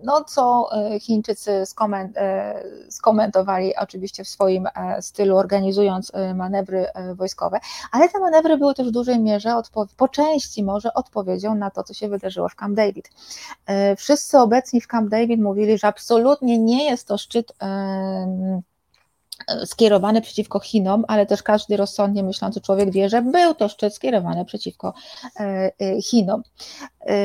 no, 0.03 0.23
co 0.23 0.69
e, 0.71 0.99
Chińczycy 0.99 1.51
e, 1.51 2.63
skomentowali 2.89 3.75
oczywiście 3.75 4.23
w 4.23 4.27
swoim 4.27 4.67
stylu, 5.01 5.37
organizując 5.37 6.11
manewry 6.35 6.85
wojskowe, 7.15 7.59
ale 7.91 8.09
te 8.09 8.19
manewry 8.19 8.57
były 8.57 8.73
też 8.73 8.87
w 8.87 8.91
dużej 8.91 9.19
mierze, 9.19 9.61
po 9.97 10.07
części 10.07 10.63
może 10.63 10.93
odpowiedzią 10.93 11.55
na 11.55 11.69
to, 11.69 11.83
co 11.83 11.93
się 11.93 12.09
wydarzyło 12.09 12.49
w 12.49 12.55
Camp 12.55 12.75
David. 12.75 13.09
Wszyscy 13.97 14.39
obecni 14.39 14.81
w 14.81 14.87
Camp 14.87 15.09
David 15.09 15.41
mówili, 15.41 15.77
że 15.77 15.87
absolutnie 15.87 16.59
nie 16.59 16.85
jest 16.85 17.07
to 17.07 17.17
szczyt 17.17 17.53
skierowany 19.65 20.21
przeciwko 20.21 20.59
Chinom, 20.59 21.05
ale 21.07 21.25
też 21.25 21.43
każdy 21.43 21.77
rozsądnie 21.77 22.23
myślący 22.23 22.61
człowiek 22.61 22.91
wie, 22.91 23.09
że 23.09 23.21
był 23.21 23.55
to 23.55 23.69
szczyt 23.69 23.95
skierowany 23.95 24.45
przeciwko 24.45 24.93
e, 25.39 25.71
e, 25.79 26.01
Chinom, 26.01 26.43
e, 27.01 27.15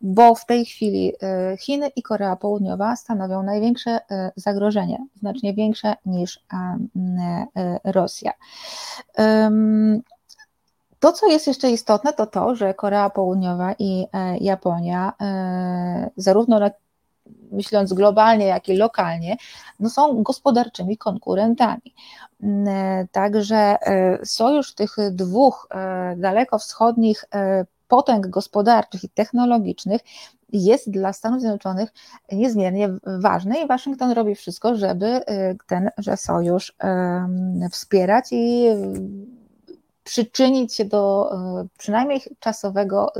bo 0.00 0.34
w 0.34 0.46
tej 0.46 0.64
chwili 0.64 1.12
Chiny 1.60 1.88
i 1.96 2.02
Korea 2.02 2.36
Południowa 2.36 2.96
stanowią 2.96 3.42
największe 3.42 4.00
zagrożenie, 4.36 5.06
znacznie 5.16 5.54
większe 5.54 5.94
niż 6.06 6.44
Rosja. 7.84 8.32
To, 11.00 11.12
co 11.12 11.26
jest 11.26 11.46
jeszcze 11.46 11.70
istotne, 11.70 12.12
to 12.12 12.26
to, 12.26 12.54
że 12.54 12.74
Korea 12.74 13.10
Południowa 13.10 13.74
i 13.78 14.06
Japonia, 14.40 15.12
zarówno 16.16 16.58
na 16.58 16.70
myśląc 17.52 17.92
globalnie, 17.92 18.46
jak 18.46 18.68
i 18.68 18.76
lokalnie, 18.76 19.36
no 19.80 19.90
są 19.90 20.22
gospodarczymi 20.22 20.96
konkurentami. 20.96 21.94
Mm, 22.42 23.08
także 23.12 23.56
e, 23.56 24.18
sojusz 24.26 24.74
tych 24.74 24.96
dwóch 25.10 25.66
e, 25.70 26.16
dalekowschodnich 26.16 27.24
e, 27.34 27.66
potęg 27.88 28.26
gospodarczych 28.26 29.04
i 29.04 29.08
technologicznych 29.08 30.00
jest 30.52 30.90
dla 30.90 31.12
Stanów 31.12 31.40
Zjednoczonych 31.40 31.92
niezmiernie 32.32 32.88
ważny 33.02 33.60
i 33.60 33.66
Waszyngton 33.66 34.10
robi 34.10 34.34
wszystko, 34.34 34.76
żeby 34.76 35.20
tenże 35.66 36.16
sojusz 36.16 36.76
wspierać 37.70 38.28
i 38.30 38.66
przyczynić 40.04 40.74
się 40.74 40.84
do 40.84 41.30
przynajmniej 41.78 42.20
czasowego 42.40 43.12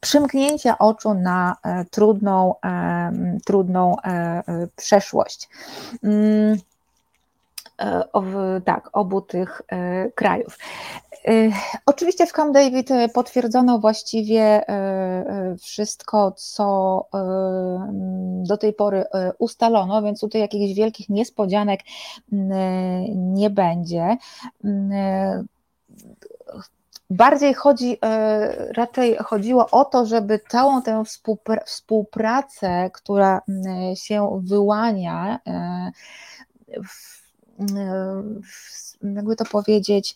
przymknięcia 0.00 0.78
oczu 0.78 1.14
na 1.14 1.56
e, 1.62 1.84
trudną, 1.84 2.54
e, 2.64 3.38
trudną 3.44 3.96
e, 4.04 4.42
przeszłość. 4.76 5.48
Mm, 6.04 6.58
tak, 8.64 8.90
obu 8.92 9.20
tych 9.20 9.62
krajów. 10.14 10.58
Oczywiście 11.86 12.26
w 12.26 12.32
Camp 12.32 12.54
David 12.54 12.88
potwierdzono 13.14 13.78
właściwie 13.78 14.64
wszystko, 15.60 16.32
co 16.36 17.06
do 18.42 18.56
tej 18.56 18.72
pory 18.72 19.04
ustalono, 19.38 20.02
więc 20.02 20.20
tutaj 20.20 20.40
jakichś 20.40 20.74
wielkich 20.74 21.08
niespodzianek 21.08 21.80
nie 23.12 23.50
będzie 23.50 24.16
Bardziej 27.10 27.54
chodzi, 27.54 27.98
e, 28.04 28.72
raczej 28.72 29.16
chodziło 29.16 29.70
o 29.70 29.84
to, 29.84 30.06
żeby 30.06 30.40
całą 30.48 30.82
tę 30.82 31.02
współpracę, 31.66 32.90
która 32.92 33.40
się 33.94 34.40
wyłania, 34.44 35.38
e, 35.46 35.90
jakby 39.02 39.36
to 39.36 39.44
powiedzieć, 39.44 40.14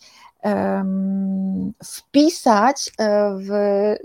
wpisać 1.83 2.91
e, 2.99 3.37
w 3.37 3.51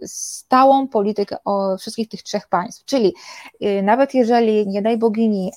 stałą 0.06 0.88
politykę 0.88 1.36
wszystkich 1.78 2.08
tych 2.08 2.22
trzech 2.22 2.48
państw. 2.48 2.84
Czyli 2.84 3.14
y, 3.62 3.82
nawet 3.82 4.14
jeżeli, 4.14 4.68
nie 4.68 4.82
daj 4.82 4.98
bogini, 4.98 5.52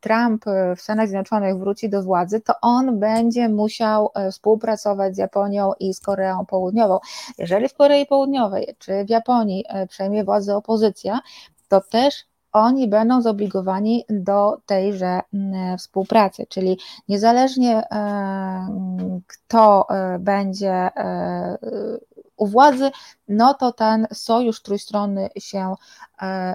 Trump 0.00 0.44
w 0.76 0.80
Stanach 0.80 1.08
Zjednoczonych 1.08 1.58
wróci 1.58 1.88
do 1.88 2.02
władzy, 2.02 2.40
to 2.40 2.52
on 2.62 2.98
będzie 2.98 3.48
musiał 3.48 4.10
e, 4.14 4.32
współpracować 4.32 5.14
z 5.14 5.18
Japonią 5.18 5.72
i 5.80 5.94
z 5.94 6.00
Koreą 6.00 6.46
Południową. 6.46 6.98
Jeżeli 7.38 7.68
w 7.68 7.74
Korei 7.74 8.06
Południowej 8.06 8.76
czy 8.78 9.04
w 9.04 9.10
Japonii 9.10 9.64
e, 9.68 9.86
przejmie 9.86 10.24
władzę 10.24 10.56
opozycja, 10.56 11.20
to 11.68 11.80
też 11.80 12.24
oni 12.56 12.88
będą 12.88 13.22
zobligowani 13.22 14.04
do 14.10 14.58
tejże 14.66 15.20
mm, 15.34 15.78
współpracy, 15.78 16.46
czyli 16.48 16.78
niezależnie 17.08 17.82
e, 17.90 19.22
kto 19.26 19.86
e, 19.88 20.18
będzie 20.18 20.72
e, 20.72 21.58
u 22.36 22.46
władzy, 22.46 22.90
no 23.28 23.54
to 23.54 23.72
ten 23.72 24.06
sojusz 24.12 24.62
trójstronny 24.62 25.28
się 25.38 25.74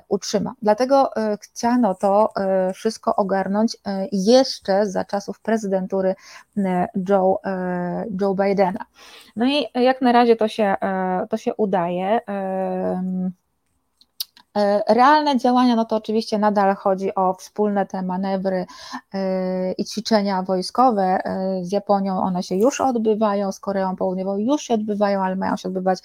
utrzyma. 0.08 0.54
Dlatego 0.62 1.10
chciano 1.42 1.96
to 1.96 2.30
wszystko 2.74 3.16
ogarnąć 3.16 3.78
jeszcze 4.12 4.86
za 4.86 5.06
czasów 5.06 5.40
prezydentury 5.40 6.16
Joe, 7.10 7.38
Joe 8.22 8.36
Bidena. 8.36 8.86
No 9.36 9.46
i 9.46 9.66
jak 9.76 10.02
na 10.02 10.12
razie 10.12 10.36
to 10.36 10.48
się, 10.48 10.76
to 11.30 11.38
się 11.38 11.56
udaje. 11.56 12.22
E, 14.58 14.84
realne 14.94 15.38
działania, 15.38 15.76
no 15.76 15.86
to 15.86 15.96
oczywiście 15.96 16.40
nadal 16.40 16.76
chodzi 16.76 17.16
o 17.16 17.34
wspólne 17.34 17.86
te 17.86 18.02
manewry 18.02 18.66
e, 19.14 19.72
i 19.72 19.86
ćwiczenia 19.86 20.44
wojskowe. 20.44 21.04
E, 21.04 21.60
z 21.66 21.72
Japonią 21.72 22.22
one 22.22 22.44
się 22.44 22.56
już 22.56 22.82
odbywają, 22.82 23.52
z 23.52 23.60
Koreą 23.60 23.96
Południową 23.96 24.38
już 24.38 24.62
się 24.62 24.74
odbywają, 24.74 25.24
ale 25.24 25.36
mają 25.36 25.58
się 25.58 25.70
odbywać 25.70 26.00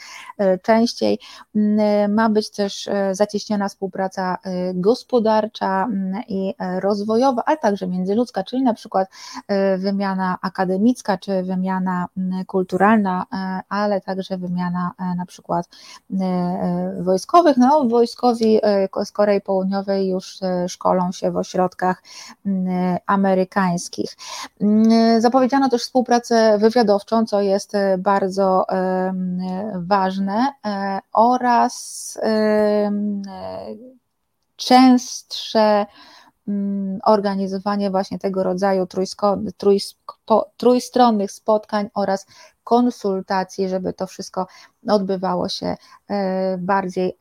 częściej. 0.63 1.19
Mm, 1.57 2.15
ma 2.15 2.29
być 2.29 2.51
też 2.51 2.89
zacieśniona 3.13 3.69
współpraca 3.69 4.39
gospodarcza 4.75 5.85
mm, 5.85 6.23
i 6.29 6.55
rozwojowa, 6.81 7.43
ale 7.47 7.57
także 7.57 7.87
międzyludzka, 7.87 8.45
czyli 8.45 8.63
na 8.63 8.75
przykład 8.75 9.09
wymiana 9.79 10.39
akademicka 10.43 11.19
czy 11.19 11.43
wymiana 11.43 12.07
mm, 12.17 12.45
kulturalna, 12.45 13.27
ale 13.69 14.01
także 14.01 14.39
wymiana 14.39 14.93
na 15.17 15.27
przykład 15.27 15.69
wojskowych. 17.01 17.57
No, 17.57 17.85
wojskowych 17.85 18.36
E, 18.45 19.05
z 19.05 19.13
Korei 19.13 19.41
Południowej 19.41 20.09
już 20.09 20.43
e, 20.43 20.69
szkolą 20.69 21.13
się 21.13 21.31
w 21.31 21.37
ośrodkach 21.37 22.03
amerykańskich. 23.07 24.17
Zapowiedziano 25.19 25.69
też 25.69 25.83
współpracę 25.83 26.59
wywiadowczą, 26.59 27.27
co 27.27 27.41
jest 27.41 27.75
e, 27.75 27.99
bardzo 27.99 28.67
ważne, 29.75 30.53
oraz 31.13 32.19
częstsze 34.57 35.87
organizowanie 37.05 37.91
właśnie 37.91 38.19
tego 38.19 38.43
rodzaju 38.43 38.87
trójsko, 38.87 39.39
trójsko, 39.57 40.51
trójstronnych 40.57 41.33
spotkań 41.33 41.91
oraz 41.95 42.27
konsultacji, 42.67 43.69
żeby 43.69 43.93
to 43.93 44.07
wszystko 44.07 44.47
odbywało 44.89 45.49
się 45.49 45.77
e, 46.11 46.59
bardziej 46.59 47.17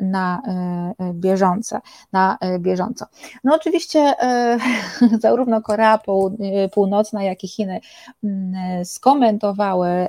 na 0.00 0.42
e, 0.46 0.94
bieżące, 1.14 1.80
na 2.12 2.38
e, 2.40 2.58
bieżąco. 2.58 3.06
No 3.44 3.54
oczywiście 3.54 4.14
zarówno 5.22 5.62
Korea 5.62 5.98
Północna, 6.72 7.22
jak 7.22 7.44
i 7.44 7.48
Chiny 7.48 7.80
skomentowały 8.84 10.06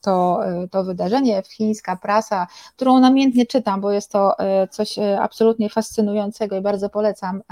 to, 0.00 0.40
to 0.70 0.84
wydarzenie. 0.84 1.42
Chińska 1.48 1.96
prasa, 1.96 2.46
którą 2.76 2.98
namiętnie 2.98 3.46
czytam, 3.46 3.80
bo 3.80 3.92
jest 3.92 4.12
to 4.12 4.36
coś 4.70 4.98
absolutnie 5.20 5.68
fascynującego 5.68 6.56
i 6.56 6.60
bardzo 6.60 6.90
polecam 6.90 7.42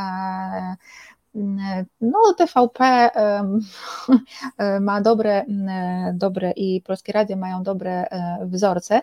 no, 2.00 2.18
TVP 2.38 3.10
ma 4.80 5.00
dobre, 5.00 5.44
dobre 6.14 6.52
i 6.56 6.82
polskie 6.82 7.12
radio 7.12 7.36
mają 7.36 7.62
dobre 7.62 8.08
e, 8.10 8.38
wzorce, 8.46 9.00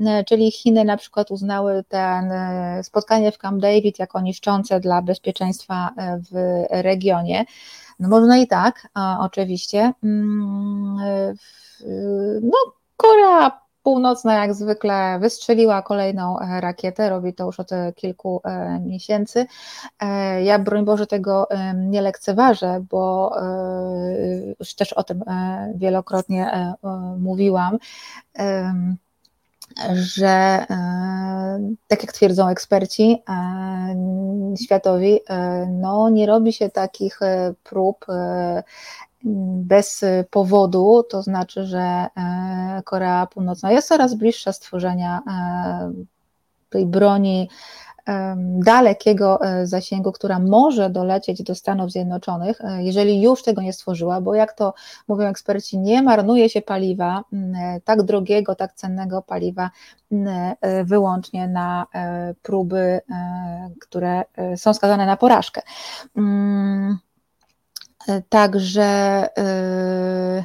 e, 0.00 0.24
czyli 0.24 0.50
Chiny 0.50 0.84
na 0.84 0.96
przykład 0.96 1.30
uznały 1.30 1.84
ten 1.88 2.32
e, 2.32 2.80
spotkanie 2.84 3.32
w 3.32 3.38
Camp 3.38 3.62
David 3.62 3.98
jako 3.98 4.20
niszczące 4.20 4.80
dla 4.80 5.02
bezpieczeństwa 5.02 5.90
w 6.30 6.64
regionie. 6.70 7.44
No 7.98 8.08
można 8.08 8.38
i 8.38 8.46
tak, 8.46 8.88
oczywiście. 9.20 9.92
Mm, 10.02 10.96
no, 12.42 12.58
Korea 12.96 13.63
Północna 13.84 14.34
jak 14.34 14.54
zwykle 14.54 15.18
wystrzeliła 15.18 15.82
kolejną 15.82 16.38
e, 16.38 16.60
rakietę, 16.60 17.10
robi 17.10 17.34
to 17.34 17.46
już 17.46 17.60
od 17.60 17.72
e, 17.72 17.92
kilku 17.92 18.40
e, 18.44 18.80
miesięcy. 18.80 19.46
Ja 20.44 20.58
broń 20.58 20.84
Boże 20.84 21.06
tego 21.06 21.48
nie 21.74 22.02
lekceważę, 22.02 22.84
bo 22.90 23.36
już 24.60 24.74
też 24.74 24.92
o 24.92 25.04
tym 25.04 25.24
wielokrotnie 25.74 26.74
mówiłam 27.18 27.78
że 29.92 30.66
tak 31.88 32.02
jak 32.02 32.12
twierdzą 32.12 32.48
eksperci 32.48 33.22
światowi, 34.64 35.20
no 35.68 36.08
nie 36.08 36.26
robi 36.26 36.52
się 36.52 36.70
takich 36.70 37.20
prób 37.64 38.06
bez 39.64 40.04
powodu, 40.30 41.02
to 41.10 41.22
znaczy, 41.22 41.64
że 41.64 41.78
e, 41.78 42.82
Korea 42.84 43.26
Północna 43.26 43.72
jest 43.72 43.88
coraz 43.88 44.14
bliższa 44.14 44.52
stworzenia 44.52 45.22
e, 45.26 45.92
tej 46.70 46.86
broni 46.86 47.48
dalekiego 48.58 49.40
e, 49.40 49.66
zasięgu, 49.66 50.12
która 50.12 50.38
może 50.38 50.90
dolecieć 50.90 51.42
do 51.42 51.54
Stanów 51.54 51.90
Zjednoczonych, 51.90 52.58
jeżeli 52.78 53.22
już 53.22 53.42
tego 53.42 53.62
nie 53.62 53.72
stworzyła, 53.72 54.20
bo 54.20 54.34
jak 54.34 54.52
to 54.52 54.74
mówią 55.08 55.26
eksperci, 55.26 55.78
nie 55.78 56.02
marnuje 56.02 56.48
się 56.48 56.62
paliwa, 56.62 57.24
tak 57.84 58.02
drogiego, 58.02 58.54
tak 58.54 58.74
cennego 58.74 59.22
paliwa, 59.22 59.70
wyłącznie 60.84 61.48
na 61.48 61.86
próby, 62.42 63.00
które 63.80 64.24
są 64.56 64.74
skazane 64.74 65.06
na 65.06 65.16
porażkę. 65.16 65.62
Także, 68.28 69.26
y, 69.38 70.44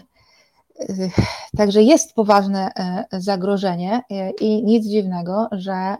y, 0.90 1.12
także 1.58 1.84
jest 1.84 2.14
poważne 2.14 2.72
y, 3.14 3.22
zagrożenie 3.22 4.02
i 4.42 4.64
nic 4.64 4.86
dziwnego, 4.86 5.48
że 5.52 5.96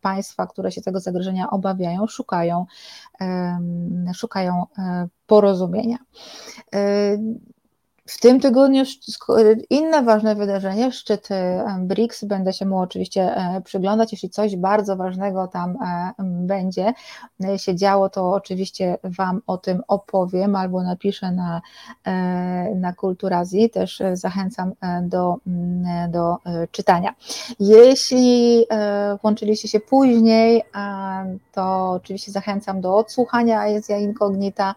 państwa, 0.00 0.46
które 0.46 0.72
się 0.72 0.82
tego 0.82 1.00
zagrożenia 1.00 1.50
obawiają, 1.50 2.06
szukają, 2.06 2.66
szukają 4.14 4.64
porozumienia. 5.26 5.98
W 8.10 8.20
tym 8.20 8.40
tygodniu 8.40 8.84
inne 9.70 10.02
ważne 10.02 10.34
wydarzenie, 10.34 10.92
szczyt 10.92 11.28
BRICS, 11.78 12.24
będę 12.24 12.52
się 12.52 12.66
mu 12.66 12.78
oczywiście 12.78 13.36
e, 13.36 13.60
przyglądać, 13.60 14.12
jeśli 14.12 14.30
coś 14.30 14.56
bardzo 14.56 14.96
ważnego 14.96 15.48
tam 15.48 15.70
e, 15.70 16.12
będzie 16.18 16.92
e, 17.44 17.58
się 17.58 17.74
działo, 17.74 18.08
to 18.08 18.30
oczywiście 18.30 18.98
Wam 19.04 19.42
o 19.46 19.58
tym 19.58 19.82
opowiem 19.88 20.56
albo 20.56 20.82
napiszę 20.82 21.32
na, 21.32 21.60
na 22.76 22.92
Kulturazji, 22.92 23.70
też 23.70 24.02
zachęcam 24.12 24.72
do, 25.02 25.36
do 26.08 26.36
czytania. 26.70 27.14
Jeśli 27.60 28.66
włączyliście 29.22 29.68
się 29.68 29.80
później, 29.80 30.62
to 31.52 31.90
oczywiście 31.90 32.32
zachęcam 32.32 32.80
do 32.80 32.96
odsłuchania 32.96 33.60
Aezja 33.60 33.98
Incognita. 33.98 34.74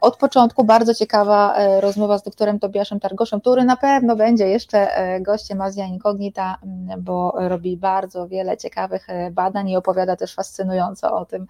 Od 0.00 0.16
początku 0.16 0.64
bardzo 0.64 0.94
ciekawa 0.94 1.54
rozmowa 1.80 1.89
rozmowa 1.90 2.18
z 2.18 2.22
doktorem 2.22 2.58
Tobiaszem 2.58 3.00
Targoszem, 3.00 3.40
który 3.40 3.64
na 3.64 3.76
pewno 3.76 4.16
będzie 4.16 4.48
jeszcze 4.48 4.96
e, 4.96 5.20
gościem 5.20 5.60
Azja 5.60 5.86
Incognita, 5.86 6.58
bo 6.98 7.32
robi 7.36 7.76
bardzo 7.76 8.28
wiele 8.28 8.56
ciekawych 8.56 9.10
e, 9.10 9.30
badań 9.30 9.68
i 9.68 9.76
opowiada 9.76 10.16
też 10.16 10.34
fascynująco 10.34 11.16
o 11.18 11.24
tym, 11.24 11.46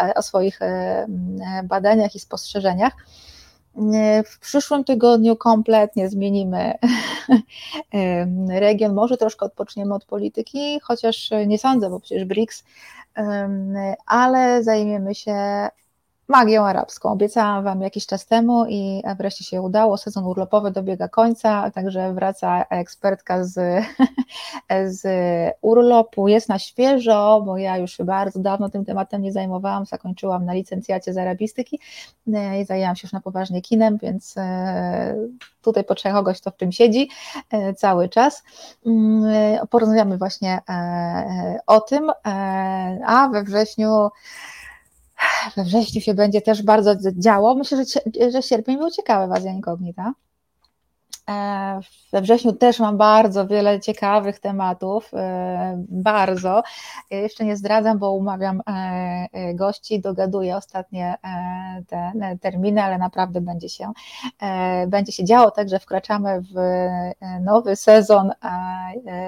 e, 0.00 0.14
o 0.14 0.22
swoich 0.22 0.60
badaniach 1.64 2.14
i 2.14 2.20
spostrzeżeniach. 2.20 2.92
W 4.26 4.38
przyszłym 4.40 4.84
tygodniu 4.84 5.36
kompletnie 5.36 6.08
zmienimy 6.08 6.74
region, 8.48 8.94
może 8.94 9.16
troszkę 9.16 9.46
odpoczniemy 9.46 9.94
od 9.94 10.04
polityki, 10.04 10.80
chociaż 10.82 11.30
nie 11.46 11.58
sądzę, 11.58 11.90
bo 11.90 12.00
przecież 12.00 12.24
BRICS, 12.24 12.64
ale 14.06 14.62
zajmiemy 14.62 15.14
się 15.14 15.68
magią 16.28 16.66
arabską. 16.66 17.12
Obiecałam 17.12 17.64
Wam 17.64 17.80
jakiś 17.80 18.06
czas 18.06 18.26
temu 18.26 18.66
i 18.68 19.02
wreszcie 19.18 19.44
się 19.44 19.62
udało. 19.62 19.96
Sezon 19.96 20.24
urlopowy 20.24 20.70
dobiega 20.70 21.08
końca, 21.08 21.70
także 21.70 22.12
wraca 22.12 22.64
ekspertka 22.70 23.44
z, 23.44 23.84
z 25.00 25.06
urlopu. 25.60 26.28
Jest 26.28 26.48
na 26.48 26.58
świeżo, 26.58 27.42
bo 27.46 27.58
ja 27.58 27.76
już 27.76 27.98
bardzo 28.04 28.40
dawno 28.40 28.68
tym 28.68 28.84
tematem 28.84 29.22
nie 29.22 29.32
zajmowałam. 29.32 29.86
Zakończyłam 29.86 30.44
na 30.44 30.52
licencjacie 30.52 31.12
z 31.12 31.18
arabistyki 31.18 31.80
e, 32.34 32.60
i 32.60 32.64
zajęłam 32.64 32.96
się 32.96 33.06
już 33.06 33.12
na 33.12 33.20
poważnie 33.20 33.62
kinem, 33.62 33.98
więc 34.02 34.34
e, 34.36 35.16
tutaj 35.62 35.84
potrzeba 35.84 36.14
kogoś, 36.14 36.40
kto 36.40 36.50
w 36.50 36.56
tym 36.56 36.72
siedzi 36.72 37.08
e, 37.50 37.74
cały 37.74 38.08
czas. 38.08 38.42
Mm, 38.86 39.66
porozmawiamy 39.66 40.18
właśnie 40.18 40.60
o 41.66 41.80
tym, 41.80 42.10
a 43.06 43.28
we 43.32 43.42
wrześniu 43.42 44.08
we 45.56 45.64
wrześniu 45.64 46.00
się 46.00 46.14
będzie 46.14 46.42
też 46.42 46.62
bardzo 46.62 46.94
działo. 47.12 47.54
Myślę, 47.54 47.84
że, 47.84 48.30
że 48.30 48.42
sierpień 48.42 48.78
był 48.78 48.90
ciekawy 48.90 49.28
w 49.28 49.36
Azja 49.36 49.52
Incognita. 49.52 50.12
E, 51.28 51.80
we 52.12 52.20
wrześniu 52.20 52.52
też 52.52 52.80
mam 52.80 52.96
bardzo 52.96 53.46
wiele 53.46 53.80
ciekawych 53.80 54.38
tematów, 54.38 55.10
e, 55.14 55.84
bardzo. 55.88 56.62
Jeszcze 57.10 57.44
nie 57.44 57.56
zdradzam, 57.56 57.98
bo 57.98 58.12
umawiam 58.12 58.62
e, 58.66 59.54
gości, 59.54 60.00
dogaduję 60.00 60.56
ostatnie 60.56 61.14
te 61.86 62.12
terminy, 62.40 62.82
ale 62.82 62.98
naprawdę 62.98 63.40
będzie 63.40 63.68
się, 63.68 63.92
będzie 64.86 65.12
się 65.12 65.24
działo, 65.24 65.50
także 65.50 65.78
wkraczamy 65.78 66.40
w 66.40 66.54
nowy 67.40 67.76
sezon 67.76 68.32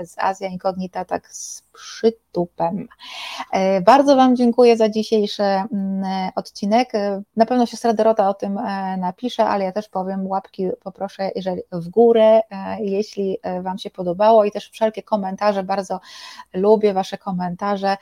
z 0.04 0.18
Azja 0.18 0.48
Incognita 0.48 1.04
tak 1.04 1.32
z. 1.32 1.70
Bardzo 3.84 4.16
Wam 4.16 4.36
dziękuję 4.36 4.76
za 4.76 4.88
dzisiejszy 4.88 5.42
mm, 5.42 6.30
odcinek. 6.34 6.92
Na 7.36 7.46
pewno 7.46 7.66
siostra 7.66 7.92
Dorota 7.92 8.28
o 8.28 8.34
tym 8.34 8.58
napisze, 8.98 9.44
ale 9.44 9.64
ja 9.64 9.72
też 9.72 9.88
powiem 9.88 10.26
łapki 10.26 10.68
poproszę, 10.84 11.30
jeżeli 11.34 11.62
w 11.72 11.88
górę, 11.88 12.40
e, 12.50 12.84
jeśli 12.84 13.38
e, 13.42 13.62
Wam 13.62 13.78
się 13.78 13.90
podobało 13.90 14.44
i 14.44 14.50
też 14.50 14.70
wszelkie 14.70 15.02
komentarze, 15.02 15.62
bardzo 15.62 16.00
lubię 16.54 16.94
Wasze 16.94 17.18
komentarze 17.18 17.96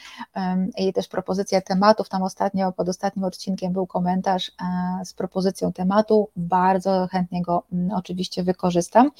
i 0.78 0.92
też 0.92 1.08
propozycje 1.08 1.62
tematów. 1.62 2.08
Tam 2.08 2.22
ostatnio, 2.22 2.72
pod 2.72 2.88
ostatnim 2.88 3.24
odcinkiem 3.24 3.72
był 3.72 3.86
komentarz 3.86 4.48
e, 4.48 5.04
z 5.04 5.14
propozycją 5.14 5.72
tematu, 5.72 6.30
bardzo 6.36 7.06
chętnie 7.10 7.42
go 7.42 7.62
oczywiście 7.94 8.42
wykorzystam. 8.42 9.10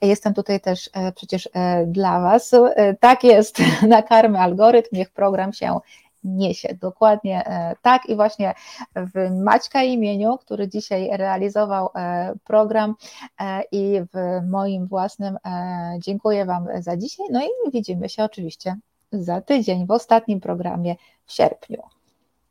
Jestem 0.00 0.34
tutaj 0.34 0.60
też 0.60 0.90
przecież 1.14 1.48
dla 1.86 2.20
Was. 2.20 2.54
Tak 3.00 3.24
jest, 3.24 3.58
nakarmy 3.88 4.38
algorytm, 4.58 4.96
niech 4.96 5.10
program 5.10 5.52
się 5.52 5.80
niesie. 6.24 6.76
Dokładnie 6.80 7.46
e, 7.46 7.76
tak 7.82 8.08
i 8.08 8.16
właśnie 8.16 8.54
w 8.96 9.42
Maćka 9.44 9.82
imieniu, 9.82 10.38
który 10.38 10.68
dzisiaj 10.68 11.08
realizował 11.12 11.90
e, 11.94 12.34
program 12.44 12.94
e, 13.40 13.62
i 13.72 14.00
w 14.00 14.46
moim 14.46 14.86
własnym 14.86 15.36
dziękuję 15.98 16.44
Wam 16.44 16.66
za 16.78 16.96
dzisiaj. 16.96 17.26
No 17.30 17.44
i 17.44 17.70
widzimy 17.72 18.08
się 18.08 18.24
oczywiście 18.24 18.76
za 19.12 19.40
tydzień 19.40 19.86
w 19.86 19.90
ostatnim 19.90 20.40
programie 20.40 20.96
w 21.26 21.32
sierpniu. 21.32 21.97